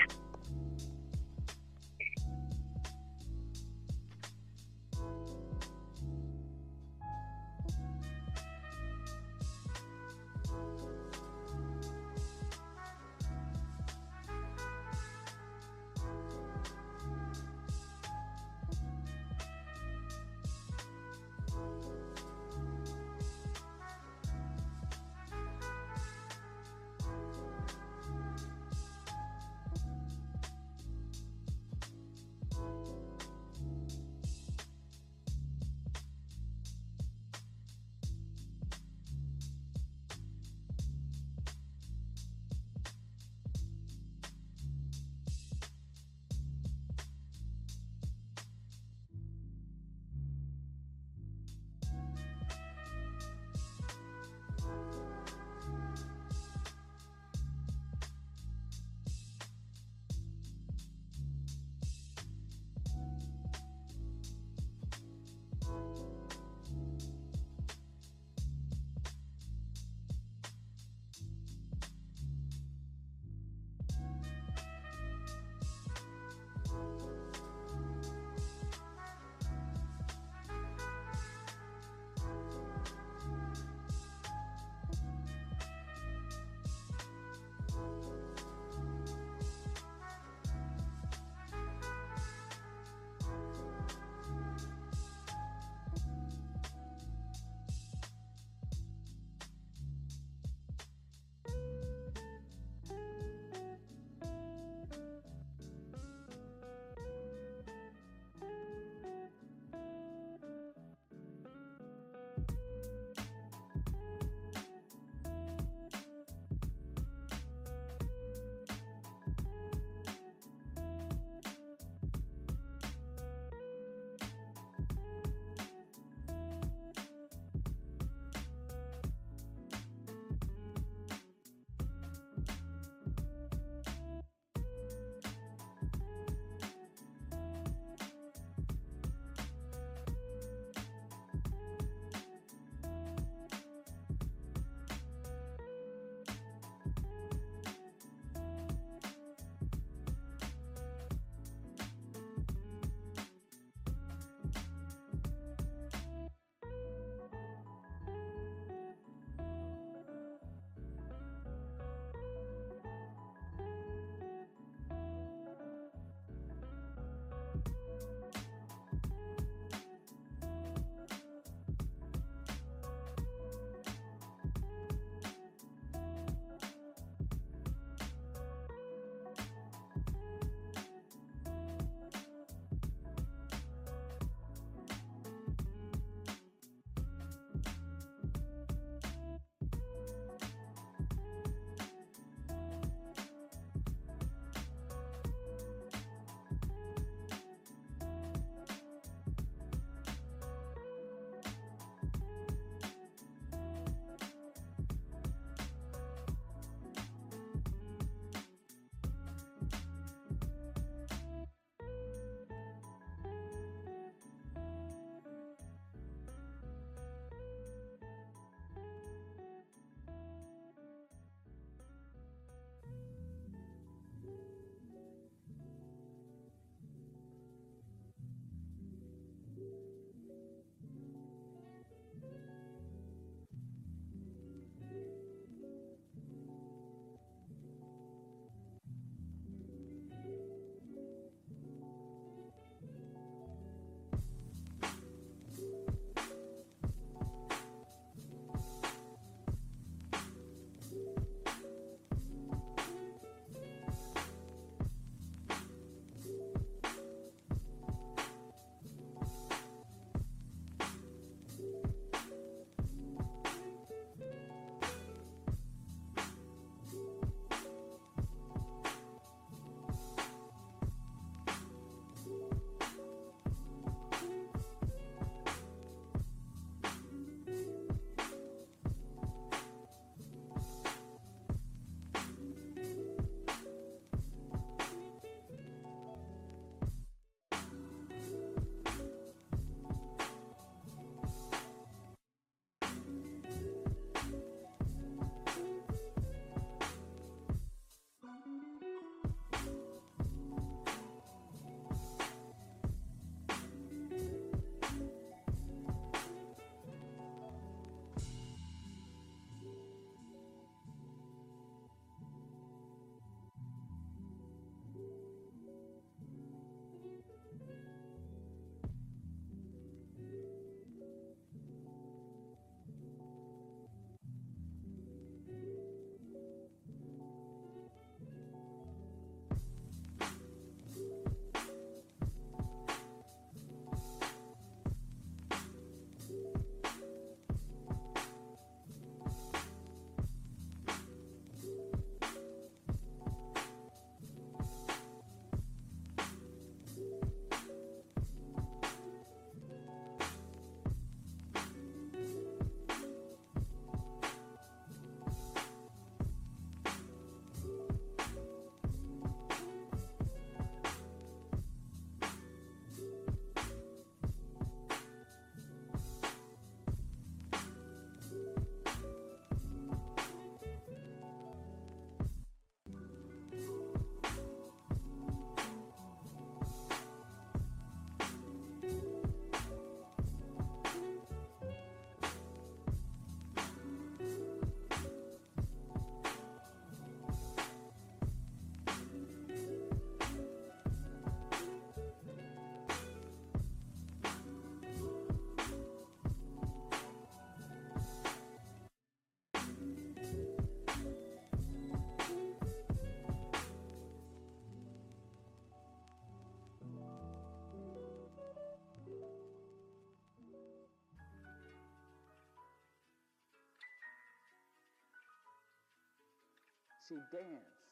she 417.09 417.21
danced. 417.29 417.85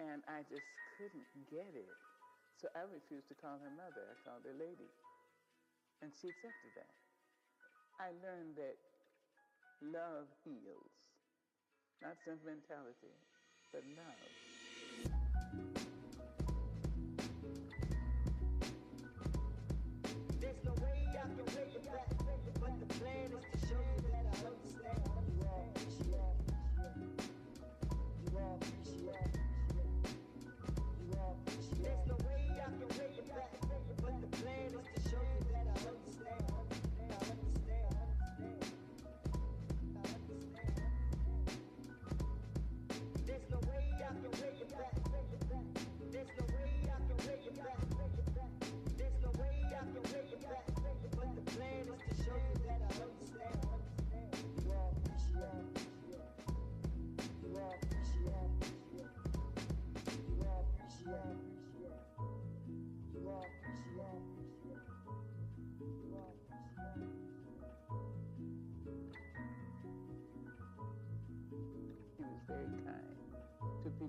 And 0.00 0.22
I 0.30 0.46
just 0.48 0.64
couldn't 0.96 1.26
get 1.50 1.74
it. 1.74 1.92
So 2.60 2.68
I 2.74 2.86
refused 2.88 3.28
to 3.28 3.36
call 3.36 3.58
her 3.58 3.72
mother. 3.74 4.02
I 4.08 4.16
called 4.24 4.42
her 4.46 4.56
lady. 4.56 4.88
And 6.00 6.10
she 6.14 6.30
accepted 6.30 6.72
that. 6.78 6.94
I 7.98 8.14
learned 8.22 8.56
that 8.56 8.78
love 9.82 10.30
heals. 10.44 10.94
Not 12.00 12.14
sentimentality, 12.24 13.14
but 13.72 13.82
love. 13.98 14.30
Way 20.78 21.08
I 21.10 21.22
can 21.22 21.44
pay 21.46 21.66
you 21.72 21.80
back, 21.80 22.08
but 22.18 22.78
the 22.78 22.86
plan 23.00 23.32
is 23.34 23.60
to 23.60 23.66
show 23.66 23.80
you 23.80 24.10
that 24.10 24.26
I 24.26 24.44
love 24.44 24.58
you. 24.64 24.67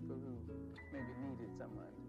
people 0.09 0.25
who 0.25 0.57
maybe 0.91 1.13
needed 1.21 1.53
someone. 1.59 2.08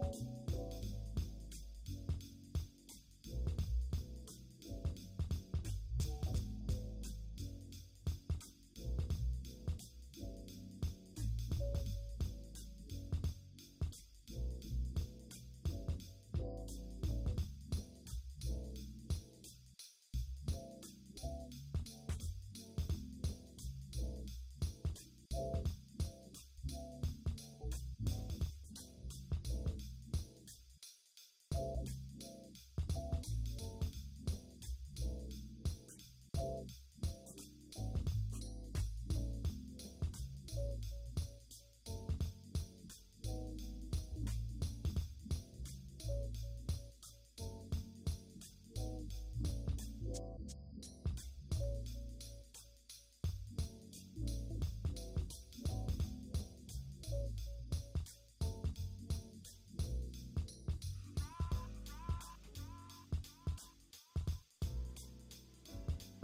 Thank 0.00 0.31